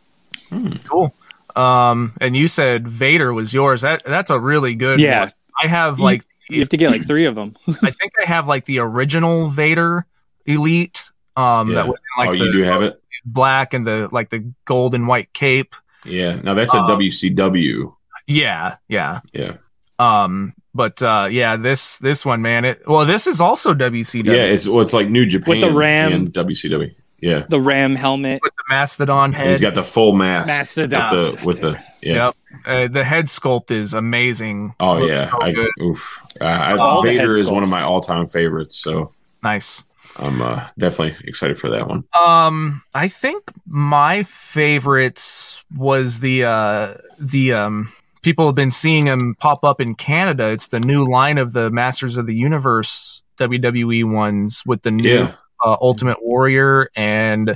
Cool. 0.88 1.12
Um, 1.56 2.14
and 2.20 2.36
you 2.36 2.48
said 2.48 2.86
Vader 2.88 3.32
was 3.32 3.52
yours. 3.52 3.82
That 3.82 4.04
that's 4.04 4.30
a 4.30 4.38
really 4.40 4.74
good. 4.74 5.00
Yeah. 5.00 5.20
one. 5.22 5.30
I 5.62 5.66
have 5.68 6.00
like 6.00 6.22
you 6.48 6.60
have 6.60 6.68
to 6.70 6.76
get 6.76 6.90
like 6.90 7.06
three 7.06 7.26
of 7.26 7.34
them. 7.34 7.54
I 7.68 7.90
think 7.90 8.12
I 8.22 8.26
have 8.26 8.48
like 8.48 8.64
the 8.64 8.78
original 8.80 9.46
Vader 9.48 10.06
Elite. 10.46 11.10
Um, 11.36 11.68
Yeah. 11.70 11.74
that 11.76 11.88
was 11.88 12.00
in, 12.18 12.24
like 12.24 12.30
oh, 12.30 12.38
the 12.38 12.44
you 12.46 12.52
do 12.52 12.62
have 12.62 12.82
it. 12.82 13.00
black 13.24 13.74
and 13.74 13.86
the 13.86 14.08
like 14.12 14.30
the 14.30 14.52
gold 14.64 14.94
and 14.94 15.06
white 15.06 15.32
cape. 15.32 15.74
Yeah. 16.04 16.40
Now 16.42 16.54
that's 16.54 16.74
a 16.74 16.78
Um, 16.78 16.90
WCW. 17.00 17.94
Yeah, 18.26 18.76
yeah. 18.88 19.20
Yeah. 19.32 19.54
Um, 19.98 20.54
but 20.74 21.02
uh, 21.02 21.28
yeah, 21.30 21.56
this 21.56 21.98
this 21.98 22.24
one, 22.24 22.40
man. 22.42 22.64
It 22.64 22.82
well, 22.88 23.04
this 23.04 23.26
is 23.26 23.40
also 23.40 23.74
WCW. 23.74 24.24
Yeah. 24.26 24.44
It's 24.44 24.66
well, 24.66 24.80
it's 24.80 24.92
like 24.92 25.08
New 25.08 25.26
Japan 25.26 25.50
with 25.50 25.60
the 25.60 25.70
Ram. 25.72 26.12
and 26.12 26.32
WCW. 26.32 26.94
Yeah. 27.22 27.44
The 27.48 27.60
Ram 27.60 27.94
helmet, 27.94 28.40
with 28.42 28.52
the 28.56 28.64
mastodon 28.74 29.26
And 29.26 29.36
head. 29.36 29.50
he's 29.52 29.60
got 29.60 29.74
the 29.74 29.82
full 29.82 30.12
mask. 30.12 30.48
Mastodon. 30.48 31.26
With 31.26 31.38
the, 31.40 31.46
with 31.46 31.60
the 31.60 31.70
yeah. 32.06 32.14
Yep. 32.26 32.34
Uh, 32.66 32.88
the 32.88 33.04
head 33.04 33.26
sculpt 33.26 33.70
is 33.70 33.94
amazing. 33.94 34.74
Oh 34.80 34.96
Looks 34.98 35.10
yeah. 35.10 35.30
so 35.30 35.40
I, 35.40 35.52
good. 35.52 35.70
oof. 35.80 36.18
Uh, 36.40 36.44
I, 36.44 36.76
All 36.76 37.02
the 37.02 37.10
Vader 37.10 37.28
is 37.28 37.48
one 37.48 37.62
of 37.62 37.70
my 37.70 37.80
all-time 37.82 38.26
favorites. 38.26 38.76
So 38.76 39.12
nice. 39.42 39.84
I'm 40.18 40.42
uh, 40.42 40.66
definitely 40.78 41.16
excited 41.26 41.56
for 41.56 41.70
that 41.70 41.86
one. 41.88 42.04
Um, 42.20 42.82
I 42.94 43.08
think 43.08 43.44
my 43.66 44.22
favorites 44.24 45.64
was 45.74 46.20
the 46.20 46.44
uh 46.44 46.94
the 47.20 47.52
um 47.54 47.92
people 48.22 48.46
have 48.46 48.54
been 48.54 48.70
seeing 48.70 49.06
him 49.06 49.34
pop 49.38 49.64
up 49.64 49.80
in 49.80 49.94
Canada. 49.94 50.48
It's 50.50 50.68
the 50.68 50.80
new 50.80 51.08
line 51.10 51.38
of 51.38 51.52
the 51.54 51.70
Masters 51.70 52.18
of 52.18 52.26
the 52.26 52.34
Universe 52.34 53.22
WWE 53.38 54.04
ones 54.12 54.62
with 54.66 54.82
the 54.82 54.90
new 54.90 55.08
Yeah. 55.20 55.34
Uh, 55.64 55.76
Ultimate 55.80 56.18
Warrior 56.22 56.90
and 56.96 57.50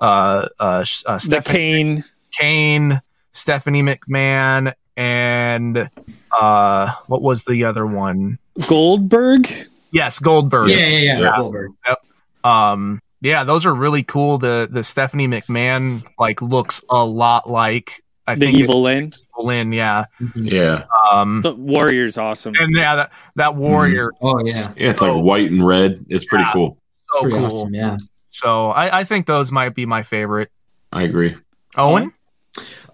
uh 0.00 0.48
uh, 0.58 0.84
uh 1.06 1.18
Stephanie 1.18 1.56
cane. 1.58 2.04
Kane, 2.32 3.00
Stephanie 3.32 3.82
McMahon, 3.82 4.72
and 4.96 5.90
uh 6.40 6.90
what 7.06 7.22
was 7.22 7.44
the 7.44 7.64
other 7.64 7.86
one? 7.86 8.38
Goldberg. 8.68 9.46
Yes, 9.92 10.18
Goldberg. 10.20 10.68
Yeah, 10.68 10.76
yeah, 10.76 10.98
yeah. 10.98 11.20
Yeah. 11.20 11.36
Goldberg. 11.38 11.72
Um, 12.44 13.00
yeah, 13.20 13.44
those 13.44 13.66
are 13.66 13.74
really 13.74 14.02
cool. 14.02 14.38
The 14.38 14.68
the 14.70 14.82
Stephanie 14.82 15.28
McMahon 15.28 16.02
like 16.18 16.40
looks 16.40 16.82
a 16.88 17.04
lot 17.04 17.50
like 17.50 17.92
I 18.26 18.34
The 18.34 18.46
think 18.46 18.58
evil 18.58 18.82
Lynn. 18.82 19.06
Evil 19.34 19.46
Lynn. 19.46 19.72
Yeah. 19.72 20.04
Yeah, 20.36 20.84
Um, 21.12 21.40
The 21.42 21.54
Warrior's 21.54 22.16
awesome. 22.16 22.54
and 22.58 22.74
yeah, 22.76 22.94
that 22.96 23.12
that 23.36 23.56
warrior, 23.56 24.12
Oh 24.22 24.38
yeah, 24.44 24.52
yeah. 24.76 24.90
It's 24.90 25.00
like 25.02 25.22
white 25.22 25.50
and 25.50 25.66
red. 25.66 25.96
It's 26.08 26.24
pretty 26.24 26.44
Yeah. 26.44 26.52
cool. 26.52 26.76
So 27.12 27.22
pretty 27.22 27.36
cool. 27.36 27.46
awesome. 27.46 27.74
Yeah. 27.74 27.96
So 28.30 28.68
I, 28.70 29.00
I 29.00 29.04
think 29.04 29.26
those 29.26 29.50
might 29.52 29.74
be 29.74 29.86
my 29.86 30.02
favorite. 30.02 30.50
I 30.92 31.02
agree. 31.02 31.36
Owen, 31.76 32.12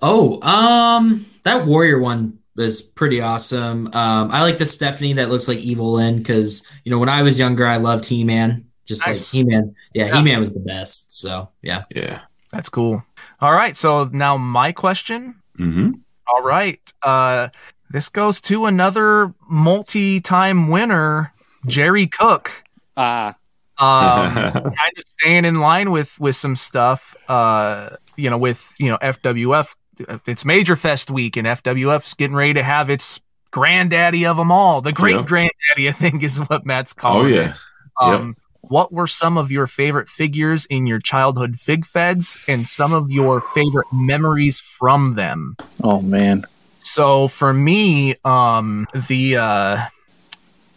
Oh, 0.02 0.40
um, 0.42 1.24
that 1.44 1.66
warrior 1.66 1.98
one 1.98 2.38
was 2.54 2.82
pretty 2.82 3.20
awesome. 3.20 3.86
Um, 3.88 4.30
I 4.30 4.42
like 4.42 4.58
the 4.58 4.66
Stephanie 4.66 5.14
that 5.14 5.30
looks 5.30 5.48
like 5.48 5.58
Evil 5.58 5.92
Lynn 5.92 6.18
because 6.18 6.66
you 6.84 6.90
know 6.90 6.98
when 6.98 7.08
I 7.08 7.22
was 7.22 7.38
younger, 7.38 7.66
I 7.66 7.76
loved 7.78 8.04
He 8.04 8.24
Man. 8.24 8.66
Just 8.86 9.06
Nice. 9.06 9.32
like 9.34 9.38
He 9.38 9.50
Man. 9.50 9.74
Yeah, 9.94 10.06
Yeah. 10.06 10.16
He 10.16 10.22
Man 10.22 10.38
was 10.40 10.52
the 10.54 10.60
best. 10.60 11.18
So 11.18 11.48
yeah. 11.62 11.84
Yeah. 11.94 12.20
that's 12.52 12.68
cool. 12.68 13.02
All 13.40 13.52
right, 13.52 13.76
so 13.76 14.04
now 14.12 14.36
my 14.36 14.72
question. 14.72 15.36
hmm 15.56 15.92
All 16.32 16.42
right, 16.42 16.80
uh, 17.02 17.48
this 17.90 18.08
goes 18.08 18.40
to 18.42 18.66
another 18.66 19.32
multi-time 19.48 20.68
winner, 20.68 21.32
Jerry 21.66 22.06
Cook. 22.06 22.50
Ah, 22.96 23.34
um, 23.78 24.34
kind 24.34 24.64
of 24.64 25.04
staying 25.04 25.44
in 25.44 25.60
line 25.60 25.90
with 25.90 26.18
with 26.20 26.34
some 26.34 26.56
stuff 26.56 27.14
uh 27.28 27.90
you 28.16 28.30
know 28.30 28.38
with 28.38 28.74
you 28.78 28.88
know 28.90 28.98
fwf 28.98 29.74
it's 30.26 30.44
major 30.44 30.76
fest 30.76 31.10
week 31.10 31.36
and 31.36 31.46
fwf's 31.46 32.14
getting 32.14 32.36
ready 32.36 32.54
to 32.54 32.62
have 32.62 32.88
its 32.90 33.20
granddaddy 33.50 34.26
of 34.26 34.36
them 34.36 34.50
all 34.52 34.80
the 34.80 34.92
great 34.92 35.16
Yeah. 35.16 35.22
granddaddy 35.22 35.88
i 35.88 35.92
think 35.92 36.22
is 36.22 36.38
what 36.48 36.64
matt's 36.66 36.92
called. 36.92 37.26
oh 37.26 37.28
yeah. 37.28 37.48
it 37.50 37.54
um 38.00 38.36
what 38.62 38.92
were 38.92 39.06
some 39.06 39.38
of 39.38 39.52
your 39.52 39.66
favorite 39.68 40.08
figures 40.08 40.66
in 40.66 40.86
your 40.86 40.98
childhood 40.98 41.56
fig 41.56 41.86
feds 41.86 42.44
and 42.48 42.60
some 42.62 42.92
of 42.92 43.10
your 43.10 43.40
favorite 43.40 43.86
memories 43.92 44.60
from 44.60 45.14
them 45.14 45.56
oh 45.84 46.00
man. 46.02 46.42
so 46.78 47.28
for 47.28 47.52
me, 47.52 48.14
um, 48.24 48.86
the 49.08 49.36
uh, 49.36 49.78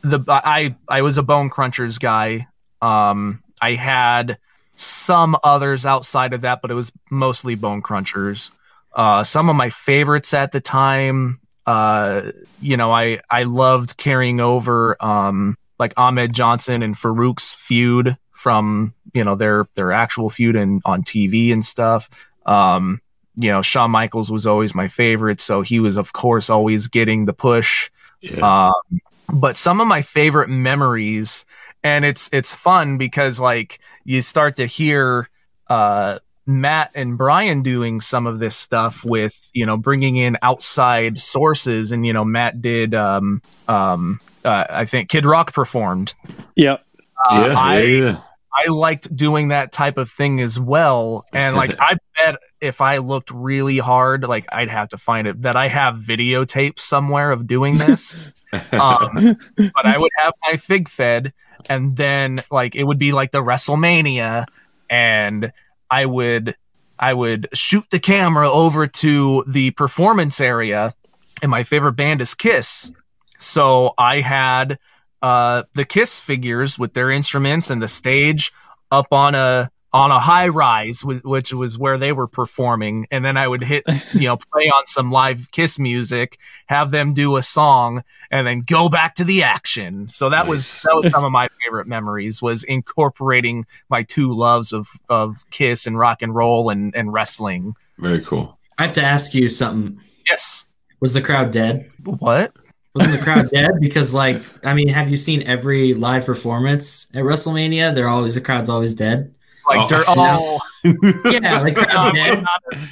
the 0.01 0.19
I 0.27 0.75
I 0.87 1.01
was 1.01 1.17
a 1.17 1.23
Bone 1.23 1.49
Crunchers 1.49 1.99
guy. 1.99 2.47
Um, 2.81 3.43
I 3.61 3.73
had 3.73 4.37
some 4.75 5.35
others 5.43 5.85
outside 5.85 6.33
of 6.33 6.41
that, 6.41 6.61
but 6.61 6.71
it 6.71 6.75
was 6.75 6.91
mostly 7.09 7.55
Bone 7.55 7.81
Crunchers. 7.81 8.51
Uh, 8.93 9.23
some 9.23 9.49
of 9.49 9.55
my 9.55 9.69
favorites 9.69 10.33
at 10.33 10.51
the 10.51 10.61
time, 10.61 11.39
uh, 11.65 12.31
you 12.61 12.77
know, 12.77 12.91
I 12.91 13.19
I 13.29 13.43
loved 13.43 13.97
carrying 13.97 14.39
over 14.39 14.97
um, 15.03 15.57
like 15.77 15.93
Ahmed 15.97 16.33
Johnson 16.33 16.81
and 16.81 16.95
Faarooq's 16.95 17.53
feud 17.53 18.17
from 18.31 18.93
you 19.13 19.23
know 19.23 19.35
their 19.35 19.67
their 19.75 19.91
actual 19.91 20.29
feud 20.29 20.55
and 20.55 20.81
on 20.85 21.03
TV 21.03 21.51
and 21.53 21.63
stuff. 21.63 22.09
Um, 22.45 23.01
you 23.35 23.49
know, 23.49 23.61
Shawn 23.61 23.91
Michaels 23.91 24.31
was 24.31 24.47
always 24.47 24.73
my 24.73 24.87
favorite, 24.87 25.39
so 25.39 25.61
he 25.61 25.79
was 25.79 25.97
of 25.97 26.13
course 26.13 26.49
always 26.49 26.87
getting 26.87 27.25
the 27.25 27.33
push. 27.33 27.89
Yeah. 28.21 28.67
Um, 28.67 28.99
but 29.33 29.55
some 29.55 29.79
of 29.79 29.87
my 29.87 30.01
favorite 30.01 30.49
memories, 30.49 31.45
and 31.83 32.05
it's 32.05 32.29
it's 32.33 32.55
fun 32.55 32.97
because 32.97 33.39
like 33.39 33.79
you 34.03 34.21
start 34.21 34.57
to 34.57 34.65
hear 34.65 35.29
uh, 35.67 36.19
Matt 36.45 36.91
and 36.95 37.17
Brian 37.17 37.61
doing 37.61 38.01
some 38.01 38.25
of 38.25 38.39
this 38.39 38.55
stuff 38.55 39.05
with 39.05 39.49
you 39.53 39.65
know 39.65 39.77
bringing 39.77 40.15
in 40.15 40.37
outside 40.41 41.17
sources, 41.17 41.91
and 41.91 42.05
you 42.05 42.13
know 42.13 42.25
Matt 42.25 42.61
did 42.61 42.95
um, 42.95 43.41
um, 43.67 44.19
uh, 44.43 44.65
I 44.69 44.85
think 44.85 45.09
Kid 45.09 45.25
Rock 45.25 45.53
performed. 45.53 46.15
Yep. 46.55 46.83
Uh, 47.29 47.45
yeah, 47.47 47.59
I, 47.59 47.79
yeah, 47.81 48.03
yeah. 48.03 48.21
I 48.53 48.69
liked 48.69 49.15
doing 49.15 49.49
that 49.49 49.71
type 49.71 49.97
of 49.97 50.09
thing 50.09 50.41
as 50.41 50.59
well. 50.59 51.25
And 51.33 51.55
like 51.55 51.75
I 51.79 51.95
bet 52.17 52.39
if 52.61 52.81
I 52.81 52.97
looked 52.97 53.31
really 53.31 53.77
hard, 53.77 54.23
like 54.27 54.45
I'd 54.51 54.69
have 54.69 54.89
to 54.89 54.97
find 54.97 55.27
it 55.27 55.43
that 55.43 55.55
I 55.55 55.67
have 55.67 55.95
videotapes 55.95 56.79
somewhere 56.79 57.31
of 57.31 57.47
doing 57.47 57.77
this. 57.77 58.33
um, 58.71 59.37
but 59.55 59.85
I 59.85 59.95
would 59.97 60.11
have 60.17 60.33
my 60.47 60.57
fig 60.57 60.89
fed, 60.89 61.33
and 61.67 61.95
then 61.95 62.43
like 62.51 62.75
it 62.75 62.83
would 62.83 62.99
be 62.99 63.11
like 63.11 63.31
the 63.31 63.43
WrestleMania, 63.43 64.45
and 64.89 65.51
I 65.89 66.05
would 66.05 66.55
I 66.99 67.13
would 67.13 67.47
shoot 67.53 67.85
the 67.91 67.99
camera 67.99 68.49
over 68.51 68.87
to 68.87 69.43
the 69.47 69.71
performance 69.71 70.39
area, 70.39 70.93
and 71.41 71.49
my 71.49 71.63
favorite 71.63 71.93
band 71.93 72.21
is 72.21 72.35
Kiss. 72.35 72.91
So 73.37 73.93
I 73.97 74.19
had 74.19 74.79
uh, 75.21 75.63
the 75.73 75.85
Kiss 75.85 76.19
figures 76.19 76.77
with 76.77 76.93
their 76.93 77.09
instruments 77.09 77.69
and 77.69 77.81
the 77.81 77.87
stage 77.87 78.51
up 78.91 79.11
on 79.11 79.35
a 79.35 79.71
on 79.91 80.11
a 80.11 80.19
high 80.19 80.47
rise, 80.47 81.03
which 81.03 81.51
was 81.53 81.77
where 81.79 81.97
they 81.97 82.11
were 82.11 82.27
performing, 82.27 83.07
and 83.09 83.25
then 83.25 83.37
I 83.37 83.47
would 83.47 83.63
hit 83.63 83.83
you 84.13 84.27
know 84.27 84.37
play 84.53 84.69
on 84.69 84.85
some 84.85 85.11
live 85.11 85.49
Kiss 85.51 85.79
music, 85.79 86.37
have 86.67 86.91
them 86.91 87.13
do 87.13 87.37
a 87.37 87.41
song, 87.41 88.03
and 88.29 88.45
then 88.45 88.61
go 88.61 88.89
back 88.89 89.15
to 89.15 89.23
the 89.23 89.43
action. 89.43 90.07
So 90.09 90.29
that 90.29 90.47
was 90.47 90.83
that 90.83 90.95
was 90.95 91.11
some 91.11 91.23
of 91.23 91.31
my 91.31 91.47
favorite 91.63 91.87
memories 91.87 92.41
was 92.41 92.63
incorporating 92.63 93.65
my 93.89 94.03
two 94.03 94.31
loves 94.31 94.73
of 94.73 94.89
of 95.09 95.45
Kiss 95.49 95.87
and 95.87 95.97
rock 95.97 96.21
and 96.21 96.35
roll 96.35 96.69
and 96.69 96.95
and 96.95 97.11
wrestling. 97.11 97.73
Very 97.97 98.21
cool. 98.21 98.57
I 98.77 98.83
have 98.83 98.93
to 98.93 99.03
ask 99.03 99.33
you 99.33 99.49
something. 99.49 99.99
Yes. 100.29 100.65
Was 100.99 101.13
the 101.13 101.21
crowd 101.21 101.51
dead? 101.51 101.89
What? 102.03 102.53
Wasn't 102.95 103.17
the 103.17 103.23
crowd 103.23 103.49
dead? 103.51 103.71
Because 103.79 104.13
like, 104.13 104.41
I 104.63 104.73
mean, 104.73 104.87
have 104.89 105.09
you 105.09 105.17
seen 105.17 105.43
every 105.43 105.93
live 105.93 106.25
performance 106.25 107.13
at 107.15 107.23
WrestleMania? 107.23 107.93
They're 107.93 108.09
always 108.09 108.35
the 108.35 108.41
crowd's 108.41 108.69
always 108.69 108.95
dead. 108.95 109.33
Like 109.69 109.79
Oh. 109.81 109.87
dirt? 109.87 110.05
Oh, 110.07 110.59
Yeah, 111.31 111.59
like 111.61 111.77
I 111.77 111.83
crowd's 111.85 112.13
dead. 112.13 112.45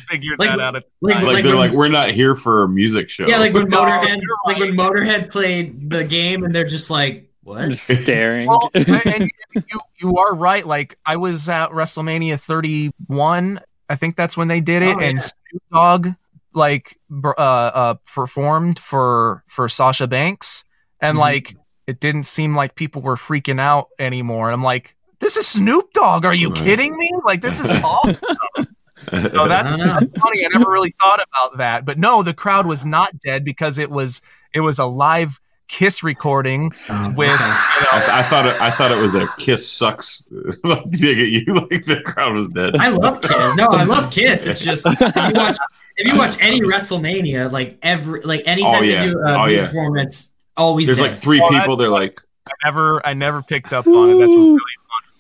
figured 0.08 0.40
Like- 0.40 0.50
that 0.50 0.60
out. 0.60 0.74
Like- 0.76 0.84
Like, 1.02 1.24
like 1.24 1.44
they're 1.44 1.56
when- 1.56 1.70
like, 1.70 1.72
we're 1.78 1.88
not 1.90 2.12
here 2.12 2.36
for 2.36 2.64
a 2.64 2.70
music 2.70 3.10
show. 3.10 3.28
Yeah, 3.28 3.38
like 3.38 3.54
when 3.54 3.68
No, 3.70 3.84
Motorhead, 3.84 4.22
you're 4.22 4.38
like 4.46 4.60
when. 4.60 4.76
Motorhead 4.76 5.32
played 5.32 5.90
the 5.90 6.04
game, 6.04 6.44
and 6.44 6.54
they're 6.54 6.64
just 6.66 6.90
like, 6.90 7.30
"What?" 7.44 7.70
Just 7.70 7.88
staring. 8.04 8.48
well, 8.48 8.70
and 8.74 9.30
you 9.54 9.80
you 10.02 10.18
are 10.18 10.36
right. 10.36 10.66
Like 10.66 10.96
I 11.06 11.16
was 11.18 11.50
at 11.50 11.70
WrestleMania 11.72 12.40
31. 12.40 13.60
I 13.90 13.96
think 13.96 14.16
that's 14.16 14.36
when 14.38 14.48
they 14.50 14.60
did 14.62 14.84
it, 14.84 14.96
Oh, 14.98 15.00
and 15.00 15.18
yeah. 15.18 15.20
Snoop 15.20 15.64
Dogg 15.72 16.08
like 16.54 16.98
uh, 17.24 17.30
uh, 17.40 17.94
performed 18.14 18.80
for 18.80 19.44
for 19.48 19.70
Sasha 19.70 20.08
Banks, 20.08 20.66
and 21.00 21.18
Mhm. 21.18 21.22
like 21.22 21.56
it 21.88 22.00
didn't 22.02 22.24
seem 22.24 22.54
like 22.54 22.76
people 22.76 23.02
were 23.02 23.16
freaking 23.16 23.62
out 23.62 23.88
anymore. 23.98 24.48
And 24.50 24.54
I'm 24.56 24.62
like, 24.62 24.97
this 25.20 25.38
is 25.38 25.48
Snoop 25.48 25.92
Dogg. 25.94 26.26
Are 26.26 26.34
you 26.34 26.50
Right. 26.50 26.58
kidding 26.58 26.98
me? 26.98 27.12
Like 27.26 27.42
this 27.42 27.60
is 27.60 27.72
awesome. 27.84 28.16
So 28.16 29.44
I 29.44 29.48
that, 29.48 29.78
that's 30.00 30.22
funny. 30.22 30.46
I 30.46 30.50
never 30.54 30.70
really 30.72 30.92
thought 31.00 31.20
about 31.32 31.58
that. 31.58 31.86
But 31.86 31.98
no, 31.98 32.24
the 32.24 32.34
crowd 32.34 32.66
was 32.66 32.86
not 32.86 33.20
dead 33.20 33.44
because 33.44 33.78
it 33.80 33.90
was 33.90 34.22
it 34.54 34.60
was 34.62 34.80
a 34.80 34.86
live 34.86 35.40
Kiss 35.70 36.02
recording 36.02 36.72
Oh, 36.90 37.14
with 37.18 37.30
okay. 37.30 37.44
you 37.44 37.50
know, 37.50 37.90
I, 37.92 38.20
I 38.20 38.24
thought 38.24 38.46
it. 38.46 38.62
I 38.62 38.72
thought 38.72 38.90
it 38.92 39.02
was 39.02 39.14
a 39.16 39.28
kiss 39.38 39.70
sucks. 39.70 40.26
like 40.64 40.90
dig 40.92 41.20
at 41.20 41.28
you. 41.28 41.44
Like 41.56 41.86
the 41.86 42.02
crowd 42.06 42.34
was 42.34 42.48
dead. 42.50 42.78
I 42.78 42.88
love 42.88 43.22
Kiss. 43.22 43.56
No, 43.58 43.68
I 43.68 43.84
love 43.84 44.10
Kiss. 44.12 44.48
It's 44.48 44.64
just 44.64 44.86
if 44.88 45.00
you 45.34 45.38
watch 45.38 45.58
if 45.98 46.08
you 46.08 46.18
watch 46.18 46.38
any 46.42 46.62
WrestleMania, 46.62 47.52
like 47.52 47.78
every 47.82 48.22
like 48.22 48.44
anytime 48.46 48.76
Oh, 48.80 48.82
yeah. 48.82 49.00
they 49.04 49.10
do 49.12 49.20
a 49.20 49.34
Oh, 49.34 49.46
music 49.46 49.58
yeah. 49.64 49.68
performance, 49.68 50.36
always 50.56 50.86
There's 50.88 51.00
dead. 51.00 51.10
like 51.12 51.18
three 51.18 51.42
Oh, 51.42 51.52
that- 51.52 51.60
people. 51.64 51.76
They're 51.76 51.90
like, 51.90 52.18
I 52.48 52.52
never 52.70 53.06
I 53.06 53.14
never 53.14 53.42
picked 53.42 53.74
up 53.74 53.86
on 53.88 54.10
it. 54.10 54.20
That's 54.20 54.30
really 54.30 54.58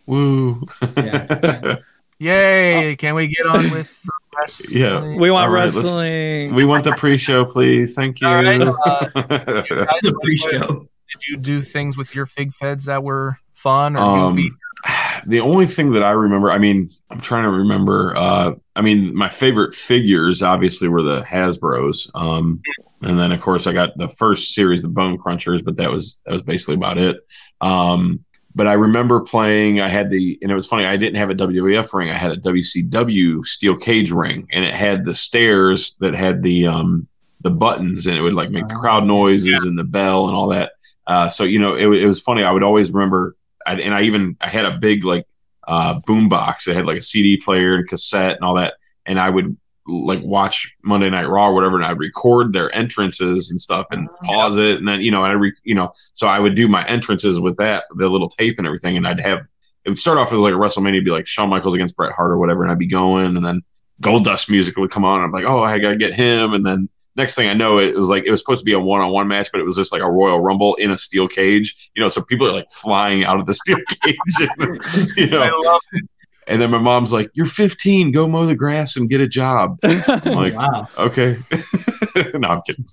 woo. 0.08 0.62
Yeah. 0.96 1.76
yay. 2.20 2.96
Can 2.98 3.16
we 3.16 3.28
get 3.28 3.46
on 3.48 3.64
with 3.72 4.04
wrestling? 4.36 4.82
Yeah. 4.82 5.16
we 5.18 5.32
want 5.32 5.48
All 5.48 5.54
right, 5.54 5.62
let's- 5.62 5.76
wrestling. 5.76 6.56
we 6.56 6.66
want 6.66 6.84
the 6.84 6.94
pre-show, 6.94 7.46
please. 7.46 7.96
Thank 7.96 8.22
you. 8.22 8.28
All 8.28 8.36
right. 8.42 8.62
Uh, 8.62 9.06
you 9.16 9.22
guys, 9.76 10.02
the 10.02 10.20
pre-show. 10.24 10.88
Did 11.14 11.28
you 11.30 11.38
do 11.38 11.62
things 11.62 11.98
with 11.98 12.14
your 12.16 12.26
fig 12.26 12.52
feds 12.54 12.86
that 12.86 13.04
were 13.04 13.38
fun 13.54 13.96
or 13.96 14.00
Um, 14.00 14.36
goofy? 14.36 14.50
the 15.26 15.40
only 15.40 15.66
thing 15.66 15.92
that 15.94 16.04
I 16.04 16.12
remember, 16.12 16.52
I 16.52 16.58
mean, 16.58 16.88
I'm 17.10 17.20
trying 17.22 17.44
to 17.44 17.50
remember. 17.50 18.14
Uh, 18.16 18.54
I 18.76 18.82
mean, 18.82 19.16
my 19.16 19.30
favorite 19.30 19.74
figures 19.74 20.42
obviously 20.44 20.88
were 20.88 21.02
the 21.02 21.22
Hasbro's, 21.22 22.12
um, 22.14 22.62
and 23.02 23.18
then 23.18 23.32
of 23.32 23.42
course 23.42 23.66
I 23.68 23.74
got 23.74 23.98
the 23.98 24.08
first 24.08 24.54
series, 24.54 24.84
the 24.84 24.90
Bone 24.90 25.18
Crunchers, 25.18 25.64
but 25.64 25.78
that 25.78 25.92
was 25.92 26.22
that 26.26 26.34
was 26.34 26.42
basically 26.44 26.76
about 26.76 26.98
it. 27.00 27.18
Um, 27.62 28.24
but 28.58 28.66
I 28.66 28.74
remember 28.74 29.20
playing. 29.20 29.82
I 29.82 29.88
had 29.88 30.10
the, 30.10 30.36
and 30.42 30.52
it 30.52 30.56
was 30.56 30.66
funny. 30.66 30.84
I 30.84 30.98
didn't 30.98 31.18
have 31.18 31.30
a 31.30 31.36
WWF 31.36 31.94
ring. 31.94 32.10
I 32.10 32.16
had 32.16 32.32
a 32.32 32.38
WCW 32.38 33.46
steel 33.46 33.78
cage 33.78 34.12
ring, 34.12 34.48
and 34.52 34.66
it 34.66 34.74
had 34.74 35.06
the 35.06 35.14
stairs 35.14 35.96
that 36.00 36.16
had 36.16 36.42
the 36.42 36.66
um, 36.66 37.08
the 37.42 37.52
buttons, 37.52 38.08
and 38.08 38.18
it 38.18 38.24
would 38.24 38.34
like 38.34 38.50
make 38.50 38.68
the 38.68 38.74
crowd 38.74 39.06
noises 39.06 39.62
and 39.62 39.78
the 39.78 39.84
bell 39.84 40.28
and 40.28 40.36
all 40.36 40.48
that. 40.48 40.72
Uh, 41.06 41.30
so 41.30 41.44
you 41.44 41.60
know, 41.60 41.76
it, 41.76 41.88
it 41.88 42.08
was 42.08 42.20
funny. 42.20 42.44
I 42.44 42.52
would 42.52 42.64
always 42.64 42.92
remember 42.92 43.36
I, 43.68 43.76
and 43.76 43.94
I 43.94 44.02
even 44.02 44.36
I 44.42 44.48
had 44.48 44.66
a 44.66 44.80
big 44.80 45.04
like 45.04 45.28
uh, 45.68 46.00
boom 46.08 46.28
box 46.28 46.66
that 46.66 46.76
had 46.76 46.88
like 46.88 46.98
a 46.98 47.04
CD 47.04 47.38
player 47.38 47.76
and 47.76 47.88
cassette 47.88 48.38
and 48.38 48.44
all 48.44 48.56
that, 48.56 48.74
and 49.06 49.20
I 49.20 49.30
would 49.30 49.56
like 49.88 50.22
watch 50.24 50.76
Monday 50.84 51.10
Night 51.10 51.28
Raw 51.28 51.50
or 51.50 51.54
whatever, 51.54 51.76
and 51.76 51.86
I'd 51.86 52.00
record 52.00 52.54
their 52.54 52.74
entrances 52.76 53.52
and 53.52 53.60
stuff 53.60 53.88
and 53.92 54.10
pause 54.24 54.58
it, 54.58 54.78
and 54.78 54.88
then 54.88 55.02
you 55.02 55.12
know 55.12 55.24
I 55.24 55.32
re- 55.32 55.54
you 55.64 55.76
know 55.76 55.92
so 56.14 56.28
I 56.28 56.40
would 56.40 56.56
do 56.56 56.68
my 56.68 56.86
entrances 56.86 57.40
with 57.40 57.58
that 57.58 57.86
the 57.96 58.10
little 58.10 58.30
tape 58.30 58.58
and 58.58 58.68
everything, 58.68 58.98
and 58.98 59.08
I'd 59.08 59.20
have 59.20 59.48
it 59.86 59.90
would 59.90 60.00
start 60.00 60.18
off 60.18 60.32
with 60.32 60.42
like 60.42 60.54
a 60.54 60.58
WrestleMania, 60.58 61.04
be 61.04 61.12
like 61.12 61.28
Shawn 61.28 61.50
Michaels 61.50 61.74
against 61.74 61.96
Bret 61.96 62.12
Hart 62.12 62.32
or 62.32 62.38
whatever, 62.38 62.64
and 62.64 62.72
I'd 62.72 62.80
be 62.80 62.88
going, 62.88 63.38
and 63.38 63.46
then 63.46 63.62
Goldust 64.02 64.50
music 64.50 64.78
would 64.78 64.92
come 64.92 65.06
on, 65.06 65.20
and 65.20 65.26
I'm 65.26 65.32
like, 65.32 65.46
oh, 65.46 65.64
I 65.64 65.80
gotta 65.80 65.98
get 65.98 66.14
him, 66.14 66.54
and 66.54 66.66
then 66.66 66.90
next 67.18 67.36
thing 67.36 67.50
I 67.50 67.54
know, 67.54 67.80
it 67.80 67.96
was 67.96 68.10
like 68.10 68.26
it 68.26 68.32
was 68.32 68.40
supposed 68.40 68.62
to 68.62 68.66
be 68.66 68.74
a 68.74 68.80
one 68.80 69.02
on 69.02 69.12
one 69.12 69.28
match, 69.28 69.50
but 69.52 69.60
it 69.60 69.64
was 69.64 69.76
just 69.76 69.92
like 69.92 70.02
a 70.02 70.10
Royal 70.10 70.40
Rumble 70.40 70.76
in 70.76 70.92
a 70.92 70.98
steel 70.98 71.28
cage, 71.28 71.90
you 71.96 72.02
know, 72.02 72.10
so 72.10 72.24
people 72.24 72.48
are 72.48 72.54
like 72.54 72.70
flying 72.70 73.24
out 73.24 73.40
of 73.40 73.46
the 73.46 73.54
steel 73.54 73.78
cage, 74.04 74.18
you 75.18 75.28
know. 75.28 75.80
I 76.48 76.54
love 76.54 76.54
it. 76.54 76.54
And 76.54 76.62
then 76.62 76.72
my 76.72 76.78
mom's 76.80 77.14
like, 77.14 77.30
"You're 77.34 77.46
15, 77.46 78.12
go 78.12 78.28
mow 78.28 78.46
the 78.46 78.56
grass 78.56 78.96
and 78.96 79.10
get 79.10 79.22
a 79.22 79.28
job." 79.28 79.80
I'm 79.84 80.34
like, 80.34 80.56
Wow. 80.56 80.88
okay. 80.98 81.38
no, 82.34 82.48
I'm 82.48 82.62
kidding. 82.64 82.86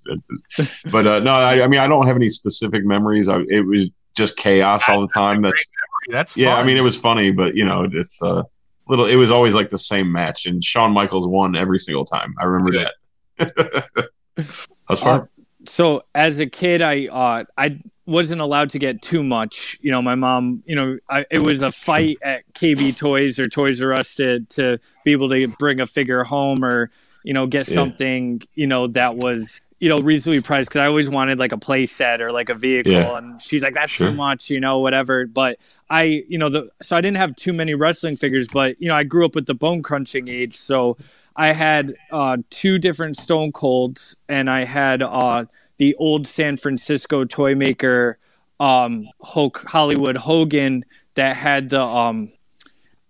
But 0.91 1.07
uh, 1.07 1.21
no, 1.21 1.33
I, 1.33 1.63
I 1.63 1.69
mean, 1.69 1.81
I 1.81 1.87
don't 1.87 2.07
have 2.07 2.17
any 2.17 2.31
specific 2.31 2.85
memories. 2.85 3.29
I, 3.29 3.41
it 3.49 3.67
was 3.67 3.91
just 4.15 4.37
chaos 4.37 4.89
all 4.89 5.01
the 5.01 5.09
time. 5.13 5.43
That's 5.43 5.71
That's 6.11 6.37
yeah. 6.37 6.57
I 6.57 6.65
mean, 6.65 6.77
it 6.77 6.83
was 6.83 6.97
funny, 6.97 7.31
but 7.31 7.55
you 7.55 7.65
know, 7.65 7.87
it's 7.91 8.23
uh, 8.23 8.43
little. 8.89 9.07
It 9.07 9.17
was 9.17 9.31
always 9.31 9.55
like 9.55 9.69
the 9.69 9.79
same 9.79 10.11
match, 10.11 10.47
and 10.47 10.63
Shawn 10.63 10.93
Michaels 10.93 11.27
won 11.27 11.57
every 11.57 11.79
single 11.79 12.05
time. 12.05 12.35
I 12.39 12.45
remember 12.45 12.73
that. 12.73 14.11
That's 14.37 15.01
fun. 15.03 15.21
Uh, 15.23 15.27
so 15.67 16.03
as 16.15 16.41
a 16.41 16.47
kid, 16.47 16.83
I 16.83 17.07
uh, 17.07 17.45
I 17.57 17.79
wasn't 18.07 18.41
allowed 18.41 18.71
to 18.71 18.79
get 18.79 19.01
too 19.03 19.25
much. 19.25 19.79
You 19.81 19.91
know, 19.91 20.03
my 20.03 20.15
mom, 20.15 20.63
you 20.67 20.75
know, 20.77 20.99
I, 21.09 21.25
it 21.31 21.43
was 21.43 21.63
a 21.63 21.71
fight 21.73 22.19
at 22.23 22.43
KB 22.55 22.97
Toys 22.99 23.39
or 23.39 23.47
Toys 23.47 23.83
R 23.83 23.93
Us 23.93 24.15
to 24.17 24.41
to 24.51 24.79
be 25.05 25.13
able 25.13 25.29
to 25.31 25.49
bring 25.59 25.81
a 25.81 25.87
figure 25.87 26.23
home 26.25 26.65
or 26.65 26.91
you 27.23 27.33
know 27.33 27.47
get 27.47 27.67
Yeah. 27.69 27.75
something 27.75 28.43
you 28.55 28.67
know 28.67 28.87
that 28.89 29.17
was 29.17 29.63
you 29.81 29.89
know 29.89 29.99
reasonably 29.99 30.43
priced 30.43 30.69
because 30.69 30.81
I 30.81 30.87
always 30.87 31.09
wanted 31.09 31.39
like 31.39 31.53
a 31.53 31.59
play 31.59 31.87
set 31.87 32.21
or 32.21 32.29
like 32.31 32.51
a 32.51 32.55
vehicle, 32.55 32.93
Yeah. 32.93 33.17
and 33.17 33.41
she's 33.41 33.63
like 33.63 33.73
that's 33.75 33.93
Sure. 33.93 34.11
too 34.11 34.15
much, 34.17 34.51
you 34.51 34.61
know, 34.61 34.79
whatever. 34.81 35.27
But 35.27 35.57
I, 35.89 36.25
you 36.29 36.37
know, 36.39 36.49
the 36.51 36.69
so 36.83 36.97
I 36.97 37.01
didn't 37.01 37.17
have 37.17 37.35
too 37.37 37.53
many 37.55 37.75
wrestling 37.75 38.17
figures, 38.17 38.49
but 38.53 38.81
you 38.81 38.89
know, 38.89 38.95
I 38.95 39.05
grew 39.05 39.25
up 39.25 39.35
with 39.35 39.47
the 39.47 39.55
bone 39.55 39.83
crunching 39.83 40.29
age, 40.29 40.55
so 40.55 40.97
I 41.37 41.53
had 41.53 41.95
uh, 42.13 42.37
two 42.51 42.79
different 42.79 43.17
Stone 43.17 43.53
Colds, 43.53 44.17
and 44.29 44.49
I 44.49 44.65
had 44.65 45.03
uh, 45.03 45.47
the 45.79 45.95
old 45.97 46.27
San 46.27 46.57
Francisco 46.57 47.25
toy 47.25 47.55
maker 47.55 48.19
um, 48.61 49.09
Hulk 49.23 49.65
Hollywood 49.67 50.17
Hogan 50.17 50.85
that 51.17 51.37
had 51.37 51.71
the 51.71 51.83
um, 51.83 52.31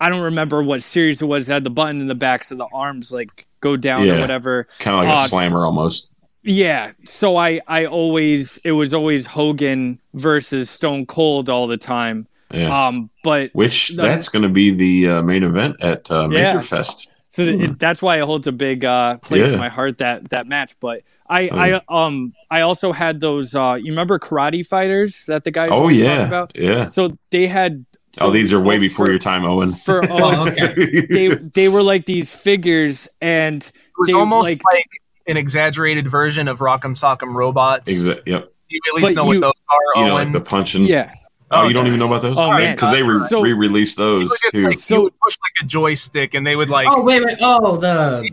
I 0.01 0.09
don't 0.09 0.22
remember 0.22 0.62
what 0.62 0.83
series 0.83 1.20
it 1.22 1.27
was. 1.27 1.49
It 1.49 1.53
had 1.53 1.64
the 1.64 1.70
button 1.70 2.01
in 2.01 2.09
the 2.09 2.14
back, 2.14 2.45
so 2.45 2.57
the 2.57 2.66
arms 2.72 3.12
like 3.12 3.47
go 3.61 3.77
down 3.77 4.07
Yeah. 4.07 4.16
or 4.16 4.20
whatever. 4.20 4.66
Kind 4.79 4.97
of 4.97 5.05
like 5.05 5.20
uh, 5.22 5.25
a 5.25 5.29
slammer 5.29 5.64
almost. 5.64 6.11
Yeah. 6.43 6.93
So 7.05 7.37
I 7.37 7.61
I 7.68 7.87
always 7.87 8.59
it 8.64 8.72
was 8.72 8.93
always 8.95 9.27
Hogan 9.27 9.99
versus 10.14 10.68
Stone 10.70 11.07
Cold 11.07 11.49
all 11.51 11.66
the 11.66 11.77
time. 11.79 12.27
Yeah. 12.53 12.87
Um, 12.87 13.11
but 13.22 13.51
Which 13.55 13.89
the- 13.89 14.03
that's 14.03 14.29
going 14.29 14.43
to 14.45 14.49
be 14.49 14.70
the 14.70 15.09
uh, 15.18 15.22
main 15.22 15.43
event 15.43 15.77
at 15.81 16.11
uh, 16.11 16.29
Major 16.29 16.41
Yeah. 16.41 16.61
Fest. 16.61 17.14
So 17.35 17.43
it, 17.43 17.80
that's 17.80 18.01
why 18.01 18.18
it 18.18 18.24
holds 18.24 18.47
a 18.47 18.53
big 18.53 18.85
uh, 18.85 19.16
place 19.18 19.49
Yeah. 19.49 19.55
in 19.55 19.59
my 19.59 19.68
heart 19.68 19.99
that 19.99 20.30
that 20.30 20.47
match. 20.47 20.74
But 20.78 21.03
I, 21.28 21.49
Oh, 21.49 21.64
yeah. 21.64 21.80
I 21.89 22.07
um 22.07 22.32
I 22.49 22.61
also 22.61 22.93
had 22.93 23.18
those. 23.20 23.57
Uh, 23.57 23.74
you 23.80 23.91
remember 23.91 24.20
Karate 24.20 24.64
Fighters 24.64 25.26
that 25.26 25.43
the 25.43 25.51
guys 25.51 25.70
Oh 25.72 25.76
always 25.80 26.01
talk 26.01 26.09
yeah, 26.09 26.26
about? 26.28 26.53
yeah. 26.55 26.85
So 26.85 27.09
they 27.30 27.49
had. 27.49 27.85
So 28.12 28.28
oh, 28.28 28.30
these 28.30 28.53
are 28.53 28.61
way 28.61 28.76
for- 28.76 28.80
before 28.80 29.09
your 29.11 29.18
time, 29.18 29.45
Owen. 29.45 29.72
For 29.72 30.05
Oh, 30.11 30.45
oh, 30.47 30.49
okay. 30.49 31.07
they 31.11 31.28
they 31.35 31.68
were 31.68 31.82
like 31.82 32.07
these 32.07 32.37
figures, 32.37 33.09
and 33.20 33.57
It 33.64 33.72
was 33.99 34.11
they, 34.11 34.14
almost 34.16 34.49
like- 34.51 34.61
like, 34.72 34.87
an 35.26 35.37
exaggerated 35.37 36.07
version 36.07 36.47
of 36.47 36.61
Rock'em 36.61 36.95
Sock'em 36.95 37.35
Robots. 37.35 37.91
Exa- 37.91 38.22
yep. 38.26 38.53
You 38.68 38.80
at 38.91 38.95
least 39.03 39.14
But 39.14 39.14
know 39.16 39.32
you- 39.32 39.41
what 39.41 39.47
those 39.47 39.53
are, 39.97 40.01
You 40.03 40.07
know, 40.09 40.14
like 40.14 40.30
the 40.30 40.41
punching. 40.41 40.85
yeah. 40.85 41.11
Oh, 41.55 41.63
oh, 41.63 41.69
you 41.69 41.75
don't 41.75 41.87
even 41.87 41.99
know 41.99 42.07
about 42.07 42.23
those? 42.23 42.37
Oh, 42.39 42.51
man. 42.51 42.75
because 42.75 42.93
they 42.93 43.03
re- 43.03 43.15
So- 43.17 43.41
re-released 43.43 43.97
those 43.97 44.29
just, 44.43 44.53
too. 44.55 44.65
like, 44.67 44.77
So- 44.77 45.09
push 45.23 45.37
like 45.43 45.63
a 45.63 45.67
joystick, 45.67 46.35
and 46.35 46.47
they 46.47 46.57
would 46.57 46.69
like 46.71 46.89
Oh 46.91 47.05
wait, 47.05 47.25
wait. 47.25 47.39
Oh, 47.41 47.77
the 47.77 48.29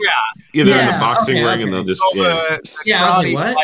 Yeah, 0.54 0.64
they're 0.64 0.80
in 0.82 0.86
the 0.88 0.92
boxing 0.94 1.38
okay, 1.38 1.44
ring, 1.46 1.62
and 1.64 1.74
they'll 1.74 1.84
just 1.84 2.02
go 2.02 2.22
yeah. 2.24 2.24
the, 2.24 2.60
the 2.64 2.84
Yeah, 2.88 3.04
I 3.04 3.06
was 3.08 3.16
like, 3.18 3.26
karate 3.28 3.34
what? 3.34 3.58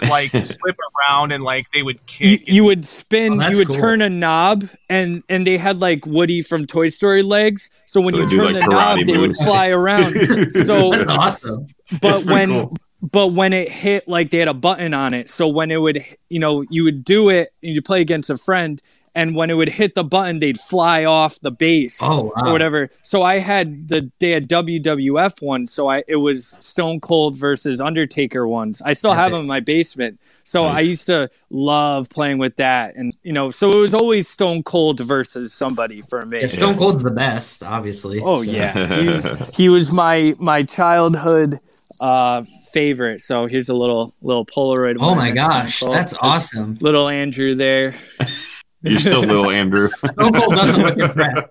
would 0.00 0.08
like 0.08 0.30
flip 0.60 0.76
around 1.08 1.32
and 1.32 1.44
like 1.44 1.70
they 1.72 1.82
would 1.82 2.04
kick. 2.06 2.44
you 2.48 2.64
would 2.64 2.84
spin, 2.84 3.42
Oh, 3.42 3.48
you 3.50 3.58
would 3.58 3.68
cool. 3.68 3.76
turn 3.76 4.00
a 4.02 4.08
knob, 4.08 4.64
and 4.88 5.22
and 5.28 5.46
they 5.46 5.58
had 5.58 5.80
like 5.80 6.06
Woody 6.06 6.40
from 6.42 6.64
Toy 6.66 6.88
Story 6.88 7.22
legs. 7.22 7.70
So 7.86 8.00
when 8.00 8.14
So 8.14 8.20
you 8.22 8.28
turn 8.28 8.44
like, 8.46 8.54
the 8.54 8.60
knob, 8.70 8.98
karate 8.98 9.06
they 9.06 9.18
would 9.20 9.36
fly 9.36 9.68
around. 9.68 10.14
So 10.52 10.90
that's 10.92 11.04
awesome. 11.06 11.66
but 12.00 12.24
when 12.24 12.48
cool. 12.48 12.76
but 13.12 13.28
when 13.34 13.52
it 13.52 13.68
hit 13.68 14.08
like 14.08 14.30
they 14.30 14.38
had 14.38 14.48
a 14.48 14.54
button 14.54 14.94
on 14.94 15.12
it 15.12 15.28
so 15.28 15.46
when 15.48 15.70
it 15.70 15.80
would 15.80 16.02
you 16.30 16.38
know 16.38 16.64
you 16.70 16.84
would 16.84 17.04
do 17.04 17.28
it 17.28 17.48
and 17.62 17.74
you 17.74 17.82
play 17.82 18.00
against 18.00 18.30
a 18.30 18.38
friend 18.38 18.80
and 19.14 19.34
when 19.34 19.50
it 19.50 19.54
would 19.54 19.68
hit 19.68 19.94
the 19.94 20.04
button 20.04 20.38
they'd 20.38 20.58
fly 20.58 21.04
off 21.04 21.38
the 21.40 21.50
base 21.50 22.00
Oh 22.02 22.32
wow. 22.36 22.46
or 22.46 22.52
whatever 22.52 22.90
so 23.02 23.22
i 23.22 23.38
had 23.38 23.88
the 23.88 24.10
they 24.20 24.30
had 24.30 24.48
wwf 24.48 25.42
one 25.42 25.66
so 25.66 25.88
i 25.88 26.02
it 26.08 26.16
was 26.16 26.56
stone 26.60 27.00
cold 27.00 27.38
versus 27.38 27.80
undertaker 27.80 28.46
ones 28.48 28.80
i 28.84 28.92
still 28.92 29.12
have 29.12 29.32
them 29.32 29.40
in 29.42 29.46
my 29.46 29.60
basement 29.60 30.18
so 30.44 30.64
i 30.64 30.80
used 30.80 31.06
to 31.06 31.28
love 31.50 32.08
playing 32.10 32.38
with 32.38 32.56
that 32.56 32.94
and 32.96 33.14
you 33.22 33.32
know 33.32 33.50
so 33.50 33.70
it 33.70 33.76
was 33.76 33.94
always 33.94 34.28
stone 34.28 34.62
cold 34.62 35.00
versus 35.00 35.52
somebody 35.52 36.00
for 36.00 36.24
me 36.26 36.40
Yeah, 36.40 36.46
Stone 36.46 36.76
Cold's 36.76 37.02
the 37.02 37.10
best, 37.10 37.62
obviously. 37.62 38.20
Oh 38.22 38.42
so. 38.42 38.50
yeah, 38.50 38.86
he 39.00 39.08
was, 39.08 39.56
he 39.56 39.68
was 39.68 39.92
my 39.92 40.34
my 40.38 40.62
childhood 40.62 41.60
uh, 42.00 42.44
favorite. 42.72 43.20
So 43.20 43.46
here's 43.46 43.68
a 43.68 43.74
little 43.74 44.14
little 44.22 44.44
Polaroid. 44.46 44.96
Oh 45.00 45.14
my 45.14 45.30
gosh, 45.30 45.80
that's 45.80 46.14
awesome. 46.20 46.78
Little 46.80 47.08
Andrew 47.08 47.54
there, 47.54 47.94
You're 48.82 49.00
still 49.00 49.20
little 49.20 49.50
Andrew. 49.50 49.88
Stone 50.04 50.32
Cold 50.32 50.54
doesn't 50.54 50.84
look 50.84 50.98
impressed. 50.98 51.48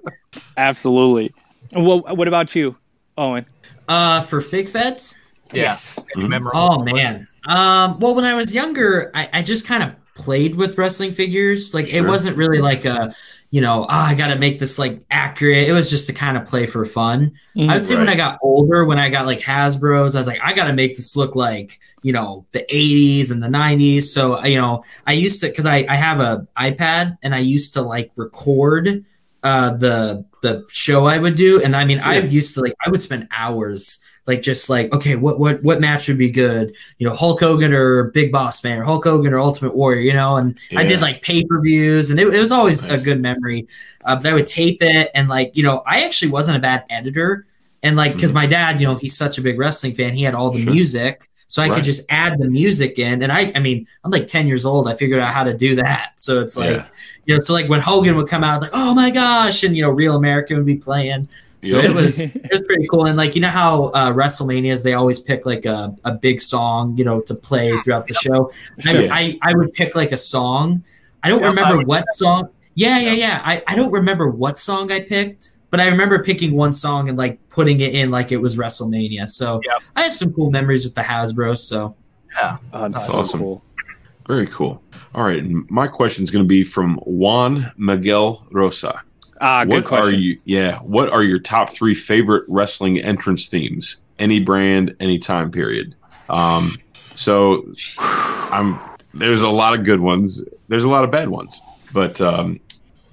absolutely. 0.57 1.31
What 1.73 2.17
what 2.17 2.27
about 2.27 2.55
you, 2.55 2.77
Owen? 3.17 3.45
Uh, 3.87 4.21
for 4.21 4.41
Fig 4.41 4.69
Feds? 4.69 5.15
Yes, 5.53 5.99
Mhm. 6.17 6.29
memorable. 6.29 6.59
Oh 6.59 6.83
man. 6.83 7.25
Um, 7.47 7.99
well, 7.99 8.15
when 8.15 8.25
I 8.25 8.35
was 8.35 8.53
younger, 8.53 9.11
I, 9.15 9.29
I 9.33 9.41
just 9.41 9.67
kind 9.67 9.83
of 9.83 9.91
played 10.15 10.55
with 10.55 10.77
wrestling 10.77 11.11
figures. 11.13 11.73
Like 11.73 11.91
it 11.93 12.01
wasn't 12.03 12.37
really 12.37 12.59
like 12.59 12.85
a, 12.85 13.13
you 13.49 13.59
know, 13.61 13.83
oh, 13.83 13.87
I 13.89 14.13
got 14.13 14.27
to 14.27 14.37
make 14.39 14.59
this 14.59 14.77
like 14.77 15.01
accurate. 15.09 15.67
It 15.67 15.73
was 15.73 15.89
just 15.89 16.05
to 16.07 16.13
kind 16.13 16.37
of 16.37 16.45
play 16.45 16.65
for 16.67 16.85
fun. 16.85 17.31
I 17.57 17.75
would 17.75 17.85
say 17.85 17.95
when 17.97 18.07
I 18.09 18.15
got 18.15 18.37
older, 18.43 18.85
when 18.85 18.99
I 18.99 19.09
got 19.09 19.25
like 19.25 19.39
Hasbro's, 19.39 20.15
I 20.15 20.19
was 20.19 20.27
like, 20.27 20.39
I 20.43 20.53
got 20.53 20.65
to 20.65 20.73
make 20.73 20.95
this 20.95 21.15
look 21.17 21.35
like, 21.35 21.79
you 22.03 22.13
know, 22.13 22.45
the 22.51 22.63
80s 22.71 23.31
and 23.31 23.41
the 23.41 23.47
90s. 23.47 24.03
So, 24.03 24.41
you 24.45 24.57
know, 24.61 24.83
I 25.07 25.13
used 25.13 25.41
to, 25.41 25.47
because 25.47 25.65
I, 25.65 25.85
I 25.89 25.95
have 25.95 26.19
a 26.19 26.47
iPad 26.57 27.17
and 27.23 27.33
I 27.35 27.39
used 27.39 27.73
to 27.73 27.81
like 27.81 28.11
record 28.15 29.03
uh, 29.43 29.73
the 29.73 30.23
the 30.43 30.63
show 30.69 31.05
I 31.07 31.17
would 31.17 31.35
do. 31.35 31.61
And 31.61 31.75
I 31.75 31.83
mean, 31.85 31.99
I 31.99 32.19
used 32.19 32.53
to 32.55 32.61
like, 32.61 32.73
I 32.85 32.89
would 32.89 33.01
spend 33.01 33.27
hours 33.31 34.03
like 34.27 34.41
just 34.41 34.69
like, 34.69 34.93
okay, 34.93 35.15
what 35.15 35.39
what 35.39 35.63
what 35.63 35.81
match 35.81 36.07
would 36.07 36.17
be 36.17 36.29
good? 36.31 36.73
You 36.99 37.07
know, 37.07 37.15
Hulk 37.15 37.39
Hogan 37.39 37.73
or 37.73 38.05
Big 38.11 38.31
Boss 38.31 38.63
Man 38.63 38.79
or 38.79 38.83
Hulk 38.83 39.03
Hogan 39.03 39.33
or 39.33 39.39
Ultimate 39.39 39.75
Warrior, 39.75 40.01
you 40.01 40.13
know, 40.13 40.37
and 40.37 40.57
I 40.75 40.83
did 40.85 41.01
like 41.01 41.21
pay 41.23 41.43
per 41.43 41.59
views, 41.59 42.11
and 42.11 42.19
it, 42.19 42.27
it 42.33 42.39
was 42.39 42.51
always 42.51 42.87
Nice. 42.87 43.01
a 43.01 43.05
good 43.05 43.19
memory. 43.21 43.67
Uh, 44.05 44.15
but 44.15 44.27
I 44.27 44.33
would 44.33 44.47
tape 44.47 44.77
it, 44.81 45.09
and 45.15 45.27
like 45.27 45.55
you 45.57 45.63
know, 45.63 45.81
I 45.87 46.03
actually 46.05 46.31
wasn't 46.31 46.57
a 46.57 46.61
bad 46.61 46.83
editor, 46.89 47.45
and 47.83 47.95
like 47.95 48.13
because 48.13 48.33
my 48.33 48.45
dad, 48.45 48.79
you 48.79 48.87
know, 48.87 48.95
he's 48.95 49.17
such 49.17 49.37
a 49.37 49.41
big 49.41 49.57
wrestling 49.57 49.93
fan, 49.93 50.13
he 50.13 50.23
had 50.23 50.35
all 50.35 50.51
the 50.51 50.59
Mm. 50.59 50.63
Sure. 50.65 50.73
music, 50.73 51.27
so 51.47 51.61
I 51.63 51.65
Right. 51.67 51.75
could 51.75 51.83
just 51.83 52.05
add 52.09 52.37
the 52.37 52.45
music 52.47 52.99
in. 52.99 53.23
And 53.23 53.31
I, 53.31 53.51
I 53.55 53.59
mean, 53.59 53.87
I'm 54.03 54.11
like 54.11 54.27
ten 54.27 54.47
years 54.47 54.65
old, 54.65 54.87
I 54.87 54.93
figured 54.93 55.19
out 55.19 55.33
how 55.33 55.43
to 55.43 55.55
do 55.57 55.75
that. 55.75 56.11
So 56.17 56.39
it's 56.41 56.55
like, 56.55 56.69
Yeah. 56.77 56.85
you 57.25 57.33
know, 57.35 57.39
so 57.39 57.53
like 57.53 57.67
when 57.69 57.79
Hogan 57.81 58.15
would 58.17 58.27
come 58.29 58.43
out, 58.43 58.61
like 58.61 58.71
oh 58.73 58.93
my 58.93 59.09
gosh, 59.09 59.63
and 59.63 59.75
you 59.75 59.81
know, 59.81 59.89
Real 59.89 60.15
America 60.15 60.53
would 60.55 60.65
be 60.65 60.77
playing. 60.77 61.27
So 61.63 61.77
Yep. 61.77 61.85
it 61.91 61.95
was 61.95 62.19
it 62.35 62.51
was 62.51 62.61
pretty 62.63 62.87
cool, 62.89 63.05
and 63.05 63.15
like 63.17 63.35
you 63.35 63.41
know 63.41 63.49
how 63.49 63.85
uh, 63.93 64.11
WrestleManias 64.13 64.83
they 64.83 64.93
always 64.93 65.19
pick 65.19 65.45
like 65.45 65.65
a, 65.65 65.95
a 66.03 66.13
big 66.13 66.41
song 66.41 66.97
you 66.97 67.03
know 67.05 67.21
to 67.21 67.35
play 67.35 67.71
throughout 67.83 68.07
the 68.07 68.13
show. 68.15 68.51
Sure. 68.79 69.01
I, 69.11 69.37
I 69.43 69.51
I 69.51 69.55
would 69.55 69.73
pick 69.73 69.95
like 69.95 70.11
a 70.11 70.17
song. 70.17 70.83
I 71.23 71.29
don't 71.29 71.41
Yeah, 71.41 71.47
remember 71.49 71.77
would- 71.77 71.87
what 71.87 72.05
song. 72.13 72.49
Yeah, 72.73 72.99
yeah, 72.99 73.11
yeah. 73.11 73.41
I, 73.43 73.61
I 73.67 73.75
don't 73.75 73.91
remember 73.91 74.29
what 74.29 74.57
song 74.57 74.91
I 74.93 75.01
picked, 75.01 75.51
but 75.69 75.79
I 75.81 75.87
remember 75.89 76.23
picking 76.23 76.55
one 76.55 76.71
song 76.73 77.09
and 77.09 77.17
like 77.17 77.37
putting 77.49 77.81
it 77.81 77.93
in 77.93 78.09
like 78.11 78.31
it 78.31 78.37
was 78.37 78.57
WrestleMania. 78.57 79.27
So 79.27 79.59
Yep. 79.65 79.81
I 79.97 80.01
have 80.03 80.13
some 80.13 80.31
cool 80.33 80.49
memories 80.51 80.85
with 80.85 80.95
the 80.95 81.01
Hasbro. 81.01 81.57
So 81.57 81.95
Yeah. 82.33 82.57
Oh, 82.73 82.85
it's 82.85 82.93
That's 83.01 83.11
so 83.11 83.19
awesome. 83.19 83.39
cool. 83.41 83.63
Very 84.25 84.47
cool. 84.47 84.81
All 85.13 85.25
right, 85.25 85.43
my 85.69 85.85
question 85.87 86.23
is 86.23 86.31
going 86.31 86.45
to 86.45 86.47
be 86.47 86.63
from 86.63 86.95
Juan 87.03 87.69
Miguel 87.77 88.47
Rosa. 88.53 89.03
Ah, 89.41 89.65
good 89.65 89.73
what 89.73 89.85
question. 89.85 90.13
are 90.13 90.17
you? 90.17 90.39
Yeah, 90.45 90.77
what 90.79 91.09
are 91.09 91.23
your 91.23 91.39
top 91.39 91.69
three 91.71 91.95
favorite 91.95 92.43
wrestling 92.47 92.99
entrance 92.99 93.47
themes? 93.49 94.03
Any 94.19 94.39
brand, 94.39 94.95
any 94.99 95.17
time 95.17 95.49
period. 95.51 95.95
Um, 96.29 96.71
so 97.15 97.65
I'm 98.51 98.79
there's 99.13 99.41
a 99.41 99.49
lot 99.49 99.77
of 99.77 99.83
good 99.83 99.99
ones. 99.99 100.47
There's 100.67 100.83
a 100.83 100.89
lot 100.89 101.03
of 101.03 101.11
bad 101.11 101.29
ones, 101.29 101.59
but 101.93 102.21
um, 102.21 102.59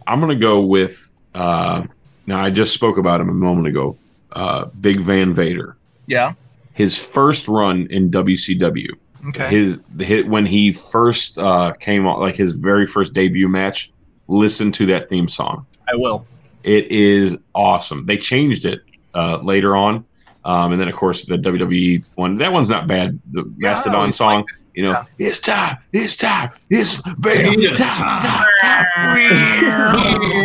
I'm 0.07 0.21
gonna 0.21 0.37
go 0.37 0.61
with. 0.61 1.13
Uh, 1.35 1.85
now 2.27 2.41
I 2.43 2.51
just 2.51 2.75
spoke 2.75 2.99
about 2.99 3.21
him 3.21 3.29
a 3.31 3.35
moment 3.35 3.67
ago. 3.67 3.97
Uh, 4.33 4.67
Big 4.81 5.01
Van 5.01 5.33
Vader. 5.33 5.77
Yeah. 6.07 6.35
His 6.75 7.03
first 7.03 7.49
run 7.49 7.87
in 7.91 8.11
WCW 8.11 8.91
Okay. 9.29 9.49
his 9.49 9.83
the 9.97 10.05
hit 10.05 10.29
when 10.29 10.47
he 10.47 10.71
first 10.73 11.39
uh, 11.39 11.73
came 11.81 12.07
on, 12.07 12.21
like 12.21 12.35
his 12.37 12.59
very 12.59 12.87
first 12.87 13.15
debut 13.15 13.49
match. 13.49 13.91
Listen 14.29 14.71
to 14.73 14.87
that 14.87 15.09
theme 15.09 15.27
song. 15.27 15.67
I 15.93 15.97
will. 15.97 16.27
It 16.65 16.91
is 16.91 17.39
awesome. 17.55 18.05
They 18.05 18.17
changed 18.19 18.65
it 18.65 18.81
uh, 19.15 19.39
later 19.43 19.77
on, 19.77 20.05
um, 20.45 20.73
and 20.73 20.81
then 20.81 20.89
of 20.89 20.95
course 20.95 21.25
the 21.25 21.37
WWE 21.39 22.05
one. 22.17 22.35
That 22.37 22.53
one's 22.53 22.69
not 22.71 22.87
bad. 22.87 23.19
The 23.31 23.45
Yeah, 23.59 23.71
Mastodon 23.71 24.13
song. 24.13 24.37
liked 24.37 24.51
You 24.75 24.83
know, 24.85 24.91
Yeah. 24.93 25.03
it's 25.29 25.41
time. 25.41 25.77
It's 25.93 26.17
time. 26.17 26.51
It's 26.71 27.01
bam, 27.19 27.55
Yeah. 27.59 27.75
time, 27.75 28.23
time, 28.23 28.47
time. 28.95 29.19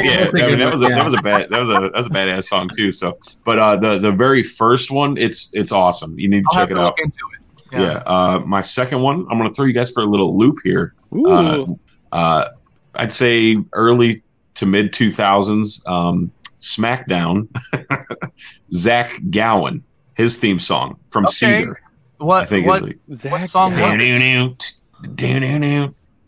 yeah, 0.04 0.30
I 0.34 0.48
mean 0.48 0.60
that 0.60 0.70
was 0.72 0.82
a, 0.82 0.88
that 0.88 1.04
was 1.06 1.14
a 1.14 1.22
bad 1.22 1.50
that 1.50 1.60
was 1.60 1.70
a 1.70 1.74
that 1.74 1.94
was 1.94 2.08
a 2.08 2.10
badass 2.10 2.46
song 2.46 2.70
too. 2.76 2.92
So, 2.92 3.18
but 3.46 3.60
uh, 3.60 3.76
the 3.76 4.00
the 4.00 4.12
very 4.12 4.44
first 4.44 4.92
one, 4.92 5.18
it's 5.18 5.54
it's 5.54 5.72
awesome. 5.72 6.18
You 6.18 6.30
need 6.30 6.44
to 6.46 6.50
I'll 6.54 6.60
have 6.60 6.70
check 6.70 6.76
to 6.76 6.82
it 6.82 6.86
out. 6.86 6.86
look 6.98 7.00
into 7.00 7.18
it. 7.34 7.82
Yeah. 7.82 8.04
Uh, 8.06 8.40
my 8.46 8.62
second 8.62 9.02
one, 9.02 9.26
I'm 9.32 9.38
going 9.40 9.50
to 9.50 9.56
throw 9.56 9.66
you 9.66 9.74
guys 9.74 9.90
for 9.92 10.02
a 10.04 10.06
little 10.06 10.38
loop 10.38 10.58
here. 10.64 10.94
Ooh. 11.16 11.28
Uh, 11.28 11.66
uh, 12.12 12.50
I'd 12.94 13.12
say 13.12 13.58
early 13.74 14.22
to 14.56 14.66
mid 14.66 14.92
2000s. 14.94 15.88
Um, 15.88 16.32
SmackDown. 16.60 17.48
Zach 18.74 19.20
Gowen, 19.30 19.84
his 20.16 20.38
theme 20.40 20.60
song 20.60 20.98
from 21.10 21.26
Okay. 21.26 21.34
Cedar. 21.34 21.80
I 22.20 22.24
What? 22.24 22.50
think 22.50 22.68
What? 22.68 22.84
Zach 23.12 23.46
song 23.46 23.72
was 23.72 23.80
like. 23.82 24.00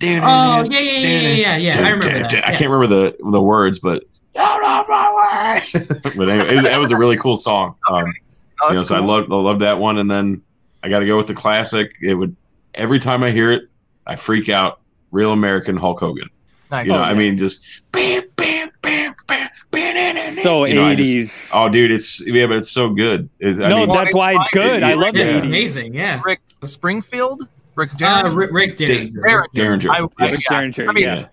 Oh 0.02 0.69
yeah, 0.69 0.80
yeah, 0.80 0.80
yeah, 0.81 1.30
yeah, 1.30 1.57
yeah. 1.57 1.73
I 1.77 1.91
remember 1.91 2.10
that. 2.27 2.34
I 2.45 2.49
can't 2.56 2.69
remember 2.69 2.88
the 2.88 3.15
the 3.31 3.41
words, 3.41 3.80
but 3.80 4.03
out 4.38 4.61
of 4.81 4.89
my 4.89 5.61
way. 5.64 5.85
but 6.18 6.30
anyway, 6.30 6.49
it 6.52 6.56
was, 6.56 6.64
that 6.65 6.80
was 6.80 6.91
a 6.91 6.97
really 6.97 7.18
cool 7.18 7.38
song. 7.38 7.76
Um, 7.89 8.14
Oh, 8.61 8.69
you 8.72 8.77
know, 8.77 8.84
so 8.85 8.95
I 8.95 8.99
love 8.99 9.30
I 9.31 9.35
love 9.35 9.60
that 9.60 9.77
one, 9.80 9.97
and 9.97 10.10
then 10.10 10.41
I 10.81 10.88
got 10.89 10.99
to 10.99 11.06
go 11.06 11.18
with 11.18 11.27
the 11.27 11.34
classic. 11.34 11.93
It 12.02 12.14
would 12.14 12.34
every 12.73 12.99
time 12.99 13.22
I 13.22 13.31
hear 13.31 13.52
it, 13.52 13.64
I 14.07 14.15
freak 14.15 14.47
out. 14.49 14.80
Real 15.11 15.31
American 15.34 15.76
Hulk 15.77 15.99
Hogan. 15.99 16.30
Nice. 16.72 16.88
You 16.88 16.94
know, 16.94 17.02
I 17.02 17.14
mean, 17.14 17.38
just 17.38 17.62
bam, 17.92 18.24
bam, 18.36 18.70
bam, 18.82 19.14
bam, 19.28 19.50
bam, 19.72 20.18
So 20.18 20.66
you 20.66 20.76
know, 20.76 20.86
I 20.86 20.96
just- 20.96 21.54
80s. 21.54 21.56
oh, 21.56 21.70
dude, 21.70 21.92
it's 21.92 22.26
yeah, 22.28 22.48
but 22.48 22.58
it's 22.58 22.72
so 22.72 22.90
good. 22.90 23.30
It's, 23.40 23.60
I 23.60 23.68
no, 23.70 23.80
mean, 23.86 23.90
that's 23.90 24.14
why 24.14 24.34
it's 24.36 24.48
good. 24.50 24.84
I 24.84 24.94
love 24.94 25.14
the 25.14 25.28
It's 25.28 25.38
80s. 25.38 25.46
amazing. 25.46 25.94
Yeah. 25.94 26.22
Rick 26.26 26.42
Springfield. 26.64 27.48
Rick 27.76 27.92
Uh, 27.94 27.98
Derringer. 27.98 28.38
Rick, 28.38 28.50
Rick 28.54 28.76
did. 28.78 29.14
Derringer. 29.16 29.46
Derringer, 29.54 29.92
I, 29.92 29.98
I, 29.98 30.08
yes. 30.28 30.44
yeah. 30.50 30.58
Derringer, 30.58 30.90
I 30.90 30.94
mean, 30.94 31.04
yeah. 31.04 31.24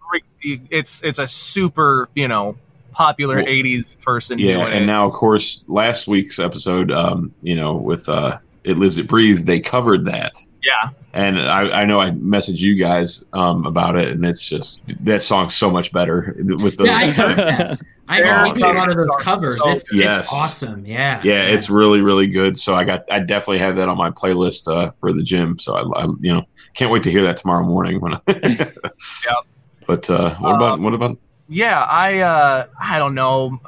it's, 0.43 0.63
it's 0.71 1.03
it's 1.05 1.19
a 1.21 1.27
super 1.27 2.09
you 2.15 2.27
know 2.29 2.57
popular 2.93 3.37
Well, 3.37 3.45
'80s 3.47 4.01
person 4.03 4.39
yeah, 4.39 4.55
doing 4.55 4.73
and 4.73 4.83
it. 4.83 4.87
now 4.87 5.07
of 5.07 5.13
course 5.15 5.63
last 5.69 6.09
week's 6.09 6.39
episode, 6.39 6.91
um, 6.91 7.33
you 7.43 7.55
know, 7.55 7.75
with 7.75 8.09
uh, 8.09 8.39
it 8.65 8.79
lives 8.79 8.99
it 8.99 9.09
breathes, 9.09 9.45
they 9.45 9.61
covered 9.61 10.05
that. 10.07 10.33
yeah, 10.63 10.91
And 11.13 11.39
I, 11.41 11.83
I 11.83 11.85
know 11.85 12.01
I 12.01 12.11
messaged 12.11 12.61
you 12.61 12.77
guys 12.77 13.25
um, 13.33 13.67
about 13.67 13.97
it, 13.97 14.09
and 14.09 14.25
it's 14.25 14.49
just 14.49 14.85
that 15.05 15.23
song's 15.23 15.55
so 15.55 15.71
much 15.71 15.93
better 15.93 16.35
with 16.39 16.77
those. 16.77 16.87
Yeah, 16.89 16.95
I 16.97 17.07
heard 17.11 17.37
that. 17.37 17.83
I 18.09 18.21
Very 18.21 18.49
heard 18.51 18.59
a 18.59 18.73
lot 18.79 18.89
of 18.91 18.97
those 18.97 19.17
covers. 19.21 19.63
So- 19.63 19.71
It's, 19.71 19.93
Yes. 19.95 20.19
it's 20.19 20.33
awesome. 20.33 20.85
Yeah. 20.85 21.21
yeah, 21.25 21.45
it's 21.47 21.71
really 21.71 22.03
really 22.03 22.27
good. 22.27 22.59
So 22.59 22.75
I 22.75 22.85
got 22.85 23.05
I 23.11 23.21
definitely 23.21 23.59
have 23.61 23.77
that 23.77 23.89
on 23.89 23.97
my 23.97 24.11
playlist 24.11 24.69
uh, 24.71 24.91
for 24.91 25.13
the 25.13 25.23
gym. 25.23 25.59
So 25.59 25.75
I, 25.77 26.03
I 26.03 26.07
you 26.21 26.33
know 26.35 26.45
can't 26.75 26.91
wait 26.91 27.03
to 27.05 27.11
hear 27.11 27.23
that 27.23 27.37
tomorrow 27.39 27.65
morning 27.65 28.01
when. 28.01 28.15
I 28.15 28.21
But 29.87 30.09
uh, 30.11 30.35
what 30.37 30.55
about 30.55 30.81
what 30.81 30.95
about 30.95 31.17
yeah. 31.49 31.83
I 31.83 32.21
uh, 32.21 32.67
I 32.81 32.99
don't 32.99 33.15
know. 33.15 33.61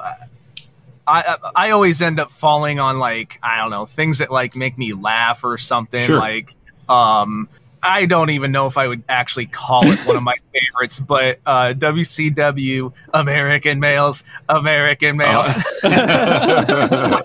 I, 1.07 1.37
I 1.55 1.69
always 1.71 2.01
end 2.01 2.19
up 2.19 2.31
falling 2.31 2.79
on 2.79 2.99
like 2.99 3.39
I 3.43 3.57
don't 3.57 3.69
know 3.71 3.85
things 3.85 4.19
that 4.19 4.31
like 4.31 4.55
make 4.55 4.77
me 4.77 4.93
laugh 4.93 5.43
or 5.43 5.57
something 5.57 5.99
Sure. 6.01 6.17
like 6.17 6.51
um 6.89 7.47
I 7.87 8.07
don't 8.07 8.31
even 8.31 8.51
know 8.51 8.65
if 8.65 8.79
I 8.79 8.87
would 8.87 9.03
actually 9.07 9.45
call 9.45 9.85
it 9.85 9.99
one 10.07 10.15
of 10.17 10.23
my 10.23 10.33
favorites, 10.53 10.99
but 10.99 11.39
uh, 11.45 11.73
WCW 11.77 12.91
American 13.13 13.79
males, 13.79 14.23
American 14.49 15.17
males. 15.17 15.53
that 15.83 17.21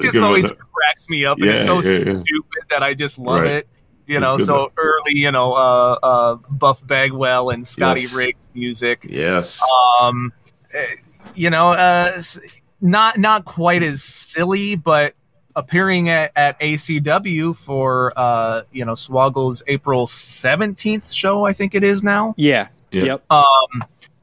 just 0.00 0.18
always 0.18 0.50
cracks 0.52 1.08
me 1.08 1.24
up, 1.24 1.38
and 1.38 1.50
it's 1.50 1.64
so 1.66 1.74
yeah, 1.80 1.92
yeah. 1.98 2.02
stupid 2.22 2.62
that 2.70 2.82
I 2.82 2.94
just 2.94 3.18
love 3.20 3.42
Right. 3.42 3.50
it. 3.52 3.68
You 4.08 4.18
know, 4.20 4.36
so 4.36 4.70
early, 4.76 5.12
you 5.14 5.30
know, 5.30 5.52
uh, 5.54 5.98
uh, 6.02 6.34
Buff 6.50 6.84
Bagwell 6.86 7.50
and 7.50 7.64
Scotty 7.66 8.00
Yes. 8.02 8.14
Riggs 8.14 8.48
music. 8.52 9.06
yes, 9.08 9.62
Um, 10.00 10.32
eh, 10.74 10.86
you 11.36 11.48
know, 11.50 11.70
uh, 11.72 12.18
not 12.84 13.18
not 13.18 13.44
quite 13.46 13.82
as 13.82 14.02
silly, 14.02 14.76
but 14.76 15.14
appearing 15.56 16.08
at, 16.08 16.30
at 16.36 16.58
ACW 16.60 17.56
for 17.56 18.12
uh, 18.16 18.62
you 18.72 18.84
know 18.84 18.92
Swoggle's 18.92 19.62
April 19.66 20.06
seventeenth 20.06 21.10
show, 21.12 21.44
I 21.46 21.52
think 21.52 21.74
it 21.74 21.82
is 21.82 22.04
now. 22.04 22.34
yeah. 22.36 22.68
Yeah. 22.92 23.04
Yep. 23.04 23.24
Um, 23.32 23.44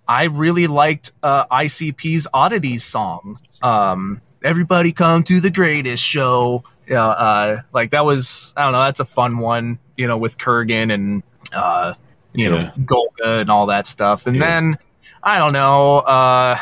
I 0.07 0.25
really 0.25 0.67
liked 0.67 1.11
uh, 1.23 1.45
ICP's 1.47 2.27
Oddities 2.33 2.85
song. 2.85 3.37
Um, 3.61 4.21
Everybody 4.43 4.91
come 4.91 5.23
to 5.25 5.39
the 5.39 5.51
greatest 5.51 6.03
show. 6.03 6.63
Yeah, 6.87 7.05
uh, 7.05 7.61
like 7.73 7.91
that 7.91 8.05
was 8.05 8.53
I 8.57 8.63
don't 8.63 8.71
know. 8.71 8.79
That's 8.79 8.99
a 9.01 9.05
fun 9.05 9.37
one, 9.39 9.77
you 9.97 10.07
know, 10.07 10.17
with 10.17 10.37
Kurgan 10.37 10.91
and 10.93 11.21
uh, 11.53 11.93
you 12.33 12.45
Yeah. 12.45 12.49
know 12.63 12.71
Golga 12.85 13.41
and 13.41 13.49
all 13.51 13.65
that 13.67 13.85
stuff. 13.87 14.25
And 14.25 14.37
Yeah. 14.37 14.45
then 14.45 14.77
I 15.21 15.37
don't 15.37 15.53
know. 15.53 15.97
Uh, 15.99 16.57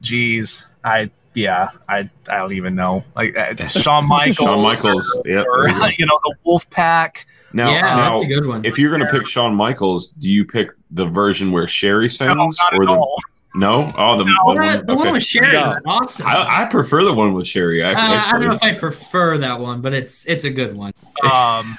geez, 0.00 0.66
I 0.84 1.10
yeah, 1.38 1.68
I 1.88 2.10
I 2.28 2.38
don't 2.38 2.52
even 2.52 2.74
know. 2.74 3.04
Like 3.14 3.36
uh, 3.36 3.54
Shawn 3.66 4.08
Michaels, 4.08 4.36
Shawn 4.36 4.62
Michaels. 4.62 5.22
Yep. 5.24 5.46
or, 5.52 5.68
you 5.98 6.06
know 6.06 6.18
the 6.24 6.34
Wolf 6.44 6.68
Pack. 6.70 7.26
Now, 7.52 7.70
yeah, 7.70 7.80
now, 7.80 8.10
that's 8.12 8.24
a 8.24 8.28
good 8.28 8.46
one. 8.46 8.64
if 8.64 8.78
you're 8.78 8.90
going 8.90 9.00
to 9.00 9.10
pick 9.10 9.26
Shawn 9.26 9.54
Michaels, 9.54 10.08
do 10.10 10.28
you 10.28 10.44
pick 10.44 10.70
the 10.90 11.06
version 11.06 11.50
where 11.50 11.66
Sherri 11.66 12.08
sings 12.08 12.34
not 12.36 12.74
or 12.74 12.84
the 12.84 12.90
all. 12.90 13.16
no? 13.54 13.90
Oh, 13.96 14.18
the, 14.18 14.24
No. 14.24 14.54
the 14.54 14.60
Uh, 14.60 14.82
the 14.82 14.94
one 14.94 15.06
okay. 15.06 15.12
with 15.12 15.24
Sherri, 15.24 15.52
No. 15.54 15.68
was 15.68 15.82
awesome. 15.86 16.26
Uh, 16.26 16.30
I, 16.30 16.62
I 16.62 16.64
prefer 16.66 17.04
the 17.04 17.14
one 17.14 17.32
with 17.32 17.46
Sherri. 17.46 17.82
I 17.82 18.32
don't 18.32 18.42
know 18.42 18.52
if 18.52 18.62
I 18.62 18.72
prefer 18.72 19.38
that 19.38 19.60
one, 19.60 19.80
but 19.80 19.94
it's 19.94 20.26
it's 20.26 20.44
a 20.44 20.50
good 20.50 20.76
one. 20.76 20.92
Um, 21.32 21.78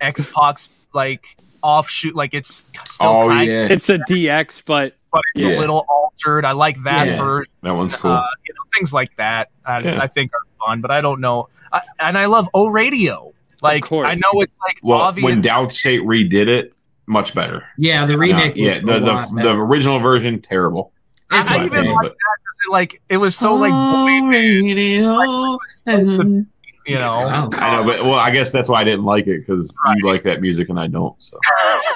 X 0.00 0.26
Pac's 0.34 0.88
like 0.92 1.36
offshoot, 1.62 2.16
like 2.16 2.34
it's 2.34 2.64
still 2.90 3.08
oh 3.08 3.28
kind 3.28 3.48
yeah, 3.48 3.68
It's 3.70 3.88
a 3.88 3.98
DX, 3.98 4.66
but 4.66 4.96
but 5.12 5.22
it's 5.34 5.48
Yeah. 5.48 5.56
a 5.56 5.60
little 5.60 5.84
altered. 5.88 6.44
I 6.44 6.52
like 6.52 6.82
that 6.84 7.06
Yeah. 7.06 7.16
version. 7.18 7.52
that 7.62 7.74
one's 7.76 7.96
cool. 7.96 8.12
Uh, 8.12 8.22
you 8.46 8.54
know, 8.54 8.62
things 8.76 8.92
like 8.92 9.14
that. 9.16 9.50
I, 9.64 9.80
Yeah. 9.80 9.98
I 10.02 10.06
think 10.06 10.32
are 10.34 10.66
fun, 10.66 10.80
but 10.80 10.90
I 10.90 11.00
don't 11.00 11.20
know. 11.20 11.48
I, 11.72 11.82
and 12.00 12.16
I 12.18 12.26
love 12.26 12.48
O 12.54 12.68
Radio. 12.68 13.32
Like 13.60 13.84
course. 13.84 14.08
I 14.08 14.14
know 14.14 14.40
it's 14.42 14.56
like 14.66 14.78
well, 14.82 14.98
obvious. 15.00 15.24
when 15.24 15.40
Downstate 15.42 16.00
redid 16.00 16.48
it, 16.48 16.74
much 17.06 17.32
better. 17.34 17.64
Yeah, 17.78 18.06
the 18.06 18.18
remake 18.18 18.56
yeah, 18.56 18.78
the 18.80 18.98
the, 18.98 19.40
the 19.42 19.50
original 19.52 20.00
version 20.00 20.40
terrible. 20.40 20.92
It's 21.30 21.50
I, 21.50 21.54
I 21.54 21.56
even 21.66 21.68
opinion, 21.78 21.94
like 21.94 22.02
but- 22.02 22.10
that 22.12 22.36
because 22.42 22.58
it, 22.66 22.72
like 22.72 23.02
it 23.08 23.16
was 23.18 23.36
so 23.36 23.54
like 23.54 23.70
boy 23.72 24.30
band, 24.32 24.66
like, 24.66 25.28
it 25.28 25.58
was 25.60 25.74
supposed 25.76 26.10
to- 26.20 26.46
you 26.86 26.98
know. 26.98 27.12
I 27.14 27.46
know, 27.46 27.84
but 27.86 28.02
well, 28.02 28.14
I 28.14 28.30
guess 28.32 28.50
that's 28.50 28.68
why 28.68 28.80
I 28.80 28.84
didn't 28.84 29.04
like 29.04 29.28
it 29.28 29.46
because 29.46 29.76
Right. 29.86 29.96
you 29.98 30.06
like 30.08 30.22
that 30.22 30.40
music 30.40 30.68
and 30.68 30.80
I 30.80 30.88
don't. 30.88 31.14
So. 31.22 31.38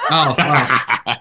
Oh, 0.09 0.35
wow. 0.37 1.15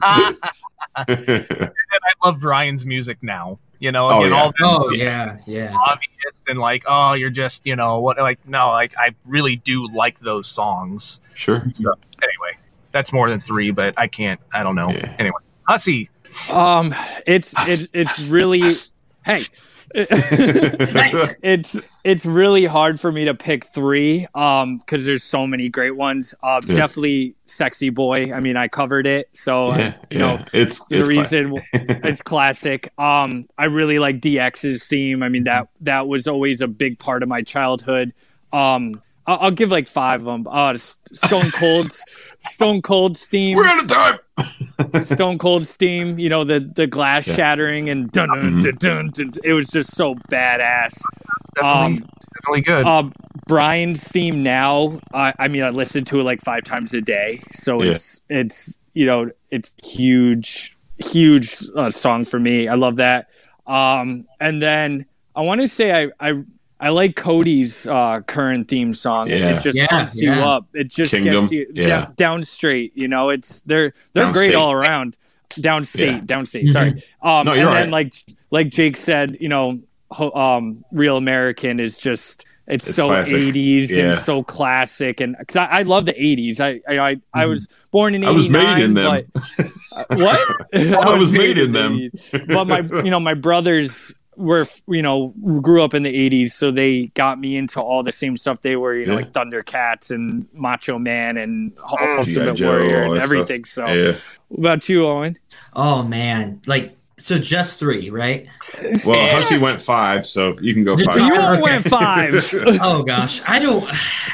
I 0.96 1.76
love 2.24 2.40
Brian's 2.40 2.84
music 2.86 3.18
now. 3.22 3.58
You 3.78 3.92
know, 3.92 4.08
Oh, 4.10 4.24
yeah. 4.24 4.34
all 4.34 4.52
oh 4.62 4.90
yeah, 4.90 5.38
yeah. 5.46 5.74
obvious 5.86 6.44
and 6.48 6.58
like, 6.58 6.84
oh, 6.86 7.14
you're 7.14 7.30
just, 7.30 7.66
you 7.66 7.76
know, 7.76 8.00
what? 8.00 8.18
Like, 8.18 8.46
no, 8.46 8.68
like 8.68 8.92
I 8.98 9.14
really 9.24 9.56
do 9.56 9.88
like 9.92 10.18
those 10.18 10.48
songs. 10.48 11.20
sure. 11.34 11.62
So 11.72 11.90
anyway, 12.22 12.58
that's 12.90 13.10
more 13.12 13.30
than 13.30 13.40
three, 13.40 13.70
but 13.70 13.94
I 13.96 14.06
can't. 14.06 14.38
I 14.52 14.62
don't 14.62 14.74
know. 14.74 14.90
Yeah. 14.90 15.16
Anyway, 15.18 15.38
Hussy. 15.66 16.10
um, 16.52 16.92
it's 17.26 17.54
it's 17.68 17.88
it's 17.94 18.28
really 18.30 18.62
hey. 19.24 19.42
it's 21.42 21.78
it's 22.04 22.24
really 22.26 22.64
hard 22.64 23.00
for 23.00 23.10
me 23.10 23.24
to 23.24 23.34
pick 23.34 23.64
three 23.64 24.26
um 24.34 24.78
because 24.78 25.04
there's 25.06 25.24
so 25.24 25.46
many 25.46 25.68
great 25.68 25.96
ones. 25.96 26.34
Uh 26.42 26.60
Yeah. 26.66 26.74
definitely 26.74 27.34
sexy 27.46 27.90
boy. 27.90 28.32
I 28.32 28.40
mean 28.40 28.56
i 28.56 28.68
covered 28.68 29.06
it 29.06 29.28
so 29.32 29.70
yeah, 29.74 29.94
you 30.10 30.18
yeah. 30.18 30.18
know 30.18 30.44
it's 30.52 30.84
the 30.86 31.00
it's 31.00 31.08
reason 31.08 31.60
it's 31.72 32.22
classic. 32.22 32.88
Um 32.98 33.46
i 33.58 33.64
really 33.66 33.98
like 33.98 34.20
dx's 34.20 34.86
theme. 34.86 35.22
I 35.22 35.28
mean 35.28 35.44
that 35.44 35.68
that 35.80 36.06
was 36.06 36.28
always 36.28 36.60
a 36.60 36.68
big 36.68 36.98
part 36.98 37.22
of 37.22 37.28
my 37.28 37.42
childhood. 37.42 38.12
Um 38.52 39.00
i'll, 39.26 39.38
I'll 39.42 39.50
give 39.50 39.70
like 39.70 39.88
five 39.88 40.20
of 40.20 40.26
them 40.26 40.46
uh 40.50 40.74
stone 40.76 41.50
cold's 41.50 42.04
stone 42.44 42.82
cold's 42.82 43.26
theme 43.26 43.56
We're 43.56 43.66
out 43.66 43.82
of 43.82 43.88
time. 43.88 44.18
Stone 45.02 45.36
Cold 45.36 45.66
Steam, 45.66 46.18
you 46.18 46.30
know, 46.30 46.42
the 46.44 46.60
the 46.60 46.86
glass 46.86 47.28
Yeah. 47.28 47.34
shattering 47.36 47.90
and 47.90 48.10
dun, 48.10 48.28
Mhm. 48.30 48.62
dun, 48.62 48.74
dun, 48.80 49.10
dun, 49.12 49.32
it 49.44 49.52
was 49.52 49.68
just 49.68 49.94
so 49.94 50.14
badass. 50.32 50.98
Definitely, 51.54 51.96
Um, 51.98 52.04
definitely 52.34 52.60
good. 52.62 52.86
um, 52.86 53.12
Brian's 53.46 54.08
theme 54.08 54.42
now, 54.42 54.98
I, 55.12 55.34
I 55.38 55.48
mean, 55.48 55.62
I 55.62 55.68
listen 55.68 56.06
to 56.06 56.20
it 56.20 56.22
like 56.22 56.40
five 56.42 56.64
times 56.64 56.94
a 56.94 57.02
day, 57.02 57.40
so 57.52 57.82
Yeah. 57.82 57.90
it's 57.90 58.22
it's 58.30 58.78
you 58.94 59.04
know 59.04 59.30
it's 59.50 59.74
huge, 59.86 60.74
huge 60.98 61.54
uh, 61.76 61.90
song 61.90 62.24
for 62.24 62.38
me. 62.38 62.66
I 62.66 62.74
love 62.76 62.96
that. 62.96 63.28
Um, 63.66 64.26
and 64.40 64.62
then 64.62 65.04
I 65.36 65.42
want 65.42 65.60
to 65.60 65.68
say 65.68 65.92
I 66.06 66.28
I. 66.30 66.42
I 66.80 66.88
like 66.88 67.14
Cody's 67.14 67.86
uh, 67.86 68.22
current 68.22 68.68
theme 68.68 68.94
song. 68.94 69.28
Yeah. 69.28 69.50
It 69.50 69.60
just 69.60 69.76
Yeah, 69.76 69.86
pumps 69.88 70.20
you 70.22 70.32
up. 70.32 70.66
It 70.72 70.88
just 70.88 71.12
Kingdom, 71.12 71.34
gets 71.40 71.52
you 71.52 71.66
yeah. 71.74 71.84
down, 71.86 72.12
down 72.16 72.42
straight. 72.42 72.92
You 72.96 73.06
know, 73.08 73.28
it's 73.28 73.60
they're 73.62 73.92
they're 74.14 74.26
Downstate. 74.26 74.32
great 74.32 74.54
all 74.54 74.72
around. 74.72 75.18
Downstate, 75.50 76.00
Yeah. 76.00 76.20
downstate. 76.20 76.68
Sorry. 76.68 76.90
Um, 77.22 77.44
No, 77.46 77.52
and 77.52 77.60
you're 77.60 77.70
then 77.70 77.90
right. 77.90 77.90
like 77.90 78.12
like 78.50 78.68
Jake 78.70 78.96
said, 78.96 79.36
you 79.40 79.48
know, 79.48 79.80
ho- 80.10 80.32
um, 80.32 80.84
Real 80.92 81.16
American 81.16 81.80
is 81.80 81.98
just 81.98 82.46
it's, 82.66 82.86
It's 82.86 82.94
so 82.96 83.08
classic. 83.08 83.34
80s 83.34 83.96
Yeah. 83.96 84.04
and 84.04 84.16
so 84.16 84.42
classic 84.44 85.20
and 85.20 85.36
because 85.38 85.56
I, 85.56 85.80
I 85.80 85.82
love 85.82 86.06
the 86.06 86.12
80s 86.14 86.60
I 86.60 86.80
I, 86.88 87.10
I, 87.10 87.16
I 87.34 87.46
was 87.46 87.84
born 87.90 88.14
in 88.14 88.20
Mm-hmm. 88.22 88.30
I 88.30 88.32
was 88.32 88.44
89 88.46 88.74
made 88.76 88.84
in 88.84 88.94
them. 88.94 89.04
but 89.34 89.42
uh, 89.96 90.04
what 90.10 90.40
I 91.06 91.14
was 91.18 91.32
made 91.32 91.58
in 91.58 91.72
them. 91.72 91.96
the 91.96 92.10
80s. 92.10 92.46
but 92.54 92.64
my 92.68 93.02
you 93.04 93.10
know 93.10 93.18
my 93.20 93.34
brothers 93.34 94.14
were 94.36 94.64
you 94.88 95.02
know 95.02 95.34
grew 95.60 95.82
up 95.82 95.92
in 95.92 96.02
the 96.02 96.30
80s 96.30 96.50
so 96.50 96.70
they 96.70 97.08
got 97.08 97.38
me 97.38 97.56
into 97.56 97.80
all 97.80 98.02
the 98.02 98.12
same 98.12 98.36
stuff 98.36 98.62
they 98.62 98.76
were 98.76 98.94
you 98.94 99.04
know 99.04 99.12
Yeah. 99.14 99.24
like 99.24 99.32
thundercats 99.32 100.10
and 100.12 100.46
macho 100.54 100.98
man 100.98 101.36
and 101.36 101.72
G.I. 101.76 102.16
ultimate 102.18 102.54
Joe, 102.54 102.66
warrior 102.68 103.04
all 103.04 103.12
and 103.12 103.20
that 103.20 103.24
everything 103.24 103.64
so 103.64 103.86
Yeah. 103.86 104.12
what 104.48 104.58
about 104.60 104.88
you 104.88 105.06
owen 105.06 105.36
Oh 105.74 106.02
man, 106.02 106.60
like 106.66 106.92
so 107.16 107.38
just 107.38 107.78
three, 107.78 108.08
right? 108.08 108.48
Well, 109.06 109.26
Hussey 109.36 109.58
went 109.58 109.78
five, 109.80 110.24
so 110.24 110.54
you 110.62 110.72
can 110.72 110.84
go 110.84 110.96
Just 110.96 111.10
five. 111.10 111.18
five. 111.18 111.28
you 111.34 111.40
all 111.40 111.52
Okay. 111.52 111.62
went 111.62 111.84
five 111.84 112.34
oh 112.82 113.02
gosh, 113.02 113.42
I 113.46 113.58
don't. 113.58 113.84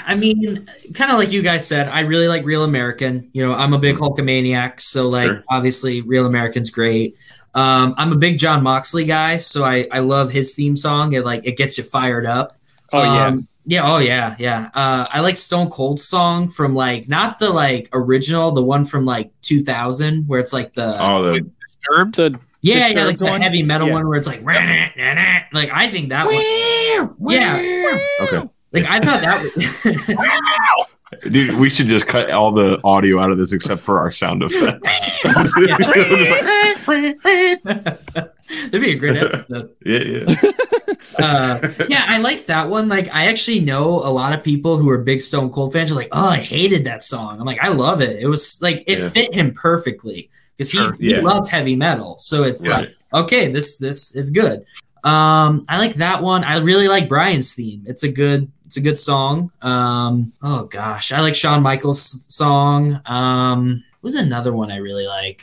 I 0.07 0.15
mean, 0.15 0.67
kind 0.95 1.11
of 1.11 1.19
like 1.19 1.33
you 1.33 1.43
guys 1.43 1.67
said, 1.67 1.89
I 1.89 2.01
really 2.01 2.29
like 2.29 2.45
Real 2.45 2.63
American. 2.63 3.29
You 3.33 3.45
know, 3.47 3.55
I'm 3.55 3.73
a 3.75 3.79
big 3.79 3.97
mm-hmm. 3.97 4.05
Hulkamaniac, 4.05 4.81
so 4.81 5.09
like 5.09 5.27
Sure. 5.29 5.45
obviously 5.51 6.01
Real 6.03 6.27
American's 6.27 6.71
great. 6.71 7.17
Um, 7.57 7.95
I'm 7.97 8.13
a 8.13 8.17
big 8.17 8.39
Jon 8.39 8.63
Moxley 8.63 9.05
guy, 9.07 9.39
so 9.39 9.65
I 9.65 9.87
I 9.91 10.01
love 10.01 10.31
his 10.31 10.55
theme 10.55 10.77
song. 10.77 11.15
It 11.15 11.25
like 11.25 11.45
it 11.47 11.57
gets 11.57 11.79
you 11.79 11.85
fired 11.85 12.27
up. 12.27 12.53
oh 12.93 13.03
yeah 13.03 13.27
Um, 13.27 13.49
yeah. 13.65 13.81
Oh 13.85 13.99
yeah. 13.99 14.37
Yeah. 14.39 14.71
Uh, 14.75 15.07
I 15.11 15.21
like 15.21 15.37
Stone 15.37 15.71
Cold 15.71 15.99
song 15.99 16.49
from 16.49 16.75
like 16.77 17.09
not 17.09 17.39
the 17.41 17.51
like 17.51 17.89
original, 17.93 18.53
the 18.53 18.63
one 18.63 18.85
from 18.85 19.05
like 19.05 19.31
2000, 19.43 20.29
where 20.29 20.39
it's 20.39 20.53
like 20.53 20.75
the 20.75 20.95
Oh, 21.03 21.23
the 21.25 21.41
Disturbed. 21.67 22.15
the 22.15 22.39
yeah, 22.61 22.75
yeah, 22.75 22.81
Disturbed 22.89 23.21
like 23.23 23.39
the 23.39 23.43
heavy 23.43 23.63
metal 23.65 23.89
Yeah. 23.89 23.95
one 23.95 24.07
where 24.07 24.19
it's 24.19 24.27
like 24.29 24.43
like 24.45 25.71
I 25.73 25.89
think 25.89 26.11
that 26.11 26.27
one. 26.27 26.35
Yeah. 27.33 27.99
okay. 28.23 28.49
Like 28.77 28.91
I 28.91 29.01
thought 29.01 29.21
that 29.23 29.43
was 29.43 31.33
Dude, 31.33 31.61
we 31.61 31.71
should 31.71 31.87
just 31.87 32.09
cut 32.09 32.31
all 32.33 32.51
the 32.51 32.81
audio 32.83 33.21
out 33.21 33.31
of 33.31 33.39
this 33.39 33.53
except 33.53 33.81
for 33.81 33.99
our 34.01 34.11
sound 34.11 34.43
effects. 34.43 35.09
That'd 37.65 38.81
be 38.83 38.93
a 38.93 38.97
great 38.99 39.17
episode. 39.17 39.71
yeah, 39.85 39.99
yeah. 39.99 40.25
Uh, 41.19 41.69
yeah, 41.89 42.05
I 42.09 42.19
like 42.19 42.47
that 42.47 42.69
one. 42.69 42.89
Like, 42.89 43.13
I 43.15 43.27
actually 43.27 43.61
know 43.61 43.89
a 43.89 44.11
lot 44.11 44.33
of 44.33 44.43
people 44.45 44.77
who 44.77 44.89
are 44.91 44.99
big 44.99 45.21
Stone 45.21 45.51
Cold 45.51 45.73
fans 45.73 45.91
are 45.91 45.95
like, 45.95 46.09
"Oh, 46.13 46.29
I 46.31 46.37
hated 46.39 46.85
that 46.85 47.03
song." 47.03 47.39
I'm 47.41 47.47
like, 47.47 47.63
I 47.63 47.69
love 47.69 48.01
it. 48.03 48.21
It 48.21 48.27
was 48.27 48.61
like 48.61 48.85
it 48.87 48.99
Yeah. 48.99 49.09
fit 49.09 49.35
him 49.35 49.53
perfectly 49.53 50.29
because 50.57 50.71
Sure, 50.71 50.93
he 50.99 51.13
yeah. 51.13 51.21
loves 51.21 51.49
heavy 51.49 51.77
metal. 51.77 52.19
So 52.19 52.43
it's 52.43 52.67
like, 52.67 52.95
okay, 53.15 53.51
this 53.51 53.79
this 53.79 54.15
is 54.15 54.31
good. 54.31 54.65
Um, 55.05 55.65
I 55.69 55.79
like 55.79 55.95
that 55.95 56.23
one. 56.23 56.43
I 56.45 56.59
really 56.59 56.89
like 56.89 57.09
Brian's 57.09 57.55
theme. 57.55 57.85
It's 57.87 58.03
a 58.03 58.11
good 58.11 58.51
it's 58.67 58.77
a 58.77 58.81
good 58.81 58.99
song. 58.99 59.51
Um, 59.63 60.33
oh 60.43 60.67
gosh, 60.67 61.13
I 61.13 61.21
like 61.21 61.35
Shawn 61.35 61.63
Michaels' 61.63 62.27
song. 62.35 63.01
Um, 63.07 63.83
what 64.01 64.09
was 64.09 64.15
another 64.15 64.53
one 64.53 64.71
I 64.71 64.77
really 64.77 65.07
like? 65.07 65.41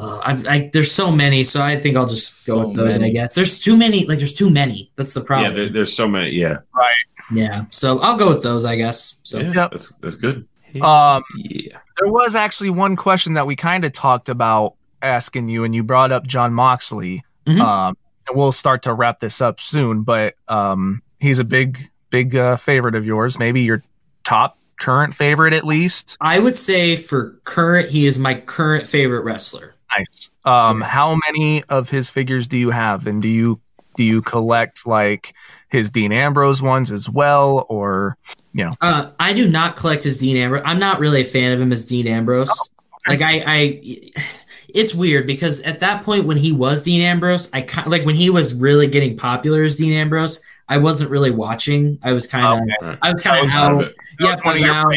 Uh, 0.00 0.20
I, 0.22 0.44
I, 0.48 0.70
there's 0.72 0.92
so 0.92 1.10
many, 1.10 1.42
so 1.42 1.60
I 1.60 1.76
think 1.76 1.96
I'll 1.96 2.06
just 2.06 2.46
go 2.46 2.52
So 2.54 2.68
with 2.68 2.76
those. 2.76 2.94
I 2.94 3.10
guess 3.10 3.34
there's 3.34 3.60
too 3.60 3.76
many. 3.76 4.06
Like 4.06 4.18
there's 4.18 4.32
too 4.32 4.48
many. 4.50 4.90
That's 4.94 5.12
the 5.12 5.20
Yeah, 5.20 5.26
problem. 5.26 5.54
there, 5.56 5.68
there's 5.68 5.94
so 5.94 6.06
many. 6.06 6.30
Yeah, 6.30 6.58
Right. 6.74 6.94
Yeah, 7.32 7.64
so 7.70 7.98
I'll 7.98 8.16
go 8.16 8.28
with 8.32 8.42
those, 8.42 8.64
I 8.64 8.76
guess. 8.76 9.20
So 9.24 9.40
yeah 9.40 9.52
Yep. 9.54 9.70
that's, 9.72 9.92
that's 9.98 10.14
good. 10.14 10.46
Um, 10.80 11.22
Yeah. 11.36 11.78
there 12.00 12.10
was 12.12 12.36
actually 12.36 12.70
one 12.70 12.94
question 12.94 13.34
that 13.34 13.46
we 13.46 13.56
kind 13.56 13.84
of 13.84 13.92
talked 13.92 14.28
about 14.28 14.74
asking 15.02 15.48
you, 15.48 15.64
and 15.64 15.74
you 15.74 15.82
brought 15.82 16.12
up 16.12 16.26
Jon 16.26 16.54
Moxley. 16.54 17.22
Mhm. 17.46 17.60
Um, 17.60 17.96
and 18.28 18.36
we'll 18.36 18.52
start 18.52 18.82
to 18.82 18.92
wrap 18.94 19.18
this 19.20 19.40
up 19.40 19.58
soon, 19.58 20.02
but 20.02 20.34
um, 20.48 21.02
he's 21.20 21.38
a 21.38 21.44
big, 21.44 21.78
big 22.10 22.36
uh, 22.36 22.56
favorite 22.56 22.94
of 22.94 23.06
yours. 23.06 23.38
Maybe 23.38 23.62
your 23.62 23.82
top 24.24 24.56
current 24.78 25.14
favorite, 25.14 25.52
at 25.52 25.64
least. 25.64 26.16
I 26.20 26.38
would 26.38 26.56
say 26.56 26.96
for 26.96 27.40
current, 27.44 27.90
he 27.90 28.06
is 28.06 28.18
my 28.18 28.34
current 28.34 28.86
favorite 28.86 29.24
wrestler. 29.24 29.74
Nice. 29.96 30.30
Um, 30.44 30.80
how 30.80 31.18
many 31.26 31.64
of 31.64 31.90
his 31.90 32.10
figures 32.10 32.48
do 32.48 32.58
you 32.58 32.70
have, 32.70 33.06
and 33.06 33.20
do 33.20 33.28
you 33.28 33.60
do 33.96 34.04
you 34.04 34.22
collect 34.22 34.86
like 34.86 35.34
his 35.70 35.90
Dean 35.90 36.12
Ambrose 36.12 36.62
ones 36.62 36.92
as 36.92 37.10
well, 37.10 37.66
or 37.68 38.16
you 38.52 38.64
know? 38.64 38.70
Uh, 38.80 39.10
I 39.18 39.32
do 39.32 39.48
not 39.48 39.76
collect 39.76 40.04
his 40.04 40.18
Dean 40.18 40.36
Ambrose. 40.36 40.62
I'm 40.64 40.78
not 40.78 41.00
really 41.00 41.22
a 41.22 41.24
fan 41.24 41.52
of 41.52 41.60
him 41.60 41.72
as 41.72 41.84
Dean 41.84 42.06
Ambrose. 42.06 42.50
Like 43.06 43.22
I, 43.22 43.42
I, 43.46 44.12
it's 44.68 44.94
weird 44.94 45.26
because 45.26 45.62
at 45.62 45.80
that 45.80 46.04
point 46.04 46.26
when 46.26 46.36
he 46.36 46.52
was 46.52 46.82
Dean 46.82 47.00
Ambrose, 47.00 47.50
I 47.52 47.62
kind 47.62 47.88
like 47.88 48.04
when 48.04 48.14
he 48.14 48.30
was 48.30 48.54
really 48.54 48.86
getting 48.86 49.16
popular 49.16 49.62
as 49.62 49.76
Dean 49.76 49.92
Ambrose. 49.92 50.42
I 50.68 50.78
wasn't 50.78 51.10
really 51.10 51.30
watching. 51.30 51.98
I 52.02 52.12
was 52.12 52.26
kind 52.26 52.60
of, 52.82 52.88
Okay. 52.88 52.98
I 53.02 53.12
was 53.12 53.22
kind 53.22 53.44
of 53.46 53.54
out. 53.54 53.84
Out. 53.84 53.92
Yep, 54.20 54.44
was 54.44 54.60
one 54.60 54.70
of 54.70 54.76
out. 54.76 54.94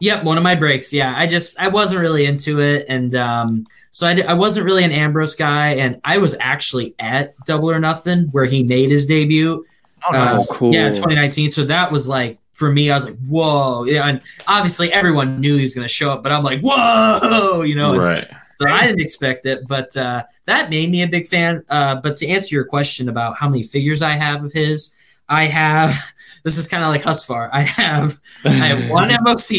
Yep, 0.00 0.24
one 0.24 0.36
of 0.36 0.42
my 0.42 0.54
breaks. 0.56 0.92
Yeah, 0.92 1.14
I 1.16 1.26
just 1.26 1.60
I 1.60 1.68
wasn't 1.68 2.00
really 2.00 2.26
into 2.26 2.60
it, 2.60 2.86
and 2.88 3.14
um, 3.14 3.66
so 3.92 4.06
I, 4.06 4.20
I 4.26 4.34
wasn't 4.34 4.66
really 4.66 4.82
an 4.84 4.90
Ambrose 4.92 5.36
guy, 5.36 5.74
and 5.74 6.00
I 6.04 6.18
was 6.18 6.36
actually 6.40 6.94
at 6.98 7.34
Double 7.46 7.70
or 7.70 7.78
Nothing 7.78 8.24
where 8.32 8.46
he 8.46 8.64
made 8.64 8.90
his 8.90 9.06
debut. 9.06 9.64
oh, 10.10 10.16
Uh, 10.16 10.38
cool. 10.50 10.74
Yeah, 10.74 10.88
2019. 10.88 11.50
So 11.50 11.64
that 11.66 11.92
was 11.92 12.08
like 12.08 12.38
for 12.52 12.72
me, 12.72 12.90
I 12.90 12.94
was 12.96 13.04
like, 13.04 13.18
whoa. 13.28 13.84
Yeah, 13.84 14.08
and 14.08 14.20
obviously 14.48 14.92
everyone 14.92 15.40
knew 15.40 15.56
he 15.56 15.62
was 15.62 15.74
going 15.74 15.84
to 15.86 15.92
show 15.92 16.10
up, 16.10 16.22
but 16.22 16.32
I'm 16.32 16.42
like, 16.42 16.60
whoa, 16.62 17.62
you 17.62 17.74
know. 17.76 17.96
Right. 17.96 18.28
So 18.56 18.68
I 18.68 18.86
didn't 18.86 19.00
expect 19.00 19.46
it, 19.46 19.66
but 19.66 19.96
uh, 19.96 20.22
that 20.44 20.68
made 20.70 20.90
me 20.90 21.02
a 21.02 21.06
big 21.08 21.26
fan. 21.26 21.64
Uh, 21.68 21.96
but 21.96 22.16
to 22.18 22.28
answer 22.28 22.54
your 22.54 22.64
question 22.64 23.08
about 23.08 23.36
how 23.36 23.48
many 23.48 23.62
figures 23.62 24.02
I 24.02 24.10
have 24.12 24.44
of 24.44 24.52
his, 24.52 24.94
I 25.32 25.46
have. 25.46 25.94
This 26.44 26.58
is 26.58 26.66
kind 26.66 26.82
of 26.82 26.90
like 26.90 27.02
Husvar. 27.02 27.48
I 27.52 27.60
have 27.60 28.18
I 28.44 28.48
have 28.50 28.90
one 28.90 29.10
MOC 29.24 29.52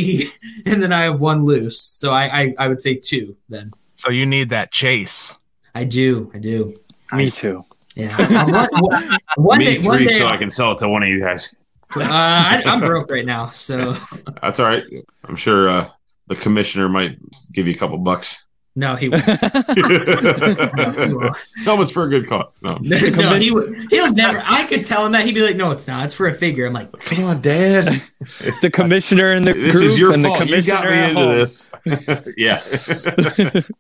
and 0.65 0.83
then 0.83 0.91
I 0.91 1.03
have 1.03 1.21
one 1.21 1.45
loose. 1.45 1.79
So 1.79 2.11
I, 2.11 2.23
I 2.41 2.55
I 2.59 2.67
would 2.67 2.81
say 2.81 2.95
two. 2.95 3.37
Then 3.47 3.71
so 3.93 4.11
you 4.11 4.25
need 4.25 4.49
that 4.49 4.69
chase. 4.69 5.37
I 5.73 5.85
do 5.85 6.29
I 6.35 6.39
do. 6.39 6.77
me 7.13 7.29
too 7.29 7.63
Yeah. 7.95 8.11
one, 8.51 8.67
one- 8.83 9.03
one 9.37 9.59
Me 9.59 9.65
day, 9.65 9.77
one 9.87 9.95
three, 9.99 10.07
day 10.07 10.13
so 10.19 10.27
I 10.27 10.35
can 10.35 10.49
sell 10.49 10.73
it 10.73 10.79
to 10.79 10.89
one 10.89 11.03
of 11.03 11.07
you 11.07 11.21
guys. 11.21 11.55
uh, 11.95 12.01
I, 12.03 12.61
I'm 12.65 12.81
broke 12.81 13.09
right 13.09 13.25
now, 13.25 13.45
so 13.45 13.93
That's 14.41 14.59
all 14.59 14.67
right. 14.67 14.83
I'm 15.23 15.37
sure 15.37 15.69
uh, 15.69 15.89
the 16.27 16.35
commissioner 16.35 16.89
might 16.89 17.15
give 17.53 17.65
you 17.65 17.73
a 17.75 17.77
couple 17.77 17.97
bucks. 17.97 18.45
No, 18.75 18.95
he 18.95 19.09
won't. 19.09 19.27
No, 19.27 20.91
he 20.91 21.13
won't. 21.13 21.91
For 21.91 22.05
a 22.05 22.09
good 22.09 22.27
cause? 22.27 22.57
No. 22.63 22.77
No, 22.81 23.35
he 23.37 23.51
would, 23.51 23.75
he'll 23.91 24.13
never. 24.13 24.41
I 24.45 24.65
could 24.65 24.83
tell 24.83 25.05
him 25.05 25.11
that 25.11 25.25
he'd 25.25 25.35
be 25.35 25.45
like, 25.45 25.55
"No, 25.55 25.71
it's 25.71 25.87
not. 25.87 26.05
It's 26.05 26.13
for 26.13 26.27
a 26.27 26.33
figure." 26.33 26.65
I'm 26.65 26.73
like, 26.73 26.91
Come 26.91 27.25
on, 27.25 27.41
Dad. 27.41 27.85
the 28.61 28.71
commissioner 28.73 29.33
in 29.33 29.43
the 29.43 29.53
This 29.53 29.73
group 29.73 29.85
is 29.85 29.99
your 29.99 30.13
and 30.13 30.23
the 30.25 30.29
fault. 30.29 30.39
You 30.41 30.45
commissioner 30.47 30.81
got 30.81 30.89
me 30.91 31.09
into 31.09 31.13
home. 31.19 31.35
this. 31.35 31.73
yeah. 32.37 32.53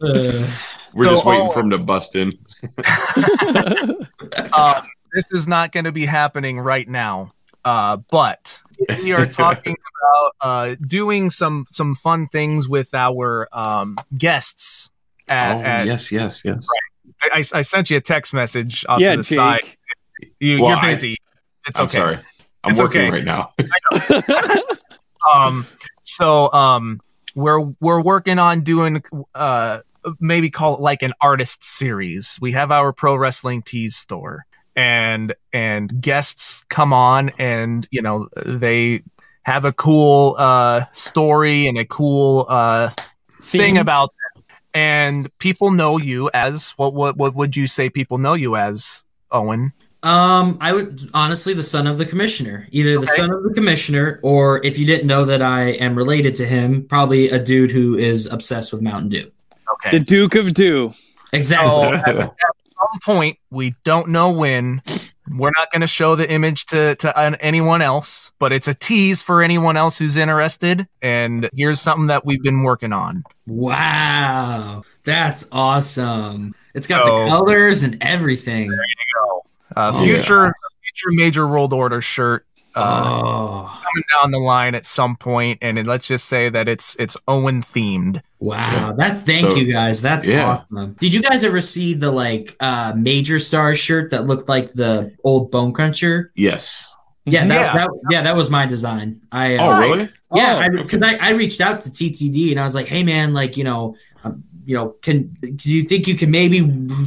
uh, 0.01 0.47
We're 0.93 1.05
So, 1.05 1.11
just 1.11 1.25
waiting 1.25 1.47
oh, 1.47 1.49
for 1.49 1.59
him 1.61 1.69
to 1.71 1.77
bust 1.79 2.15
in. 2.15 2.31
Uh, 4.53 4.81
this 5.13 5.25
is 5.31 5.47
not 5.47 5.71
going 5.71 5.85
to 5.85 5.91
be 5.91 6.05
happening 6.05 6.59
right 6.59 6.87
now. 6.87 7.31
Uh, 7.65 7.97
but 8.11 8.61
we 9.01 9.13
are 9.13 9.25
talking 9.41 9.75
about 10.01 10.31
uh, 10.41 10.75
doing 10.87 11.29
some 11.29 11.65
some 11.69 11.95
fun 11.95 12.27
things 12.27 12.67
with 12.69 12.93
our 12.93 13.47
um, 13.51 13.95
guests. 14.17 14.91
At, 15.29 15.55
oh, 15.57 15.61
at- 15.61 15.85
yes, 15.85 16.11
yes, 16.11 16.43
yes. 16.45 16.67
I, 17.33 17.37
I 17.57 17.61
sent 17.61 17.89
you 17.89 17.97
a 17.97 18.01
text 18.01 18.33
message 18.33 18.85
off 18.89 18.99
yeah 18.99 19.11
to 19.11 19.17
the 19.17 19.23
Jake 19.23 19.35
side. 19.37 19.59
You, 20.39 20.61
Well, 20.61 20.71
you're 20.71 20.79
I- 20.79 20.91
busy. 20.91 21.17
it's 21.67 21.79
I'm 21.79 21.85
okay. 21.85 21.97
sorry. 21.97 22.17
I'm 22.65 22.71
It's 22.71 22.81
working 22.81 23.01
okay. 23.01 23.11
right 23.11 23.23
now. 23.23 23.53
um 25.33 25.65
so 26.03 26.51
um 26.51 26.99
we're 27.35 27.61
we're 27.79 28.01
working 28.01 28.39
on 28.39 28.61
doing 28.61 29.03
uh 29.35 29.79
maybe 30.19 30.49
call 30.49 30.75
it 30.75 30.81
like 30.81 31.01
an 31.01 31.13
artist 31.21 31.63
series 31.63 32.37
we 32.41 32.51
have 32.51 32.71
our 32.71 32.91
pro 32.91 33.15
wrestling 33.15 33.61
tees 33.61 33.95
store 33.95 34.45
and 34.75 35.33
and 35.51 36.01
guests 36.01 36.63
come 36.69 36.93
on 36.93 37.29
and 37.37 37.87
you 37.91 38.01
know 38.01 38.27
they 38.45 39.01
have 39.43 39.65
a 39.65 39.73
cool 39.73 40.35
uh 40.39 40.81
story 40.91 41.67
and 41.67 41.77
a 41.77 41.85
cool 41.85 42.45
uh 42.49 42.89
thing 43.41 43.77
about 43.77 44.11
them 44.35 44.43
and 44.73 45.37
people 45.39 45.69
know 45.71 45.97
you 45.97 46.29
as 46.33 46.71
what 46.77 46.93
what 46.93 47.17
what 47.17 47.35
would 47.35 47.55
you 47.55 47.67
say 47.67 47.89
people 47.89 48.17
know 48.17 48.33
you 48.33 48.55
as 48.55 49.05
owen 49.31 49.71
um, 50.01 50.57
I 50.59 50.73
would 50.73 50.99
honestly 51.13 51.53
the 51.53 51.63
son 51.63 51.87
of 51.87 51.97
the 51.97 52.05
commissioner, 52.05 52.67
either 52.71 52.95
the 52.95 53.03
Okay. 53.03 53.15
son 53.15 53.31
of 53.31 53.41
the 53.43 53.53
commissioner, 53.53 54.19
or 54.21 54.61
if 54.65 54.77
you 54.77 54.85
didn't 54.85 55.07
know 55.07 55.23
that 55.23 55.41
I 55.41 55.69
am 55.79 55.95
related 55.95 56.35
to 56.35 56.45
him, 56.45 56.85
probably 56.89 57.29
a 57.29 57.39
dude 57.39 57.71
who 57.71 57.95
is 57.95 58.29
obsessed 58.29 58.73
with 58.73 58.81
Mountain 58.81 59.07
Dew. 59.11 59.31
okay 59.75 59.97
the 59.97 60.03
duke 60.03 60.35
of 60.35 60.53
dew 60.53 60.91
Exactly. 61.31 61.71
at, 61.71 62.05
at 62.17 62.31
some 62.91 62.99
point 63.03 63.37
we 63.51 63.73
don't 63.83 64.09
know 64.09 64.31
when 64.31 64.81
We're 65.29 65.51
not 65.57 65.71
going 65.71 65.81
to 65.81 65.87
show 65.87 66.15
the 66.15 66.29
image 66.29 66.65
to 66.67 66.95
to 66.95 67.17
anyone 67.39 67.81
else, 67.81 68.31
but 68.39 68.51
it's 68.51 68.67
a 68.67 68.73
tease 68.73 69.23
for 69.23 69.41
anyone 69.41 69.77
else 69.77 69.97
who's 69.97 70.17
interested. 70.17 70.87
And 71.01 71.49
here's 71.53 71.79
something 71.79 72.07
that 72.07 72.25
we've 72.25 72.43
been 72.43 72.63
working 72.63 72.91
on. 72.93 73.23
Wow, 73.47 74.83
that's 75.05 75.49
awesome. 75.51 76.53
It's 76.73 76.87
got 76.87 77.05
So- 77.05 77.23
the 77.23 77.29
colors 77.29 77.83
and 77.83 77.97
everything. 78.01 78.69
Uh, 79.75 79.91
Oh, 79.95 80.03
future 80.03 80.53
future 80.93 81.15
major 81.15 81.47
world 81.47 81.73
order 81.73 82.01
shirt 82.01 82.45
uh, 82.75 83.03
oh, 83.05 83.81
coming 83.83 84.03
down 84.19 84.31
the 84.31 84.39
line 84.39 84.73
at 84.73 84.85
some 84.85 85.15
point, 85.15 85.59
and 85.61 85.77
it, 85.77 85.85
let's 85.85 86.07
just 86.07 86.25
say 86.25 86.49
that 86.49 86.67
it's 86.67 86.95
it's 86.95 87.15
Owen 87.27 87.61
themed. 87.61 88.21
wow. 88.39 88.95
That's 88.97 89.21
thank 89.21 89.41
So- 89.41 89.55
you 89.55 89.71
guys. 89.71 90.01
That's 90.01 90.27
Yeah. 90.27 90.63
awesome. 90.71 90.95
Did 90.99 91.13
you 91.13 91.21
guys 91.21 91.43
ever 91.43 91.61
see 91.61 91.93
the 91.93 92.11
like 92.11 92.55
uh 92.59 92.93
major 92.95 93.37
star 93.39 93.75
shirt 93.75 94.11
that 94.11 94.25
looked 94.25 94.49
like 94.49 94.73
the 94.73 95.11
old 95.23 95.51
Bone 95.51 95.71
Cruncher? 95.73 96.31
Yes. 96.35 96.95
Yeah, 97.25 97.45
that, 97.45 97.53
Yeah. 97.55 97.73
That, 97.73 97.89
yeah, 98.09 98.21
that 98.23 98.35
was 98.35 98.49
my 98.49 98.65
design. 98.65 99.21
I 99.31 99.55
uh, 99.55 99.63
Oh, 99.65 99.79
really? 99.79 100.09
Yeah, 100.33 100.67
Oh, 100.67 100.81
because 100.83 101.01
I, 101.01 101.13
I, 101.21 101.29
reached 101.31 101.61
out 101.61 101.79
to 101.81 101.89
TTD 101.89 102.51
and 102.51 102.59
I 102.59 102.63
was 102.63 102.75
like, 102.75 102.87
"Hey, 102.87 103.03
man, 103.03 103.33
like 103.33 103.55
you 103.55 103.63
know, 103.63 103.95
um, 104.25 104.43
you 104.65 104.75
know, 104.75 104.89
can 105.01 105.27
do 105.55 105.73
you 105.73 105.83
think 105.83 106.07
you 106.07 106.15
can 106.15 106.31
maybe 106.31 106.59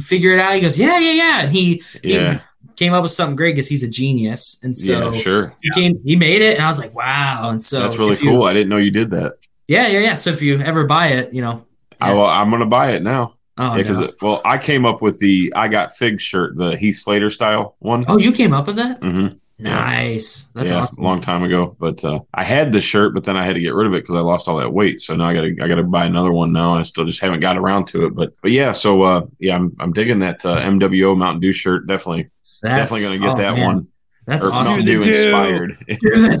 figure 0.05 0.33
it 0.33 0.39
out?" 0.39 0.53
He 0.55 0.61
goes, 0.61 0.79
"Yeah, 0.79 0.97
yeah, 0.97 1.11
yeah," 1.11 1.41
and 1.41 1.51
he, 1.51 1.83
he 2.01 2.15
Yeah. 2.15 2.39
Came 2.77 2.93
up 2.93 3.01
with 3.03 3.11
something 3.11 3.35
great 3.35 3.55
because 3.55 3.67
he's 3.67 3.83
a 3.83 3.89
genius, 3.89 4.59
and 4.63 4.75
so 4.75 5.11
yeah, 5.11 5.19
sure. 5.19 5.53
he 5.61 5.69
came, 5.71 5.99
he 6.05 6.15
made 6.15 6.41
it, 6.41 6.55
and 6.55 6.63
I 6.63 6.67
was 6.67 6.79
like, 6.79 6.93
"Wow!" 6.95 7.49
And 7.49 7.61
so 7.61 7.81
That's 7.81 7.97
really 7.97 8.13
if 8.13 8.23
you- 8.23 8.29
cool. 8.29 8.43
I 8.43 8.53
didn't 8.53 8.69
know 8.69 8.77
you 8.77 8.91
did 8.91 9.09
that. 9.11 9.33
yeah, 9.67 9.87
yeah, 9.87 9.99
yeah. 9.99 10.13
So 10.13 10.29
if 10.29 10.41
you 10.41 10.59
ever 10.59 10.85
buy 10.85 11.07
it, 11.09 11.33
you 11.33 11.41
know, 11.41 11.65
I, 11.99 12.13
well, 12.13 12.27
I'm 12.27 12.49
going 12.49 12.61
to 12.61 12.65
buy 12.67 12.91
it 12.91 13.01
now. 13.03 13.33
oh, 13.57 13.71
yeah, 13.75 13.77
because 13.77 13.99
no. 13.99 14.11
well, 14.21 14.41
I 14.45 14.57
came 14.57 14.85
up 14.85 15.01
with 15.01 15.19
the 15.19 15.51
I 15.55 15.67
got 15.67 15.91
fig 15.91 16.21
shirt, 16.21 16.55
the 16.57 16.77
Heath 16.77 16.95
Slater 16.97 17.29
style 17.29 17.75
one. 17.79 18.03
oh, 18.07 18.17
you 18.19 18.31
came 18.31 18.53
up 18.53 18.67
with 18.67 18.77
that? 18.77 19.01
hmm 19.03 19.27
Nice. 19.59 20.45
That's 20.53 20.69
yeah, 20.69 20.81
awesome. 20.81 21.03
a 21.03 21.07
long 21.07 21.19
time 21.19 21.41
ago. 21.41 21.75
But 21.79 22.05
uh, 22.05 22.19
I 22.35 22.43
had 22.43 22.71
the 22.71 22.79
shirt, 22.79 23.15
but 23.15 23.23
then 23.23 23.35
I 23.37 23.43
had 23.43 23.53
to 23.55 23.59
get 23.59 23.73
rid 23.73 23.87
of 23.87 23.93
it 23.93 24.03
because 24.03 24.13
I 24.15 24.19
lost 24.19 24.47
all 24.47 24.57
that 24.57 24.71
weight. 24.71 24.99
So 24.99 25.15
now 25.15 25.29
I 25.29 25.33
got 25.33 25.41
to 25.41 25.55
I 25.63 25.67
got 25.67 25.75
to 25.75 25.83
buy 25.83 26.05
another 26.05 26.31
one 26.31 26.53
now. 26.53 26.75
I 26.75 26.83
still 26.83 27.05
just 27.05 27.21
haven't 27.21 27.39
got 27.39 27.57
around 27.57 27.85
to 27.87 28.05
it. 28.05 28.11
But 28.15 28.33
but 28.43 28.51
yeah, 28.51 28.71
so 28.71 29.01
uh, 29.01 29.25
yeah, 29.39 29.55
I'm 29.55 29.75
I'm 29.79 29.93
digging 29.93 30.19
that 30.19 30.45
uh, 30.45 30.61
MWO 30.61 31.17
Mountain 31.17 31.41
Dew 31.41 31.51
shirt. 31.51 31.87
Definitely 31.87 32.29
That's, 32.61 32.89
definitely 32.91 33.19
gonna 33.19 33.37
get 33.37 33.39
oh, 33.39 33.49
that 33.49 33.55
man, 33.57 33.65
one. 33.75 33.83
That's 34.25 34.45
or 34.45 34.51
awesome. 34.53 34.85
Mountain 34.85 34.85
Do 34.85 35.01
Dew 35.01 35.01
the 35.01 35.11
Dew. 35.11 35.23
inspired. 35.23 35.77
Do 35.87 36.27
the 36.27 36.37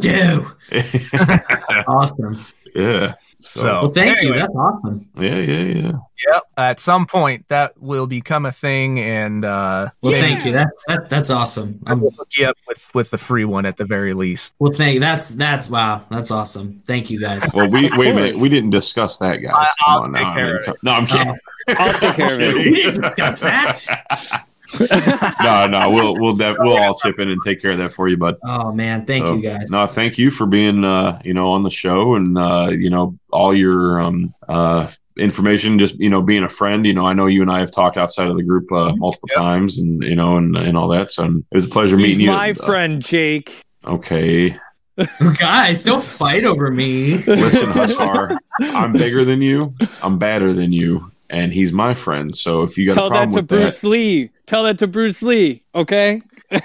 do. 1.83 1.83
awesome. 1.91 2.45
yeah. 2.75 3.13
So, 3.17 3.61
So 3.61 3.65
Well, 3.65 3.91
thank 3.91 4.21
you. 4.21 4.33
That's 4.33 4.53
awesome. 4.55 5.07
yeah, 5.17 5.37
yeah, 5.37 5.59
yeah. 5.63 5.91
Yep. 6.33 6.43
At 6.57 6.79
some 6.81 7.05
point, 7.05 7.47
that 7.47 7.79
will 7.79 8.07
become 8.07 8.45
a 8.45 8.51
thing, 8.51 8.99
and 8.99 9.45
uh, 9.45 9.89
Well, 10.01 10.11
maybe 10.11 10.27
thank 10.27 10.45
you. 10.45 10.51
That's 10.51 10.83
that, 10.87 11.09
that's 11.09 11.29
awesome. 11.29 11.79
I'm, 11.85 12.01
we'll 12.01 12.09
hook 12.11 12.27
you 12.35 12.47
up 12.47 12.57
with 12.67 12.91
with 12.95 13.11
the 13.11 13.17
free 13.19 13.45
one 13.45 13.65
at 13.67 13.77
the 13.77 13.85
very 13.85 14.13
least. 14.13 14.55
well, 14.59 14.73
thank 14.73 14.95
You. 14.95 14.99
that's 14.99 15.29
that's 15.35 15.69
wow. 15.69 16.03
That's 16.09 16.31
awesome. 16.31 16.81
Thank 16.87 17.09
you 17.11 17.21
guys. 17.21 17.53
Well, 17.53 17.69
we 17.69 17.83
wait 17.95 18.11
a 18.11 18.13
minute. 18.15 18.37
We 18.41 18.49
didn't 18.49 18.71
discuss 18.71 19.17
that, 19.19 19.37
guys. 19.37 19.53
I- 19.55 19.71
Come 19.85 19.95
I'll 19.97 20.03
on 20.03 20.13
take 20.13 20.21
now. 20.23 20.33
care 20.33 20.45
I 20.45 20.47
mean, 20.47 20.55
of 20.57 20.67
it. 20.67 20.75
No, 20.83 20.91
I'm 20.91 21.05
kidding. 21.05 21.35
I'll 21.69 21.93
take 21.99 22.15
care 22.15 22.33
of 22.33 22.39
it. 22.41 22.57
We 22.57 22.71
didn't 22.73 23.01
discuss 23.15 23.85
that. 23.87 24.45
no, 25.43 25.67
no, 25.67 25.89
we'll 25.89 26.15
we'll 26.19 26.35
def- 26.35 26.57
we'll 26.59 26.77
all 26.77 26.95
chip 26.95 27.19
in 27.19 27.29
and 27.29 27.41
take 27.43 27.61
care 27.61 27.71
of 27.71 27.77
that 27.77 27.91
for 27.91 28.07
you, 28.07 28.17
bud. 28.17 28.35
Oh 28.43 28.71
man, 28.73 29.05
thank 29.05 29.25
So, 29.25 29.35
you 29.35 29.41
guys. 29.41 29.71
No, 29.71 29.85
thank 29.87 30.17
you 30.17 30.29
for 30.31 30.45
being 30.45 30.83
uh, 30.83 31.19
you 31.23 31.33
know, 31.33 31.51
on 31.51 31.63
the 31.63 31.69
show 31.69 32.15
and 32.15 32.37
uh, 32.37 32.69
you 32.71 32.89
know, 32.89 33.17
all 33.31 33.53
your 33.53 33.99
um 34.01 34.33
uh 34.47 34.89
information, 35.17 35.79
just 35.79 35.99
you 35.99 36.09
know, 36.09 36.21
being 36.21 36.43
a 36.43 36.49
friend. 36.49 36.85
You 36.85 36.93
know, 36.93 37.05
I 37.05 37.13
know 37.13 37.25
you 37.27 37.41
and 37.41 37.51
I 37.51 37.59
have 37.59 37.71
talked 37.71 37.97
outside 37.97 38.27
of 38.27 38.35
the 38.37 38.43
group 38.43 38.71
uh, 38.71 38.95
multiple 38.95 39.29
Yep. 39.31 39.37
times 39.37 39.79
and 39.79 40.03
you 40.03 40.15
know, 40.15 40.37
and 40.37 40.55
and 40.57 40.77
all 40.77 40.89
that. 40.89 41.09
So 41.11 41.25
it 41.25 41.43
was 41.51 41.65
a 41.65 41.69
pleasure 41.69 41.97
He's 41.97 42.17
meeting 42.17 42.25
you. 42.25 42.31
my 42.37 42.53
friend, 42.53 43.01
Jake. 43.01 43.61
Okay. 43.85 44.55
guys, 45.39 45.83
don't 45.83 46.03
fight 46.03 46.43
over 46.43 46.71
me. 46.71 47.17
Listen, 47.17 47.69
Husvar, 47.71 48.35
I'm 48.59 48.91
bigger 48.91 49.23
than 49.23 49.43
you, 49.43 49.71
I'm 50.01 50.17
badder 50.17 50.53
than 50.53 50.73
you, 50.73 51.11
and 51.29 51.53
he's 51.53 51.71
my 51.71 51.93
friend. 51.93 52.35
So 52.35 52.63
if 52.63 52.77
you 52.79 52.87
got 52.87 52.95
Tell 52.95 53.07
a 53.07 53.09
that 53.11 53.29
to 53.31 53.35
with 53.37 53.47
Bruce 53.47 53.83
Lee. 53.83 54.31
Tell 54.47 54.63
that 54.63 54.79
to 54.79 54.87
Bruce 54.87 55.21
Lee. 55.21 55.61
Okay. 55.75 56.21
that, 56.49 56.61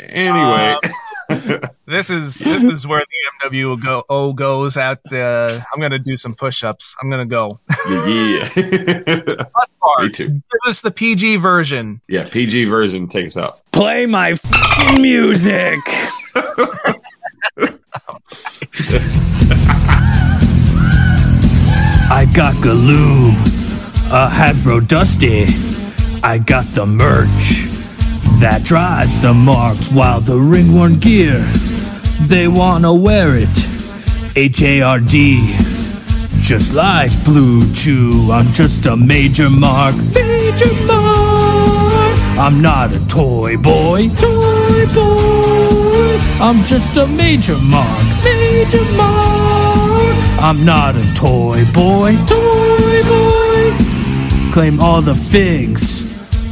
anyway. 0.00 0.76
Um, 1.30 1.60
this 1.86 2.10
is 2.10 2.38
this 2.38 2.62
is 2.62 2.86
where 2.86 3.02
the 3.40 3.48
MWO 3.48 3.82
go, 3.82 4.04
O 4.10 4.34
goes 4.34 4.76
at 4.76 5.02
the. 5.04 5.66
I'm 5.72 5.80
gonna 5.80 5.98
do 5.98 6.18
some 6.18 6.34
push-ups. 6.34 6.94
I'm 7.02 7.08
gonna 7.08 7.24
go. 7.24 7.58
yeah, 7.88 8.50
yeah. 8.56 9.44
Me 10.00 10.10
too. 10.10 10.28
Give 10.28 10.68
us 10.68 10.82
the 10.82 10.90
PG 10.90 11.36
version. 11.36 12.02
Yeah, 12.06 12.28
PG 12.30 12.66
version. 12.66 13.08
Take 13.08 13.26
us 13.28 13.38
out. 13.38 13.60
Play 13.72 14.04
my 14.04 14.30
f***ing 14.32 15.00
music. 15.00 15.78
I 22.10 22.26
got 22.36 22.52
Galoob, 22.56 23.32
a 24.12 24.28
Hasbro 24.28 24.86
Dusty. 24.86 25.83
I 26.24 26.38
got 26.38 26.64
the 26.72 26.86
merch 26.86 27.68
that 28.40 28.64
drives 28.64 29.20
the 29.20 29.34
marks 29.34 29.92
while 29.92 30.20
the 30.20 30.40
ringworm 30.40 30.98
gear. 30.98 31.44
They 32.32 32.48
wanna 32.48 32.94
wear 32.94 33.36
it. 33.36 33.52
H 34.34 34.62
A 34.62 34.80
R 34.80 35.00
D. 35.00 35.36
Just 36.40 36.72
like 36.72 37.12
Blue 37.28 37.60
Chew, 37.74 38.08
I'm 38.32 38.48
just 38.56 38.86
a 38.86 38.96
major 38.96 39.50
mark. 39.50 39.92
Major 40.16 40.72
mark. 40.88 42.16
I'm 42.40 42.56
not 42.64 42.88
a 42.96 43.06
toy 43.06 43.60
boy. 43.60 44.08
Toy 44.16 44.80
boy. 44.96 46.16
I'm 46.40 46.64
just 46.64 46.96
a 46.96 47.06
major 47.06 47.60
mark. 47.68 48.00
Major 48.24 48.80
mark. 48.96 50.16
I'm 50.40 50.64
not 50.64 50.96
a 50.96 51.04
toy 51.20 51.60
boy. 51.76 52.16
Toy 52.24 52.96
boy. 53.12 53.76
Claim 54.54 54.80
all 54.80 55.02
the 55.02 55.12
figs. 55.12 56.13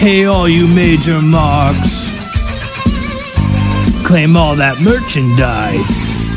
Hey, 0.00 0.26
all 0.26 0.48
you 0.48 0.72
major 0.72 1.20
marks. 1.20 2.14
Claim 4.06 4.36
all 4.36 4.54
that 4.54 4.80
merchandise. 4.80 6.27